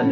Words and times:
Oh, 0.00 0.04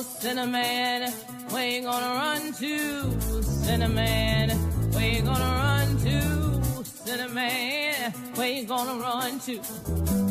Cinnamon, 0.00 1.12
where 1.50 1.68
you 1.68 1.82
gonna 1.82 2.14
run 2.14 2.52
to? 2.54 3.20
Cinnamon, 3.42 4.50
where 4.92 5.10
you 5.10 5.20
gonna 5.20 5.44
run 5.44 5.98
to? 5.98 6.84
Cinnamon, 6.84 8.12
where 8.36 8.48
you 8.48 8.64
gonna 8.64 9.02
run 9.02 9.38
to? 9.40 10.29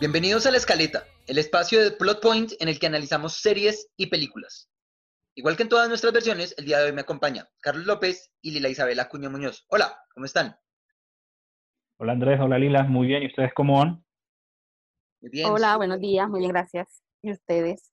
Bienvenidos 0.00 0.46
a 0.46 0.50
La 0.50 0.56
Escaleta, 0.58 1.04
el 1.26 1.38
espacio 1.38 1.82
de 1.82 1.90
Plot 1.92 2.20
Point 2.22 2.52
en 2.60 2.68
el 2.68 2.78
que 2.78 2.86
analizamos 2.86 3.34
series 3.40 3.88
y 3.96 4.06
películas. 4.06 4.68
Igual 5.34 5.56
que 5.56 5.62
en 5.64 5.68
todas 5.68 5.88
nuestras 5.88 6.12
versiones, 6.12 6.54
el 6.58 6.64
día 6.64 6.78
de 6.78 6.86
hoy 6.86 6.92
me 6.92 7.02
acompaña 7.02 7.48
Carlos 7.60 7.86
López 7.86 8.32
y 8.42 8.50
Lila 8.52 8.68
Isabela 8.68 9.08
Cuño 9.08 9.30
Muñoz. 9.30 9.64
Hola, 9.68 9.96
¿cómo 10.14 10.26
están? 10.26 10.56
Hola 11.98 12.12
Andrés, 12.12 12.40
hola 12.40 12.58
Lila, 12.58 12.84
muy 12.84 13.06
bien, 13.08 13.22
¿y 13.22 13.26
ustedes 13.26 13.52
cómo 13.54 13.78
van? 13.78 14.04
Muy 15.20 15.30
bien. 15.30 15.46
Hola, 15.50 15.76
buenos 15.76 16.00
días, 16.00 16.28
muy 16.28 16.40
bien, 16.40 16.52
gracias. 16.52 17.02
¿Y 17.22 17.32
ustedes? 17.32 17.92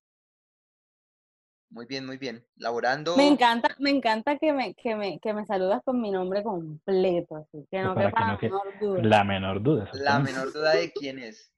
Muy 1.71 1.87
bien, 1.87 2.05
muy 2.05 2.17
bien. 2.17 2.45
Laborando. 2.57 3.17
Me 3.17 3.27
encanta, 3.27 3.75
me 3.79 3.89
encanta 3.89 4.37
que 4.37 4.53
me, 4.53 4.75
que 4.75 4.95
me, 4.95 5.19
que 5.19 5.33
me 5.33 5.45
saludas 5.45 5.81
con 5.83 5.99
mi 5.99 6.11
nombre 6.11 6.43
completo, 6.43 7.35
así 7.37 7.65
que 7.69 7.81
no 7.81 7.95
Para 7.95 8.09
quepa 8.09 8.17
que 8.19 8.23
la 8.25 8.31
no 8.31 8.37
que- 8.37 8.47
menor 8.49 8.79
duda. 8.79 9.03
La 9.03 9.23
menor 9.23 9.61
duda. 9.63 9.89
La 9.93 10.19
menor 10.19 10.53
duda 10.53 10.75
de 10.75 10.91
quién 10.91 11.19
es. 11.19 11.51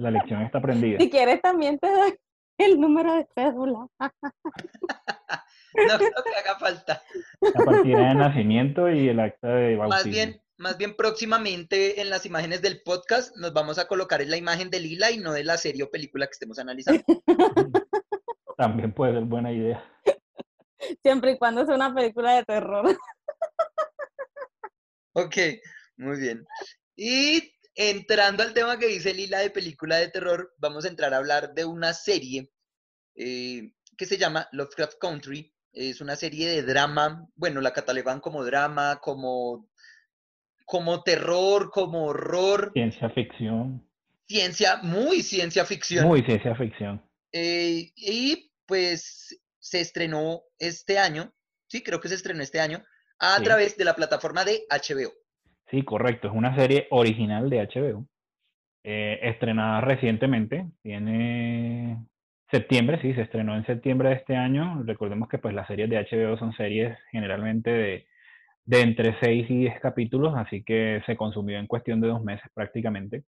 La 0.00 0.10
lección 0.10 0.40
está 0.40 0.58
aprendida. 0.58 0.98
Si 0.98 1.10
quieres 1.10 1.42
también 1.42 1.78
te 1.78 1.86
doy 1.90 2.18
el 2.56 2.80
número 2.80 3.14
de 3.14 3.26
cédula. 3.34 3.86
No 5.72 5.98
creo 5.98 6.10
que 6.10 6.34
haga 6.34 6.58
falta. 6.58 7.00
La 7.40 7.64
partida 7.64 8.08
de 8.08 8.14
nacimiento 8.16 8.90
y 8.90 9.08
el 9.08 9.20
acta 9.20 9.54
de 9.54 9.76
bautismo. 9.76 9.88
Más 9.88 10.04
bien, 10.04 10.42
más 10.56 10.76
bien 10.78 10.96
próximamente 10.96 12.00
en 12.00 12.10
las 12.10 12.26
imágenes 12.26 12.60
del 12.60 12.82
podcast 12.82 13.36
nos 13.36 13.52
vamos 13.52 13.78
a 13.78 13.86
colocar 13.86 14.20
en 14.20 14.30
la 14.30 14.36
imagen 14.36 14.68
de 14.68 14.80
Lila 14.80 15.12
y 15.12 15.18
no 15.18 15.32
de 15.32 15.44
la 15.44 15.56
serie 15.58 15.84
o 15.84 15.90
película 15.90 16.26
que 16.26 16.32
estemos 16.32 16.58
analizando. 16.58 17.04
También 18.56 18.92
puede 18.92 19.12
ser 19.12 19.22
buena 19.26 19.52
idea. 19.52 19.84
Siempre 21.04 21.32
y 21.32 21.38
cuando 21.38 21.64
sea 21.64 21.76
una 21.76 21.94
película 21.94 22.34
de 22.34 22.44
terror. 22.44 22.98
Ok, 25.12 25.36
muy 25.98 26.18
bien. 26.18 26.44
Y 26.96 27.52
entrando 27.74 28.42
al 28.42 28.52
tema 28.54 28.78
que 28.78 28.86
dice 28.86 29.14
Lila 29.14 29.38
de 29.40 29.50
película 29.50 29.96
de 29.96 30.08
terror, 30.08 30.54
vamos 30.58 30.84
a 30.84 30.88
entrar 30.88 31.14
a 31.14 31.18
hablar 31.18 31.54
de 31.54 31.64
una 31.64 31.92
serie 31.94 32.50
eh, 33.14 33.72
que 33.96 34.06
se 34.06 34.16
llama 34.18 34.48
Lovecraft 34.52 34.98
Country. 34.98 35.52
Es 35.72 36.00
una 36.00 36.16
serie 36.16 36.48
de 36.48 36.62
drama, 36.62 37.28
bueno, 37.36 37.60
la 37.60 37.72
catalogan 37.72 38.20
como 38.20 38.44
drama, 38.44 38.98
como, 39.00 39.68
como 40.64 41.02
terror, 41.02 41.70
como 41.70 42.06
horror, 42.06 42.70
Ciencia 42.74 43.08
ficción. 43.10 43.86
ciencia, 44.26 44.78
muy 44.82 45.22
ciencia 45.22 45.64
ficción. 45.64 46.06
Muy 46.06 46.22
ciencia 46.22 46.54
ficción. 46.56 47.00
Eh, 47.32 47.92
y 47.94 48.50
pues 48.66 49.38
se 49.60 49.80
estrenó 49.80 50.42
este 50.58 50.98
año, 50.98 51.32
sí, 51.68 51.82
creo 51.82 52.00
que 52.00 52.08
se 52.08 52.14
estrenó 52.16 52.42
este 52.42 52.58
año, 52.60 52.84
a 53.20 53.36
Sí. 53.36 53.44
través 53.44 53.76
de 53.76 53.84
la 53.84 53.94
plataforma 53.94 54.44
de 54.44 54.64
HBO. 54.70 55.12
Sí, 55.70 55.82
correcto. 55.84 56.28
Es 56.28 56.34
una 56.34 56.54
serie 56.56 56.86
original 56.90 57.48
de 57.50 57.60
HBO. 57.60 58.06
eh, 58.84 59.20
estrenada 59.24 59.80
recientemente. 59.82 60.66
Tiene 60.82 62.06
septiembre, 62.50 63.00
sí, 63.02 63.14
se 63.14 63.22
estrenó 63.22 63.56
en 63.56 63.66
septiembre 63.66 64.10
de 64.10 64.16
este 64.16 64.36
año. 64.36 64.82
Recordemos 64.84 65.28
que 65.28 65.38
pues 65.38 65.54
las 65.54 65.66
series 65.68 65.90
de 65.90 65.98
HBO 65.98 66.38
son 66.38 66.52
series 66.54 66.98
generalmente 67.12 67.70
de, 67.70 68.06
de 68.66 68.82
entre 68.82 69.18
6 69.20 69.50
y 69.50 69.58
10 69.58 69.80
capítulos, 69.80 70.34
así 70.36 70.64
que 70.64 71.02
se 71.06 71.16
consumió 71.16 71.58
en 71.58 71.66
cuestión 71.68 72.00
de 72.00 72.08
dos 72.08 72.22
meses 72.24 72.50
prácticamente. 72.54 73.24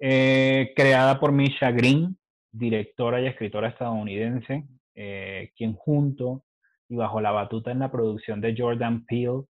Eh, 0.00 0.72
creada 0.76 1.20
por 1.20 1.32
Misha 1.32 1.70
Green, 1.70 2.16
directora 2.50 3.20
y 3.20 3.26
escritora 3.26 3.68
estadounidense, 3.68 4.64
eh, 4.94 5.52
quien 5.56 5.74
junto 5.74 6.44
y 6.88 6.96
bajo 6.96 7.20
la 7.20 7.30
batuta 7.30 7.70
en 7.70 7.78
la 7.78 7.90
producción 7.92 8.40
de 8.40 8.54
Jordan 8.56 9.04
Peele, 9.06 9.42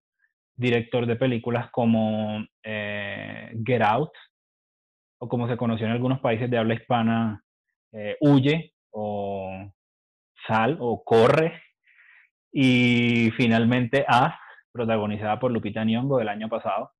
director 0.55 1.05
de 1.05 1.15
películas 1.15 1.69
como 1.71 2.45
eh, 2.63 3.51
Get 3.65 3.81
Out, 3.81 4.11
o 5.19 5.27
como 5.27 5.47
se 5.47 5.57
conoció 5.57 5.85
en 5.85 5.93
algunos 5.93 6.19
países 6.19 6.49
de 6.49 6.57
habla 6.57 6.75
hispana, 6.75 7.43
eh, 7.93 8.17
Huye, 8.19 8.73
o 8.91 9.71
Sal, 10.47 10.77
o 10.79 11.03
Corre, 11.03 11.61
y 12.51 13.31
finalmente 13.37 14.05
As, 14.07 14.35
protagonizada 14.71 15.39
por 15.39 15.51
Lupita 15.51 15.83
Nyong'o 15.83 16.17
del 16.17 16.29
año 16.29 16.49
pasado, 16.49 16.91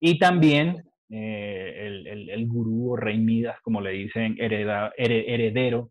y 0.00 0.18
también 0.18 0.82
eh, 1.10 1.74
el, 1.86 2.06
el, 2.06 2.30
el 2.30 2.46
gurú 2.46 2.92
o 2.92 2.96
rey 2.96 3.18
Midas, 3.18 3.60
como 3.62 3.80
le 3.80 3.90
dicen, 3.92 4.36
hereda- 4.38 4.92
here- 4.96 5.24
heredero 5.32 5.90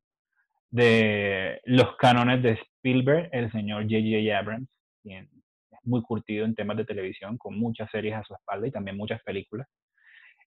de 0.71 1.61
los 1.65 1.95
cánones 1.97 2.41
de 2.43 2.51
Spielberg, 2.53 3.29
el 3.31 3.51
señor 3.51 3.83
J.J. 3.83 4.37
Abrams, 4.37 4.67
quien 5.03 5.29
muy 5.85 6.01
curtido 6.01 6.45
en 6.45 6.55
temas 6.55 6.77
de 6.77 6.85
televisión, 6.85 7.37
con 7.37 7.57
muchas 7.57 7.89
series 7.91 8.15
a 8.15 8.23
su 8.23 8.33
espalda 8.33 8.67
y 8.67 8.71
también 8.71 8.97
muchas 8.97 9.21
películas. 9.23 9.67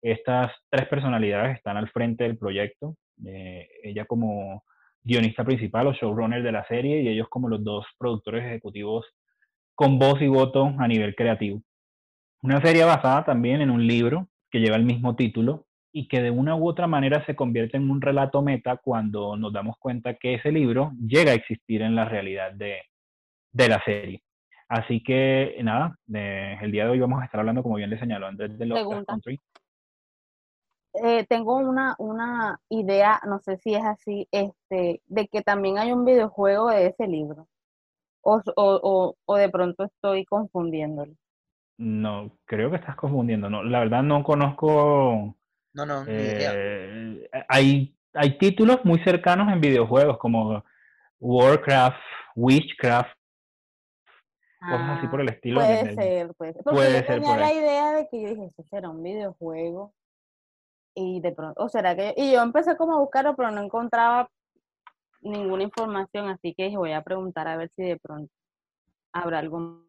Estas 0.02 0.52
tres 0.68 0.86
personalidades 0.88 1.56
están 1.56 1.76
al 1.76 1.88
frente 1.88 2.24
del 2.24 2.36
proyecto, 2.36 2.96
eh, 3.26 3.68
ella 3.82 4.04
como 4.04 4.62
guionista 5.02 5.44
principal 5.44 5.86
o 5.86 5.92
showrunner 5.92 6.42
de 6.42 6.52
la 6.52 6.64
serie 6.66 7.02
y 7.02 7.08
ellos 7.08 7.28
como 7.28 7.48
los 7.48 7.62
dos 7.62 7.86
productores 7.98 8.44
ejecutivos 8.44 9.06
con 9.74 9.98
voz 9.98 10.20
y 10.22 10.28
voto 10.28 10.74
a 10.78 10.88
nivel 10.88 11.14
creativo. 11.14 11.62
Una 12.42 12.60
serie 12.60 12.84
basada 12.84 13.24
también 13.24 13.60
en 13.60 13.70
un 13.70 13.86
libro 13.86 14.28
que 14.50 14.60
lleva 14.60 14.76
el 14.76 14.84
mismo 14.84 15.16
título 15.16 15.66
y 15.92 16.08
que 16.08 16.20
de 16.20 16.30
una 16.30 16.56
u 16.56 16.68
otra 16.68 16.86
manera 16.86 17.24
se 17.24 17.36
convierte 17.36 17.76
en 17.76 17.90
un 17.90 18.00
relato 18.00 18.42
meta 18.42 18.76
cuando 18.76 19.36
nos 19.36 19.52
damos 19.52 19.76
cuenta 19.78 20.14
que 20.14 20.34
ese 20.34 20.50
libro 20.50 20.92
llega 20.98 21.32
a 21.32 21.34
existir 21.34 21.82
en 21.82 21.94
la 21.94 22.04
realidad 22.04 22.52
de, 22.52 22.82
de 23.52 23.68
la 23.68 23.82
serie. 23.84 24.22
Así 24.68 25.02
que 25.02 25.56
nada, 25.62 25.96
eh, 26.12 26.56
el 26.60 26.72
día 26.72 26.84
de 26.84 26.90
hoy 26.90 27.00
vamos 27.00 27.20
a 27.20 27.24
estar 27.26 27.40
hablando, 27.40 27.62
como 27.62 27.76
bien 27.76 27.90
le 27.90 27.98
señaló 27.98 28.26
Andrés, 28.26 28.58
de 28.58 28.66
Pregunta. 28.66 29.04
Country. 29.12 29.40
Eh, 30.94 31.26
tengo 31.28 31.56
una, 31.56 31.96
una 31.98 32.60
idea, 32.68 33.20
no 33.26 33.40
sé 33.40 33.56
si 33.58 33.74
es 33.74 33.84
así, 33.84 34.28
este, 34.30 35.02
de 35.06 35.28
que 35.28 35.42
también 35.42 35.78
hay 35.78 35.92
un 35.92 36.04
videojuego 36.04 36.70
de 36.70 36.86
ese 36.86 37.06
libro. 37.06 37.48
O, 38.22 38.40
o, 38.56 38.80
o, 38.82 39.16
o 39.26 39.36
de 39.36 39.48
pronto 39.50 39.84
estoy 39.84 40.24
confundiéndolo. 40.24 41.12
No, 41.76 42.38
creo 42.46 42.70
que 42.70 42.76
estás 42.76 42.96
confundiendo. 42.96 43.50
No, 43.50 43.62
la 43.62 43.80
verdad 43.80 44.02
no 44.02 44.22
conozco. 44.22 45.36
No, 45.74 45.84
no, 45.84 46.04
ni 46.04 46.12
idea. 46.12 46.52
eh, 46.54 47.28
hay, 47.48 47.94
hay 48.14 48.38
títulos 48.38 48.84
muy 48.84 49.00
cercanos 49.00 49.52
en 49.52 49.60
videojuegos 49.60 50.16
como 50.18 50.64
Warcraft, 51.18 51.98
Witchcraft, 52.36 53.10
cosas 54.70 54.98
así 54.98 55.08
por 55.08 55.20
el 55.20 55.28
estilo. 55.28 55.60
Ah, 55.60 55.64
Puede 55.64 55.80
en 55.80 55.86
el- 55.88 55.94
ser, 55.94 56.34
puede 56.34 56.52
ser. 56.54 56.62
Porque 56.64 56.76
puede 56.76 56.90
yo 56.92 56.96
ser 56.98 57.06
tenía 57.06 57.28
por 57.30 57.38
la 57.38 57.52
idea 57.52 57.92
de 57.92 58.08
que 58.08 58.22
yo 58.22 58.28
dije, 58.30 58.44
eso 58.46 58.64
será 58.70 58.88
un 58.90 59.02
videojuego. 59.02 59.92
Y 60.96 61.20
de 61.20 61.32
pronto, 61.32 61.60
o 61.62 61.68
será 61.68 61.96
que, 61.96 62.14
y 62.16 62.32
yo 62.32 62.40
empecé 62.42 62.76
como 62.76 62.94
a 62.94 63.00
buscarlo, 63.00 63.34
pero 63.34 63.50
no 63.50 63.60
encontraba 63.62 64.28
ninguna 65.22 65.62
información, 65.64 66.28
así 66.28 66.54
que 66.54 66.64
dije, 66.64 66.76
voy 66.76 66.92
a 66.92 67.02
preguntar 67.02 67.48
a 67.48 67.56
ver 67.56 67.70
si 67.74 67.82
de 67.82 67.96
pronto 67.98 68.30
habrá 69.12 69.38
algún 69.40 69.88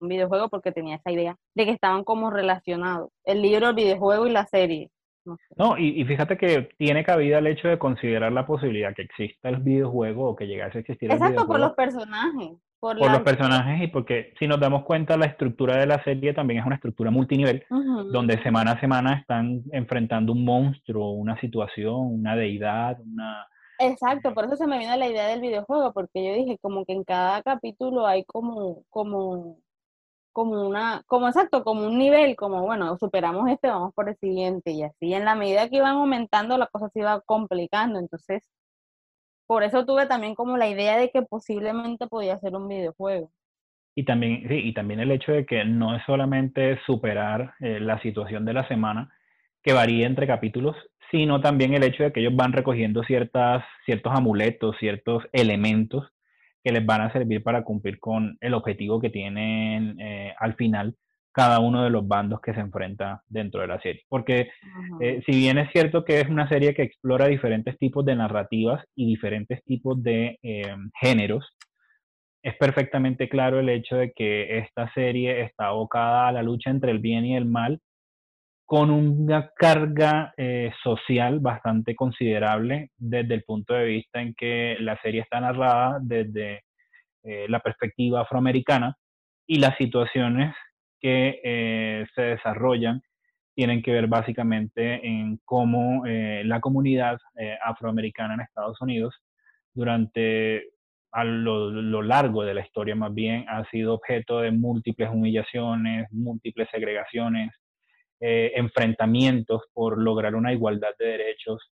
videojuego, 0.00 0.48
porque 0.48 0.70
tenía 0.72 0.96
esa 0.96 1.10
idea 1.10 1.36
de 1.54 1.64
que 1.64 1.70
estaban 1.72 2.04
como 2.04 2.30
relacionados, 2.30 3.10
el 3.24 3.42
libro, 3.42 3.70
el 3.70 3.74
videojuego 3.74 4.26
y 4.26 4.30
la 4.30 4.46
serie. 4.46 4.90
No 5.24 5.36
sé. 5.36 5.54
No, 5.56 5.76
y, 5.78 6.00
y 6.00 6.04
fíjate 6.04 6.36
que 6.36 6.68
tiene 6.78 7.02
cabida 7.04 7.38
el 7.38 7.46
hecho 7.48 7.66
de 7.66 7.78
considerar 7.78 8.30
la 8.30 8.46
posibilidad 8.46 8.94
que 8.94 9.02
exista 9.02 9.48
el 9.48 9.56
videojuego 9.56 10.28
o 10.28 10.36
que 10.36 10.46
llegase 10.46 10.78
a 10.78 10.80
existir 10.82 11.10
el 11.10 11.16
Exacto, 11.16 11.46
por 11.46 11.56
videojuego 11.56 11.66
los 11.66 11.74
personajes. 11.74 12.58
Por, 12.78 12.98
por 12.98 13.06
la- 13.06 13.14
los 13.14 13.22
personajes 13.22 13.82
y 13.82 13.86
porque 13.88 14.34
si 14.38 14.46
nos 14.46 14.60
damos 14.60 14.84
cuenta 14.84 15.16
la 15.16 15.26
estructura 15.26 15.76
de 15.78 15.86
la 15.86 16.02
serie 16.04 16.34
también 16.34 16.60
es 16.60 16.66
una 16.66 16.74
estructura 16.76 17.10
multinivel 17.10 17.64
donde 18.12 18.42
semana 18.42 18.72
a 18.72 18.80
semana 18.80 19.14
están 19.14 19.62
enfrentando 19.72 20.32
un 20.32 20.44
monstruo, 20.44 21.10
una 21.12 21.40
situación, 21.40 21.94
una 21.94 22.36
deidad, 22.36 22.98
una... 23.00 23.46
Exacto, 23.78 24.32
por 24.34 24.44
eso 24.44 24.56
se 24.56 24.66
me 24.66 24.78
vino 24.78 24.94
la 24.96 25.08
idea 25.08 25.26
del 25.28 25.40
videojuego, 25.40 25.92
porque 25.92 26.24
yo 26.24 26.34
dije 26.34 26.58
como 26.60 26.84
que 26.84 26.92
en 26.92 27.04
cada 27.04 27.42
capítulo 27.42 28.06
hay 28.06 28.24
como, 28.24 28.82
como, 28.90 29.58
como 30.32 30.66
una, 30.66 31.02
como 31.06 31.28
exacto, 31.28 31.64
como 31.64 31.86
un 31.86 31.98
nivel, 31.98 32.36
como 32.36 32.62
bueno, 32.62 32.96
superamos 32.98 33.50
este, 33.50 33.68
vamos 33.68 33.92
por 33.94 34.08
el 34.08 34.16
siguiente, 34.16 34.70
y 34.70 34.82
así 34.82 35.12
en 35.14 35.24
la 35.24 35.34
medida 35.34 35.68
que 35.68 35.76
iban 35.76 35.96
aumentando 35.96 36.56
la 36.58 36.66
cosa 36.68 36.88
se 36.90 37.00
iba 37.00 37.20
complicando, 37.22 37.98
entonces 37.98 38.48
por 39.46 39.62
eso 39.62 39.84
tuve 39.86 40.06
también 40.06 40.34
como 40.34 40.56
la 40.56 40.68
idea 40.68 40.98
de 40.98 41.10
que 41.10 41.22
posiblemente 41.22 42.06
podía 42.06 42.38
ser 42.38 42.54
un 42.54 42.68
videojuego. 42.68 43.30
Y 43.94 44.04
también, 44.04 44.46
sí, 44.48 44.56
y 44.56 44.74
también 44.74 45.00
el 45.00 45.10
hecho 45.10 45.32
de 45.32 45.46
que 45.46 45.64
no 45.64 45.96
es 45.96 46.02
solamente 46.04 46.78
superar 46.84 47.54
eh, 47.60 47.80
la 47.80 48.00
situación 48.02 48.44
de 48.44 48.52
la 48.52 48.68
semana, 48.68 49.10
que 49.62 49.72
varía 49.72 50.06
entre 50.06 50.26
capítulos, 50.26 50.76
sino 51.10 51.40
también 51.40 51.74
el 51.74 51.82
hecho 51.82 52.02
de 52.02 52.12
que 52.12 52.20
ellos 52.20 52.36
van 52.36 52.52
recogiendo 52.52 53.02
ciertas, 53.04 53.64
ciertos 53.84 54.12
amuletos, 54.14 54.76
ciertos 54.78 55.24
elementos 55.32 56.06
que 56.62 56.72
les 56.72 56.84
van 56.84 57.00
a 57.00 57.12
servir 57.12 57.42
para 57.42 57.64
cumplir 57.64 57.98
con 57.98 58.36
el 58.40 58.54
objetivo 58.54 59.00
que 59.00 59.10
tienen 59.10 60.00
eh, 60.00 60.34
al 60.38 60.54
final 60.56 60.96
cada 61.36 61.60
uno 61.60 61.84
de 61.84 61.90
los 61.90 62.08
bandos 62.08 62.40
que 62.40 62.54
se 62.54 62.60
enfrenta 62.60 63.20
dentro 63.28 63.60
de 63.60 63.66
la 63.66 63.78
serie. 63.80 64.02
Porque 64.08 64.48
eh, 65.02 65.22
si 65.26 65.32
bien 65.32 65.58
es 65.58 65.70
cierto 65.70 66.02
que 66.02 66.20
es 66.20 66.28
una 66.30 66.48
serie 66.48 66.74
que 66.74 66.82
explora 66.82 67.26
diferentes 67.26 67.76
tipos 67.76 68.06
de 68.06 68.16
narrativas 68.16 68.82
y 68.94 69.06
diferentes 69.06 69.62
tipos 69.64 70.02
de 70.02 70.38
géneros, 70.98 71.44
es 72.42 72.56
perfectamente 72.56 73.28
claro 73.28 73.60
el 73.60 73.68
hecho 73.68 73.96
de 73.96 74.12
que 74.12 74.58
esta 74.58 74.90
serie 74.94 75.42
está 75.42 75.66
abocada 75.66 76.28
a 76.28 76.32
la 76.32 76.42
lucha 76.42 76.70
entre 76.70 76.92
el 76.92 77.00
bien 77.00 77.26
y 77.26 77.36
el 77.36 77.44
mal, 77.44 77.80
con 78.66 78.90
una 78.90 79.50
carga 79.54 80.34
eh, 80.36 80.72
social 80.82 81.38
bastante 81.38 81.94
considerable 81.94 82.90
desde 82.96 83.34
el 83.34 83.44
punto 83.44 83.74
de 83.74 83.84
vista 83.84 84.20
en 84.20 84.34
que 84.34 84.76
la 84.80 85.00
serie 85.02 85.20
está 85.20 85.40
narrada 85.40 85.98
desde 86.02 86.64
eh, 87.22 87.46
la 87.48 87.60
perspectiva 87.60 88.22
afroamericana 88.22 88.96
y 89.46 89.60
las 89.60 89.76
situaciones 89.76 90.54
que 91.00 91.40
eh, 91.44 92.06
se 92.14 92.22
desarrollan 92.22 93.02
tienen 93.54 93.82
que 93.82 93.92
ver 93.92 94.06
básicamente 94.06 95.06
en 95.06 95.40
cómo 95.46 96.02
la 96.04 96.60
comunidad 96.60 97.16
afroamericana 97.64 98.34
en 98.34 98.42
Estados 98.42 98.78
Unidos 98.82 99.14
durante 99.72 100.76
a 101.16 101.24
lo, 101.24 102.02
largo 102.02 102.44
de 102.44 102.52
la 102.52 102.60
historia 102.60 102.94
más 102.94 103.14
bien 103.14 103.46
ha 103.48 103.64
sido 103.70 103.94
objeto 103.94 104.40
de 104.40 104.50
múltiples 104.50 105.08
humillaciones, 105.10 106.06
múltiples 106.12 106.68
segregaciones, 106.70 107.52
eh, 108.20 108.52
enfrentamientos 108.54 109.62
por 109.72 109.98
lograr 109.98 110.34
una 110.34 110.52
igualdad 110.52 110.90
de 110.98 111.06
derechos 111.06 111.72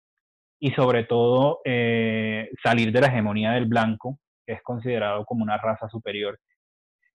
y 0.58 0.70
sobre 0.70 1.04
todo 1.04 1.60
eh, 1.66 2.48
salir 2.62 2.92
de 2.92 3.00
la 3.02 3.08
hegemonía 3.08 3.52
del 3.52 3.66
blanco, 3.66 4.18
que 4.46 4.54
es 4.54 4.62
considerado 4.62 5.26
como 5.26 5.42
una 5.42 5.58
raza 5.58 5.86
superior. 5.90 6.38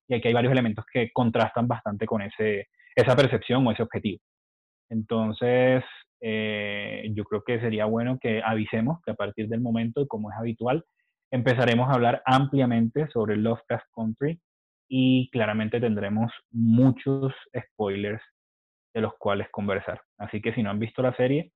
Y 0.07 0.15
aquí 0.15 0.27
hay 0.27 0.33
varios 0.33 0.51
elementos 0.51 0.85
que 0.91 1.11
contrastan 1.11 1.67
bastante 1.67 2.05
con 2.05 2.21
ese, 2.21 2.67
esa 2.95 3.15
percepción 3.15 3.65
o 3.65 3.71
ese 3.71 3.83
objetivo. 3.83 4.19
Entonces, 4.89 5.83
eh, 6.21 7.09
yo 7.15 7.23
creo 7.23 7.43
que 7.43 7.59
sería 7.59 7.85
bueno 7.85 8.19
que 8.19 8.41
avisemos 8.43 9.01
que 9.03 9.11
a 9.11 9.15
partir 9.15 9.47
del 9.47 9.61
momento, 9.61 10.07
como 10.07 10.31
es 10.31 10.37
habitual, 10.37 10.83
empezaremos 11.31 11.89
a 11.89 11.93
hablar 11.93 12.21
ampliamente 12.25 13.07
sobre 13.11 13.37
Lovecraft 13.37 13.85
Country 13.95 14.39
y 14.89 15.29
claramente 15.31 15.79
tendremos 15.79 16.31
muchos 16.51 17.33
spoilers 17.57 18.21
de 18.93 19.01
los 19.01 19.13
cuales 19.17 19.47
conversar. 19.49 20.01
Así 20.17 20.41
que 20.41 20.53
si 20.53 20.61
no 20.61 20.69
han 20.69 20.79
visto 20.79 21.01
la 21.01 21.15
serie, 21.15 21.53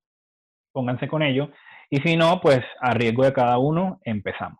pónganse 0.71 1.07
con 1.07 1.21
ello. 1.21 1.51
Y 1.89 1.97
si 1.97 2.15
no, 2.15 2.39
pues 2.41 2.61
a 2.79 2.93
riesgo 2.93 3.25
de 3.25 3.33
cada 3.33 3.57
uno, 3.57 3.99
empezamos. 4.03 4.59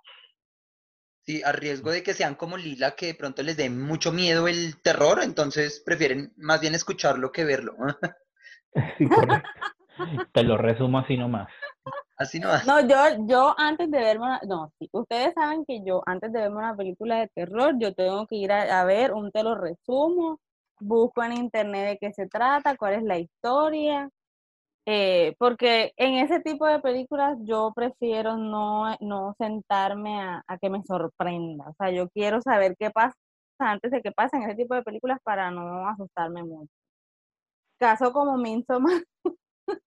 Sí, 1.26 1.42
a 1.44 1.52
riesgo 1.52 1.90
de 1.90 2.04
que 2.04 2.14
sean 2.14 2.36
como 2.36 2.56
Lila, 2.56 2.96
que 2.96 3.08
de 3.08 3.16
pronto 3.16 3.42
les 3.42 3.58
dé 3.58 3.70
mucho 3.70 4.12
miedo 4.12 4.48
el 4.48 4.80
terror, 4.82 5.24
entonces 5.24 5.82
prefieren 5.84 6.32
más 6.38 6.62
bien 6.62 6.76
escucharlo 6.76 7.32
que 7.32 7.44
verlo. 7.44 7.76
sí, 8.98 9.10
correcto. 9.10 9.50
Te 10.32 10.44
lo 10.44 10.58
resumo 10.58 11.00
así 11.00 11.18
nomás. 11.18 11.48
Así 12.18 12.40
no 12.40 12.50
No, 12.66 12.88
yo, 12.88 13.26
yo 13.28 13.56
antes 13.58 13.90
de 13.92 13.98
verme 13.98 14.26
una, 14.26 14.42
no, 14.48 14.72
sí, 14.80 14.88
ustedes 14.92 15.34
saben 15.34 15.66
que 15.66 15.84
yo 15.84 16.02
antes 16.06 16.32
de 16.32 16.42
verme 16.42 16.58
una 16.58 16.76
película 16.76 17.20
de 17.20 17.28
terror, 17.30 17.76
yo 17.78 17.94
tengo 17.94 18.26
que 18.28 18.36
ir 18.36 18.52
a, 18.52 18.86
ver 18.86 19.12
un 19.12 19.32
te 19.32 19.44
lo 19.44 19.56
resumo, 19.56 20.40
busco 20.80 21.24
en 21.24 21.34
internet 21.34 21.90
de 21.90 21.98
qué 21.98 22.14
se 22.14 22.28
trata, 22.28 22.78
cuál 22.78 22.94
es 22.94 23.04
la 23.04 23.18
historia, 23.18 24.10
eh, 24.88 25.36
porque 25.40 25.94
en 25.98 26.16
ese 26.16 26.42
tipo 26.42 26.68
de 26.68 26.80
películas 26.80 27.38
yo 27.42 27.72
prefiero 27.76 28.38
no, 28.38 28.96
no 29.00 29.34
sentarme 29.40 30.20
a, 30.22 30.44
que 30.62 30.70
me 30.70 30.84
sorprenda, 30.84 31.70
o 31.70 31.74
sea, 31.74 31.92
yo 31.92 32.08
quiero 32.10 32.42
saber 32.42 32.76
qué 32.78 32.92
pasa 32.92 33.16
antes 33.60 33.92
de 33.92 34.02
que 34.02 34.12
pasen 34.12 34.44
ese 34.44 34.56
tipo 34.56 34.76
de 34.76 34.84
películas 34.84 35.20
para 35.24 35.50
no 35.50 35.88
asustarme 35.88 36.44
mucho. 36.44 36.72
Caso 37.80 38.12
como 38.14 38.38
Midsommar, 38.38 39.02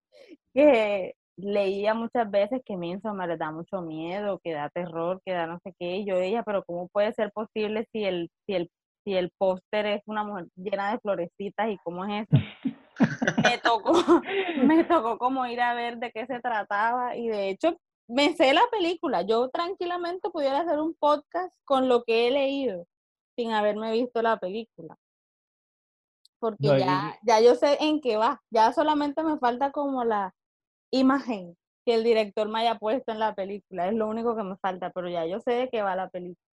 que 0.55 1.15
leía 1.37 1.95
muchas 1.95 2.29
veces 2.31 2.61
que 2.65 2.77
Midsommar 2.77 3.29
le 3.29 3.37
da 3.37 3.53
mucho 3.53 3.81
miedo, 3.83 4.41
que 4.43 4.53
da 4.53 4.69
terror, 4.71 5.21
que 5.25 5.33
da 5.33 5.47
no 5.47 5.61
sé 5.63 5.75
qué, 5.79 5.99
y 5.99 6.07
yo 6.07 6.17
ella, 6.17 6.43
pero 6.45 6.65
¿cómo 6.65 6.89
puede 6.89 7.13
ser 7.13 7.31
posible 7.33 7.87
si 7.93 8.05
el, 8.05 8.31
si 8.47 8.55
el, 8.55 8.71
si 9.05 9.15
el 9.15 9.31
póster 9.39 9.87
es 9.87 10.03
una 10.07 10.25
mujer 10.25 10.47
llena 10.57 10.91
de 10.93 10.99
florecitas 10.99 11.71
y 11.71 11.79
cómo 11.85 12.05
es 12.05 12.27
eso? 12.29 12.68
Me 13.43 13.59
tocó, 13.59 13.93
me 14.65 14.85
tocó 14.85 15.19
como 15.19 15.47
ir 15.47 15.61
a 15.61 15.75
ver 15.75 15.99
de 15.99 16.11
qué 16.13 16.27
se 16.27 16.41
trataba 16.41 17.17
y 17.17 17.29
de 17.29 17.51
hecho 17.51 17.77
me 18.09 18.35
sé 18.35 18.55
la 18.55 18.63
película, 18.71 19.23
yo 19.23 19.51
tranquilamente 19.51 20.31
pudiera 20.31 20.61
hacer 20.61 20.79
un 20.79 20.95
podcast 20.95 21.55
con 21.65 21.89
lo 21.89 22.05
que 22.05 22.27
he 22.27 22.31
leído 22.31 22.87
sin 23.37 23.53
haberme 23.53 23.93
visto 23.93 24.23
la 24.23 24.39
película. 24.39 24.97
Porque 26.41 26.69
ya, 26.79 27.19
ya 27.23 27.41
yo 27.41 27.55
sé 27.57 27.77
en 27.81 28.01
qué 28.01 28.17
va, 28.17 28.41
ya 28.51 28.73
solamente 28.73 29.23
me 29.23 29.39
falta 29.39 29.73
como 29.73 30.05
la, 30.05 30.33
imagen 30.91 31.57
que 31.85 31.95
el 31.95 32.05
director 32.05 32.49
me 32.49 32.61
haya 32.61 32.79
puesto 32.79 33.13
en 33.13 33.19
la 33.19 33.35
película. 33.35 33.89
Es 33.89 33.95
lo 33.95 34.09
único 34.09 34.37
que 34.37 34.43
me 34.43 34.57
falta, 34.57 34.91
pero 34.91 35.09
ya 35.09 35.27
yo 35.27 35.41
sé 35.41 35.53
de 35.53 35.69
qué 35.71 35.83
va 35.83 35.97
la 35.97 36.09
película. 36.09 36.48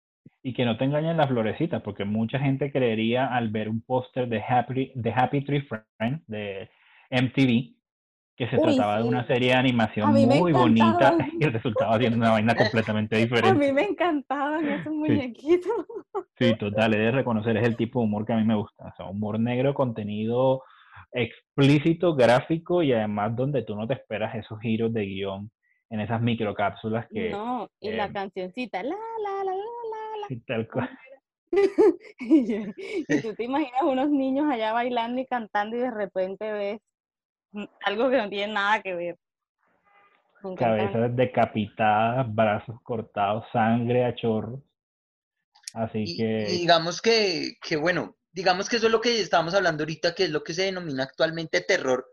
Y 0.42 0.54
que 0.54 0.64
no 0.64 0.76
te 0.76 0.84
engañen 0.84 1.16
las 1.16 1.28
florecitas, 1.28 1.82
porque 1.82 2.04
mucha 2.04 2.38
gente 2.38 2.72
creería 2.72 3.26
al 3.26 3.50
ver 3.50 3.68
un 3.68 3.80
póster 3.80 4.28
de 4.28 4.42
Happy, 4.42 4.92
de 4.94 5.12
Happy 5.12 5.44
Tree 5.44 5.62
Friends 5.62 6.26
de 6.26 6.68
MTV 7.10 7.76
que 8.36 8.48
se 8.48 8.58
trataba 8.58 8.98
de 8.98 9.04
una 9.04 9.26
serie 9.26 9.50
de 9.50 9.54
animación 9.54 10.10
muy 10.10 10.52
bonita 10.52 11.16
y 11.38 11.44
resultaba 11.44 11.98
siendo 11.98 12.16
una 12.16 12.30
vaina 12.30 12.54
completamente 12.54 13.16
diferente. 13.16 13.48
A 13.50 13.54
mí 13.54 13.72
me 13.72 13.82
encantaban 13.82 14.66
esos 14.66 14.92
muñequitos. 14.92 15.86
Sí, 16.38 16.56
total, 16.56 16.94
he 16.94 16.98
de 16.98 17.10
reconocer, 17.10 17.56
es 17.56 17.66
el 17.66 17.76
tipo 17.76 18.00
de 18.00 18.06
humor 18.06 18.24
que 18.24 18.32
a 18.32 18.36
mí 18.36 18.44
me 18.44 18.56
gusta. 18.56 18.86
O 18.86 18.96
sea, 18.96 19.06
humor 19.06 19.38
negro, 19.38 19.74
contenido 19.74 20.62
explícito, 21.12 22.14
gráfico 22.14 22.82
y 22.82 22.92
además 22.92 23.36
donde 23.36 23.62
tú 23.62 23.76
no 23.76 23.86
te 23.86 23.94
esperas 23.94 24.34
esos 24.34 24.58
giros 24.60 24.92
de 24.92 25.04
guion 25.04 25.50
en 25.90 26.00
esas 26.00 26.22
microcápsulas 26.22 27.06
que... 27.10 27.30
No, 27.30 27.68
y 27.78 27.92
la 27.92 28.10
cancioncita, 28.10 28.82
la, 28.82 28.96
la, 29.22 29.44
la, 29.44 29.54
la, 29.54 29.62
la. 30.28 30.40
tal 30.46 30.68
cual. 30.68 30.90
y 32.18 33.20
tú 33.20 33.34
te 33.34 33.44
imaginas 33.44 33.82
unos 33.82 34.08
niños 34.08 34.50
allá 34.50 34.72
bailando 34.72 35.20
y 35.20 35.26
cantando 35.26 35.76
y 35.76 35.80
de 35.80 35.90
repente 35.90 36.50
ves 36.50 36.80
algo 37.84 38.08
que 38.08 38.16
no 38.16 38.30
tiene 38.30 38.54
nada 38.54 38.80
que 38.80 38.94
ver. 38.94 39.18
Cabezas 40.58 41.14
decapitadas, 41.14 42.34
brazos 42.34 42.80
cortados, 42.82 43.44
sangre 43.52 44.04
a 44.04 44.14
chorros. 44.14 44.60
Así 45.74 46.16
que... 46.16 46.46
digamos 46.50 47.00
que, 47.00 47.52
que, 47.62 47.76
bueno, 47.76 48.16
digamos 48.32 48.68
que 48.68 48.76
eso 48.76 48.86
es 48.86 48.92
lo 48.92 49.00
que 49.00 49.20
estábamos 49.20 49.54
hablando 49.54 49.84
ahorita, 49.84 50.14
que 50.14 50.24
es 50.24 50.30
lo 50.30 50.42
que 50.42 50.54
se 50.54 50.62
denomina 50.62 51.04
actualmente 51.04 51.60
terror, 51.60 52.06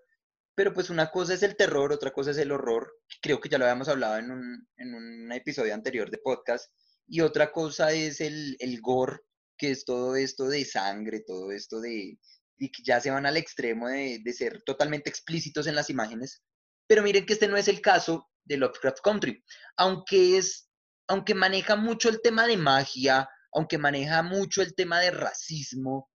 pero 0.54 0.74
pues 0.74 0.90
una 0.90 1.10
cosa 1.10 1.34
es 1.34 1.44
el 1.44 1.56
terror, 1.56 1.92
otra 1.92 2.12
cosa 2.12 2.32
es 2.32 2.38
el 2.38 2.52
horror, 2.52 2.94
creo 3.22 3.40
que 3.40 3.50
ya 3.50 3.58
lo 3.58 3.66
habíamos 3.66 3.90
hablado 3.90 4.18
en 4.18 4.32
un, 4.32 4.68
en 4.78 4.94
un 4.94 5.32
episodio 5.32 5.74
anterior 5.74 6.10
de 6.10 6.20
podcast, 6.20 6.72
y 7.10 7.22
otra 7.22 7.52
cosa 7.52 7.92
es 7.92 8.22
el, 8.22 8.56
el 8.60 8.80
gore, 8.82 9.20
que 9.58 9.72
es 9.72 9.84
todo 9.84 10.16
esto 10.16 10.48
de 10.48 10.64
sangre, 10.64 11.22
todo 11.26 11.52
esto 11.52 11.82
de, 11.82 12.18
y 12.58 12.72
que 12.72 12.84
ya 12.84 13.02
se 13.02 13.12
van 13.12 13.26
al 13.26 13.38
extremo 13.38 13.90
de, 13.90 14.20
de 14.24 14.34
ser 14.34 14.62
totalmente 14.64 15.10
explícitos 15.10 15.68
en 15.68 15.76
las 15.76 15.90
imágenes, 15.90 16.44
pero 16.88 17.04
miren 17.04 17.26
que 17.26 17.34
este 17.34 17.48
no 17.48 17.58
es 17.58 17.68
el 17.68 17.82
caso 17.82 18.30
de 18.46 18.58
Lovecraft 18.58 19.00
Country, 19.04 19.44
aunque 19.78 20.38
es, 20.38 20.70
aunque 21.08 21.34
maneja 21.34 21.76
mucho 21.76 22.10
el 22.10 22.22
tema 22.22 22.48
de 22.48 22.58
magia, 22.58 23.30
aunque 23.52 23.78
maneja 23.78 24.22
mucho 24.24 24.62
el 24.62 24.76
tema 24.76 25.00
de 25.00 25.12
racismo, 25.12 26.10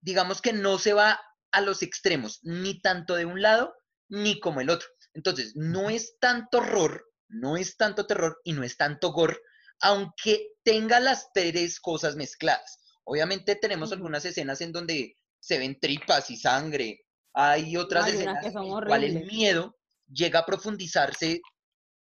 digamos 0.00 0.42
que 0.42 0.52
no 0.52 0.78
se 0.78 0.92
va 0.92 1.20
a 1.52 1.60
los 1.60 1.82
extremos, 1.82 2.40
ni 2.42 2.80
tanto 2.80 3.14
de 3.14 3.24
un 3.24 3.40
lado 3.40 3.74
ni 4.08 4.40
como 4.40 4.60
el 4.60 4.70
otro. 4.70 4.88
Entonces, 5.14 5.52
no 5.54 5.90
es 5.90 6.18
tanto 6.18 6.58
horror, 6.58 7.04
no 7.28 7.56
es 7.56 7.76
tanto 7.76 8.06
terror 8.06 8.40
y 8.44 8.52
no 8.52 8.62
es 8.62 8.76
tanto 8.76 9.12
gore, 9.12 9.38
aunque 9.80 10.52
tenga 10.62 11.00
las 11.00 11.32
tres 11.32 11.80
cosas 11.80 12.16
mezcladas. 12.16 12.78
Obviamente 13.04 13.56
tenemos 13.56 13.92
algunas 13.92 14.24
escenas 14.24 14.60
en 14.60 14.72
donde 14.72 15.16
se 15.40 15.58
ven 15.58 15.78
tripas 15.80 16.30
y 16.30 16.36
sangre. 16.36 17.00
Hay 17.34 17.76
otras 17.76 18.08
escenas 18.08 18.44
en 18.44 18.54
las 18.54 18.84
cuales 18.86 19.16
el 19.16 19.26
miedo 19.26 19.76
llega 20.06 20.40
a 20.40 20.46
profundizarse 20.46 21.40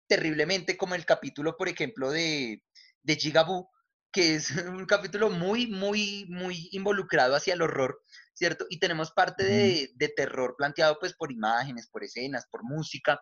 terriblemente, 0.07 0.75
como 0.75 0.95
el 0.95 1.05
capítulo, 1.05 1.55
por 1.55 1.69
ejemplo, 1.69 2.11
de, 2.11 2.63
de 3.03 3.15
Gigaboo, 3.15 3.69
que 4.11 4.35
es 4.35 4.49
un 4.67 4.85
capítulo 4.85 5.29
muy, 5.29 5.67
muy, 5.67 6.25
muy 6.29 6.67
involucrado 6.71 7.35
hacia 7.35 7.53
el 7.53 7.61
horror, 7.61 8.01
¿cierto? 8.33 8.65
Y 8.69 8.79
tenemos 8.79 9.11
parte 9.11 9.43
de, 9.43 9.91
de, 9.95 10.09
terror 10.09 10.55
planteado 10.57 10.97
pues 10.99 11.13
por 11.13 11.31
imágenes, 11.31 11.87
por 11.89 12.03
escenas, 12.03 12.47
por 12.51 12.63
música, 12.63 13.21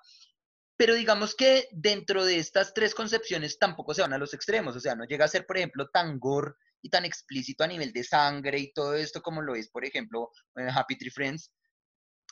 pero 0.77 0.93
digamos 0.93 1.35
que 1.35 1.67
dentro 1.71 2.23
de 2.23 2.37
estas 2.37 2.73
tres 2.73 2.93
concepciones 2.93 3.57
tampoco 3.57 3.95
se 3.95 4.03
van 4.03 4.13
a 4.13 4.19
los 4.19 4.33
extremos, 4.35 4.75
o 4.75 4.79
sea, 4.79 4.95
no 4.95 5.05
llega 5.05 5.25
a 5.25 5.27
ser, 5.29 5.45
por 5.45 5.57
ejemplo, 5.57 5.89
tan 5.89 6.19
gore 6.19 6.53
y 6.83 6.89
tan 6.89 7.03
explícito 7.03 7.63
a 7.63 7.67
nivel 7.67 7.91
de 7.91 8.03
sangre 8.03 8.59
y 8.59 8.71
todo 8.71 8.93
esto 8.93 9.21
como 9.21 9.41
lo 9.41 9.55
es, 9.55 9.69
por 9.69 9.83
ejemplo, 9.83 10.29
en 10.55 10.69
Happy 10.69 10.95
Tree 10.95 11.09
Friends, 11.09 11.51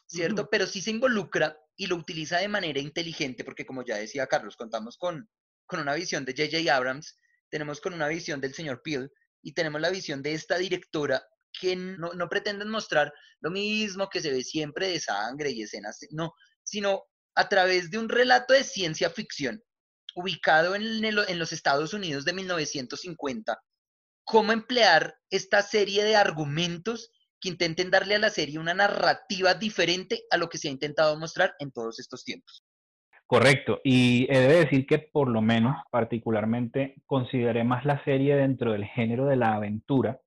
¿cierto? 0.07 0.47
Pero 0.49 0.67
sí 0.67 0.79
se 0.79 0.91
involucra 0.91 1.57
y 1.75 1.87
lo 1.87 1.95
utiliza 1.95 2.37
de 2.37 2.47
manera 2.47 2.79
inteligente, 2.79 3.43
porque 3.43 3.65
como 3.65 3.83
ya 3.83 3.97
decía 3.97 4.27
Carlos, 4.27 4.55
contamos 4.55 4.97
con, 4.97 5.27
con 5.65 5.79
una 5.79 5.95
visión 5.95 6.23
de 6.23 6.33
J.J. 6.33 6.73
Abrams, 6.73 7.17
tenemos 7.49 7.81
con 7.81 7.95
una 7.95 8.07
visión 8.07 8.39
del 8.39 8.53
señor 8.53 8.81
Peel 8.83 9.11
y 9.41 9.53
tenemos 9.53 9.81
la 9.81 9.89
visión 9.89 10.21
de 10.21 10.33
esta 10.33 10.57
directora 10.59 11.23
que 11.51 11.75
no, 11.75 12.13
no 12.13 12.29
pretenden 12.29 12.69
mostrar 12.69 13.11
lo 13.39 13.49
mismo 13.49 14.07
que 14.09 14.21
se 14.21 14.31
ve 14.31 14.43
siempre 14.43 14.89
de 14.89 14.99
sangre 14.99 15.49
y 15.49 15.63
escenas, 15.63 15.99
no, 16.11 16.33
sino 16.63 17.05
a 17.35 17.49
través 17.49 17.91
de 17.91 17.99
un 17.99 18.09
relato 18.09 18.53
de 18.53 18.63
ciencia 18.63 19.09
ficción 19.09 19.61
ubicado 20.15 20.75
en, 20.75 21.39
los 21.39 21.51
Estados 21.51 21.93
Unidos 21.93 22.23
de 22.23 22.33
1950, 22.33 23.59
cómo 24.23 24.53
emplear 24.53 25.15
esta 25.29 25.61
serie 25.61 26.03
de 26.05 26.15
argumentos 26.15 27.11
que 27.41 27.49
intenten 27.49 27.91
darle 27.91 28.15
a 28.15 28.19
la 28.19 28.29
serie 28.29 28.57
una 28.57 28.73
narrativa 28.73 29.53
diferente 29.53 30.23
a 30.31 30.37
lo 30.37 30.47
que 30.47 30.57
se 30.57 30.69
ha 30.69 30.71
intentado 30.71 31.19
mostrar 31.19 31.53
en 31.59 31.71
todos 31.71 31.99
estos 31.99 32.23
tiempos. 32.23 32.63
Correcto, 33.27 33.81
y 33.83 34.27
he 34.29 34.39
de 34.39 34.65
decir 34.65 34.85
que 34.85 34.99
por 34.99 35.27
lo 35.27 35.41
menos 35.41 35.75
particularmente 35.91 36.95
consideré 37.05 37.63
más 37.63 37.83
la 37.83 38.03
serie 38.05 38.35
dentro 38.35 38.71
del 38.71 38.85
género 38.85 39.25
de 39.25 39.35
la 39.35 39.55
aventura 39.55 40.21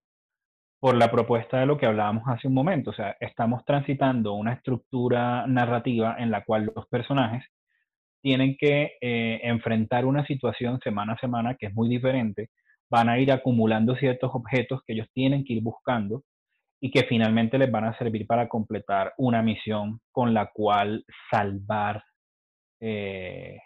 por 0.81 0.97
la 0.97 1.11
propuesta 1.11 1.59
de 1.59 1.67
lo 1.67 1.77
que 1.77 1.87
hablábamos 1.87 2.25
hace 2.27 2.47
un 2.47 2.55
momento, 2.55 2.91
o 2.91 2.95
sea, 2.95 3.17
estamos 3.21 3.65
transitando 3.65 4.35
una 4.35 4.53
estructura 4.55 5.47
narrativa 5.47 6.17
en 6.19 6.31
la 6.31 6.45
cual 6.45 6.71
los 6.75 6.87
personajes 6.87 7.45
tienen 8.23 8.57
que 8.57 8.93
eh, 9.01 9.41
enfrentar 9.43 10.05
una 10.05 10.25
situación 10.27 10.81
semana 10.81 11.15
a 11.15 11.19
semana 11.19 11.57
que 11.57 11.67
es 11.67 11.75
muy 11.75 11.89
diferente, 11.89 12.51
van 12.91 13.09
a 13.09 13.19
ir 13.19 13.33
acumulando 13.33 13.97
ciertos 13.97 14.31
objetos 14.35 14.83
que 14.87 14.95
ellos 14.95 15.09
tienen 15.13 15.45
que 15.45 15.55
ir 15.55 15.63
buscando 15.63 16.23
y 16.81 16.91
que 16.91 17.05
finalmente 17.05 17.59
les 17.59 17.71
van 17.71 17.85
a 17.85 17.99
servir 17.99 18.27
para 18.27 18.49
completar 18.49 19.15
una 19.19 19.43
misión 19.43 20.01
con 20.13 20.33
la 20.33 20.51
cual 20.53 21.05
salvar 21.31 22.05
eh, 22.81 23.59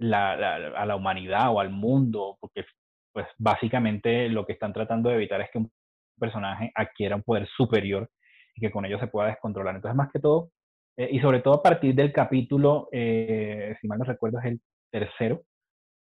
a 0.00 0.86
la 0.86 0.96
humanidad 0.96 1.52
o 1.52 1.60
al 1.60 1.70
mundo, 1.70 2.36
porque 2.40 2.64
pues 3.12 3.26
básicamente 3.38 4.28
lo 4.28 4.44
que 4.44 4.52
están 4.54 4.72
tratando 4.72 5.08
de 5.08 5.16
evitar 5.16 5.40
es 5.40 5.48
que 5.50 5.58
un 5.58 5.70
personaje 6.18 6.72
adquiera 6.74 7.16
un 7.16 7.22
poder 7.22 7.48
superior 7.56 8.10
y 8.54 8.60
que 8.60 8.70
con 8.70 8.84
ello 8.84 8.98
se 8.98 9.08
pueda 9.08 9.28
descontrolar. 9.28 9.76
Entonces, 9.76 9.96
más 9.96 10.10
que 10.12 10.20
todo, 10.20 10.50
eh, 10.96 11.08
y 11.12 11.20
sobre 11.20 11.40
todo 11.40 11.54
a 11.54 11.62
partir 11.62 11.94
del 11.94 12.12
capítulo, 12.12 12.88
eh, 12.92 13.76
si 13.80 13.88
mal 13.88 13.98
no 13.98 14.04
recuerdo, 14.04 14.38
es 14.40 14.46
el 14.46 14.60
tercero, 14.90 15.42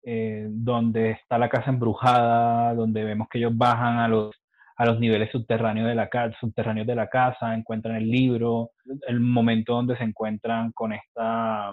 donde 0.05 1.11
está 1.11 1.37
la 1.37 1.51
casa 1.51 1.69
embrujada, 1.71 2.73
donde 2.75 3.05
vemos 3.05 3.29
que 3.29 3.39
ellos 3.39 3.55
bajan 3.55 3.99
a 3.99 4.09
los 4.09 4.35
a 4.79 4.87
los 4.87 5.01
niveles 5.01 5.31
subterráneos 5.33 5.89
de 5.89 5.95
la, 5.97 6.09
subterráneos 6.41 6.87
de 6.87 6.95
la 6.95 7.09
casa, 7.09 7.53
encuentran 7.53 7.97
el 7.97 8.09
libro, 8.09 8.71
el 9.09 9.19
momento 9.19 9.75
donde 9.75 9.97
se 9.97 10.05
encuentran 10.05 10.71
con 10.71 10.93
esta, 10.93 11.73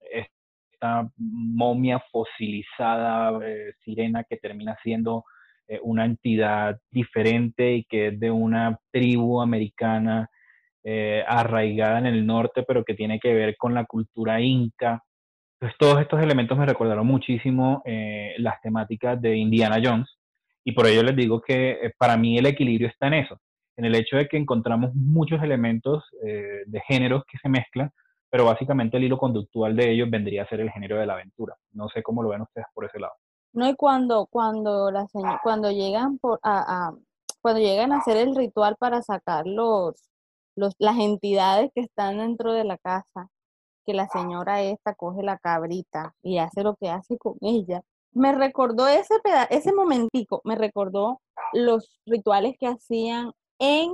esta 0.00 1.08
momia 1.16 2.02
fosilizada, 2.10 3.38
eh, 3.46 3.74
sirena, 3.84 4.24
que 4.24 4.38
termina 4.38 4.76
siendo 4.82 5.24
eh, 5.74 5.80
una 5.82 6.04
entidad 6.04 6.78
diferente 6.90 7.74
y 7.74 7.84
que 7.84 8.08
es 8.08 8.20
de 8.20 8.30
una 8.30 8.78
tribu 8.90 9.40
americana 9.40 10.28
eh, 10.84 11.24
arraigada 11.26 11.98
en 11.98 12.06
el 12.06 12.26
norte, 12.26 12.62
pero 12.62 12.84
que 12.84 12.94
tiene 12.94 13.18
que 13.20 13.34
ver 13.34 13.56
con 13.56 13.74
la 13.74 13.84
cultura 13.84 14.40
inca. 14.40 15.02
Entonces, 15.60 15.78
todos 15.78 16.00
estos 16.00 16.20
elementos 16.22 16.58
me 16.58 16.66
recordaron 16.66 17.06
muchísimo 17.06 17.82
las 18.38 18.60
temáticas 18.62 19.20
de 19.22 19.36
Indiana 19.36 19.80
Jones, 19.82 20.18
y 20.64 20.72
por 20.72 20.86
ello 20.86 21.02
les 21.02 21.16
digo 21.16 21.40
que 21.40 21.72
eh, 21.72 21.92
para 21.96 22.16
mí 22.16 22.38
el 22.38 22.46
equilibrio 22.46 22.88
está 22.88 23.08
en 23.08 23.14
eso, 23.14 23.40
en 23.76 23.84
el 23.84 23.94
hecho 23.94 24.16
de 24.16 24.28
que 24.28 24.36
encontramos 24.36 24.94
muchos 24.94 25.42
elementos 25.42 26.04
eh, 26.24 26.62
de 26.66 26.80
géneros 26.86 27.24
que 27.30 27.38
se 27.38 27.48
mezclan, 27.48 27.90
pero 28.30 28.44
básicamente 28.44 28.96
el 28.96 29.04
hilo 29.04 29.18
conductual 29.18 29.76
de 29.76 29.90
ellos 29.90 30.08
vendría 30.10 30.42
a 30.42 30.48
ser 30.48 30.60
el 30.60 30.70
género 30.70 30.98
de 30.98 31.06
la 31.06 31.14
aventura. 31.14 31.54
No 31.72 31.88
sé 31.88 32.02
cómo 32.02 32.22
lo 32.22 32.30
ven 32.30 32.42
ustedes 32.42 32.66
por 32.72 32.84
ese 32.84 32.98
lado. 32.98 33.12
No, 33.52 33.68
y 33.68 33.74
cuando, 33.76 34.26
cuando, 34.26 34.90
cuando 35.42 35.70
llegan 35.70 36.18
por, 36.18 36.40
a, 36.42 36.92
cuando 37.42 37.60
llegan 37.60 37.92
a 37.92 37.98
hacer 37.98 38.16
el 38.16 38.34
ritual 38.34 38.76
para 38.78 39.02
sacar 39.02 39.46
los, 39.46 39.94
los, 40.56 40.74
las 40.78 40.98
entidades 40.98 41.70
que 41.74 41.82
están 41.82 42.18
dentro 42.18 42.52
de 42.52 42.64
la 42.64 42.78
casa, 42.78 43.28
que 43.84 43.94
la 43.94 44.08
señora 44.08 44.62
esta 44.62 44.94
coge 44.94 45.22
la 45.22 45.38
cabrita 45.38 46.14
y 46.22 46.38
hace 46.38 46.62
lo 46.62 46.76
que 46.76 46.88
hace 46.88 47.18
con 47.18 47.36
ella, 47.40 47.82
me 48.12 48.32
recordó 48.32 48.88
ese, 48.88 49.14
ese 49.50 49.72
momentico, 49.72 50.40
me 50.44 50.54
recordó 50.54 51.20
los 51.52 52.00
rituales 52.06 52.56
que 52.58 52.68
hacían 52.68 53.32
en 53.58 53.92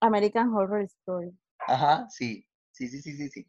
American 0.00 0.52
Horror 0.52 0.82
Story. 0.82 1.36
Ajá, 1.66 2.08
sí, 2.10 2.46
sí, 2.72 2.88
sí, 2.88 3.00
sí, 3.00 3.16
sí, 3.16 3.28
sí. 3.30 3.46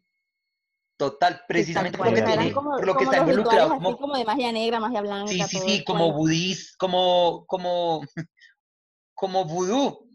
Total, 0.96 1.42
precisamente 1.46 1.98
porque 1.98 2.22
tiene, 2.22 2.52
como, 2.52 2.70
por 2.70 2.86
lo 2.86 2.96
que 2.96 3.04
está 3.04 3.18
involucrado. 3.18 3.78
Como, 3.78 4.16
de 4.16 4.24
magia 4.24 4.50
negra, 4.50 4.80
magia 4.80 5.02
blanca. 5.02 5.30
Sí, 5.30 5.42
sí, 5.42 5.58
sí, 5.58 5.84
como 5.84 6.12
budís, 6.12 6.74
como, 6.76 7.44
como, 7.46 8.02
como 9.14 9.44
vudú. 9.44 10.08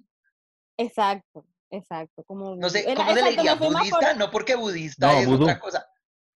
Exacto, 0.77 1.45
exacto. 1.69 2.23
Como 2.23 2.55
no 2.55 2.69
sé, 2.69 2.83
¿cómo 2.95 3.13
se 3.13 3.21
le 3.21 3.29
diría? 3.29 3.53
¿Budista? 3.55 4.15
No, 4.15 4.31
porque 4.31 4.55
budista 4.55 5.19
es 5.19 5.27
otra 5.27 5.59
cosa. 5.59 5.87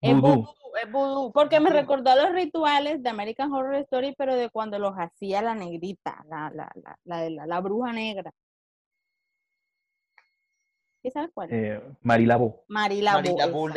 Es 0.02 0.14
es 0.14 0.88
porque 1.32 1.60
me 1.60 1.70
recordó 1.70 2.10
a 2.10 2.16
los 2.16 2.32
rituales 2.32 3.02
de 3.02 3.08
American 3.08 3.50
Horror 3.52 3.76
Story, 3.76 4.14
pero 4.18 4.34
de 4.34 4.50
cuando 4.50 4.78
los 4.78 4.92
hacía 4.94 5.40
la 5.40 5.54
negrita, 5.54 6.22
la, 6.28 6.50
la, 6.52 6.70
la, 7.04 7.30
la, 7.30 7.46
la 7.46 7.60
bruja 7.60 7.92
negra. 7.92 8.30
¿Qué 11.02 11.10
sabes 11.10 11.30
cuál? 11.32 11.48
Eh, 11.52 11.80
Marilabo. 12.02 12.64
Marilabo. 12.68 13.70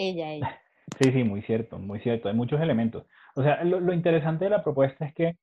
Ella, 0.00 0.32
ella. 0.32 0.60
Sí, 0.98 1.12
sí, 1.12 1.24
muy 1.24 1.42
cierto, 1.42 1.78
muy 1.78 2.00
cierto. 2.00 2.28
Hay 2.28 2.34
muchos 2.34 2.60
elementos. 2.60 3.04
O 3.34 3.42
sea, 3.42 3.62
lo, 3.64 3.92
interesante 3.92 4.44
de 4.44 4.50
la 4.50 4.62
propuesta 4.62 5.04
es 5.04 5.14
que, 5.14 5.36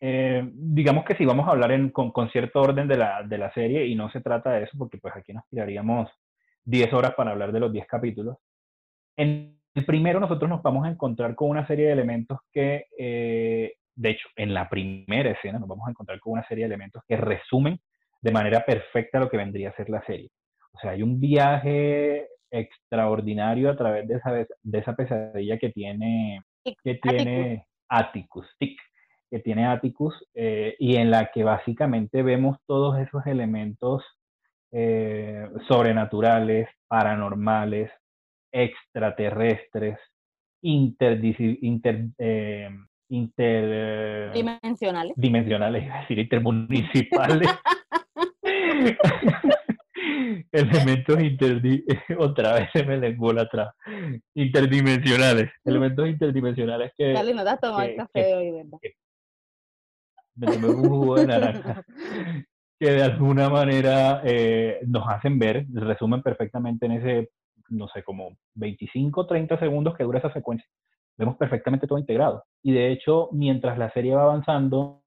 eh, 0.00 0.42
digamos 0.52 1.04
que 1.04 1.14
si 1.14 1.24
vamos 1.24 1.46
a 1.46 1.52
hablar 1.52 1.72
en, 1.72 1.90
con, 1.90 2.10
con, 2.10 2.28
cierto 2.30 2.60
orden 2.60 2.88
de 2.88 2.96
la, 2.96 3.22
de 3.22 3.38
la 3.38 3.52
serie, 3.52 3.86
y 3.86 3.94
no 3.94 4.10
se 4.10 4.20
trata 4.20 4.52
de 4.52 4.64
eso, 4.64 4.76
porque 4.76 4.98
pues 4.98 5.14
aquí 5.16 5.32
nos 5.32 5.46
tiraríamos 5.48 6.10
10 6.64 6.92
horas 6.92 7.14
para 7.16 7.30
hablar 7.30 7.52
de 7.52 7.60
los 7.60 7.72
10 7.72 7.86
capítulos. 7.86 8.38
En 9.16 9.58
el 9.74 9.84
primero 9.86 10.18
nosotros 10.18 10.48
nos 10.50 10.62
vamos 10.62 10.84
a 10.84 10.90
encontrar 10.90 11.34
con 11.34 11.50
una 11.50 11.66
serie 11.66 11.86
de 11.86 11.92
elementos 11.92 12.40
que, 12.52 12.86
eh, 12.98 13.74
de 13.94 14.10
hecho, 14.10 14.28
en 14.36 14.52
la 14.52 14.68
primera 14.68 15.30
escena 15.30 15.60
nos 15.60 15.68
vamos 15.68 15.86
a 15.86 15.90
encontrar 15.90 16.18
con 16.18 16.34
una 16.34 16.46
serie 16.48 16.64
de 16.64 16.74
elementos 16.74 17.02
que 17.06 17.16
resumen 17.16 17.80
de 18.20 18.32
manera 18.32 18.64
perfecta 18.64 19.20
lo 19.20 19.30
que 19.30 19.36
vendría 19.36 19.70
a 19.70 19.76
ser 19.76 19.88
la 19.90 20.04
serie. 20.04 20.30
O 20.72 20.78
sea, 20.78 20.92
hay 20.92 21.02
un 21.02 21.20
viaje 21.20 22.28
extraordinario 22.52 23.70
a 23.70 23.76
través 23.76 24.06
de 24.06 24.16
esa, 24.16 24.30
de 24.30 24.78
esa 24.78 24.94
pesadilla 24.94 25.58
que 25.58 25.70
tiene, 25.70 26.42
que 26.62 26.94
tiene 26.96 27.66
Atticus, 27.88 28.46
que 28.58 29.38
tiene 29.40 29.66
Atticus, 29.66 30.14
eh, 30.34 30.76
y 30.78 30.96
en 30.96 31.10
la 31.10 31.30
que 31.32 31.42
básicamente 31.42 32.22
vemos 32.22 32.58
todos 32.66 32.98
esos 32.98 33.26
elementos 33.26 34.04
eh, 34.70 35.48
sobrenaturales, 35.66 36.68
paranormales, 36.86 37.90
extraterrestres, 38.52 39.98
inter, 40.62 41.20
eh, 42.18 42.70
inter 43.08 43.64
eh, 43.68 44.30
dimensionales. 44.32 45.12
dimensionales, 45.16 45.86
es 45.86 45.92
decir, 46.00 46.18
intermunicipales. 46.18 47.48
elementos 50.52 51.20
inter 51.20 51.60
otra 52.18 52.54
vez 52.54 52.68
se 52.72 52.84
me 52.84 52.98
lenguó 52.98 53.32
la 53.32 53.42
atrás 53.42 53.74
interdimensionales 54.34 55.50
elementos 55.64 56.08
interdimensionales 56.08 56.92
que 56.96 57.12
Dale, 57.12 57.34
no 57.34 57.42
te 57.42 57.50
has 57.50 57.60
tomado 57.60 57.82
el 57.82 57.96
café 57.96 58.22
de 58.22 58.34
hoy 58.34 58.50
verdad 58.50 58.78
me 60.34 60.46
tomé 60.46 60.68
un 60.68 60.88
jugo 60.88 61.16
de 61.16 61.26
naranja 61.26 61.84
que 62.78 62.90
de 62.90 63.02
alguna 63.02 63.48
manera 63.48 64.22
eh, 64.24 64.80
nos 64.86 65.08
hacen 65.08 65.38
ver 65.38 65.66
resumen 65.72 66.22
perfectamente 66.22 66.86
en 66.86 66.92
ese 66.92 67.30
no 67.72 67.88
sé, 67.88 68.02
como 68.02 68.36
25, 68.54 69.26
30 69.26 69.58
segundos 69.58 69.96
que 69.96 70.04
dura 70.04 70.18
esa 70.18 70.32
secuencia. 70.32 70.68
Vemos 71.16 71.36
perfectamente 71.36 71.86
todo 71.86 71.98
integrado. 71.98 72.44
Y 72.62 72.72
de 72.72 72.92
hecho, 72.92 73.28
mientras 73.32 73.78
la 73.78 73.90
serie 73.92 74.14
va 74.14 74.24
avanzando, 74.24 75.02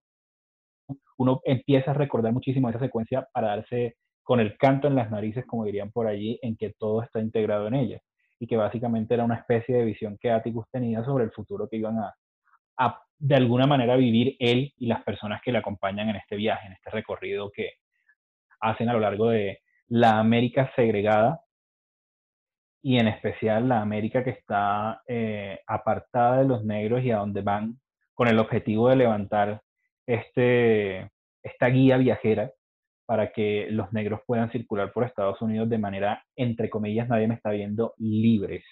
uno 1.18 1.42
empieza 1.46 1.92
a 1.92 1.96
recordar 1.96 2.34
muchísimo 2.34 2.70
esa 2.70 2.80
secuencia 2.80 3.28
para 3.34 3.48
darse 3.48 3.96
con 4.26 4.40
el 4.40 4.58
canto 4.58 4.88
en 4.88 4.96
las 4.96 5.12
narices, 5.12 5.46
como 5.46 5.66
dirían 5.66 5.92
por 5.92 6.08
allí, 6.08 6.40
en 6.42 6.58
que 6.58 6.72
todo 6.72 7.04
está 7.04 7.20
integrado 7.22 7.68
en 7.68 7.76
ella. 7.76 8.02
Y 8.40 8.48
que 8.48 8.58
básicamente 8.58 9.14
era 9.14 9.24
una 9.24 9.36
especie 9.36 9.78
de 9.78 9.86
visión 9.86 10.18
que 10.20 10.32
Atticus 10.32 10.66
tenía 10.72 11.06
sobre 11.06 11.26
el 11.26 11.32
futuro 11.32 11.70
que 11.70 11.78
iban 11.78 12.00
a, 12.00 12.14
de 13.20 13.36
alguna 13.36 13.68
manera 13.68 13.96
vivir 13.96 14.36
él 14.40 14.74
y 14.78 14.88
las 14.88 15.04
personas 15.04 15.42
que 15.44 15.52
le 15.52 15.60
acompañan 15.60 16.10
en 16.10 16.16
este 16.16 16.36
viaje, 16.36 16.66
en 16.66 16.74
este 16.74 16.90
recorrido 16.90 17.52
que 17.52 17.74
hacen 18.60 18.90
a 18.90 18.94
lo 18.94 19.00
largo 19.00 19.30
de 19.30 19.62
la 19.88 20.20
América 20.20 20.72
segregada 20.76 21.42
y 22.82 22.98
en 22.98 23.08
especial 23.08 23.70
la 23.70 23.82
América 23.82 24.24
que 24.24 24.32
está 24.32 25.04
eh, 25.08 25.60
apartada 25.68 26.40
de 26.40 26.46
los 26.46 26.66
negros 26.66 27.04
y 27.04 27.12
a 27.12 27.18
donde 27.18 27.42
van 27.42 27.80
con 28.16 28.28
el 28.28 28.40
objetivo 28.40 28.90
de 28.90 28.96
levantar 28.96 29.62
este, 30.08 31.12
esta 31.44 31.68
guía 31.68 31.98
viajera 31.98 32.52
para 33.06 33.32
que 33.32 33.68
los 33.70 33.92
negros 33.94 34.22
puedan 34.26 34.52
circular 34.52 34.92
por 34.92 35.04
Estados 35.04 35.42
Unidos 35.42 35.70
de 35.70 35.78
manera, 35.78 36.24
entre 36.36 36.70
comillas, 36.70 37.08
nadie 37.08 37.28
me 37.28 37.36
está 37.36 37.52
viendo, 37.52 37.94
libres. 37.98 38.64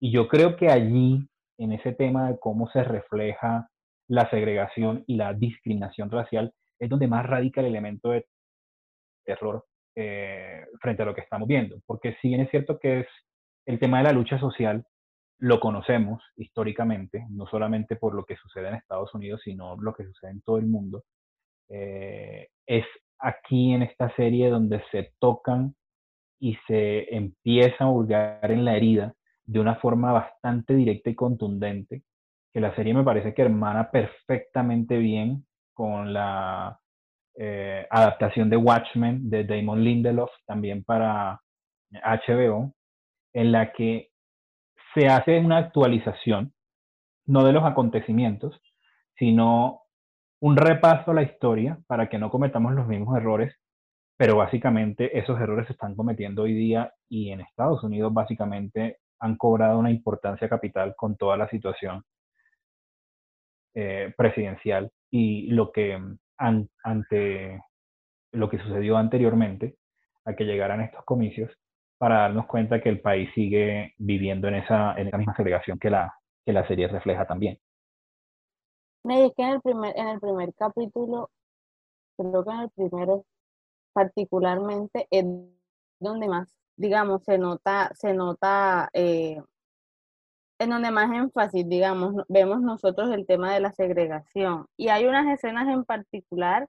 Y 0.00 0.10
yo 0.12 0.28
creo 0.28 0.56
que 0.56 0.68
allí, 0.68 1.28
en 1.58 1.72
ese 1.72 1.92
tema 1.92 2.30
de 2.30 2.38
cómo 2.38 2.68
se 2.70 2.82
refleja 2.82 3.68
la 4.08 4.28
segregación 4.30 5.04
y 5.06 5.16
la 5.16 5.32
discriminación 5.32 6.10
racial, 6.10 6.52
es 6.78 6.90
donde 6.90 7.06
más 7.06 7.24
radica 7.24 7.60
el 7.60 7.68
elemento 7.68 8.10
de 8.10 8.26
terror 9.24 9.64
eh, 9.94 10.64
frente 10.80 11.02
a 11.02 11.06
lo 11.06 11.14
que 11.14 11.20
estamos 11.20 11.46
viendo. 11.46 11.78
Porque 11.86 12.16
si 12.20 12.28
bien 12.28 12.40
es 12.40 12.50
cierto 12.50 12.78
que 12.78 13.00
es 13.00 13.06
el 13.66 13.78
tema 13.78 13.98
de 13.98 14.04
la 14.04 14.12
lucha 14.12 14.38
social, 14.40 14.84
lo 15.38 15.60
conocemos 15.60 16.22
históricamente, 16.36 17.26
no 17.30 17.46
solamente 17.46 17.96
por 17.96 18.14
lo 18.14 18.24
que 18.24 18.36
sucede 18.36 18.68
en 18.68 18.74
Estados 18.74 19.14
Unidos, 19.14 19.40
sino 19.44 19.76
lo 19.76 19.92
que 19.92 20.04
sucede 20.04 20.30
en 20.32 20.42
todo 20.42 20.58
el 20.58 20.66
mundo. 20.66 21.04
Eh, 21.68 22.48
es 22.66 22.84
aquí 23.22 23.72
en 23.72 23.82
esta 23.82 24.14
serie 24.16 24.50
donde 24.50 24.82
se 24.90 25.12
tocan 25.18 25.74
y 26.40 26.56
se 26.66 27.14
empieza 27.14 27.84
a 27.84 27.90
hurgar 27.90 28.50
en 28.50 28.64
la 28.64 28.76
herida 28.76 29.14
de 29.44 29.60
una 29.60 29.76
forma 29.76 30.12
bastante 30.12 30.74
directa 30.74 31.10
y 31.10 31.14
contundente, 31.14 32.02
que 32.52 32.60
la 32.60 32.74
serie 32.74 32.94
me 32.94 33.04
parece 33.04 33.32
que 33.32 33.42
hermana 33.42 33.90
perfectamente 33.90 34.98
bien 34.98 35.46
con 35.72 36.12
la 36.12 36.78
eh, 37.36 37.86
adaptación 37.90 38.50
de 38.50 38.56
Watchmen 38.56 39.30
de 39.30 39.44
Damon 39.44 39.82
Lindelof 39.82 40.30
también 40.46 40.84
para 40.84 41.40
HBO, 41.90 42.74
en 43.32 43.52
la 43.52 43.72
que 43.72 44.10
se 44.94 45.06
hace 45.06 45.38
una 45.38 45.58
actualización, 45.58 46.52
no 47.26 47.44
de 47.44 47.52
los 47.52 47.64
acontecimientos, 47.64 48.60
sino 49.16 49.81
un 50.42 50.56
repaso 50.56 51.12
a 51.12 51.14
la 51.14 51.22
historia 51.22 51.78
para 51.86 52.08
que 52.08 52.18
no 52.18 52.28
cometamos 52.28 52.74
los 52.74 52.88
mismos 52.88 53.16
errores, 53.16 53.54
pero 54.16 54.36
básicamente 54.36 55.16
esos 55.16 55.40
errores 55.40 55.68
se 55.68 55.74
están 55.74 55.94
cometiendo 55.94 56.42
hoy 56.42 56.52
día 56.52 56.92
y 57.08 57.30
en 57.30 57.40
Estados 57.40 57.84
Unidos 57.84 58.12
básicamente 58.12 58.98
han 59.20 59.36
cobrado 59.36 59.78
una 59.78 59.92
importancia 59.92 60.48
capital 60.48 60.94
con 60.96 61.16
toda 61.16 61.36
la 61.36 61.48
situación 61.48 62.02
eh, 63.74 64.12
presidencial 64.16 64.90
y 65.12 65.46
lo 65.52 65.70
que 65.70 65.96
ante 66.38 67.62
lo 68.32 68.50
que 68.50 68.58
sucedió 68.58 68.96
anteriormente 68.96 69.76
a 70.24 70.34
que 70.34 70.44
llegaran 70.44 70.80
estos 70.80 71.04
comicios 71.04 71.52
para 71.98 72.22
darnos 72.22 72.46
cuenta 72.46 72.80
que 72.80 72.88
el 72.88 73.00
país 73.00 73.30
sigue 73.36 73.94
viviendo 73.96 74.48
en 74.48 74.56
esa, 74.56 74.94
en 74.96 75.06
esa 75.06 75.18
misma 75.18 75.36
segregación 75.36 75.78
que 75.78 75.90
la, 75.90 76.12
que 76.44 76.52
la 76.52 76.66
serie 76.66 76.88
refleja 76.88 77.26
también. 77.26 77.58
Me 79.04 79.26
es 79.26 79.32
que 79.36 79.42
en 79.42 79.50
el 79.50 79.60
primer, 79.60 79.98
en 79.98 80.08
el 80.08 80.20
primer 80.20 80.54
capítulo, 80.54 81.30
creo 82.16 82.44
que 82.44 82.50
en 82.50 82.60
el 82.60 82.70
primero 82.70 83.24
particularmente 83.92 85.06
es 85.10 85.24
donde 86.00 86.28
más, 86.28 86.48
digamos, 86.76 87.24
se 87.24 87.38
nota, 87.38 87.90
se 87.94 88.14
nota, 88.14 88.90
eh, 88.94 89.40
en 90.58 90.70
donde 90.70 90.90
más 90.90 91.10
énfasis, 91.12 91.68
digamos, 91.68 92.24
vemos 92.28 92.60
nosotros 92.62 93.10
el 93.12 93.26
tema 93.26 93.52
de 93.54 93.60
la 93.60 93.72
segregación. 93.72 94.66
Y 94.76 94.88
hay 94.88 95.06
unas 95.06 95.26
escenas 95.28 95.68
en 95.68 95.84
particular 95.84 96.68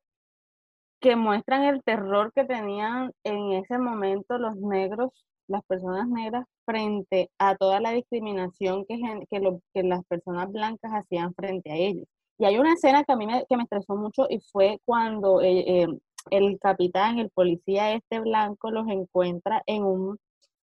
que 1.00 1.16
muestran 1.16 1.64
el 1.66 1.84
terror 1.84 2.32
que 2.34 2.46
tenían 2.46 3.12
en 3.24 3.54
ese 3.54 3.78
momento 3.78 4.38
los 4.38 4.56
negros, 4.58 5.12
las 5.48 5.64
personas 5.66 6.08
negras, 6.08 6.46
frente 6.66 7.30
a 7.38 7.56
toda 7.58 7.80
la 7.82 7.92
discriminación 7.92 8.86
que, 8.86 9.00
que, 9.30 9.40
lo, 9.40 9.62
que 9.74 9.84
las 9.84 10.04
personas 10.06 10.52
blancas 10.52 10.92
hacían 10.94 11.34
frente 11.36 11.72
a 11.72 11.76
ellos. 11.76 12.08
Y 12.38 12.46
hay 12.46 12.58
una 12.58 12.74
escena 12.74 13.04
que 13.04 13.14
a 13.14 13.16
mí 13.16 13.28
me, 13.28 13.46
que 13.48 13.58
me 13.58 13.64
estresó 13.64 13.96
mucho 13.96 14.28
y 14.30 14.40
fue 14.52 14.80
cuando 14.86 15.42
eh, 15.42 15.84
eh, 15.84 15.88
el 16.32 16.60
capitán, 16.60 17.20
el 17.20 17.30
policía 17.30 17.94
este 17.94 18.20
blanco, 18.20 18.72
los 18.72 18.88
encuentra 18.88 19.62
en 19.68 19.84
un, 19.84 20.18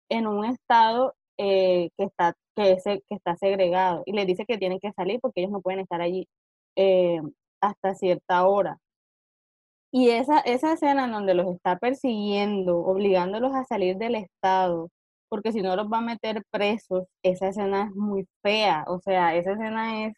en 0.10 0.28
un 0.28 0.45
estado 0.45 1.15
eh, 1.38 1.89
que, 1.98 2.06
está, 2.06 2.36
que, 2.56 2.78
que 2.86 3.15
está 3.15 3.36
segregado 3.38 4.04
y 4.06 4.13
les 4.13 4.28
dice 4.28 4.45
que 4.45 4.58
tienen 4.58 4.80
que 4.80 4.93
salir 4.93 5.19
porque 5.22 5.41
ellos 5.41 5.52
no 5.52 5.62
pueden 5.62 5.82
estar 5.82 6.02
allí 6.02 6.28
hasta 7.62 7.95
cierta 7.95 8.48
hora. 8.48 8.80
Y 9.91 10.10
esa, 10.10 10.39
esa 10.41 10.74
escena 10.74 11.06
en 11.06 11.12
donde 11.12 11.34
los 11.34 11.48
está 11.48 11.78
persiguiendo, 11.78 12.78
obligándolos 12.80 13.56
a 13.56 13.65
salir 13.65 13.98
del 13.98 14.15
estado, 14.15 14.89
porque 15.30 15.52
si 15.52 15.62
no 15.62 15.76
los 15.76 15.88
va 15.88 16.00
a 16.00 16.02
meter 16.02 16.43
presos, 16.52 17.06
esa 17.24 17.50
escena 17.50 17.86
es 17.86 17.95
muy 17.95 18.28
fea. 18.43 18.84
O 18.88 19.00
sea, 19.00 19.36
esa 19.36 19.54
escena 19.54 20.06
es 20.06 20.13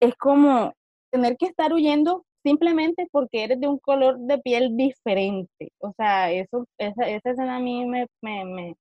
es 0.00 0.14
como 0.16 0.72
tener 1.10 1.36
que 1.36 1.46
estar 1.46 1.72
huyendo 1.72 2.24
simplemente 2.44 3.08
porque 3.10 3.44
eres 3.44 3.60
de 3.60 3.68
un 3.68 3.78
color 3.78 4.18
de 4.18 4.38
piel 4.38 4.76
diferente. 4.76 5.72
O 5.80 5.92
sea, 5.96 6.30
eso, 6.30 6.66
esa, 6.78 7.08
esa 7.08 7.30
escena 7.30 7.56
a 7.56 7.60
mí 7.60 7.84
me, 7.86 8.06
me, 8.22 8.76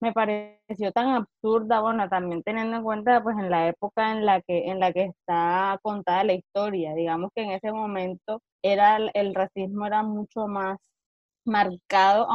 me, 0.00 0.12
pareció 0.12 0.92
tan 0.92 1.08
absurda, 1.08 1.80
bueno, 1.80 2.08
también 2.08 2.42
teniendo 2.42 2.78
en 2.78 2.82
cuenta 2.82 3.22
pues 3.22 3.36
en 3.38 3.50
la 3.50 3.68
época 3.68 4.12
en 4.12 4.24
la 4.26 4.40
que, 4.42 4.70
en 4.70 4.80
la 4.80 4.92
que 4.92 5.04
está 5.04 5.78
contada 5.82 6.24
la 6.24 6.34
historia. 6.34 6.94
Digamos 6.94 7.30
que 7.34 7.42
en 7.42 7.50
ese 7.52 7.72
momento 7.72 8.42
era 8.62 8.98
el 9.14 9.34
racismo 9.34 9.86
era 9.86 10.02
mucho 10.02 10.46
más 10.46 10.78
marcado, 11.44 12.28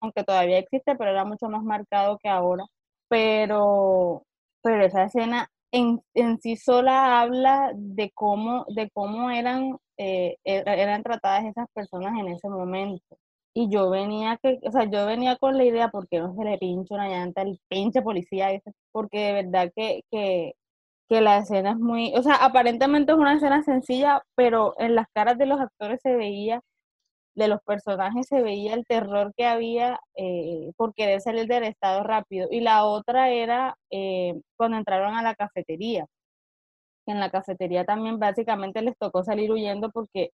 aunque 0.00 0.24
todavía 0.24 0.58
existe, 0.58 0.96
pero 0.96 1.10
era 1.10 1.24
mucho 1.24 1.48
más 1.48 1.62
marcado 1.62 2.18
que 2.18 2.28
ahora. 2.28 2.64
Pero, 3.08 4.22
pero 4.62 4.84
esa 4.84 5.04
escena 5.04 5.48
en, 5.72 6.00
en 6.14 6.38
sí 6.40 6.56
sola 6.56 7.20
habla 7.20 7.72
de 7.74 8.10
cómo, 8.14 8.64
de 8.68 8.90
cómo 8.90 9.30
eran, 9.30 9.76
eh, 9.98 10.36
e, 10.44 10.62
eran 10.66 11.02
tratadas 11.02 11.44
esas 11.44 11.66
personas 11.74 12.18
en 12.18 12.28
ese 12.28 12.48
momento. 12.48 13.16
Y 13.54 13.68
yo 13.70 13.90
venía 13.90 14.38
que, 14.42 14.58
o 14.64 14.70
sea, 14.72 14.84
yo 14.90 15.06
venía 15.06 15.36
con 15.36 15.56
la 15.58 15.64
idea, 15.64 15.88
porque 15.88 16.20
no 16.20 16.34
se 16.34 16.44
le 16.44 16.58
pincha 16.58 16.94
una 16.94 17.08
llanta 17.08 17.42
al 17.42 17.58
pinche 17.68 18.02
policía 18.02 18.52
ese? 18.52 18.72
Porque 18.92 19.18
de 19.18 19.32
verdad 19.32 19.72
que, 19.74 20.02
que, 20.10 20.52
que 21.08 21.20
la 21.20 21.38
escena 21.38 21.72
es 21.72 21.78
muy, 21.78 22.14
o 22.16 22.22
sea, 22.22 22.36
aparentemente 22.36 23.12
es 23.12 23.18
una 23.18 23.34
escena 23.36 23.62
sencilla, 23.62 24.22
pero 24.36 24.74
en 24.78 24.94
las 24.94 25.06
caras 25.14 25.38
de 25.38 25.46
los 25.46 25.60
actores 25.60 26.00
se 26.02 26.16
veía 26.16 26.60
de 27.38 27.48
los 27.48 27.62
personajes 27.62 28.26
se 28.28 28.42
veía 28.42 28.74
el 28.74 28.84
terror 28.84 29.32
que 29.36 29.46
había 29.46 30.00
eh, 30.16 30.72
por 30.76 30.92
querer 30.94 31.20
salir 31.20 31.46
del 31.46 31.64
estado 31.64 32.02
rápido. 32.02 32.48
Y 32.50 32.60
la 32.60 32.84
otra 32.84 33.30
era 33.30 33.76
eh, 33.90 34.34
cuando 34.56 34.76
entraron 34.76 35.14
a 35.16 35.22
la 35.22 35.34
cafetería. 35.34 36.06
En 37.06 37.20
la 37.20 37.30
cafetería 37.30 37.84
también 37.84 38.18
básicamente 38.18 38.82
les 38.82 38.96
tocó 38.98 39.24
salir 39.24 39.52
huyendo 39.52 39.90
porque 39.90 40.30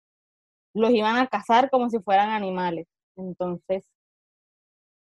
los 0.74 0.92
iban 0.92 1.18
a 1.18 1.28
cazar 1.28 1.70
como 1.70 1.90
si 1.90 2.00
fueran 2.00 2.30
animales. 2.30 2.88
Entonces, 3.18 3.86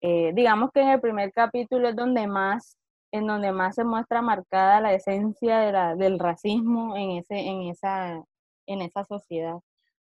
eh, 0.01 0.31
digamos 0.33 0.71
que 0.73 0.81
en 0.81 0.89
el 0.89 1.01
primer 1.01 1.33
capítulo 1.33 1.89
es 1.89 1.95
donde 1.95 2.27
más, 2.27 2.77
en 3.11 3.27
donde 3.27 3.51
más 3.51 3.75
se 3.75 3.83
muestra 3.83 4.21
marcada 4.21 4.81
la 4.81 4.93
esencia 4.93 5.59
de 5.59 5.71
la, 5.73 5.95
del 5.95 6.17
racismo 6.19 6.95
en, 6.95 7.11
ese, 7.11 7.39
en, 7.39 7.63
esa, 7.63 8.23
en 8.67 8.81
esa 8.81 9.03
sociedad. 9.05 9.59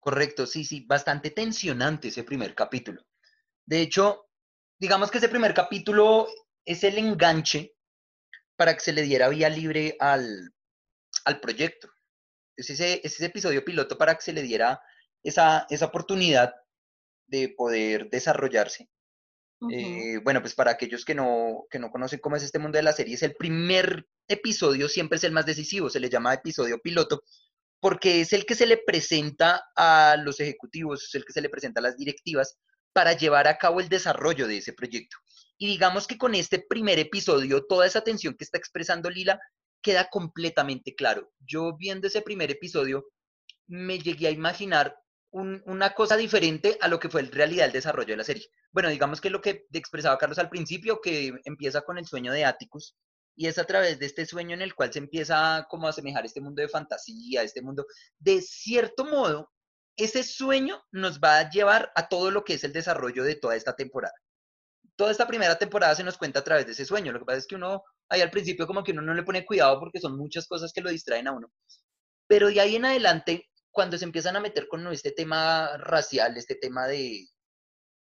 Correcto, 0.01 0.47
sí, 0.47 0.65
sí, 0.65 0.83
bastante 0.87 1.29
tensionante 1.29 2.07
ese 2.07 2.23
primer 2.23 2.55
capítulo. 2.55 3.05
De 3.65 3.81
hecho, 3.81 4.27
digamos 4.79 5.11
que 5.11 5.19
ese 5.19 5.29
primer 5.29 5.53
capítulo 5.53 6.27
es 6.65 6.83
el 6.83 6.97
enganche 6.97 7.75
para 8.55 8.73
que 8.73 8.79
se 8.79 8.93
le 8.93 9.03
diera 9.03 9.29
vía 9.29 9.47
libre 9.47 9.95
al, 9.99 10.51
proyecto. 11.39 11.87
Es 12.57 12.71
ese, 12.71 12.99
ese 13.03 13.25
episodio 13.25 13.63
piloto 13.63 13.95
para 13.95 14.15
que 14.15 14.23
se 14.23 14.33
le 14.33 14.41
diera 14.41 14.81
esa, 15.23 15.67
esa 15.69 15.85
oportunidad 15.85 16.55
de 17.27 17.49
poder 17.49 18.09
desarrollarse. 18.09 18.89
Eh, 19.69 20.17
bueno, 20.23 20.41
pues 20.41 20.55
para 20.55 20.71
aquellos 20.71 21.05
que 21.05 21.13
no, 21.13 21.67
que 21.69 21.77
no 21.77 21.91
conocen 21.91 22.19
cómo 22.19 22.35
es 22.35 22.41
este 22.41 22.57
mundo 22.57 22.77
de 22.77 22.83
la 22.83 22.93
serie, 22.93 23.13
es 23.13 23.21
el 23.21 23.35
primer 23.35 24.07
episodio 24.27 24.89
siempre 24.89 25.17
es 25.17 25.23
el 25.23 25.31
más 25.31 25.45
decisivo, 25.45 25.89
se 25.89 25.99
le 25.99 26.09
llama 26.09 26.33
episodio 26.33 26.79
piloto, 26.81 27.23
porque 27.81 28.21
es 28.21 28.31
el 28.31 28.45
que 28.45 28.55
se 28.55 28.67
le 28.67 28.77
presenta 28.77 29.61
a 29.75 30.15
los 30.23 30.39
ejecutivos, 30.39 31.03
es 31.03 31.15
el 31.15 31.25
que 31.25 31.33
se 31.33 31.41
le 31.41 31.49
presenta 31.49 31.81
a 31.81 31.83
las 31.83 31.97
directivas 31.97 32.57
para 32.93 33.13
llevar 33.13 33.47
a 33.47 33.57
cabo 33.57 33.79
el 33.79 33.89
desarrollo 33.89 34.47
de 34.47 34.57
ese 34.57 34.71
proyecto. 34.71 35.17
Y 35.57 35.67
digamos 35.67 36.07
que 36.07 36.17
con 36.17 36.35
este 36.35 36.59
primer 36.59 36.99
episodio, 36.99 37.65
toda 37.65 37.87
esa 37.87 38.01
tensión 38.01 38.35
que 38.35 38.43
está 38.43 38.57
expresando 38.57 39.09
Lila 39.09 39.39
queda 39.81 40.07
completamente 40.09 40.93
claro. 40.95 41.31
Yo 41.39 41.75
viendo 41.75 42.07
ese 42.07 42.21
primer 42.21 42.51
episodio, 42.51 43.05
me 43.67 43.97
llegué 43.97 44.27
a 44.27 44.31
imaginar 44.31 44.95
una 45.31 45.93
cosa 45.93 46.17
diferente 46.17 46.77
a 46.81 46.87
lo 46.87 46.99
que 46.99 47.09
fue 47.09 47.21
en 47.21 47.31
realidad 47.31 47.65
el 47.65 47.71
desarrollo 47.71 48.09
de 48.09 48.17
la 48.17 48.23
serie. 48.23 48.47
Bueno, 48.71 48.89
digamos 48.89 49.21
que 49.21 49.29
lo 49.29 49.41
que 49.41 49.65
expresaba 49.71 50.17
Carlos 50.17 50.39
al 50.39 50.49
principio, 50.49 50.99
que 51.01 51.33
empieza 51.45 51.81
con 51.81 51.97
el 51.97 52.05
sueño 52.05 52.33
de 52.33 52.45
Atticus, 52.45 52.95
y 53.35 53.47
es 53.47 53.57
a 53.57 53.65
través 53.65 53.99
de 53.99 54.05
este 54.05 54.25
sueño 54.25 54.53
en 54.53 54.61
el 54.61 54.75
cual 54.75 54.91
se 54.91 54.99
empieza 54.99 55.65
como 55.69 55.87
a 55.87 55.91
asemejar 55.91 56.25
este 56.25 56.41
mundo 56.41 56.61
de 56.61 56.69
fantasía, 56.69 57.43
este 57.43 57.61
mundo, 57.61 57.85
de 58.19 58.41
cierto 58.41 59.05
modo, 59.05 59.49
ese 59.97 60.23
sueño 60.23 60.81
nos 60.91 61.19
va 61.19 61.39
a 61.39 61.49
llevar 61.49 61.91
a 61.95 62.07
todo 62.07 62.31
lo 62.31 62.43
que 62.43 62.53
es 62.53 62.63
el 62.63 62.73
desarrollo 62.73 63.23
de 63.23 63.35
toda 63.35 63.55
esta 63.55 63.75
temporada. 63.75 64.13
Toda 64.95 65.11
esta 65.11 65.27
primera 65.27 65.57
temporada 65.57 65.95
se 65.95 66.03
nos 66.03 66.17
cuenta 66.17 66.39
a 66.39 66.43
través 66.43 66.65
de 66.65 66.73
ese 66.73 66.85
sueño. 66.85 67.11
Lo 67.11 67.19
que 67.19 67.25
pasa 67.25 67.39
es 67.39 67.47
que 67.47 67.55
uno 67.55 67.83
ahí 68.09 68.21
al 68.21 68.29
principio 68.29 68.67
como 68.67 68.83
que 68.83 68.91
uno 68.91 69.01
no 69.01 69.13
le 69.13 69.23
pone 69.23 69.45
cuidado 69.45 69.79
porque 69.79 69.99
son 69.99 70.17
muchas 70.17 70.47
cosas 70.47 70.73
que 70.73 70.81
lo 70.81 70.89
distraen 70.89 71.27
a 71.27 71.31
uno. 71.31 71.51
Pero 72.27 72.49
de 72.49 72.59
ahí 72.59 72.75
en 72.75 72.85
adelante, 72.85 73.49
cuando 73.71 73.97
se 73.97 74.05
empiezan 74.05 74.35
a 74.35 74.41
meter 74.41 74.67
con 74.67 74.85
este 74.87 75.11
tema 75.11 75.77
racial, 75.77 76.37
este 76.37 76.55
tema 76.55 76.87
de, 76.87 77.27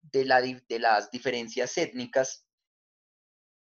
de, 0.01 0.25
la, 0.25 0.41
de 0.41 0.79
las 0.79 1.09
diferencias 1.11 1.77
étnicas, 1.77 2.44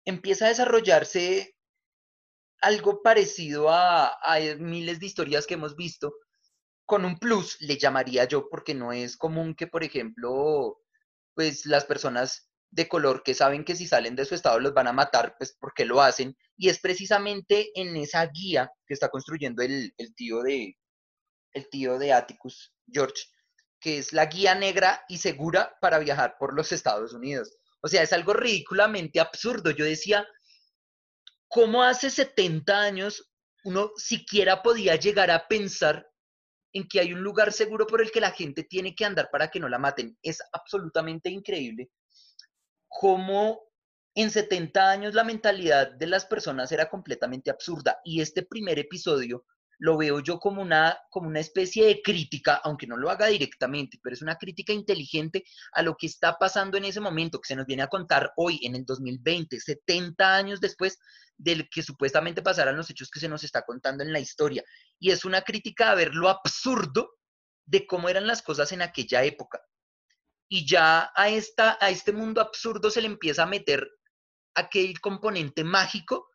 empieza 0.04 0.46
a 0.46 0.48
desarrollarse 0.48 1.56
algo 2.60 3.02
parecido 3.02 3.68
a, 3.70 4.18
a 4.22 4.38
miles 4.58 5.00
de 5.00 5.06
historias 5.06 5.46
que 5.46 5.54
hemos 5.54 5.76
visto, 5.76 6.14
con 6.86 7.04
un 7.04 7.18
plus, 7.18 7.56
le 7.60 7.78
llamaría 7.78 8.24
yo, 8.24 8.48
porque 8.48 8.74
no 8.74 8.92
es 8.92 9.16
común 9.16 9.54
que, 9.54 9.66
por 9.66 9.84
ejemplo, 9.84 10.78
pues 11.34 11.66
las 11.66 11.84
personas 11.84 12.48
de 12.70 12.88
color 12.88 13.22
que 13.22 13.34
saben 13.34 13.64
que 13.64 13.76
si 13.76 13.86
salen 13.86 14.16
de 14.16 14.24
su 14.24 14.34
estado 14.34 14.58
los 14.58 14.74
van 14.74 14.88
a 14.88 14.92
matar, 14.92 15.36
pues 15.38 15.56
porque 15.58 15.84
lo 15.84 16.02
hacen. 16.02 16.36
Y 16.56 16.68
es 16.68 16.80
precisamente 16.80 17.70
en 17.80 17.96
esa 17.96 18.26
guía 18.26 18.70
que 18.86 18.94
está 18.94 19.08
construyendo 19.08 19.62
el, 19.62 19.94
tío 20.16 20.42
de 20.42 20.76
el 21.52 21.68
tío 21.70 21.98
de 21.98 22.12
Atticus, 22.12 22.74
George, 22.88 23.26
que 23.78 23.98
es 23.98 24.12
la 24.12 24.26
guía 24.26 24.56
negra 24.56 25.04
y 25.08 25.18
segura 25.18 25.76
para 25.80 26.00
viajar 26.00 26.36
por 26.36 26.52
los 26.52 26.72
Estados 26.72 27.12
Unidos. 27.12 27.56
O 27.84 27.88
sea, 27.88 28.02
es 28.02 28.14
algo 28.14 28.32
ridículamente 28.32 29.20
absurdo. 29.20 29.70
Yo 29.70 29.84
decía, 29.84 30.26
¿cómo 31.48 31.82
hace 31.82 32.08
70 32.08 32.80
años 32.80 33.30
uno 33.62 33.90
siquiera 33.96 34.62
podía 34.62 34.96
llegar 34.96 35.30
a 35.30 35.46
pensar 35.46 36.10
en 36.72 36.88
que 36.88 37.00
hay 37.00 37.12
un 37.12 37.22
lugar 37.22 37.52
seguro 37.52 37.86
por 37.86 38.00
el 38.00 38.10
que 38.10 38.22
la 38.22 38.30
gente 38.30 38.64
tiene 38.64 38.94
que 38.94 39.04
andar 39.04 39.28
para 39.30 39.50
que 39.50 39.60
no 39.60 39.68
la 39.68 39.78
maten? 39.78 40.16
Es 40.22 40.38
absolutamente 40.52 41.28
increíble 41.28 41.90
cómo 42.88 43.60
en 44.14 44.30
70 44.30 44.90
años 44.90 45.12
la 45.12 45.24
mentalidad 45.24 45.92
de 45.92 46.06
las 46.06 46.24
personas 46.24 46.72
era 46.72 46.88
completamente 46.88 47.50
absurda. 47.50 48.00
Y 48.02 48.22
este 48.22 48.44
primer 48.44 48.78
episodio 48.78 49.44
lo 49.78 49.96
veo 49.96 50.20
yo 50.20 50.38
como 50.38 50.62
una, 50.62 50.98
como 51.10 51.28
una 51.28 51.40
especie 51.40 51.86
de 51.86 52.02
crítica, 52.02 52.60
aunque 52.64 52.86
no 52.86 52.96
lo 52.96 53.10
haga 53.10 53.26
directamente, 53.26 53.98
pero 54.02 54.14
es 54.14 54.22
una 54.22 54.36
crítica 54.36 54.72
inteligente 54.72 55.44
a 55.72 55.82
lo 55.82 55.96
que 55.96 56.06
está 56.06 56.38
pasando 56.38 56.76
en 56.76 56.84
ese 56.84 57.00
momento, 57.00 57.40
que 57.40 57.48
se 57.48 57.56
nos 57.56 57.66
viene 57.66 57.82
a 57.82 57.88
contar 57.88 58.32
hoy, 58.36 58.60
en 58.62 58.76
el 58.76 58.84
2020, 58.84 59.60
70 59.60 60.36
años 60.36 60.60
después 60.60 60.98
del 61.36 61.68
que 61.68 61.82
supuestamente 61.82 62.42
pasarán 62.42 62.76
los 62.76 62.90
hechos 62.90 63.10
que 63.10 63.20
se 63.20 63.28
nos 63.28 63.42
está 63.44 63.62
contando 63.62 64.04
en 64.04 64.12
la 64.12 64.20
historia. 64.20 64.64
Y 64.98 65.10
es 65.10 65.24
una 65.24 65.42
crítica 65.42 65.90
a 65.90 65.94
ver 65.94 66.14
lo 66.14 66.28
absurdo 66.28 67.16
de 67.66 67.86
cómo 67.86 68.08
eran 68.08 68.26
las 68.26 68.42
cosas 68.42 68.72
en 68.72 68.82
aquella 68.82 69.24
época 69.24 69.60
y 70.48 70.66
ya 70.66 71.10
a, 71.14 71.28
esta, 71.28 71.78
a 71.80 71.90
este 71.90 72.12
mundo 72.12 72.40
absurdo 72.40 72.90
se 72.90 73.00
le 73.00 73.08
empieza 73.08 73.42
a 73.42 73.46
meter 73.46 73.90
aquel 74.54 75.00
componente 75.00 75.64
mágico 75.64 76.28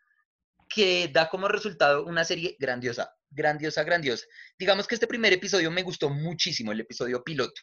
que 0.69 1.09
da 1.11 1.29
como 1.29 1.47
resultado 1.47 2.05
una 2.05 2.23
serie 2.23 2.55
grandiosa, 2.59 3.11
grandiosa, 3.29 3.83
grandiosa. 3.83 4.25
Digamos 4.57 4.87
que 4.87 4.95
este 4.95 5.07
primer 5.07 5.33
episodio 5.33 5.71
me 5.71 5.83
gustó 5.83 6.09
muchísimo, 6.09 6.71
el 6.71 6.81
episodio 6.81 7.23
piloto, 7.23 7.61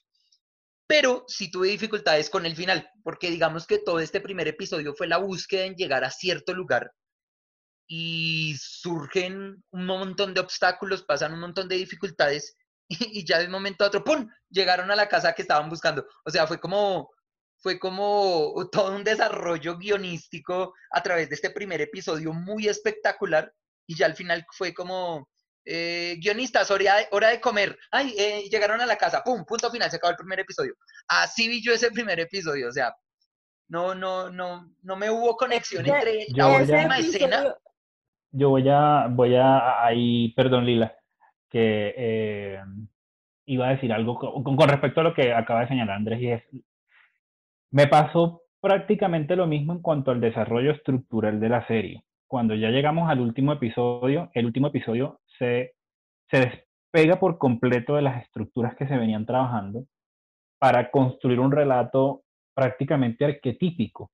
pero 0.87 1.25
sí 1.29 1.51
tuve 1.51 1.69
dificultades 1.69 2.29
con 2.31 2.47
el 2.47 2.57
final, 2.57 2.89
porque 3.03 3.31
digamos 3.31 3.67
que 3.67 3.79
todo 3.79 4.01
este 4.01 4.21
primer 4.21 4.49
episodio 4.49 4.95
fue 4.95 5.07
la 5.07 5.19
búsqueda 5.19 5.65
en 5.65 5.75
llegar 5.75 6.05
a 6.05 6.11
cierto 6.11 6.53
lugar 6.53 6.93
y 7.89 8.57
surgen 8.59 9.63
un 9.71 9.87
montón 9.87 10.35
de 10.35 10.41
obstáculos, 10.41 11.05
pasan 11.05 11.33
un 11.33 11.41
montón 11.41 11.69
de 11.69 11.77
dificultades 11.77 12.57
y, 12.89 13.25
ya 13.25 13.39
de 13.39 13.47
un 13.47 13.53
momento 13.53 13.85
a 13.85 13.89
otro, 13.89 14.05
¡pum!, 14.05 14.29
llegaron 14.51 14.91
a 14.91 14.97
la 14.97 15.09
casa 15.09 15.33
que 15.33 15.43
estaban 15.43 15.69
buscando. 15.69 16.07
O 16.25 16.31
sea, 16.31 16.47
fue 16.47 16.61
como, 16.61 17.11
fue 17.67 17.81
como 17.81 18.55
todo 18.71 18.95
un 18.95 19.03
desarrollo 19.03 19.77
guionístico 19.77 20.73
a 20.93 21.03
través 21.03 21.29
de 21.29 21.35
este 21.35 21.51
primer 21.51 21.81
episodio 21.81 22.33
muy 22.33 22.69
espectacular 22.69 23.53
y 23.89 23.97
ya 23.97 24.07
al 24.07 24.15
final 24.15 24.47
fue 24.53 24.73
como, 24.73 25.29
eh, 25.65 26.17
guionistas, 26.21 26.71
hora 26.71 26.99
de, 26.99 27.09
hora 27.11 27.31
de 27.31 27.41
comer. 27.41 27.77
Ay, 27.91 28.15
eh, 28.17 28.49
llegaron 28.49 28.81
a 28.81 28.87
la 28.87 28.95
casa, 28.95 29.21
¡pum! 29.25 29.45
Punto 29.45 29.69
final, 29.69 29.91
se 29.91 29.97
acabó 29.97 30.13
el 30.13 30.17
primer 30.17 30.39
episodio. 30.39 30.75
Así 31.09 31.49
vi 31.49 31.61
yo 31.61 31.73
ese 31.73 31.91
primer 31.91 32.21
episodio, 32.21 32.69
o 32.69 32.73
sea, 32.73 32.95
no, 33.69 33.97
no, 33.97 34.31
no, 34.31 34.73
no 34.83 34.97
me 34.97 35.11
hubo 35.11 35.37
conexión 35.37 35.85
entre 35.87 36.27
la 36.37 36.47
última 36.47 36.99
escena. 36.99 37.53
Yo 38.31 38.51
voy 38.51 38.69
a, 38.69 39.09
voy 39.11 39.35
a, 39.35 39.85
ahí, 39.85 40.33
perdón 40.37 40.67
Lila, 40.67 40.97
que 41.51 41.95
eh, 41.97 42.61
iba 43.47 43.67
a 43.67 43.71
decir 43.71 43.93
algo 43.93 44.45
con, 44.45 44.69
respecto 44.69 45.01
a 45.01 45.05
lo 45.05 45.15
que 45.15 45.33
acaba 45.33 45.63
de 45.63 45.69
señalar 45.69 45.97
Andrés 45.97 46.21
y 46.21 46.31
es, 46.31 46.43
me 47.71 47.87
pasó 47.87 48.43
prácticamente 48.61 49.37
lo 49.37 49.47
mismo 49.47 49.73
en 49.73 49.81
cuanto 49.81 50.11
al 50.11 50.21
desarrollo 50.21 50.73
estructural 50.73 51.41
de 51.41 51.49
la 51.49 51.67
serie. 51.67 52.05
Cuando 52.27 52.55
ya 52.55 52.71
llegamos 52.71 53.09
al 53.09 53.21
último 53.21 53.53
episodio, 53.53 54.31
el 54.35 54.47
último 54.47 54.69
episodio 54.69 55.21
se, 55.39 55.75
se 56.31 56.39
despega 56.39 57.19
por 57.21 57.39
completo 57.39 57.95
de 57.97 58.03
las 58.03 58.23
estructuras 58.23 58.75
que 58.77 58.89
se 58.89 58.97
venían 58.97 59.27
trabajando 59.27 59.85
para 60.59 60.91
construir 60.91 61.39
un 61.39 61.53
relato 61.53 62.23
prácticamente 62.55 63.25
arquetípico, 63.25 64.11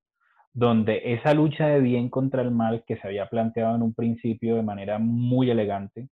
donde 0.53 1.15
esa 1.15 1.33
lucha 1.33 1.69
de 1.69 1.81
bien 1.81 2.11
contra 2.11 2.43
el 2.43 2.51
mal 2.51 2.85
que 2.87 2.97
se 2.97 3.07
había 3.07 3.29
planteado 3.29 3.77
en 3.77 3.83
un 3.83 3.95
principio 3.95 4.57
de 4.57 4.63
manera 4.63 4.99
muy 4.99 5.51
elegante, 5.51 6.09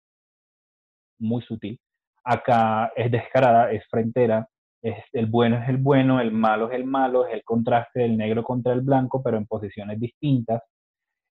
muy 1.18 1.42
sutil. 1.42 1.78
Acá 2.24 2.90
es 2.96 3.10
descarada, 3.10 3.70
es 3.70 3.86
frentera, 3.88 4.48
el 5.12 5.26
bueno 5.26 5.62
es 5.62 5.68
el 5.68 5.78
bueno, 5.78 6.20
el 6.20 6.30
malo 6.30 6.70
es 6.70 6.74
el 6.74 6.84
malo, 6.84 7.26
es 7.26 7.34
el 7.34 7.42
contraste 7.42 8.00
del 8.00 8.16
negro 8.16 8.42
contra 8.44 8.72
el 8.72 8.82
blanco, 8.82 9.22
pero 9.22 9.38
en 9.38 9.46
posiciones 9.46 9.98
distintas, 9.98 10.62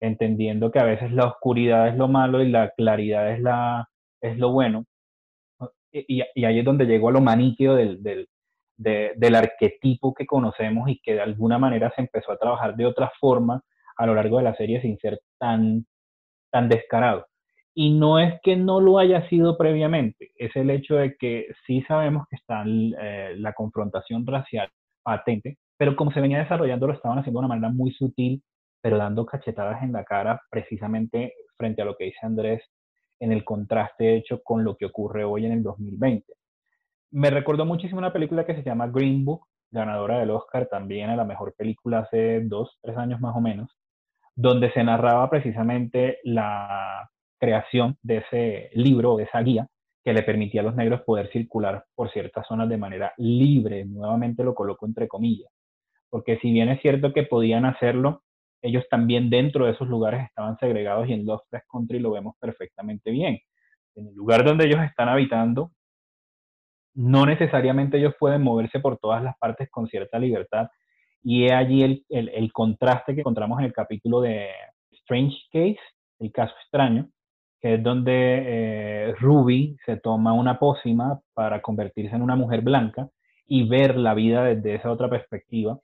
entendiendo 0.01 0.71
que 0.71 0.79
a 0.79 0.85
veces 0.85 1.13
la 1.13 1.27
oscuridad 1.27 1.89
es 1.89 1.97
lo 1.97 2.09
malo 2.09 2.43
y 2.43 2.51
la 2.51 2.71
claridad 2.77 3.33
es, 3.33 3.41
la, 3.41 3.89
es 4.21 4.39
lo 4.39 4.53
bueno. 4.53 4.85
Y, 5.91 6.21
ahí 6.45 6.59
es 6.59 6.65
donde 6.65 6.85
llegó 6.85 7.09
a 7.09 7.13
lo 7.13 7.23
maniqueo 7.23 7.75
del, 7.75 8.03
del, 8.03 8.29
del 8.77 9.35
arquetipo 9.35 10.13
que 10.13 10.27
conocemos 10.27 10.89
y 10.91 11.01
que 11.01 11.15
de 11.15 11.23
alguna 11.23 11.59
manera 11.59 11.91
se 11.97 12.03
empezó 12.03 12.33
a 12.33 12.39
trabajar 12.39 12.77
de 12.77 12.85
otra 12.85 13.11
forma 13.19 13.63
a 13.97 14.07
lo 14.07 14.15
largo 14.15 14.37
de 14.37 14.45
la 14.45 14.55
serie 14.55 14.83
sin 14.83 14.99
ser 14.99 15.21
tan, 15.39 15.87
tan 16.51 16.69
descarado. 16.69 17.27
Y 17.81 17.91
no 17.91 18.19
es 18.19 18.41
que 18.43 18.57
no 18.57 18.81
lo 18.81 18.99
haya 18.99 19.29
sido 19.29 19.57
previamente, 19.57 20.33
es 20.35 20.51
el 20.57 20.69
hecho 20.69 20.97
de 20.97 21.17
que 21.17 21.47
sí 21.65 21.81
sabemos 21.83 22.27
que 22.29 22.35
está 22.35 22.65
eh, 22.67 23.37
la 23.37 23.53
confrontación 23.53 24.27
racial 24.27 24.69
patente, 25.05 25.59
pero 25.77 25.95
como 25.95 26.11
se 26.11 26.21
venía 26.21 26.41
desarrollando 26.41 26.89
lo 26.89 26.95
estaban 26.95 27.21
haciendo 27.21 27.39
de 27.39 27.47
una 27.47 27.55
manera 27.55 27.73
muy 27.73 27.93
sutil, 27.93 28.43
pero 28.81 28.99
dando 28.99 29.25
cachetadas 29.25 29.81
en 29.85 29.93
la 29.93 30.03
cara 30.03 30.43
precisamente 30.51 31.35
frente 31.57 31.81
a 31.81 31.85
lo 31.85 31.97
que 31.97 32.07
dice 32.07 32.19
Andrés 32.23 32.65
en 33.21 33.31
el 33.31 33.45
contraste 33.45 34.17
hecho 34.17 34.43
con 34.43 34.65
lo 34.65 34.77
que 34.77 34.87
ocurre 34.87 35.23
hoy 35.23 35.47
en 35.47 35.53
el 35.53 35.63
2020. 35.63 36.33
Me 37.13 37.31
recordó 37.31 37.65
muchísimo 37.65 37.99
una 37.99 38.13
película 38.13 38.45
que 38.45 38.57
se 38.57 38.65
llama 38.65 38.89
Green 38.89 39.25
Book, 39.25 39.47
ganadora 39.71 40.19
del 40.19 40.31
Oscar 40.31 40.67
también 40.67 41.11
a 41.11 41.17
la 41.17 41.25
mejor 41.25 41.55
película 41.57 42.01
hace 42.01 42.41
dos, 42.41 42.77
tres 42.83 42.97
años 42.97 43.21
más 43.21 43.37
o 43.37 43.41
menos, 43.41 43.71
donde 44.35 44.73
se 44.73 44.83
narraba 44.83 45.31
precisamente 45.31 46.19
la 46.25 47.09
creación 47.39 47.97
de 48.03 48.19
ese 48.19 48.71
libro, 48.75 49.17
de 49.17 49.25
esa 49.25 49.41
guía, 49.41 49.67
que 50.05 50.13
le 50.13 50.23
permitía 50.23 50.63
a 50.63 50.65
los 50.65 50.77
negros 50.77 51.03
poder 51.03 51.31
circular 51.31 51.85
por 51.95 52.11
ciertas 52.11 52.47
zonas 52.47 52.69
de 52.69 52.79
manera 52.79 53.13
libre, 53.19 53.85
nuevamente 53.85 54.45
lo 54.45 54.55
coloco 54.55 54.87
entre 54.87 55.09
comillas, 55.09 55.51
porque 56.11 56.39
si 56.39 56.51
bien 56.51 56.69
es 56.69 56.81
cierto 56.81 57.13
que 57.13 57.25
podían 57.25 57.65
hacerlo, 57.65 58.23
ellos 58.63 58.85
también 58.91 59.31
dentro 59.31 59.67
de 59.67 59.73
esos 59.73 59.89
lugares 59.89 60.25
estaban 60.25 60.57
segregados 60.59 61.09
y 61.09 61.13
en 61.13 61.25
Lovecraft 61.27 61.67
Country 61.71 61.99
lo 62.01 62.11
vemos 62.11 62.35
perfectamente 62.41 63.11
bien. 63.11 63.39
En 63.95 64.09
el 64.09 64.15
lugar 64.15 64.45
donde 64.45 64.67
ellos 64.67 64.81
están 64.81 65.09
habitando, 65.09 65.73
no 66.95 67.27
necesariamente 67.27 67.99
ellos 67.99 68.15
pueden 68.19 68.43
moverse 68.43 68.81
por 68.81 68.99
todas 68.99 69.23
las 69.23 69.37
partes 69.39 69.69
con 69.71 69.87
cierta 69.87 70.19
libertad. 70.19 70.69
Y 71.23 71.47
es 71.47 71.53
allí 71.53 71.83
el, 71.83 72.05
el, 72.09 72.29
el 72.31 72.53
contraste 72.53 73.15
que 73.15 73.21
encontramos 73.21 73.59
en 73.61 73.67
el 73.67 73.73
capítulo 73.73 74.21
de 74.21 74.49
Strange 74.91 75.37
Case, 75.53 75.79
el 76.19 76.33
caso 76.33 76.55
extraño, 76.61 77.09
que 77.61 77.75
es 77.75 77.83
donde 77.83 78.13
eh, 78.13 79.15
Ruby 79.19 79.77
se 79.85 79.97
toma 79.97 80.33
una 80.33 80.59
pócima 80.59 81.21
para 81.35 81.61
convertirse 81.61 82.15
en 82.15 82.23
una 82.23 82.37
mujer 82.37 82.63
blanca 82.63 83.09
y 83.47 83.69
ver 83.69 83.97
la 83.97 84.15
vida 84.15 84.45
desde 84.45 84.77
esa 84.77 84.91
otra 84.91 85.09
perspectiva. 85.09 85.79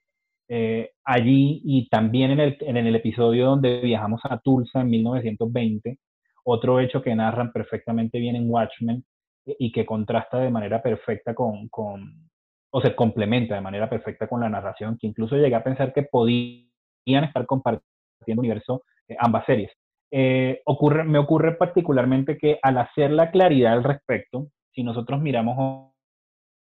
Eh, 0.49 0.91
allí 1.05 1.63
y 1.65 1.89
también 1.89 2.33
en 2.33 2.41
el, 2.41 2.57
en 2.61 2.77
el 2.77 2.95
episodio 2.95 3.47
donde 3.47 3.81
viajamos 3.81 4.21
a 4.25 4.39
Tulsa 4.39 4.83
en 4.83 4.91
1920, 4.91 5.99
otro 6.45 6.81
hecho 6.81 7.03
que 7.03 7.15
narran 7.15 7.53
perfectamente 7.53 8.19
bien 8.19 8.37
en 8.37 8.51
Watchmen 8.51 9.05
y 9.47 9.73
que 9.73 9.87
contrasta 9.87 10.39
de 10.39 10.51
manera 10.51 10.83
perfecta 10.83 11.35
con, 11.35 11.69
con, 11.69 12.29
o 12.71 12.81
se 12.81 12.95
complementa 12.95 13.55
de 13.55 13.61
manera 13.61 13.89
perfecta 13.89 14.27
con 14.27 14.41
la 14.41 14.49
narración, 14.49 14.99
que 14.99 15.07
incluso 15.07 15.37
llegué 15.37 15.55
a 15.55 15.65
pensar 15.65 15.93
que 15.93 16.03
podían 16.03 17.25
estar 17.25 17.47
compartiendo 17.47 18.41
universo 18.41 18.85
eh, 19.09 19.17
ambas 19.19 19.45
series. 19.47 19.71
Eh, 20.17 20.61
ocurre, 20.67 21.03
me 21.03 21.19
ocurre 21.19 21.57
particularmente 21.57 22.39
que 22.39 22.61
al 22.63 22.79
hacer 22.79 23.11
la 23.11 23.33
claridad 23.33 23.73
al 23.73 23.83
respecto, 23.83 24.47
si 24.71 24.85
nosotros 24.85 25.21
miramos 25.21 25.91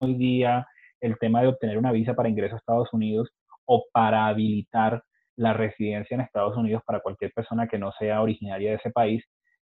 hoy 0.01 0.14
día 0.14 0.66
el 1.01 1.16
tema 1.20 1.40
de 1.40 1.46
obtener 1.46 1.79
una 1.79 1.92
visa 1.92 2.14
para 2.14 2.29
ingreso 2.29 2.57
a 2.57 2.59
Estados 2.59 2.92
Unidos 2.92 3.31
o 3.64 3.85
para 3.92 4.27
habilitar 4.27 5.05
la 5.37 5.53
residencia 5.53 6.16
en 6.16 6.22
Estados 6.22 6.57
Unidos 6.57 6.83
para 6.85 6.98
cualquier 6.98 7.31
persona 7.33 7.68
que 7.68 7.79
no 7.79 7.92
sea 7.92 8.22
originaria 8.22 8.70
de 8.70 8.77
ese 8.79 8.90
país, 8.90 9.22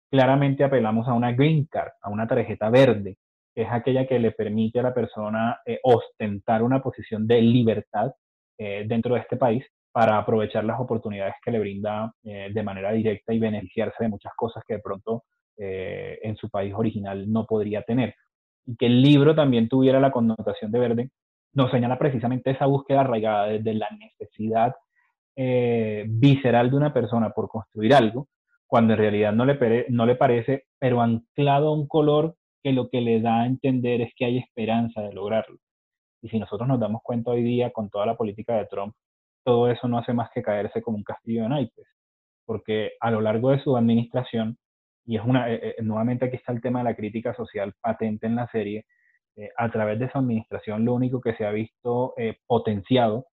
claramente 0.08 0.62
apelamos 0.62 1.08
a 1.08 1.14
una 1.14 1.32
green 1.32 1.66
card, 1.68 1.90
a 2.00 2.10
una 2.10 2.28
tarjeta 2.28 2.70
verde, 2.70 3.16
que 3.56 3.62
es 3.62 3.68
aquella 3.72 4.06
que 4.06 4.20
le 4.20 4.30
permite 4.30 4.78
a 4.78 4.84
la 4.84 4.94
persona 4.94 5.58
eh, 5.66 5.80
ostentar 5.82 6.62
una 6.62 6.80
posición 6.80 7.26
de 7.26 7.42
libertad 7.42 8.12
eh, 8.56 8.84
dentro 8.86 9.16
de 9.16 9.22
este 9.22 9.36
país 9.36 9.64
para 9.94 10.18
aprovechar 10.18 10.64
las 10.64 10.80
oportunidades 10.80 11.34
que 11.44 11.52
le 11.52 11.60
brinda 11.60 12.12
eh, 12.24 12.50
de 12.52 12.62
manera 12.64 12.90
directa 12.90 13.32
y 13.32 13.38
beneficiarse 13.38 14.02
de 14.02 14.08
muchas 14.08 14.32
cosas 14.36 14.64
que 14.66 14.74
de 14.74 14.80
pronto 14.80 15.22
en 15.56 16.34
su 16.34 16.50
país 16.50 16.74
original 16.76 17.30
no 17.30 17.46
podría 17.46 17.82
tener. 17.82 18.16
Y 18.66 18.74
que 18.74 18.86
el 18.86 19.00
libro 19.00 19.36
también 19.36 19.68
tuviera 19.68 20.00
la 20.00 20.10
connotación 20.10 20.72
de 20.72 20.80
verde, 20.80 21.10
nos 21.52 21.70
señala 21.70 21.96
precisamente 21.96 22.50
esa 22.50 22.66
búsqueda 22.66 23.02
arraigada 23.02 23.46
desde 23.46 23.72
la 23.74 23.88
necesidad 23.96 24.74
visceral 25.36 26.72
de 26.72 26.76
una 26.76 26.92
persona 26.92 27.30
por 27.30 27.48
construir 27.48 27.94
algo, 27.94 28.26
cuando 28.66 28.94
en 28.94 28.98
realidad 28.98 29.32
no 29.32 29.44
le, 29.44 29.86
no 29.90 30.06
le 30.06 30.16
parece, 30.16 30.64
pero 30.80 31.00
anclado 31.00 31.68
a 31.68 31.72
un 31.72 31.86
color 31.86 32.34
que 32.64 32.72
lo 32.72 32.88
que 32.88 33.00
le 33.02 33.20
da 33.20 33.42
a 33.42 33.46
entender 33.46 34.00
es 34.00 34.12
que 34.16 34.24
hay 34.24 34.38
esperanza 34.38 35.02
de 35.02 35.12
lograrlo. 35.12 35.58
Y 36.22 36.30
si 36.30 36.38
nosotros 36.38 36.66
nos 36.66 36.80
damos 36.80 37.02
cuenta 37.02 37.30
hoy 37.30 37.42
día 37.42 37.70
con 37.70 37.90
toda 37.90 38.06
la 38.06 38.16
política 38.16 38.56
de 38.56 38.66
Trump, 38.66 38.94
todo 39.44 39.70
eso 39.70 39.88
no 39.88 39.98
hace 39.98 40.12
más 40.12 40.30
que 40.34 40.42
caerse 40.42 40.82
como 40.82 40.96
un 40.96 41.04
castillo 41.04 41.42
de 41.42 41.48
naipes, 41.48 41.86
porque 42.46 42.92
a 43.00 43.10
lo 43.10 43.20
largo 43.20 43.50
de 43.50 43.62
su 43.62 43.76
administración, 43.76 44.58
y 45.06 45.16
es 45.16 45.24
una, 45.24 45.50
eh, 45.52 45.74
eh, 45.78 45.82
nuevamente 45.82 46.24
aquí 46.24 46.36
está 46.36 46.52
el 46.52 46.60
tema 46.60 46.80
de 46.80 46.86
la 46.86 46.96
crítica 46.96 47.34
social 47.34 47.74
patente 47.80 48.26
en 48.26 48.36
la 48.36 48.48
serie, 48.48 48.86
eh, 49.36 49.50
a 49.56 49.70
través 49.70 49.98
de 49.98 50.10
su 50.10 50.18
administración 50.18 50.84
lo 50.84 50.94
único 50.94 51.20
que 51.20 51.34
se 51.34 51.44
ha 51.44 51.50
visto 51.50 52.14
potenciado 52.46 53.26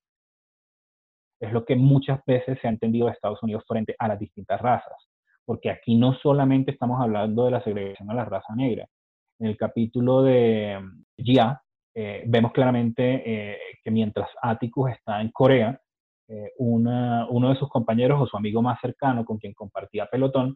es 1.40 1.52
lo 1.52 1.66
que 1.66 1.76
muchas 1.76 2.24
veces 2.26 2.60
se 2.60 2.68
ha 2.68 2.72
entendido 2.72 3.08
de 3.08 3.14
Estados 3.14 3.42
Unidos 3.44 3.64
frente 3.68 3.96
a 3.98 4.08
las 4.08 4.20
distintas 4.20 4.62
razas, 4.62 5.10
porque 5.46 5.70
aquí 5.70 5.96
no 5.96 6.14
solamente 6.14 6.72
estamos 6.72 7.02
hablando 7.02 7.46
de 7.46 7.52
la 7.52 7.64
segregación 7.64 8.10
a 8.12 8.14
la 8.14 8.26
raza 8.26 8.56
negra, 8.56 8.88
en 9.40 9.48
el 9.48 9.58
capítulo 9.58 10.22
de 10.22 10.80
Gia, 11.18 11.62
eh, 11.94 12.24
vemos 12.26 12.54
claramente 12.54 13.24
eh, 13.26 13.60
que 13.84 13.92
mientras 13.92 14.30
Atticus 14.42 14.92
está 14.92 15.20
en 15.20 15.32
Corea, 15.32 15.80
eh, 16.32 16.52
uno 16.58 17.50
de 17.50 17.56
sus 17.56 17.70
compañeros 17.70 18.22
o 18.22 18.28
su 18.28 18.38
amigo 18.38 18.62
más 18.62 18.80
cercano 18.82 19.26
con 19.26 19.38
quien 19.38 19.54
compartía 19.54 20.08
pelotón, 20.08 20.56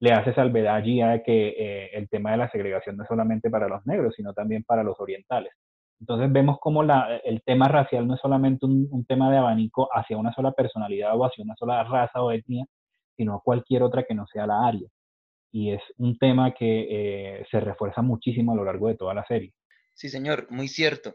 le 0.00 0.12
hace 0.12 0.34
salvedad 0.34 0.76
a 0.76 0.82
Gia 0.82 1.08
de 1.08 1.22
que 1.22 1.90
el 1.94 2.08
tema 2.08 2.32
de 2.32 2.36
la 2.38 2.50
segregación 2.50 2.96
no 2.96 3.04
es 3.04 3.08
solamente 3.08 3.48
para 3.48 3.68
los 3.68 3.86
negros, 3.86 4.14
sino 4.16 4.34
también 4.34 4.64
para 4.64 4.82
los 4.82 4.98
orientales. 5.00 5.52
Entonces 6.00 6.30
vemos 6.30 6.58
como 6.60 6.82
el 6.82 7.42
tema 7.44 7.68
racial 7.68 8.06
no 8.06 8.14
es 8.14 8.20
solamente 8.20 8.66
un, 8.66 8.88
un, 8.90 9.04
tema 9.06 9.30
de 9.30 9.38
abanico 9.38 9.88
hacia 9.92 10.18
una 10.18 10.34
sola 10.34 10.52
personalidad 10.52 11.16
o 11.16 11.24
hacia 11.24 11.44
una 11.44 11.54
sola 11.56 11.84
raza 11.84 12.22
o 12.22 12.32
etnia, 12.32 12.66
sino 13.16 13.36
a 13.36 13.40
cualquier 13.40 13.82
otra 13.82 14.02
que 14.02 14.14
no 14.14 14.26
sea 14.26 14.46
la 14.46 14.66
área 14.66 14.88
y 15.54 15.72
es 15.72 15.80
un 15.98 16.18
tema 16.18 16.52
que 16.52 16.86
eh, 16.90 17.46
se 17.48 17.60
refuerza 17.60 18.02
muchísimo 18.02 18.50
a 18.50 18.56
lo 18.56 18.64
largo 18.64 18.88
de 18.88 18.96
toda 18.96 19.14
la 19.14 19.24
serie. 19.24 19.54
Sí, 19.94 20.08
señor, 20.08 20.48
muy 20.50 20.66
cierto. 20.66 21.14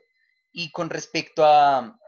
Y 0.54 0.72
con 0.72 0.90
respecto 0.90 1.44
a, 1.44 2.00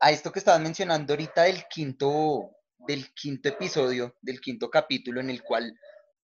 a 0.00 0.10
esto 0.10 0.32
que 0.32 0.38
estabas 0.38 0.60
mencionando 0.60 1.12
ahorita 1.12 1.44
del 1.44 1.64
quinto, 1.68 2.50
del 2.78 3.12
quinto 3.14 3.48
episodio, 3.48 4.16
del 4.20 4.40
quinto 4.40 4.70
capítulo, 4.70 5.20
en 5.20 5.30
el 5.30 5.42
cual 5.42 5.78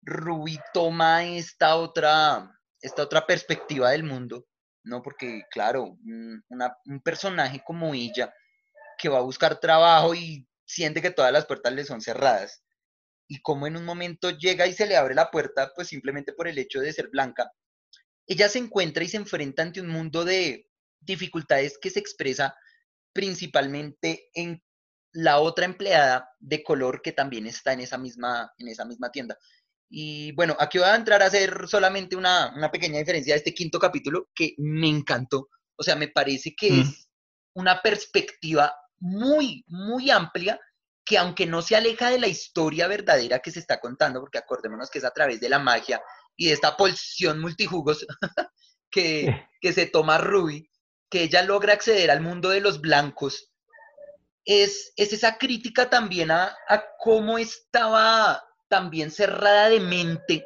Ruby 0.01 0.59
toma 0.73 1.25
esta 1.25 1.75
otra, 1.75 2.51
esta 2.81 3.03
otra 3.03 3.25
perspectiva 3.25 3.91
del 3.91 4.03
mundo, 4.03 4.47
¿no? 4.83 5.01
Porque, 5.01 5.43
claro, 5.51 5.97
un 6.03 7.01
personaje 7.03 7.61
como 7.65 7.93
ella, 7.93 8.33
que 8.97 9.09
va 9.09 9.19
a 9.19 9.21
buscar 9.21 9.59
trabajo 9.59 10.15
y 10.15 10.47
siente 10.65 11.01
que 11.01 11.11
todas 11.11 11.31
las 11.31 11.45
puertas 11.45 11.73
le 11.73 11.85
son 11.85 12.01
cerradas, 12.01 12.63
y 13.27 13.41
como 13.41 13.67
en 13.67 13.75
un 13.75 13.83
momento 13.83 14.31
llega 14.31 14.67
y 14.67 14.73
se 14.73 14.87
le 14.87 14.95
abre 14.95 15.13
la 15.13 15.29
puerta, 15.29 15.73
pues 15.75 15.89
simplemente 15.89 16.33
por 16.33 16.47
el 16.47 16.57
hecho 16.57 16.79
de 16.79 16.93
ser 16.93 17.09
blanca, 17.09 17.51
ella 18.25 18.49
se 18.49 18.59
encuentra 18.59 19.03
y 19.03 19.07
se 19.07 19.17
enfrenta 19.17 19.63
ante 19.63 19.81
un 19.81 19.89
mundo 19.89 20.23
de 20.23 20.69
dificultades 21.01 21.77
que 21.77 21.89
se 21.89 21.99
expresa 21.99 22.55
principalmente 23.17 24.29
en 24.35 24.63
la 25.11 25.39
otra 25.39 25.65
empleada 25.65 26.29
de 26.39 26.61
color 26.61 27.01
que 27.01 27.13
también 27.13 27.47
está 27.47 27.73
en 27.73 27.79
esa 27.79 27.97
misma, 27.97 28.53
en 28.59 28.67
esa 28.67 28.85
misma 28.85 29.11
tienda. 29.11 29.35
Y 29.89 30.33
bueno, 30.33 30.55
aquí 30.59 30.77
voy 30.77 30.87
a 30.87 30.93
entrar 30.93 31.23
a 31.23 31.25
hacer 31.25 31.67
solamente 31.67 32.15
una, 32.15 32.53
pequeña 32.71 32.99
diferencia 32.99 33.33
de 33.33 33.39
este 33.39 33.55
quinto 33.55 33.79
capítulo 33.79 34.29
que 34.35 34.53
me 34.59 34.87
encantó. 34.87 35.49
O 35.75 35.81
sea, 35.81 35.95
me 35.95 36.09
parece 36.09 36.53
que 36.55 36.71
mm. 36.71 36.79
es 36.81 37.09
una 37.55 37.81
perspectiva 37.81 38.71
muy, 38.99 39.65
muy 39.65 40.11
amplia 40.11 40.59
que 41.03 41.17
aunque 41.17 41.47
no 41.47 41.63
se 41.63 41.75
aleja 41.75 42.11
de 42.11 42.19
la 42.19 42.27
historia 42.27 42.87
verdadera 42.87 43.39
que 43.39 43.49
se 43.49 43.59
está 43.59 43.79
contando, 43.79 44.19
porque 44.19 44.37
acordémonos 44.37 44.91
que 44.91 44.99
es 44.99 45.05
a 45.05 45.11
través 45.11 45.39
de 45.39 45.49
la 45.49 45.57
magia 45.57 46.03
y 46.35 46.49
de 46.49 46.53
esta 46.53 46.77
pulsión 46.77 47.39
multijugos 47.39 48.05
que, 48.91 49.47
que 49.59 49.73
se 49.73 49.87
toma 49.87 50.19
Ruby, 50.19 50.69
que 51.09 51.23
ella 51.23 51.43
logra 51.43 51.73
acceder 51.73 52.11
al 52.11 52.21
mundo 52.21 52.49
de 52.49 52.61
los 52.61 52.81
blancos, 52.81 53.51
es, 54.45 54.93
es 54.95 55.13
esa 55.13 55.37
crítica 55.37 55.89
también 55.89 56.31
a, 56.31 56.55
a, 56.69 56.83
cómo 56.99 57.37
estaba 57.37 58.43
también 58.69 59.11
cerrada 59.11 59.69
de 59.69 59.79
mente 59.79 60.45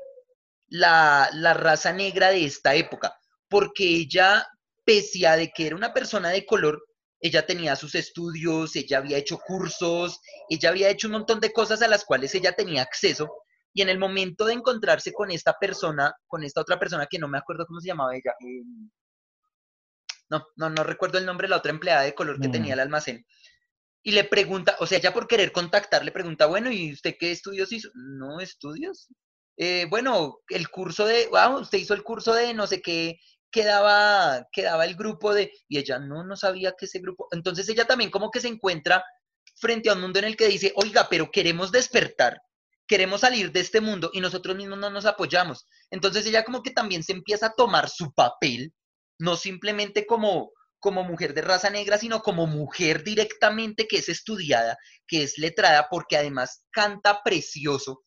la, 0.67 1.29
la 1.33 1.53
raza 1.53 1.93
negra 1.93 2.29
de 2.29 2.45
esta 2.45 2.73
época, 2.75 3.15
porque 3.47 3.83
ella, 3.83 4.47
pese 4.83 5.27
a 5.27 5.35
de 5.35 5.51
que 5.51 5.67
era 5.67 5.75
una 5.75 5.93
persona 5.93 6.29
de 6.29 6.45
color, 6.45 6.81
ella 7.19 7.45
tenía 7.45 7.75
sus 7.75 7.93
estudios, 7.93 8.75
ella 8.75 8.97
había 8.97 9.17
hecho 9.17 9.37
cursos, 9.37 10.19
ella 10.49 10.69
había 10.69 10.89
hecho 10.89 11.07
un 11.07 11.13
montón 11.13 11.39
de 11.39 11.53
cosas 11.53 11.81
a 11.83 11.87
las 11.87 12.03
cuales 12.03 12.33
ella 12.33 12.53
tenía 12.53 12.81
acceso. 12.81 13.29
Y 13.73 13.83
en 13.83 13.89
el 13.89 13.99
momento 13.99 14.45
de 14.45 14.53
encontrarse 14.53 15.13
con 15.13 15.29
esta 15.29 15.53
persona, 15.59 16.13
con 16.27 16.43
esta 16.43 16.61
otra 16.61 16.79
persona 16.79 17.05
que 17.09 17.19
no 17.19 17.27
me 17.27 17.37
acuerdo 17.37 17.67
cómo 17.67 17.79
se 17.79 17.87
llamaba 17.87 18.15
ella, 18.15 18.33
em, 18.39 18.89
no, 20.31 20.47
no, 20.55 20.69
no 20.69 20.83
recuerdo 20.83 21.17
el 21.17 21.25
nombre 21.25 21.45
de 21.45 21.49
la 21.49 21.57
otra 21.57 21.71
empleada 21.71 22.03
de 22.03 22.15
color 22.15 22.39
que 22.39 22.47
tenía 22.47 22.73
el 22.73 22.79
almacén. 22.79 23.25
Y 24.01 24.11
le 24.11 24.23
pregunta, 24.23 24.77
o 24.79 24.87
sea, 24.87 24.97
ella 24.97 25.13
por 25.13 25.27
querer 25.27 25.51
contactar, 25.51 26.03
le 26.05 26.11
pregunta, 26.11 26.45
bueno, 26.47 26.71
¿y 26.71 26.93
usted 26.93 27.15
qué 27.19 27.31
estudios 27.31 27.71
hizo? 27.71 27.89
No, 27.93 28.39
estudios. 28.39 29.09
Eh, 29.57 29.85
bueno, 29.89 30.39
el 30.47 30.69
curso 30.69 31.05
de, 31.05 31.27
wow, 31.27 31.59
usted 31.59 31.77
hizo 31.77 31.93
el 31.93 32.03
curso 32.03 32.33
de 32.33 32.53
no 32.53 32.65
sé 32.65 32.81
qué, 32.81 33.19
quedaba, 33.51 34.47
quedaba 34.53 34.85
el 34.85 34.95
grupo 34.95 35.33
de, 35.33 35.51
y 35.67 35.77
ella 35.77 35.99
no, 35.99 36.23
no 36.23 36.37
sabía 36.37 36.73
que 36.77 36.85
ese 36.85 36.99
grupo, 36.99 37.27
entonces 37.31 37.67
ella 37.67 37.85
también 37.85 38.09
como 38.09 38.31
que 38.31 38.39
se 38.39 38.47
encuentra 38.47 39.03
frente 39.55 39.89
a 39.89 39.93
un 39.93 40.01
mundo 40.01 40.19
en 40.19 40.25
el 40.25 40.37
que 40.37 40.47
dice, 40.47 40.71
oiga, 40.75 41.07
pero 41.09 41.29
queremos 41.29 41.71
despertar, 41.73 42.41
queremos 42.87 43.21
salir 43.21 43.51
de 43.51 43.59
este 43.59 43.81
mundo 43.81 44.09
y 44.13 44.21
nosotros 44.21 44.55
mismos 44.55 44.79
no 44.79 44.89
nos 44.89 45.05
apoyamos. 45.05 45.67
Entonces 45.91 46.25
ella 46.25 46.45
como 46.45 46.63
que 46.63 46.71
también 46.71 47.03
se 47.03 47.11
empieza 47.11 47.47
a 47.47 47.53
tomar 47.53 47.89
su 47.89 48.13
papel, 48.13 48.73
no 49.21 49.35
simplemente 49.35 50.07
como, 50.07 50.51
como 50.79 51.03
mujer 51.03 51.35
de 51.35 51.43
raza 51.43 51.69
negra, 51.69 51.99
sino 51.99 52.21
como 52.21 52.47
mujer 52.47 53.03
directamente 53.03 53.87
que 53.87 53.97
es 53.97 54.09
estudiada, 54.09 54.77
que 55.07 55.21
es 55.21 55.37
letrada, 55.37 55.87
porque 55.91 56.17
además 56.17 56.63
canta 56.71 57.21
precioso. 57.23 58.03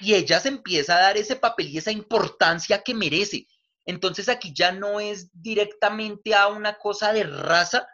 Y 0.00 0.14
ella 0.14 0.40
se 0.40 0.48
empieza 0.48 0.96
a 0.96 1.02
dar 1.02 1.18
ese 1.18 1.36
papel 1.36 1.68
y 1.68 1.78
esa 1.78 1.92
importancia 1.92 2.82
que 2.82 2.94
merece. 2.94 3.46
Entonces 3.84 4.30
aquí 4.30 4.54
ya 4.54 4.72
no 4.72 5.00
es 5.00 5.28
directamente 5.34 6.34
a 6.34 6.46
una 6.46 6.78
cosa 6.78 7.12
de 7.12 7.24
raza, 7.24 7.86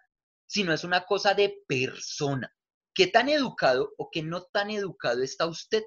sino 0.47 0.73
es 0.73 0.85
una 0.85 1.05
cosa 1.07 1.35
de 1.35 1.57
persona. 1.67 2.55
¿Qué 2.95 3.09
tan 3.09 3.29
educado 3.29 3.95
o 3.99 4.11
qué 4.13 4.23
no 4.23 4.43
tan 4.43 4.71
educado 4.71 5.25
está 5.25 5.47
usted 5.47 5.83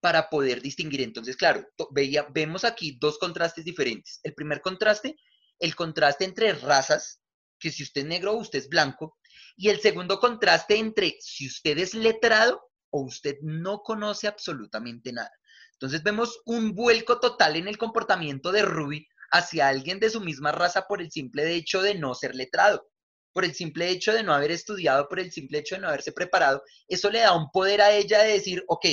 para 0.00 0.28
poder 0.28 0.60
distinguir? 0.60 1.00
Entonces, 1.00 1.36
claro, 1.36 1.66
veía, 1.90 2.26
vemos 2.30 2.64
aquí 2.64 2.98
dos 3.00 3.18
contrastes 3.18 3.64
diferentes. 3.64 4.20
El 4.22 4.34
primer 4.34 4.60
contraste, 4.60 5.16
el 5.58 5.74
contraste 5.74 6.24
entre 6.24 6.52
razas, 6.52 7.20
que 7.58 7.70
si 7.70 7.82
usted 7.82 8.02
es 8.02 8.06
negro 8.06 8.32
o 8.32 8.36
usted 8.36 8.58
es 8.58 8.68
blanco, 8.68 9.18
y 9.56 9.70
el 9.70 9.80
segundo 9.80 10.20
contraste 10.20 10.76
entre 10.76 11.16
si 11.20 11.46
usted 11.46 11.78
es 11.78 11.94
letrado 11.94 12.70
o 12.90 13.02
usted 13.02 13.36
no 13.42 13.80
conoce 13.82 14.28
absolutamente 14.28 15.12
nada. 15.12 15.32
Entonces 15.72 16.02
vemos 16.02 16.40
un 16.44 16.74
vuelco 16.74 17.20
total 17.20 17.56
en 17.56 17.68
el 17.68 17.78
comportamiento 17.78 18.52
de 18.52 18.62
Ruby 18.62 19.06
hacia 19.30 19.68
alguien 19.68 20.00
de 20.00 20.10
su 20.10 20.20
misma 20.20 20.52
raza 20.52 20.86
por 20.86 21.02
el 21.02 21.10
simple 21.10 21.54
hecho 21.54 21.82
de 21.82 21.94
no 21.94 22.14
ser 22.14 22.34
letrado, 22.34 22.88
por 23.32 23.44
el 23.44 23.54
simple 23.54 23.90
hecho 23.90 24.12
de 24.12 24.22
no 24.22 24.32
haber 24.32 24.50
estudiado, 24.50 25.08
por 25.08 25.20
el 25.20 25.32
simple 25.32 25.58
hecho 25.58 25.74
de 25.74 25.82
no 25.82 25.88
haberse 25.88 26.12
preparado. 26.12 26.62
Eso 26.88 27.10
le 27.10 27.20
da 27.20 27.34
un 27.34 27.50
poder 27.50 27.82
a 27.82 27.92
ella 27.92 28.22
de 28.22 28.32
decir, 28.32 28.64
ok, 28.68 28.86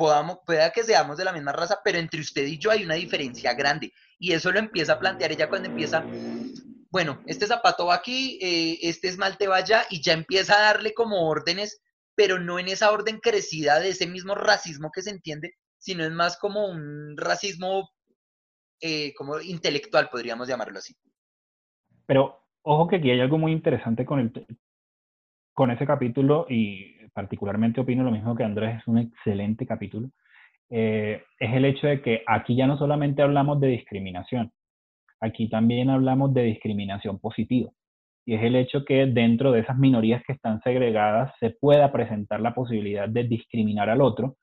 podamos, 0.00 0.38
pueda 0.46 0.72
que 0.72 0.82
seamos 0.82 1.18
de 1.18 1.26
la 1.26 1.32
misma 1.34 1.52
raza, 1.52 1.78
pero 1.84 1.98
entre 1.98 2.22
usted 2.22 2.46
y 2.46 2.56
yo 2.56 2.70
hay 2.70 2.84
una 2.84 2.94
diferencia 2.94 3.52
grande. 3.52 3.92
Y 4.18 4.32
eso 4.32 4.50
lo 4.50 4.58
empieza 4.58 4.94
a 4.94 4.98
plantear 4.98 5.30
ella 5.30 5.50
cuando 5.50 5.68
empieza, 5.68 6.02
bueno, 6.90 7.22
este 7.26 7.46
zapato 7.46 7.84
va 7.84 7.96
aquí, 7.96 8.38
eh, 8.40 8.78
este 8.80 9.08
esmalte 9.08 9.46
va 9.46 9.56
allá, 9.56 9.82
y 9.90 10.00
ya 10.00 10.14
empieza 10.14 10.54
a 10.54 10.72
darle 10.72 10.94
como 10.94 11.28
órdenes, 11.28 11.82
pero 12.14 12.38
no 12.38 12.58
en 12.58 12.68
esa 12.68 12.92
orden 12.92 13.18
crecida 13.18 13.78
de 13.78 13.90
ese 13.90 14.06
mismo 14.06 14.34
racismo 14.34 14.90
que 14.90 15.02
se 15.02 15.10
entiende, 15.10 15.52
sino 15.76 16.02
es 16.02 16.12
más 16.12 16.38
como 16.38 16.66
un 16.66 17.14
racismo 17.18 17.90
eh, 18.80 19.12
como 19.12 19.38
intelectual, 19.38 20.08
podríamos 20.08 20.48
llamarlo 20.48 20.78
así. 20.78 20.94
Pero 22.06 22.42
ojo 22.62 22.88
que 22.88 22.96
aquí 22.96 23.10
hay 23.10 23.20
algo 23.20 23.36
muy 23.36 23.52
interesante 23.52 24.06
con, 24.06 24.18
el, 24.20 24.46
con 25.52 25.70
ese 25.70 25.84
capítulo 25.84 26.46
y 26.48 26.99
particularmente 27.12 27.80
opino 27.80 28.04
lo 28.04 28.10
mismo 28.10 28.34
que 28.34 28.44
Andrés, 28.44 28.78
es 28.78 28.86
un 28.88 28.98
excelente 28.98 29.66
capítulo. 29.66 30.10
eh, 30.70 31.24
es 31.38 31.54
el 31.54 31.64
hecho 31.64 31.86
de 31.88 32.00
que 32.02 32.22
aquí 32.26 32.56
ya 32.56 32.66
no 32.66 32.78
solamente 32.78 33.22
hablamos 33.22 33.60
de 33.60 33.68
discriminación, 33.68 34.52
aquí 35.20 35.48
también 35.48 35.90
hablamos 35.90 36.32
de 36.34 36.44
discriminación 36.44 37.18
positiva. 37.18 37.70
Y 38.26 38.34
es 38.34 38.42
el 38.42 38.56
hecho 38.56 38.84
que 38.84 39.06
dentro 39.06 39.52
de 39.52 39.60
esas 39.60 39.78
minorías 39.78 40.22
que 40.26 40.34
están 40.34 40.60
segregadas 40.62 41.32
se 41.40 41.50
pueda 41.50 41.90
presentar 41.92 42.40
la 42.40 42.54
posibilidad 42.54 43.08
de 43.08 43.24
discriminar 43.24 43.90
al 43.90 44.02
otro 44.02 44.36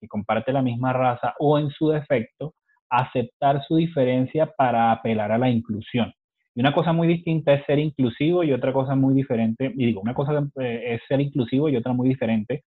que 0.00 0.08
comparte 0.08 0.52
la 0.52 0.62
misma 0.62 0.92
raza 0.92 1.34
o 1.38 1.58
en 1.58 1.70
su 1.70 1.88
defecto 1.90 2.54
aceptar 2.90 3.62
su 3.66 3.76
diferencia 3.76 4.52
para 4.56 4.92
apelar 4.92 5.32
a 5.32 5.38
la 5.38 5.50
inclusión. 5.50 6.12
Y 6.54 6.60
una 6.60 6.72
cosa 6.72 6.92
muy 6.92 7.08
distinta 7.08 7.52
es 7.52 7.64
ser 7.66 7.78
inclusivo 7.78 8.44
y 8.44 8.52
otra 8.52 8.72
cosa 8.72 8.94
muy 8.94 9.14
diferente, 9.14 9.72
y 9.74 9.86
digo, 9.86 10.00
una 10.00 10.14
cosa 10.14 10.46
eh, 10.60 10.94
es 10.94 11.02
ser 11.08 11.20
inclusivo 11.20 11.68
y 11.68 11.76
otra 11.76 11.92
muy 11.92 12.08
diferente 12.08 12.64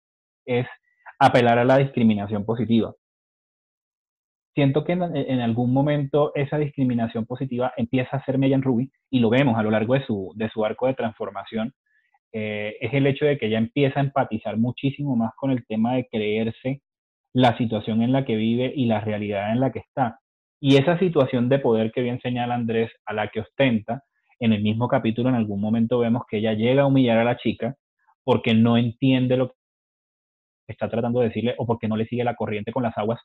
es 0.47 0.66
apelar 1.18 1.59
a 1.59 1.64
la 1.64 1.79
discriminación 1.79 2.45
positiva. 2.45 2.95
Siento 4.55 4.85
que 4.85 4.92
en, 4.92 5.40
algún 5.40 5.73
momento 5.73 6.33
esa 6.35 6.59
discriminación 6.59 7.25
positiva 7.25 7.73
empieza 7.77 8.16
a 8.16 8.25
ser 8.25 8.38
Megan 8.38 8.62
Ruby, 8.62 8.90
y 9.11 9.18
lo 9.18 9.31
vemos 9.31 9.57
a 9.59 9.62
lo 9.62 9.71
largo 9.71 9.95
de 9.95 10.05
su, 10.05 10.33
de 10.37 10.51
su 10.51 10.64
arco 10.64 10.87
de 10.87 10.95
transformación, 10.95 11.73
eh, 12.33 12.77
es 12.81 12.92
el 12.95 13.07
hecho 13.07 13.25
de 13.25 13.38
que 13.38 13.47
ella 13.47 13.59
empieza 13.59 14.01
a 14.01 14.03
empatizar 14.03 14.57
muchísimo 14.59 15.16
más 15.16 15.33
con 15.37 15.51
el 15.51 15.66
tema 15.66 15.95
de 15.95 16.07
creerse 16.09 16.83
la 17.35 17.57
situación 17.57 18.03
en 18.03 18.12
la 18.12 18.25
que 18.25 18.37
vive 18.37 18.73
y 18.75 18.87
la 18.87 19.01
realidad 19.01 19.53
en 19.53 19.61
la 19.61 19.73
que 19.73 19.81
está. 19.81 20.22
Y 20.64 20.77
esa 20.77 20.96
situación 20.96 21.48
de 21.48 21.59
poder 21.59 21.90
que 21.90 22.03
bien 22.03 22.20
señala 22.20 22.55
Andrés, 22.55 22.92
a 23.05 23.12
la 23.12 23.27
que 23.27 23.40
ostenta, 23.40 24.05
en 24.38 24.53
el 24.53 24.62
mismo 24.62 24.87
capítulo 24.87 25.29
en 25.29 25.35
algún 25.35 25.61
momento 25.61 25.98
vemos 25.98 26.22
que 26.31 26.38
ella 26.38 26.53
llega 26.53 26.83
a 26.83 26.87
humillar 26.87 27.18
a 27.18 27.25
la 27.25 27.37
chica 27.37 27.75
porque 28.22 28.55
no 28.55 28.77
entiende 28.77 29.37
lo 29.37 29.48
que 29.48 29.55
está 30.68 30.88
tratando 30.88 31.18
de 31.18 31.29
decirle 31.29 31.57
o 31.59 31.66
porque 31.66 31.88
no 31.88 31.96
le 31.96 32.07
sigue 32.07 32.22
la 32.22 32.37
corriente 32.37 32.70
con 32.70 32.85
las 32.85 32.96
aguas 32.96 33.18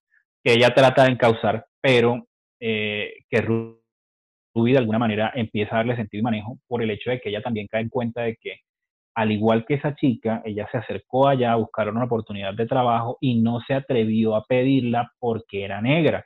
que 0.43 0.53
ella 0.53 0.73
trata 0.73 1.03
de 1.03 1.11
encauzar, 1.11 1.67
pero 1.79 2.25
eh, 2.59 3.13
que 3.29 3.41
Ruby 3.41 4.71
de 4.71 4.79
alguna 4.79 4.97
manera 4.97 5.31
empieza 5.35 5.75
a 5.75 5.77
darle 5.77 5.95
sentido 5.95 6.21
y 6.21 6.23
manejo 6.23 6.57
por 6.67 6.81
el 6.81 6.89
hecho 6.89 7.11
de 7.11 7.19
que 7.19 7.29
ella 7.29 7.43
también 7.43 7.67
cae 7.67 7.83
en 7.83 7.89
cuenta 7.89 8.23
de 8.23 8.35
que 8.41 8.61
al 9.13 9.31
igual 9.31 9.63
que 9.63 9.75
esa 9.75 9.93
chica, 9.93 10.41
ella 10.43 10.67
se 10.71 10.79
acercó 10.79 11.27
allá 11.27 11.51
a 11.51 11.57
buscar 11.57 11.87
una 11.87 12.05
oportunidad 12.05 12.55
de 12.55 12.65
trabajo 12.65 13.19
y 13.21 13.39
no 13.39 13.59
se 13.67 13.75
atrevió 13.75 14.35
a 14.35 14.43
pedirla 14.45 15.11
porque 15.19 15.63
era 15.63 15.81
negra. 15.81 16.25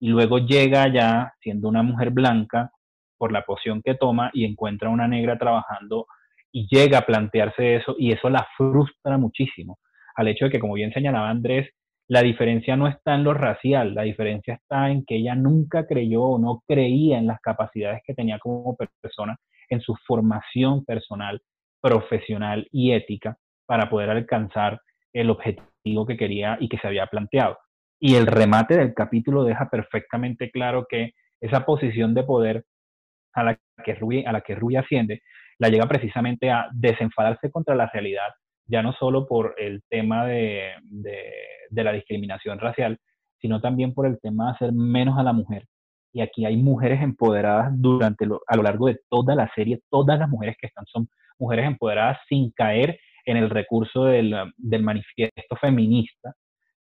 Y 0.00 0.08
luego 0.08 0.38
llega 0.38 0.82
allá 0.82 1.32
siendo 1.40 1.68
una 1.68 1.82
mujer 1.82 2.10
blanca 2.10 2.70
por 3.18 3.32
la 3.32 3.42
poción 3.42 3.82
que 3.82 3.94
toma 3.94 4.30
y 4.34 4.44
encuentra 4.44 4.88
a 4.88 4.92
una 4.92 5.08
negra 5.08 5.38
trabajando 5.38 6.06
y 6.52 6.66
llega 6.70 6.98
a 6.98 7.06
plantearse 7.06 7.76
eso 7.76 7.96
y 7.98 8.12
eso 8.12 8.28
la 8.28 8.46
frustra 8.56 9.18
muchísimo. 9.18 9.78
Al 10.14 10.28
hecho 10.28 10.46
de 10.46 10.50
que, 10.50 10.60
como 10.60 10.74
bien 10.74 10.92
señalaba 10.92 11.30
Andrés, 11.30 11.68
la 12.08 12.22
diferencia 12.22 12.76
no 12.76 12.86
está 12.86 13.14
en 13.14 13.24
lo 13.24 13.34
racial, 13.34 13.94
la 13.94 14.02
diferencia 14.02 14.54
está 14.54 14.90
en 14.90 15.04
que 15.04 15.16
ella 15.16 15.34
nunca 15.34 15.86
creyó 15.86 16.22
o 16.22 16.38
no 16.38 16.62
creía 16.66 17.18
en 17.18 17.26
las 17.26 17.40
capacidades 17.40 18.00
que 18.06 18.14
tenía 18.14 18.38
como 18.38 18.76
persona, 19.02 19.36
en 19.68 19.80
su 19.80 19.96
formación 20.06 20.84
personal, 20.84 21.42
profesional 21.80 22.68
y 22.70 22.92
ética 22.92 23.36
para 23.66 23.90
poder 23.90 24.10
alcanzar 24.10 24.80
el 25.12 25.30
objetivo 25.30 26.06
que 26.06 26.16
quería 26.16 26.56
y 26.60 26.68
que 26.68 26.78
se 26.78 26.86
había 26.86 27.06
planteado. 27.06 27.58
Y 27.98 28.14
el 28.14 28.26
remate 28.26 28.76
del 28.76 28.94
capítulo 28.94 29.44
deja 29.44 29.68
perfectamente 29.70 30.50
claro 30.50 30.86
que 30.88 31.12
esa 31.40 31.64
posición 31.64 32.14
de 32.14 32.24
poder 32.24 32.64
a 33.34 33.44
la 33.44 33.58
que 33.84 33.94
Rui, 33.94 34.24
a 34.24 34.32
la 34.32 34.40
que 34.40 34.56
asciende 34.78 35.22
la 35.58 35.68
llega 35.68 35.86
precisamente 35.86 36.50
a 36.50 36.68
desenfadarse 36.72 37.50
contra 37.50 37.74
la 37.74 37.88
realidad, 37.90 38.28
ya 38.66 38.82
no 38.82 38.92
solo 38.92 39.26
por 39.26 39.54
el 39.58 39.82
tema 39.88 40.26
de, 40.26 40.72
de 41.70 41.84
la 41.84 41.92
discriminación 41.92 42.58
racial, 42.58 42.98
sino 43.40 43.60
también 43.60 43.94
por 43.94 44.06
el 44.06 44.18
tema 44.20 44.46
de 44.46 44.50
hacer 44.52 44.72
menos 44.72 45.18
a 45.18 45.22
la 45.22 45.32
mujer. 45.32 45.66
Y 46.12 46.20
aquí 46.20 46.44
hay 46.46 46.56
mujeres 46.56 47.02
empoderadas 47.02 47.70
durante 47.74 48.26
lo, 48.26 48.40
a 48.46 48.56
lo 48.56 48.62
largo 48.62 48.86
de 48.86 49.00
toda 49.08 49.34
la 49.34 49.50
serie, 49.54 49.80
todas 49.90 50.18
las 50.18 50.28
mujeres 50.28 50.56
que 50.60 50.66
están 50.66 50.84
son 50.86 51.08
mujeres 51.38 51.66
empoderadas 51.66 52.18
sin 52.28 52.50
caer 52.52 52.98
en 53.24 53.36
el 53.36 53.50
recurso 53.50 54.04
del, 54.04 54.34
manifiesto 54.82 55.56
feminista, 55.60 56.32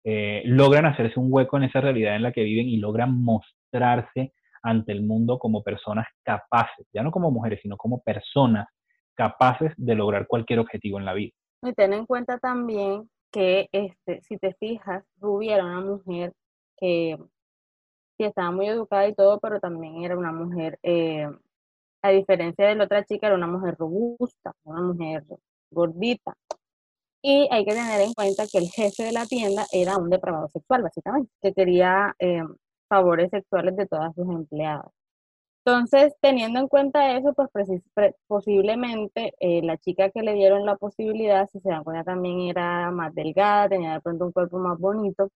eh, 0.04 0.42
logran 0.46 0.86
hacerse 0.86 1.20
un 1.20 1.28
hueco 1.30 1.58
en 1.58 1.64
esa 1.64 1.82
realidad 1.82 2.16
en 2.16 2.24
la 2.24 2.32
que 2.32 2.44
viven 2.44 2.68
y 2.68 2.78
logran 2.78 3.22
mostrarse 3.22 4.34
ante 4.64 4.92
el 4.92 5.04
mundo 5.04 5.40
como 5.40 5.64
personas 5.64 6.08
capaces, 6.24 6.88
ya 6.94 7.04
no 7.04 7.12
como 7.12 7.32
mujeres, 7.32 7.60
sino 7.62 7.78
como 7.78 8.02
personas 8.02 8.68
capaces 9.16 9.74
de 9.78 9.96
lograr 9.96 10.28
cualquier 10.28 10.60
objetivo 10.60 11.00
en 11.00 11.06
la 11.06 11.14
vida. 11.14 11.34
Y 11.64 11.74
ten 11.74 11.94
en 11.94 12.06
cuenta 12.06 12.38
también 12.40 13.10
que, 13.32 13.68
este, 13.72 14.22
si 14.22 14.38
te 14.38 14.54
fijas, 14.56 15.04
Ruby 15.20 15.50
era 15.50 15.64
una 15.64 15.82
mujer 15.82 16.34
que 16.78 17.18
sí 18.18 18.24
estaba 18.24 18.52
muy 18.52 18.68
educada 18.68 19.08
y 19.08 19.16
todo, 19.16 19.40
pero 19.40 19.60
también 19.60 20.04
era 20.04 20.18
una 20.18 20.32
mujer 20.32 20.80
eh, 20.84 21.28
a 22.02 22.10
diferencia 22.10 22.68
de 22.68 22.76
la 22.76 22.86
otra 22.86 23.04
chica, 23.04 23.28
era 23.28 23.36
una 23.36 23.48
mujer 23.48 23.76
robusta, 23.78 24.54
una 24.64 24.82
mujer 24.82 25.24
gordita. 25.70 26.36
Y 27.24 27.48
hay 27.52 27.66
que 27.66 27.74
tener 27.74 28.02
en 28.02 28.14
cuenta 28.14 28.46
que 28.52 28.58
el 28.58 28.70
jefe 28.70 29.04
de 29.04 29.12
la 29.12 29.26
tienda 29.26 29.66
era 29.72 29.98
un 29.98 30.10
depravado 30.10 30.48
sexual, 30.50 30.84
básicamente, 30.84 31.32
que 31.42 31.54
quería 31.54 32.16
eh, 32.20 32.42
favores 32.90 33.30
sexuales 33.32 33.76
de 33.78 33.88
todas 33.88 34.14
sus 34.16 34.28
empleadas. 34.30 34.88
Entonces, 35.66 36.14
teniendo 36.22 36.60
en 36.60 36.68
cuenta 36.68 37.16
eso, 37.18 37.34
pues 37.34 37.52
posiblemente 38.28 39.34
eh, 39.40 39.62
la 39.64 39.78
chica 39.78 40.10
que 40.10 40.22
le 40.24 40.34
dieron 40.34 40.66
la 40.66 40.76
posibilidad, 40.78 41.48
si 41.52 41.60
se 41.60 41.70
dan 41.70 41.84
cuenta, 41.84 42.04
también 42.04 42.42
era 42.42 42.90
más 42.92 43.14
delgada, 43.14 43.70
tenía 43.70 43.94
de 43.94 44.02
pronto 44.02 44.26
un 44.26 44.32
cuerpo 44.32 44.58
más 44.60 44.80
bonito. 44.80 45.30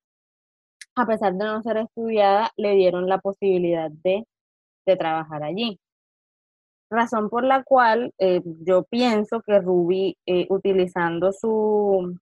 A 0.96 1.06
pesar 1.06 1.34
de 1.34 1.46
no 1.46 1.62
ser 1.62 1.78
estudiada, 1.78 2.52
le 2.58 2.74
dieron 2.76 3.08
la 3.08 3.20
posibilidad 3.20 3.90
de, 3.92 4.26
de 4.86 4.96
trabajar 4.98 5.44
allí 5.44 5.80
razón 6.90 7.30
por 7.30 7.44
la 7.44 7.64
cual 7.64 8.14
eh, 8.20 8.42
yo 8.44 8.84
pienso 8.84 9.42
que 9.42 9.60
Ruby, 9.60 10.18
eh, 10.26 10.48
utilizando 10.50 11.32
su 11.32 12.18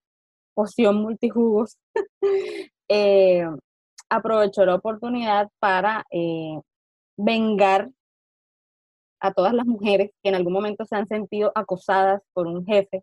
poción 0.54 0.96
multijugos, 0.96 1.78
eh, 2.88 3.46
aprovechó 4.08 4.64
la 4.64 4.76
oportunidad 4.76 5.48
para 5.58 6.04
vengar 7.16 7.90
a 9.20 9.32
todas 9.32 9.54
las 9.54 9.66
mujeres 9.66 10.10
que 10.22 10.28
en 10.28 10.34
algún 10.34 10.52
momento 10.52 10.84
se 10.84 10.96
han 10.96 11.08
sentido 11.08 11.50
acosadas 11.54 12.22
por 12.32 12.46
un 12.46 12.64
jefe 12.66 13.02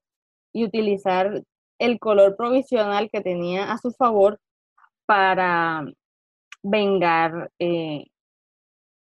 y 0.54 0.66
utilizar 0.66 1.44
el 1.80 2.00
color 2.00 2.36
provisional 2.38 3.10
que 3.12 3.22
tenía 3.22 3.72
a 3.72 3.78
su 3.78 3.92
favor 3.92 4.40
para 5.06 5.84
vengar 6.62 7.50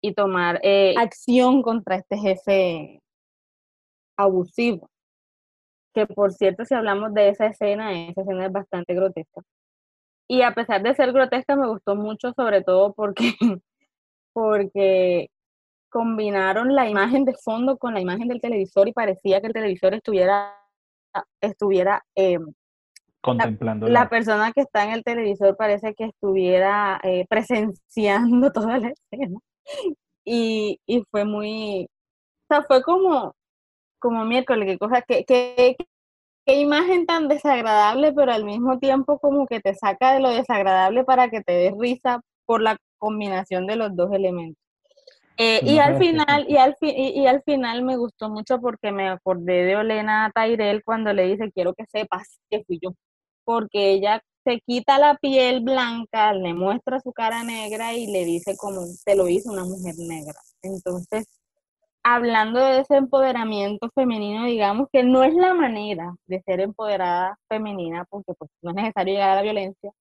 y 0.06 0.14
tomar 0.14 0.60
eh, 0.62 0.94
acción 0.98 1.64
contra 1.64 1.96
este 1.96 2.16
jefe 2.18 3.02
abusivo. 4.16 4.88
Que 5.96 6.06
por 6.06 6.32
cierto, 6.32 6.64
si 6.64 6.76
hablamos 6.76 7.12
de 7.14 7.30
esa 7.30 7.48
escena, 7.48 7.92
esa 7.92 8.22
escena 8.22 8.46
es 8.46 8.52
bastante 8.52 8.94
grotesca. 8.94 9.42
Y 10.28 10.44
a 10.44 10.54
pesar 10.54 10.84
de 10.84 10.94
ser 10.94 11.12
grotesca, 11.12 11.56
me 11.56 11.68
gustó 11.68 11.96
mucho, 11.96 12.34
sobre 12.34 12.62
todo 12.62 12.94
porque, 12.94 13.34
porque 14.34 15.30
combinaron 15.90 16.76
la 16.76 16.88
imagen 16.88 17.26
de 17.26 17.34
fondo 17.34 17.78
con 17.78 17.96
la 17.96 18.02
imagen 18.02 18.28
del 18.28 18.42
televisor 18.42 18.88
y 18.88 18.94
parecía 18.94 19.42
que 19.42 19.48
el 19.48 19.54
televisor 19.54 19.96
estuviera, 19.96 20.54
estuviera 21.42 22.04
em, 22.14 22.46
contemplando. 23.22 23.88
La, 23.88 24.08
persona 24.08 24.52
que 24.52 24.62
está 24.62 24.84
en 24.84 24.92
el 24.92 25.04
televisor 25.04 25.58
parece 25.58 25.96
que 25.96 26.06
estuviera 26.06 27.00
eh, 27.02 27.26
presenciando 27.28 28.52
toda 28.54 28.78
la 28.78 28.90
escena 28.90 29.40
y, 30.26 30.80
y 30.86 31.04
fue 31.12 31.26
muy, 31.26 31.86
o 31.86 32.54
sea, 32.54 32.64
fue 32.64 32.82
como, 32.84 33.36
como 34.00 34.26
miércoles, 34.26 34.68
qué 34.68 34.78
cosa, 34.78 35.02
qué 35.02 35.76
imagen 36.46 37.06
tan 37.06 37.28
desagradable, 37.28 38.14
pero 38.14 38.32
al 38.32 38.46
mismo 38.46 38.80
tiempo 38.80 39.20
como 39.20 39.48
que 39.48 39.60
te 39.60 39.76
saca 39.76 40.14
de 40.14 40.20
lo 40.20 40.30
desagradable 40.30 41.04
para 41.04 41.30
que 41.30 41.42
te 41.42 41.54
des 41.54 41.74
risa 41.78 42.22
por 42.46 42.62
la 42.62 42.78
combinación 43.00 43.68
de 43.68 43.76
los 43.76 43.96
dos 43.96 44.12
elementos. 44.14 44.62
Eh, 45.38 45.60
y 45.64 45.80
al 45.80 45.98
final, 45.98 46.46
y 46.48 46.56
al, 46.56 46.78
y, 46.80 47.22
y, 47.22 47.28
al 47.28 47.44
final 47.44 47.84
me 47.84 47.98
gustó 47.98 48.30
mucho 48.30 48.62
porque 48.62 48.94
me 48.94 49.10
acordé 49.10 49.66
de 49.66 49.76
Olena 49.76 50.32
Tyrell 50.34 50.82
cuando 50.84 51.12
le 51.12 51.28
dice 51.28 51.52
quiero 51.52 51.74
que 51.74 51.86
sepas 51.88 52.40
que 52.50 52.64
fui 52.64 52.80
yo. 52.82 52.92
Porque 53.44 53.92
ella 53.92 54.22
se 54.46 54.62
quita 54.62 55.00
la 55.00 55.16
piel 55.16 55.62
blanca, 55.62 56.34
le 56.34 56.54
muestra 56.54 57.00
su 57.00 57.12
cara 57.12 57.44
negra 57.44 57.94
y 57.94 58.08
le 58.08 58.24
dice 58.26 58.56
como 58.58 58.82
te 59.04 59.16
lo 59.16 59.28
hizo 59.28 59.52
una 59.52 59.66
mujer 59.66 59.96
negra. 59.98 60.40
Entonces, 60.62 61.28
hablando 62.04 62.60
de 62.60 62.82
ese 62.82 62.96
empoderamiento 62.98 63.90
femenino, 63.96 64.46
digamos 64.46 64.88
que 64.94 65.04
no 65.04 65.24
es 65.24 65.34
la 65.34 65.54
manera 65.56 66.16
de 66.28 66.42
ser 66.44 66.62
empoderada 66.62 67.38
femenina, 67.50 68.06
porque 68.10 68.34
pues 68.38 68.52
no 68.62 68.72
es 68.72 68.76
necesario 68.76 69.16
llegar 69.16 69.32
a 69.32 69.36
la 69.36 69.42
violencia, 69.42 69.92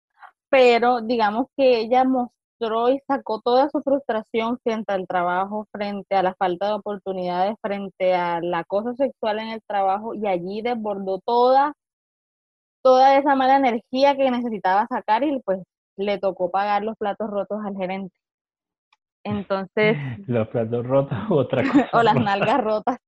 pero 0.51 1.01
digamos 1.01 1.47
que 1.57 1.80
ella 1.80 2.05
mostró 2.05 2.90
y 2.90 3.01
sacó 3.09 3.40
toda 3.40 3.70
su 3.70 3.80
frustración 3.82 4.59
frente 4.62 4.92
al 4.92 5.07
trabajo, 5.07 5.66
frente 5.72 6.14
a 6.16 6.22
la 6.22 6.34
falta 6.34 6.68
de 6.68 6.74
oportunidades, 6.74 7.57
frente 7.62 8.14
al 8.14 8.53
acoso 8.55 8.95
sexual 8.95 9.38
en 9.40 9.49
el 9.49 9.62
trabajo 9.66 10.14
y 10.14 10.26
allí 10.26 10.62
desbordó 10.62 11.20
toda 11.24 11.74
toda 12.85 13.16
esa 13.16 13.35
mala 13.35 13.57
energía 13.57 14.14
que 14.14 14.30
necesitaba 14.30 14.87
sacar 14.89 15.24
y 15.24 15.41
pues 15.45 15.59
le 15.97 16.18
tocó 16.18 16.51
pagar 16.51 16.82
los 16.85 16.97
platos 16.99 17.30
rotos 17.30 17.59
al 17.64 17.76
gerente. 17.76 18.14
Entonces, 19.24 19.97
Los 20.28 20.49
platos 20.49 20.87
rotos 20.87 21.18
u 21.30 21.35
otra 21.39 21.62
cosa. 21.72 21.89
o 21.93 22.03
las 22.03 22.14
rota. 22.14 22.24
nalgas 22.24 22.61
rotas. 22.62 22.99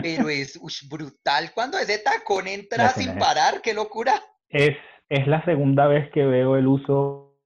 Pero 0.00 0.28
es 0.28 0.60
brutal 0.88 1.50
cuando 1.54 1.76
ese 1.78 1.98
tacón 1.98 2.46
entra 2.46 2.88
sin 2.90 3.10
es- 3.10 3.16
parar, 3.18 3.60
qué 3.60 3.74
locura. 3.74 4.14
Es, 4.48 4.76
es 5.08 5.26
la 5.26 5.44
segunda 5.44 5.86
vez 5.88 6.10
que 6.12 6.24
veo 6.24 6.56
el 6.56 6.66
uso 6.68 7.36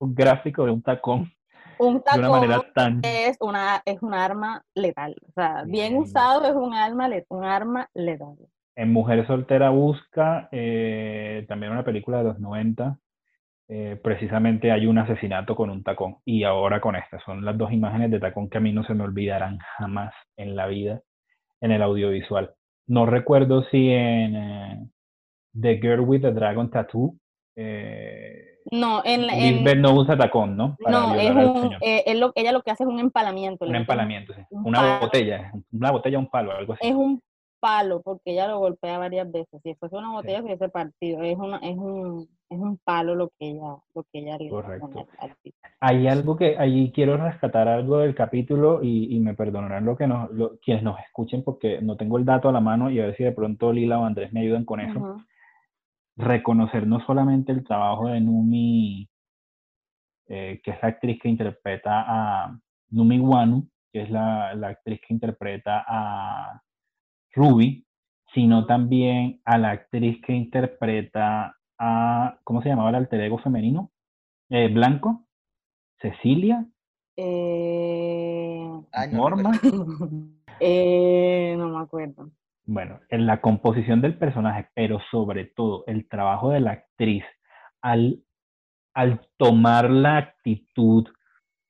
gráfico 0.00 0.64
de 0.64 0.70
un 0.72 0.82
tacón 0.82 1.32
Un 1.78 1.94
de 1.94 2.00
una 2.00 2.02
tacón 2.02 2.30
manera 2.30 2.62
tan... 2.74 3.00
es 3.02 3.36
una 3.40 3.82
es 3.84 4.00
un 4.02 4.14
arma 4.14 4.62
letal. 4.74 5.14
O 5.28 5.32
sea, 5.32 5.64
bien 5.66 5.92
Bien. 5.92 5.96
usado 6.02 6.44
es 6.46 6.54
un 6.54 6.72
arma, 6.72 7.08
le- 7.08 7.26
un 7.28 7.44
arma 7.44 7.90
letal. 7.92 8.36
En 8.76 8.92
Mujer 8.92 9.26
Soltera 9.26 9.70
Busca, 9.70 10.48
eh, 10.52 11.44
también 11.48 11.72
una 11.72 11.84
película 11.84 12.18
de 12.18 12.24
los 12.24 12.38
90, 12.38 12.98
eh, 13.68 13.98
precisamente 14.02 14.70
hay 14.70 14.86
un 14.86 14.98
asesinato 14.98 15.56
con 15.56 15.70
un 15.70 15.82
tacón. 15.82 16.18
Y 16.26 16.44
ahora 16.44 16.80
con 16.80 16.94
esta, 16.94 17.18
son 17.24 17.44
las 17.44 17.56
dos 17.56 17.72
imágenes 17.72 18.10
de 18.10 18.20
tacón 18.20 18.48
que 18.50 18.58
a 18.58 18.60
mí 18.60 18.72
no 18.72 18.84
se 18.84 18.94
me 18.94 19.04
olvidarán 19.04 19.58
jamás 19.78 20.12
en 20.36 20.54
la 20.56 20.66
vida 20.66 21.00
en 21.62 21.72
el 21.72 21.82
audiovisual. 21.82 22.52
No 22.86 23.06
recuerdo 23.06 23.64
si 23.70 23.88
en 23.90 24.36
eh, 24.36 24.86
The 25.58 25.78
Girl 25.78 26.00
with 26.00 26.20
the 26.20 26.32
Dragon 26.32 26.70
Tattoo, 26.70 27.16
eh, 27.56 28.58
No, 28.70 29.02
en, 29.04 29.22
en- 29.30 29.40
Lisbeth 29.56 29.78
no 29.78 29.94
usa 29.94 30.16
tacón, 30.18 30.54
¿no? 30.56 30.76
Para 30.82 30.98
no, 31.00 31.14
es 31.14 31.30
un, 31.30 31.70
él 31.80 32.20
lo- 32.20 32.32
ella 32.34 32.52
lo 32.52 32.60
que 32.62 32.70
hace 32.72 32.82
es 32.84 32.88
un 32.88 33.00
empalamiento. 33.00 33.64
Un 33.64 33.74
empalamiento, 33.74 34.34
sí. 34.34 34.42
un 34.50 34.66
Una 34.66 34.78
palo. 34.80 35.00
botella, 35.00 35.52
una 35.72 35.90
botella, 35.90 36.18
un 36.18 36.28
palo, 36.28 36.52
algo 36.52 36.74
así. 36.74 36.86
Es 36.86 36.94
un 36.94 37.22
palo, 37.60 38.02
porque 38.02 38.32
ella 38.32 38.48
lo 38.48 38.58
golpea 38.58 38.98
varias 38.98 39.30
veces. 39.30 39.60
Si 39.62 39.74
fuese 39.74 39.96
una 39.96 40.12
botella, 40.12 40.38
se 40.38 40.44
hubiese 40.44 40.68
partido. 40.68 41.22
Es, 41.22 41.36
una, 41.36 41.58
es, 41.58 41.76
un, 41.76 42.28
es 42.48 42.58
un 42.58 42.78
palo 42.78 43.14
lo 43.14 43.28
que 43.38 43.50
ella, 43.50 43.76
lo 43.94 44.02
que 44.04 44.18
ella 44.18 44.38
Correcto. 44.48 45.06
Hay 45.80 46.06
algo 46.08 46.36
que 46.36 46.56
allí 46.58 46.90
quiero 46.92 47.16
rescatar 47.16 47.68
algo 47.68 47.98
del 47.98 48.14
capítulo 48.14 48.82
y, 48.82 49.14
y 49.14 49.20
me 49.20 49.34
perdonarán 49.34 49.84
lo 49.84 49.96
que 49.96 50.06
nos, 50.06 50.30
lo- 50.30 50.58
quienes 50.60 50.82
nos 50.82 50.98
escuchen 51.00 51.42
porque 51.44 51.80
no 51.82 51.96
tengo 51.96 52.18
el 52.18 52.24
dato 52.24 52.48
a 52.48 52.52
la 52.52 52.60
mano 52.60 52.90
y 52.90 53.00
a 53.00 53.06
ver 53.06 53.16
si 53.16 53.24
de 53.24 53.32
pronto 53.32 53.72
Lila 53.72 53.98
o 53.98 54.04
Andrés 54.04 54.32
me 54.32 54.40
ayudan 54.40 54.64
con 54.64 54.80
eso. 54.80 54.98
Ujú. 54.98 55.22
Reconocer 56.16 56.86
no 56.86 57.00
solamente 57.04 57.52
el 57.52 57.62
trabajo 57.62 58.08
de 58.08 58.20
Numi, 58.20 59.08
eh, 60.28 60.60
que 60.64 60.70
es 60.70 60.82
la 60.82 60.88
actriz 60.88 61.20
que 61.20 61.28
interpreta 61.28 62.04
a 62.06 62.58
Numi 62.90 63.18
Wanu, 63.20 63.68
que 63.92 64.02
es 64.02 64.10
la, 64.10 64.54
la 64.54 64.68
actriz 64.68 65.00
que 65.06 65.12
interpreta 65.12 65.84
a 65.86 66.62
Ruby, 67.36 67.86
sino 68.34 68.66
también 68.66 69.40
a 69.44 69.58
la 69.58 69.70
actriz 69.70 70.20
que 70.26 70.32
interpreta 70.32 71.56
a, 71.78 72.38
¿cómo 72.42 72.62
se 72.62 72.70
llamaba 72.70 72.88
el 72.88 72.96
alter 72.96 73.20
ego 73.20 73.38
femenino? 73.38 73.92
Eh, 74.48 74.68
Blanco, 74.68 75.26
Cecilia, 76.00 76.66
Eh, 77.18 78.70
Ay, 78.92 79.10
no 79.10 79.18
Norma. 79.18 79.52
eh, 80.60 81.54
no 81.56 81.68
me 81.68 81.82
acuerdo. 81.82 82.30
Bueno, 82.66 83.00
en 83.08 83.26
la 83.26 83.40
composición 83.40 84.00
del 84.02 84.18
personaje, 84.18 84.68
pero 84.74 84.98
sobre 85.10 85.44
todo 85.44 85.84
el 85.86 86.08
trabajo 86.08 86.50
de 86.50 86.60
la 86.60 86.72
actriz 86.72 87.24
al, 87.80 88.22
al 88.92 89.20
tomar 89.36 89.88
la 89.88 90.16
actitud, 90.18 91.06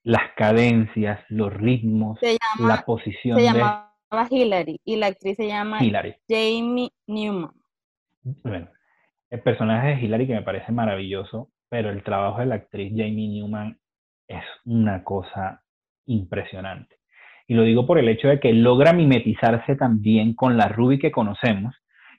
las 0.02 0.32
cadencias, 0.36 1.20
los 1.28 1.52
ritmos, 1.52 2.18
Se 2.20 2.38
llama, 2.38 2.74
la 2.76 2.82
posición 2.84 3.38
se 3.38 3.52
de 3.52 3.52
Hillary 4.30 4.80
y 4.84 4.96
la 4.96 5.08
actriz 5.08 5.36
se 5.36 5.46
llama 5.48 5.84
Hillary. 5.84 6.14
Jamie 6.28 6.90
Newman. 7.06 7.50
Bueno, 8.42 8.68
el 9.30 9.40
personaje 9.42 9.88
de 9.88 10.00
Hillary 10.02 10.26
que 10.26 10.34
me 10.34 10.42
parece 10.42 10.72
maravilloso, 10.72 11.50
pero 11.68 11.90
el 11.90 12.02
trabajo 12.02 12.40
de 12.40 12.46
la 12.46 12.54
actriz 12.56 12.90
Jamie 12.96 13.28
Newman 13.28 13.78
es 14.28 14.44
una 14.64 15.04
cosa 15.04 15.62
impresionante. 16.06 16.96
Y 17.48 17.54
lo 17.54 17.62
digo 17.62 17.86
por 17.86 17.98
el 17.98 18.08
hecho 18.08 18.28
de 18.28 18.40
que 18.40 18.52
logra 18.52 18.92
mimetizarse 18.92 19.76
también 19.76 20.34
con 20.34 20.56
la 20.56 20.68
Ruby 20.68 20.98
que 20.98 21.12
conocemos, 21.12 21.74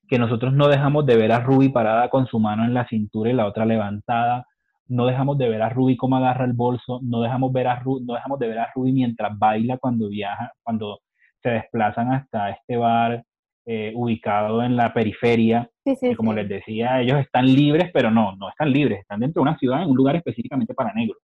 que 0.07 0.19
nosotros 0.19 0.53
no 0.53 0.69
dejamos 0.69 1.05
de 1.05 1.17
ver 1.17 1.33
a 1.33 1.41
Ruby 1.41 1.69
parada 1.69 2.09
con 2.09 2.27
su 2.27 2.39
mano 2.39 2.63
en 2.63 2.73
la 2.73 2.87
cintura 2.87 3.29
y 3.29 3.33
la 3.33 3.45
otra 3.45 3.65
levantada, 3.65 4.45
no 4.87 5.05
dejamos 5.05 5.37
de 5.37 5.49
ver 5.49 5.61
a 5.61 5.69
Ruby 5.69 5.97
cómo 5.97 6.15
agarra 6.15 6.45
el 6.45 6.53
bolso, 6.53 7.01
no 7.03 7.21
dejamos, 7.21 7.51
ver 7.51 7.67
a 7.67 7.81
Ru- 7.83 8.01
no 8.05 8.13
dejamos 8.13 8.39
de 8.39 8.47
ver 8.47 8.59
a 8.59 8.71
Ruby 8.73 8.93
mientras 8.93 9.37
baila 9.37 9.77
cuando 9.77 10.07
viaja, 10.07 10.53
cuando 10.63 11.01
se 11.47 11.53
desplazan 11.53 12.11
hasta 12.11 12.49
este 12.49 12.75
bar 12.75 13.23
eh, 13.65 13.93
ubicado 13.95 14.61
en 14.63 14.75
la 14.75 14.93
periferia, 14.93 15.69
Sí, 15.85 15.95
sí, 15.95 16.09
que 16.09 16.15
como 16.17 16.31
sí. 16.31 16.39
les 16.39 16.49
decía, 16.49 16.99
ellos 16.99 17.19
están 17.19 17.45
libres, 17.45 17.89
pero 17.93 18.11
no, 18.11 18.35
no 18.35 18.49
están 18.49 18.71
libres, 18.71 18.99
están 18.99 19.21
dentro 19.21 19.41
de 19.41 19.49
una 19.49 19.57
ciudad, 19.57 19.81
en 19.81 19.89
un 19.89 19.95
lugar 19.95 20.17
específicamente 20.17 20.73
para 20.73 20.93
negros. 20.93 21.17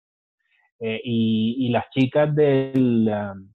Eh, 0.78 1.00
y, 1.02 1.56
y 1.66 1.68
las 1.70 1.88
chicas 1.90 2.34
del, 2.34 3.08
um, 3.08 3.52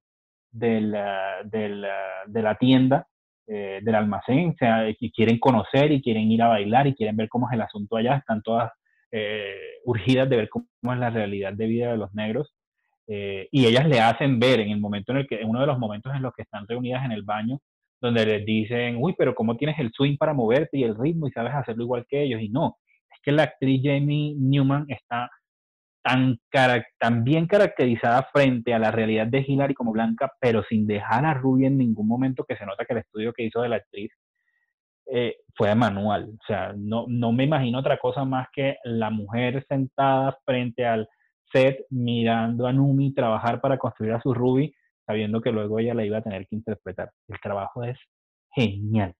del, 0.51 0.93
uh, 0.93 1.47
del, 1.47 1.83
uh, 1.83 2.31
de 2.31 2.41
la 2.41 2.55
tienda, 2.55 3.07
eh, 3.47 3.79
del 3.83 3.95
almacén, 3.95 4.49
o 4.49 4.55
sea, 4.57 4.87
que 4.99 5.11
quieren 5.11 5.37
conocer 5.37 5.91
y 5.91 6.01
quieren 6.01 6.31
ir 6.31 6.41
a 6.41 6.47
bailar 6.47 6.87
y 6.87 6.95
quieren 6.95 7.15
ver 7.15 7.29
cómo 7.29 7.47
es 7.47 7.53
el 7.53 7.61
asunto 7.61 7.97
allá, 7.97 8.17
están 8.17 8.41
todas 8.41 8.71
urgidas 9.85 10.29
de 10.29 10.35
ver 10.35 10.49
cómo 10.49 10.65
es 10.91 10.99
la 10.99 11.09
realidad 11.09 11.53
de 11.53 11.67
vida 11.67 11.91
de 11.91 11.97
los 11.97 12.13
negros. 12.13 12.53
Eh, 13.07 13.47
y 13.51 13.65
ellas 13.65 13.87
le 13.87 13.99
hacen 13.99 14.39
ver 14.39 14.59
en 14.59 14.69
el 14.69 14.79
momento 14.79 15.11
en 15.11 15.19
el 15.19 15.27
que, 15.27 15.41
en 15.41 15.49
uno 15.49 15.61
de 15.61 15.67
los 15.67 15.79
momentos 15.79 16.13
en 16.15 16.21
los 16.21 16.33
que 16.33 16.43
están 16.43 16.67
reunidas 16.67 17.05
en 17.05 17.11
el 17.11 17.23
baño, 17.23 17.59
donde 18.01 18.25
les 18.25 18.45
dicen, 18.45 18.97
uy, 18.99 19.15
pero 19.17 19.35
¿cómo 19.35 19.57
tienes 19.57 19.79
el 19.79 19.91
swing 19.91 20.17
para 20.17 20.33
moverte 20.33 20.77
y 20.77 20.83
el 20.83 20.97
ritmo 20.97 21.27
y 21.27 21.31
sabes 21.31 21.53
hacerlo 21.53 21.83
igual 21.83 22.05
que 22.07 22.23
ellos? 22.23 22.41
Y 22.41 22.49
no, 22.49 22.77
es 23.11 23.19
que 23.23 23.31
la 23.31 23.43
actriz 23.43 23.81
Jamie 23.83 24.35
Newman 24.37 24.85
está 24.89 25.29
tan, 26.03 26.39
tan 26.99 27.23
bien 27.23 27.47
caracterizada 27.47 28.29
frente 28.31 28.73
a 28.73 28.79
la 28.79 28.91
realidad 28.91 29.25
de 29.27 29.43
Hillary 29.47 29.73
como 29.73 29.91
Blanca, 29.91 30.31
pero 30.39 30.63
sin 30.63 30.85
dejar 30.85 31.25
a 31.25 31.33
Ruby 31.33 31.65
en 31.65 31.77
ningún 31.79 32.07
momento 32.07 32.45
que 32.47 32.55
se 32.55 32.65
nota 32.65 32.85
que 32.85 32.93
el 32.93 32.99
estudio 32.99 33.33
que 33.33 33.43
hizo 33.43 33.61
de 33.61 33.69
la 33.69 33.77
actriz 33.77 34.11
eh, 35.07 35.37
fue 35.55 35.73
manual. 35.73 36.29
O 36.39 36.45
sea, 36.45 36.73
no, 36.77 37.05
no 37.07 37.31
me 37.31 37.45
imagino 37.45 37.79
otra 37.79 37.97
cosa 37.97 38.23
más 38.23 38.47
que 38.53 38.77
la 38.83 39.09
mujer 39.09 39.65
sentada 39.67 40.37
frente 40.45 40.85
al 40.85 41.07
set 41.55 41.85
mirando 41.89 42.67
a 42.67 42.73
Numi 42.73 43.13
trabajar 43.13 43.61
para 43.61 43.77
construir 43.77 44.13
a 44.13 44.21
su 44.21 44.33
Ruby, 44.33 44.75
sabiendo 45.05 45.41
que 45.41 45.51
luego 45.51 45.79
ella 45.79 45.93
la 45.93 46.05
iba 46.05 46.17
a 46.17 46.21
tener 46.21 46.45
que 46.47 46.55
interpretar. 46.55 47.11
El 47.29 47.39
trabajo 47.39 47.83
es 47.83 47.97
genial, 48.53 49.13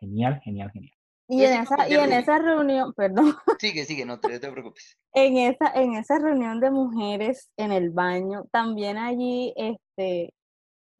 genial, 0.00 0.40
genial, 0.42 0.70
genial. 0.72 0.92
Y 1.28 1.44
en 1.44 1.62
esa, 1.62 1.88
y 1.88 1.94
en 1.94 2.12
esa 2.12 2.38
reunión, 2.38 2.92
perdón, 2.94 3.34
Sigue, 3.58 3.84
sigue, 3.84 4.04
no 4.04 4.18
te, 4.18 4.32
no 4.32 4.40
te 4.40 4.50
preocupes. 4.50 4.98
en 5.14 5.38
esa, 5.38 5.72
en 5.74 5.94
esa 5.94 6.18
reunión 6.18 6.60
de 6.60 6.70
mujeres 6.70 7.50
en 7.56 7.72
el 7.72 7.90
baño, 7.90 8.44
también 8.50 8.98
allí, 8.98 9.52
este, 9.56 10.32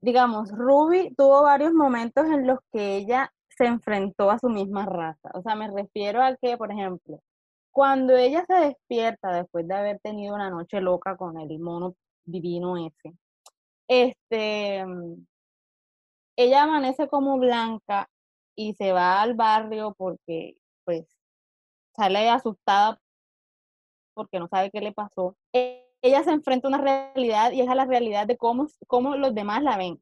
digamos, 0.03 0.51
Ruby 0.51 1.15
tuvo 1.17 1.43
varios 1.43 1.73
momentos 1.73 2.27
en 2.27 2.47
los 2.47 2.59
que 2.73 2.97
ella 2.97 3.33
se 3.57 3.67
enfrentó 3.67 4.31
a 4.31 4.39
su 4.39 4.49
misma 4.49 4.87
raza. 4.87 5.31
O 5.35 5.43
sea, 5.43 5.55
me 5.55 5.71
refiero 5.71 6.23
a 6.23 6.37
que, 6.37 6.57
por 6.57 6.73
ejemplo, 6.73 7.21
cuando 7.75 8.17
ella 8.17 8.45
se 8.47 8.55
despierta 8.55 9.33
después 9.33 9.69
de 9.69 9.75
haber 9.75 10.01
tenido 10.01 10.35
una 10.35 10.49
noche 10.51 10.81
loca 10.81 11.17
con 11.17 11.39
el 11.41 11.59
mono 11.59 11.97
divino 12.25 12.77
ese, 12.79 13.15
este, 13.89 14.85
ella 16.37 16.63
amanece 16.65 17.09
como 17.09 17.39
blanca 17.39 18.09
y 18.57 18.75
se 18.75 18.93
va 18.93 19.21
al 19.23 19.35
barrio 19.35 19.95
porque, 19.99 20.57
pues, 20.85 21.07
sale 21.97 22.29
asustada 22.31 23.01
porque 24.15 24.39
no 24.39 24.49
sabe 24.49 24.71
qué 24.71 24.81
le 24.81 24.93
pasó. 24.93 25.37
E- 25.53 25.81
Ella 26.03 26.23
se 26.23 26.31
enfrenta 26.33 26.69
a 26.69 26.71
una 26.71 26.79
realidad 26.83 27.53
y 27.53 27.63
es 27.63 27.69
a 27.69 27.75
la 27.75 27.87
realidad 27.87 28.27
de 28.27 28.37
cómo, 28.37 28.67
cómo 28.87 29.17
los 29.17 29.35
demás 29.35 29.63
la 29.63 29.79
ven. 29.79 29.99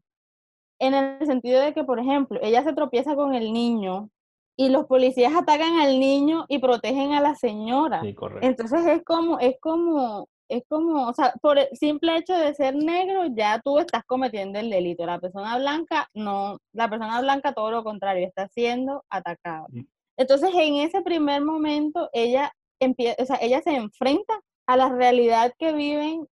En 0.80 0.94
el 0.94 1.26
sentido 1.26 1.60
de 1.60 1.74
que, 1.74 1.84
por 1.84 2.00
ejemplo, 2.00 2.40
ella 2.42 2.64
se 2.64 2.72
tropieza 2.74 3.14
con 3.14 3.34
el 3.34 3.52
niño 3.52 4.10
y 4.56 4.68
los 4.68 4.86
policías 4.86 5.34
atacan 5.34 5.80
al 5.80 5.98
niño 5.98 6.44
y 6.48 6.58
protegen 6.58 7.12
a 7.12 7.20
la 7.20 7.34
señora. 7.34 8.02
Sí, 8.02 8.14
correcto. 8.14 8.46
Entonces 8.46 8.86
es 8.86 9.02
como, 9.04 9.38
es 9.38 9.56
como, 9.60 10.28
es 10.48 10.62
como, 10.68 11.08
o 11.08 11.14
sea, 11.14 11.32
por 11.40 11.58
el 11.58 11.68
simple 11.72 12.16
hecho 12.16 12.34
de 12.34 12.54
ser 12.54 12.76
negro, 12.76 13.26
ya 13.34 13.60
tú 13.64 13.78
estás 13.78 14.04
cometiendo 14.04 14.58
el 14.58 14.70
delito. 14.70 15.06
La 15.06 15.18
persona 15.18 15.56
blanca, 15.58 16.08
no, 16.14 16.58
la 16.72 16.90
persona 16.90 17.20
blanca 17.20 17.54
todo 17.54 17.70
lo 17.70 17.84
contrario, 17.84 18.26
está 18.26 18.48
siendo 18.48 19.04
atacada. 19.08 19.66
Mm. 19.70 19.84
Entonces, 20.18 20.50
en 20.54 20.76
ese 20.76 21.00
primer 21.00 21.42
momento, 21.42 22.10
ella 22.12 22.52
empieza, 22.80 23.22
o 23.22 23.26
sea, 23.26 23.38
ella 23.40 23.62
se 23.62 23.74
enfrenta 23.74 24.40
a 24.66 24.76
la 24.76 24.90
realidad 24.90 25.52
que 25.58 25.72
viven 25.72 26.26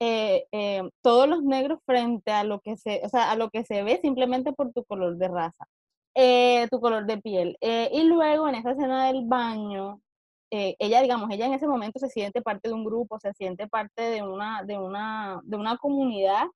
eh, 0.00 0.46
eh, 0.52 0.88
todos 1.02 1.28
los 1.28 1.42
negros 1.42 1.80
frente 1.84 2.30
a 2.30 2.44
lo 2.44 2.60
que 2.60 2.76
se, 2.76 3.00
o 3.04 3.08
sea, 3.08 3.30
a 3.30 3.36
lo 3.36 3.50
que 3.50 3.64
se 3.64 3.82
ve 3.82 3.98
simplemente 4.00 4.52
por 4.52 4.72
tu 4.72 4.84
color 4.84 5.16
de 5.16 5.28
raza, 5.28 5.66
eh, 6.14 6.68
tu 6.70 6.80
color 6.80 7.06
de 7.06 7.18
piel. 7.18 7.56
Eh, 7.60 7.90
y 7.92 8.04
luego 8.04 8.48
en 8.48 8.56
esa 8.56 8.72
escena 8.72 9.06
del 9.06 9.26
baño, 9.26 10.00
eh, 10.50 10.76
ella, 10.78 11.02
digamos, 11.02 11.30
ella 11.30 11.46
en 11.46 11.54
ese 11.54 11.66
momento 11.68 11.98
se 11.98 12.08
siente 12.08 12.42
parte 12.42 12.68
de 12.68 12.74
un 12.74 12.84
grupo, 12.84 13.18
se 13.20 13.32
siente 13.34 13.68
parte 13.68 14.02
de 14.02 14.22
una, 14.22 14.62
de 14.64 14.78
una, 14.78 15.40
de 15.44 15.56
una 15.56 15.76
comunidad, 15.76 16.46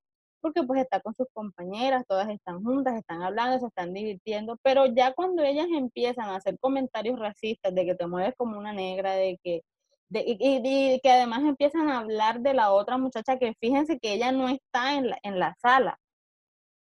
porque 0.40 0.62
pues 0.64 0.80
está 0.82 1.00
con 1.00 1.14
sus 1.14 1.26
compañeras, 1.32 2.04
todas 2.08 2.28
están 2.30 2.62
juntas, 2.64 2.96
están 2.96 3.22
hablando, 3.22 3.58
se 3.60 3.66
están 3.66 3.94
divirtiendo, 3.94 4.56
pero 4.62 4.86
ya 4.86 5.12
cuando 5.14 5.42
ellas 5.42 5.66
empiezan 5.72 6.28
a 6.30 6.36
hacer 6.36 6.58
comentarios 6.58 7.18
racistas 7.18 7.74
de 7.74 7.84
que 7.86 7.94
te 7.94 8.06
mueves 8.06 8.34
como 8.36 8.58
una 8.58 8.72
negra, 8.72 9.12
de 9.14 9.38
que 9.42 9.62
De, 10.08 10.24
y, 10.26 11.00
que 11.02 11.10
además 11.10 11.40
empiezan 11.42 11.88
a 11.88 12.00
hablar 12.00 12.40
de 12.40 12.54
la 12.54 12.72
otra 12.72 12.98
muchacha 12.98 13.38
que 13.38 13.54
fíjense 13.60 13.98
que 13.98 14.12
ella 14.14 14.32
no 14.32 14.48
está 14.48 14.94
en 14.96 15.08
la, 15.10 15.18
en 15.22 15.38
la 15.38 15.54
sala. 15.62 15.98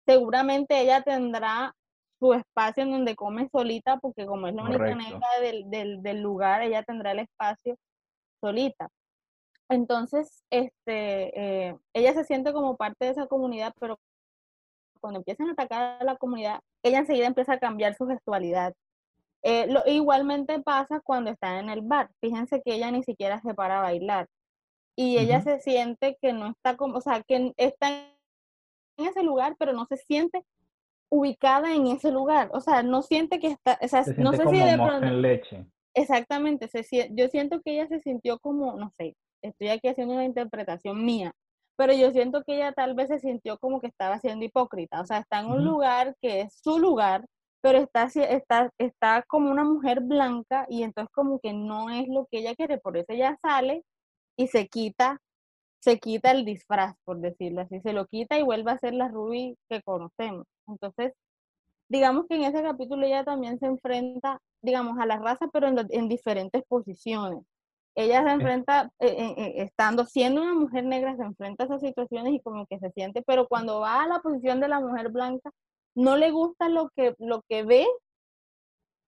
Seguramente 0.05 0.79
ella 0.81 1.03
tendrá 1.03 1.75
su 2.19 2.33
espacio 2.33 2.83
en 2.83 2.91
donde 2.91 3.15
come 3.15 3.49
solita, 3.49 3.97
porque 3.97 4.25
como 4.25 4.47
es 4.47 4.53
la 4.53 4.63
única 4.63 4.77
Correcto. 4.77 5.03
negra 5.03 5.27
del, 5.41 5.69
del, 5.69 6.03
del 6.03 6.21
lugar, 6.21 6.61
ella 6.61 6.83
tendrá 6.83 7.11
el 7.13 7.19
espacio 7.19 7.77
solita. 8.41 8.89
Entonces, 9.69 10.43
este, 10.49 11.67
eh, 11.67 11.77
ella 11.93 12.13
se 12.13 12.23
siente 12.23 12.51
como 12.53 12.75
parte 12.75 13.05
de 13.05 13.11
esa 13.11 13.27
comunidad, 13.27 13.73
pero 13.79 13.99
cuando 14.99 15.19
empiezan 15.19 15.47
a 15.47 15.51
atacar 15.53 16.01
a 16.01 16.03
la 16.03 16.17
comunidad, 16.17 16.59
ella 16.83 16.99
enseguida 16.99 17.27
empieza 17.27 17.53
a 17.53 17.59
cambiar 17.59 17.95
su 17.95 18.07
gestualidad. 18.07 18.73
Eh, 19.43 19.67
lo, 19.67 19.83
igualmente 19.85 20.59
pasa 20.61 20.99
cuando 20.99 21.31
está 21.31 21.59
en 21.59 21.69
el 21.69 21.81
bar. 21.81 22.09
Fíjense 22.19 22.61
que 22.61 22.73
ella 22.73 22.91
ni 22.91 23.03
siquiera 23.03 23.39
se 23.41 23.53
para 23.53 23.79
a 23.79 23.83
bailar. 23.83 24.27
Y 24.97 25.17
ella 25.17 25.41
se 25.41 25.61
siente 25.61 26.17
que 26.21 26.33
no 26.33 26.47
está 26.47 26.75
como, 26.75 26.97
o 26.97 27.01
sea, 27.01 27.23
que 27.23 27.53
está 27.55 27.87
en 28.97 29.05
ese 29.05 29.23
lugar, 29.23 29.55
pero 29.57 29.71
no 29.71 29.85
se 29.85 29.95
siente 29.95 30.43
ubicada 31.11 31.73
en 31.75 31.87
ese 31.87 32.11
lugar. 32.11 32.49
O 32.53 32.61
sea, 32.61 32.83
no 32.83 33.01
siente 33.01 33.39
que 33.39 33.47
está, 33.47 33.79
o 33.81 33.87
sea, 33.87 34.03
Se 34.03 34.13
no 34.15 34.33
sé 34.33 34.43
como 34.43 34.51
si 34.51 34.63
de 34.63 34.77
pronto, 34.77 35.07
en 35.07 35.21
leche. 35.21 35.65
exactamente, 35.93 36.67
se, 36.67 37.09
yo 37.13 37.27
siento 37.29 37.61
que 37.61 37.73
ella 37.73 37.87
se 37.87 37.99
sintió 37.99 38.39
como, 38.39 38.73
no 38.77 38.91
sé, 38.91 39.15
estoy 39.43 39.69
aquí 39.69 39.87
haciendo 39.87 40.13
una 40.13 40.25
interpretación 40.25 41.03
mía, 41.03 41.33
pero 41.77 41.93
yo 41.93 42.11
siento 42.11 42.43
que 42.43 42.55
ella 42.55 42.73
tal 42.73 42.93
vez 42.93 43.07
se 43.07 43.19
sintió 43.19 43.57
como 43.57 43.79
que 43.81 43.87
estaba 43.87 44.19
siendo 44.19 44.45
hipócrita, 44.45 45.01
o 45.01 45.05
sea, 45.05 45.19
está 45.19 45.39
en 45.39 45.47
un 45.47 45.63
lugar 45.65 46.15
que 46.21 46.41
es 46.41 46.59
su 46.61 46.77
lugar, 46.79 47.25
pero 47.61 47.77
está, 47.79 48.05
está, 48.05 48.71
está 48.77 49.23
como 49.27 49.51
una 49.51 49.63
mujer 49.63 50.01
blanca 50.01 50.65
y 50.69 50.83
entonces 50.83 51.11
como 51.13 51.39
que 51.39 51.53
no 51.53 51.89
es 51.89 52.07
lo 52.07 52.27
que 52.31 52.39
ella 52.39 52.55
quiere, 52.55 52.77
por 52.77 52.97
eso 52.97 53.07
ella 53.09 53.37
sale 53.41 53.83
y 54.37 54.47
se 54.47 54.67
quita, 54.67 55.19
se 55.81 55.99
quita 55.99 56.31
el 56.31 56.45
disfraz, 56.45 56.95
por 57.05 57.19
decirlo 57.19 57.61
así, 57.61 57.79
se 57.81 57.93
lo 57.93 58.05
quita 58.07 58.37
y 58.37 58.43
vuelve 58.43 58.71
a 58.71 58.77
ser 58.77 58.93
la 58.93 59.07
Ruby 59.09 59.57
que 59.69 59.81
conocemos. 59.81 60.45
Entonces, 60.69 61.13
digamos 61.89 62.25
que 62.27 62.35
en 62.35 62.43
ese 62.43 62.61
capítulo 62.61 63.05
ella 63.05 63.23
también 63.23 63.59
se 63.59 63.65
enfrenta, 63.65 64.39
digamos, 64.61 64.97
a 64.99 65.05
la 65.05 65.17
raza, 65.17 65.47
pero 65.51 65.67
en, 65.67 65.77
en 65.89 66.07
diferentes 66.07 66.63
posiciones. 66.67 67.43
Ella 67.95 68.23
se 68.23 68.31
enfrenta, 68.31 68.91
eh, 68.99 69.07
eh, 69.07 69.33
eh, 69.37 69.53
estando, 69.57 70.05
siendo 70.05 70.41
una 70.41 70.53
mujer 70.53 70.85
negra, 70.85 71.17
se 71.17 71.23
enfrenta 71.23 71.63
a 71.63 71.67
esas 71.67 71.81
situaciones 71.81 72.33
y 72.33 72.39
como 72.39 72.65
que 72.67 72.79
se 72.79 72.91
siente, 72.91 73.23
pero 73.23 73.47
cuando 73.47 73.81
va 73.81 74.03
a 74.03 74.07
la 74.07 74.19
posición 74.19 74.59
de 74.59 74.67
la 74.69 74.79
mujer 74.79 75.09
blanca, 75.09 75.51
no 75.95 76.15
le 76.15 76.31
gusta 76.31 76.69
lo 76.69 76.89
que, 76.95 77.15
lo 77.17 77.41
que 77.49 77.63
ve 77.63 77.87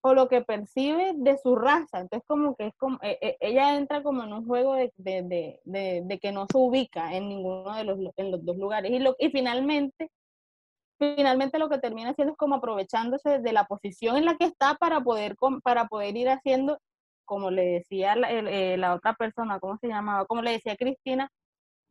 o 0.04 0.14
lo 0.16 0.28
que 0.28 0.42
percibe 0.42 1.14
de 1.16 1.38
su 1.38 1.56
raza. 1.56 2.00
Entonces 2.00 2.28
como 2.28 2.56
que 2.56 2.68
es 2.68 2.74
como, 2.76 2.98
eh, 3.04 3.38
ella 3.40 3.78
entra 3.78 4.02
como 4.02 4.24
en 4.24 4.34
un 4.34 4.46
juego 4.48 4.74
de, 4.74 4.92
de, 4.98 5.22
de, 5.22 5.60
de, 5.64 6.02
de 6.04 6.20
que 6.20 6.32
no 6.32 6.48
se 6.52 6.58
ubica 6.58 7.16
en 7.16 7.30
ninguno 7.30 7.74
de 7.76 7.84
los, 7.84 8.00
en 8.18 8.32
los 8.32 8.44
dos 8.44 8.58
lugares. 8.58 8.92
Y, 8.92 9.00
lo, 9.00 9.16
y 9.20 9.30
finalmente 9.30 10.10
finalmente 11.02 11.60
lo 11.60 11.70
que 11.70 11.80
termina 11.80 12.12
haciendo 12.12 12.34
es 12.34 12.38
como 12.38 12.56
aprovechándose 12.56 13.40
de 13.40 13.54
la 13.54 13.66
posición 13.66 14.18
en 14.18 14.26
la 14.26 14.38
que 14.38 14.46
está 14.46 14.76
para 14.76 15.02
poder, 15.02 15.36
com- 15.36 15.62
para 15.62 15.88
poder 15.88 16.16
ir 16.16 16.30
haciendo, 16.30 16.80
como 17.26 17.50
le 17.52 17.64
decía 17.66 18.16
la, 18.16 18.32
eh, 18.32 18.78
la 18.78 18.94
otra 18.94 19.14
persona, 19.16 19.60
¿cómo 19.60 19.78
se 19.80 19.88
llamaba? 19.88 20.26
Como 20.26 20.42
le 20.42 20.52
decía 20.52 20.76
Cristina, 20.78 21.30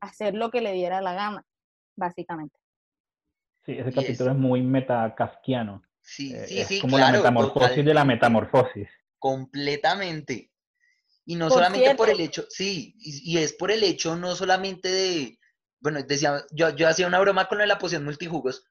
hacer 0.01 0.35
lo 0.35 0.51
que 0.51 0.61
le 0.61 0.73
diera 0.73 1.01
la 1.03 1.15
gana, 1.15 1.43
básicamente. 1.97 2.57
Sí, 3.67 3.73
ese 3.73 3.93
capítulo 3.93 4.31
es- 4.31 4.37
es 4.37 4.41
muy 4.41 4.63
metacasquiano. 4.63 5.83
Sí, 6.03 6.33
Eh, 6.35 6.47
sí, 6.47 6.61
es 6.61 6.69
sí, 6.69 6.81
como 6.81 6.99
la 6.99 7.13
metamorfosis 7.13 7.85
de 7.85 7.95
la 7.95 8.05
metamorfosis. 8.05 8.89
Completamente. 9.19 10.51
Y 11.27 11.37
no 11.37 11.49
Por 11.49 11.59
solamente 11.59 11.95
por 11.95 12.09
el 12.09 12.21
hecho, 12.21 12.45
sí, 12.49 12.95
y, 12.99 13.35
y 13.35 13.39
es 13.39 13.53
por 13.53 13.71
el 13.71 13.85
hecho 13.85 14.17
no 14.17 14.35
solamente 14.35 14.89
de, 14.89 15.39
bueno, 15.81 16.03
decía, 16.03 16.43
yo, 16.51 16.71
yo 16.71 16.89
hacía 16.89 17.07
una 17.07 17.21
broma 17.21 17.47
con 17.47 17.59
lo 17.59 17.63
de 17.63 17.69
la 17.69 17.79
poción 17.79 18.05
multijugos, 18.05 18.65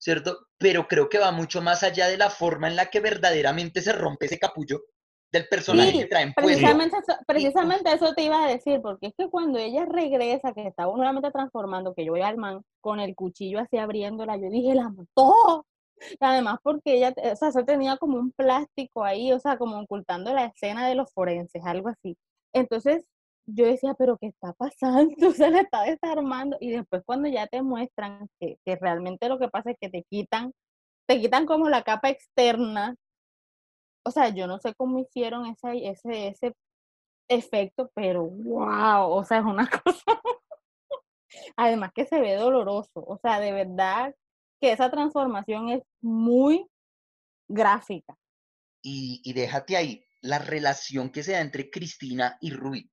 ¿cierto? 0.00 0.46
Pero 0.58 0.88
creo 0.88 1.08
que 1.08 1.18
va 1.18 1.30
mucho 1.30 1.62
más 1.62 1.82
allá 1.82 2.08
de 2.08 2.16
la 2.16 2.30
forma 2.30 2.68
en 2.68 2.76
la 2.76 2.86
que 2.86 3.00
verdaderamente 3.00 3.82
se 3.82 3.92
rompe 3.92 4.26
ese 4.26 4.38
capullo 4.38 4.82
del 5.30 5.46
personaje 5.46 5.92
que 5.92 6.06
traen 6.06 6.34
precisamente 6.34 6.96
eso, 6.96 7.18
precisamente 7.24 7.92
eso 7.92 8.12
te 8.14 8.24
iba 8.24 8.44
a 8.44 8.48
decir, 8.48 8.80
porque 8.82 9.08
es 9.08 9.14
que 9.16 9.28
cuando 9.30 9.60
ella 9.60 9.84
regresa, 9.84 10.52
que 10.52 10.66
estaba 10.66 10.92
nuevamente 10.96 11.30
transformando, 11.30 11.94
que 11.94 12.04
yo 12.04 12.12
voy 12.12 12.22
al 12.22 12.36
man 12.36 12.62
con 12.80 12.98
el 12.98 13.14
cuchillo 13.14 13.60
así 13.60 13.76
abriéndola, 13.76 14.36
yo 14.38 14.50
dije, 14.50 14.74
la 14.74 14.88
mató. 14.88 15.66
Y 16.12 16.16
además 16.18 16.58
porque 16.62 16.94
ella, 16.94 17.14
o 17.16 17.36
sea, 17.36 17.48
eso 17.48 17.62
tenía 17.64 17.98
como 17.98 18.16
un 18.18 18.32
plástico 18.32 19.04
ahí, 19.04 19.32
o 19.32 19.38
sea, 19.38 19.58
como 19.58 19.78
ocultando 19.78 20.32
la 20.32 20.46
escena 20.46 20.88
de 20.88 20.94
los 20.94 21.12
forenses, 21.12 21.62
algo 21.64 21.90
así. 21.90 22.16
Entonces 22.54 23.04
yo 23.54 23.66
decía, 23.66 23.94
pero 23.94 24.18
¿qué 24.18 24.28
está 24.28 24.52
pasando? 24.54 25.14
Se 25.34 25.50
la 25.50 25.60
está 25.60 25.82
desarmando. 25.82 26.56
Y 26.60 26.70
después 26.70 27.02
cuando 27.04 27.28
ya 27.28 27.46
te 27.46 27.62
muestran 27.62 28.28
que, 28.38 28.58
que 28.64 28.76
realmente 28.76 29.28
lo 29.28 29.38
que 29.38 29.48
pasa 29.48 29.70
es 29.70 29.76
que 29.80 29.88
te 29.88 30.04
quitan, 30.04 30.52
te 31.06 31.20
quitan 31.20 31.46
como 31.46 31.68
la 31.68 31.82
capa 31.82 32.10
externa. 32.10 32.96
O 34.04 34.10
sea, 34.10 34.30
yo 34.30 34.46
no 34.46 34.58
sé 34.58 34.74
cómo 34.74 34.98
hicieron 34.98 35.46
esa, 35.46 35.74
ese, 35.74 36.28
ese 36.28 36.54
efecto, 37.28 37.90
pero 37.94 38.24
wow, 38.24 39.10
o 39.10 39.24
sea, 39.24 39.38
es 39.38 39.44
una 39.44 39.68
cosa. 39.84 40.20
Además 41.56 41.92
que 41.94 42.06
se 42.06 42.20
ve 42.20 42.34
doloroso, 42.34 43.04
o 43.06 43.18
sea, 43.18 43.40
de 43.40 43.52
verdad 43.52 44.14
que 44.60 44.72
esa 44.72 44.90
transformación 44.90 45.68
es 45.70 45.82
muy 46.02 46.66
gráfica. 47.48 48.16
y, 48.82 49.20
y 49.24 49.32
déjate 49.32 49.76
ahí, 49.76 50.04
la 50.22 50.38
relación 50.38 51.10
que 51.10 51.22
se 51.22 51.32
da 51.32 51.40
entre 51.40 51.70
Cristina 51.70 52.36
y 52.40 52.50
Rui, 52.50 52.90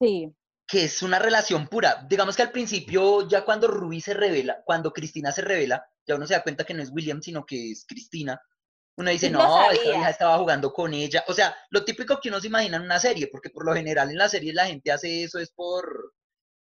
Sí, 0.00 0.32
que 0.66 0.84
es 0.84 1.02
una 1.02 1.18
relación 1.18 1.68
pura. 1.68 2.04
Digamos 2.08 2.36
que 2.36 2.42
al 2.42 2.50
principio, 2.50 3.28
ya 3.28 3.44
cuando 3.44 3.68
Rui 3.68 4.00
se 4.00 4.14
revela, 4.14 4.62
cuando 4.64 4.92
Cristina 4.92 5.30
se 5.30 5.42
revela, 5.42 5.86
ya 6.06 6.16
uno 6.16 6.26
se 6.26 6.34
da 6.34 6.42
cuenta 6.42 6.64
que 6.64 6.74
no 6.74 6.82
es 6.82 6.90
William, 6.90 7.22
sino 7.22 7.46
que 7.46 7.70
es 7.70 7.84
Cristina. 7.86 8.40
Uno 8.98 9.10
dice, 9.10 9.30
lo 9.30 9.38
no, 9.38 9.70
esta 9.70 9.82
vieja 9.82 10.10
estaba 10.10 10.38
jugando 10.38 10.72
con 10.72 10.92
ella. 10.94 11.22
O 11.28 11.34
sea, 11.34 11.54
lo 11.70 11.84
típico 11.84 12.18
que 12.20 12.30
uno 12.30 12.40
se 12.40 12.48
imagina 12.48 12.78
en 12.78 12.82
una 12.82 12.98
serie, 12.98 13.28
porque 13.30 13.50
por 13.50 13.64
lo 13.64 13.74
general 13.74 14.10
en 14.10 14.18
la 14.18 14.28
serie 14.28 14.54
la 14.54 14.66
gente 14.66 14.90
hace 14.90 15.22
eso 15.24 15.38
es 15.38 15.50
por 15.50 16.14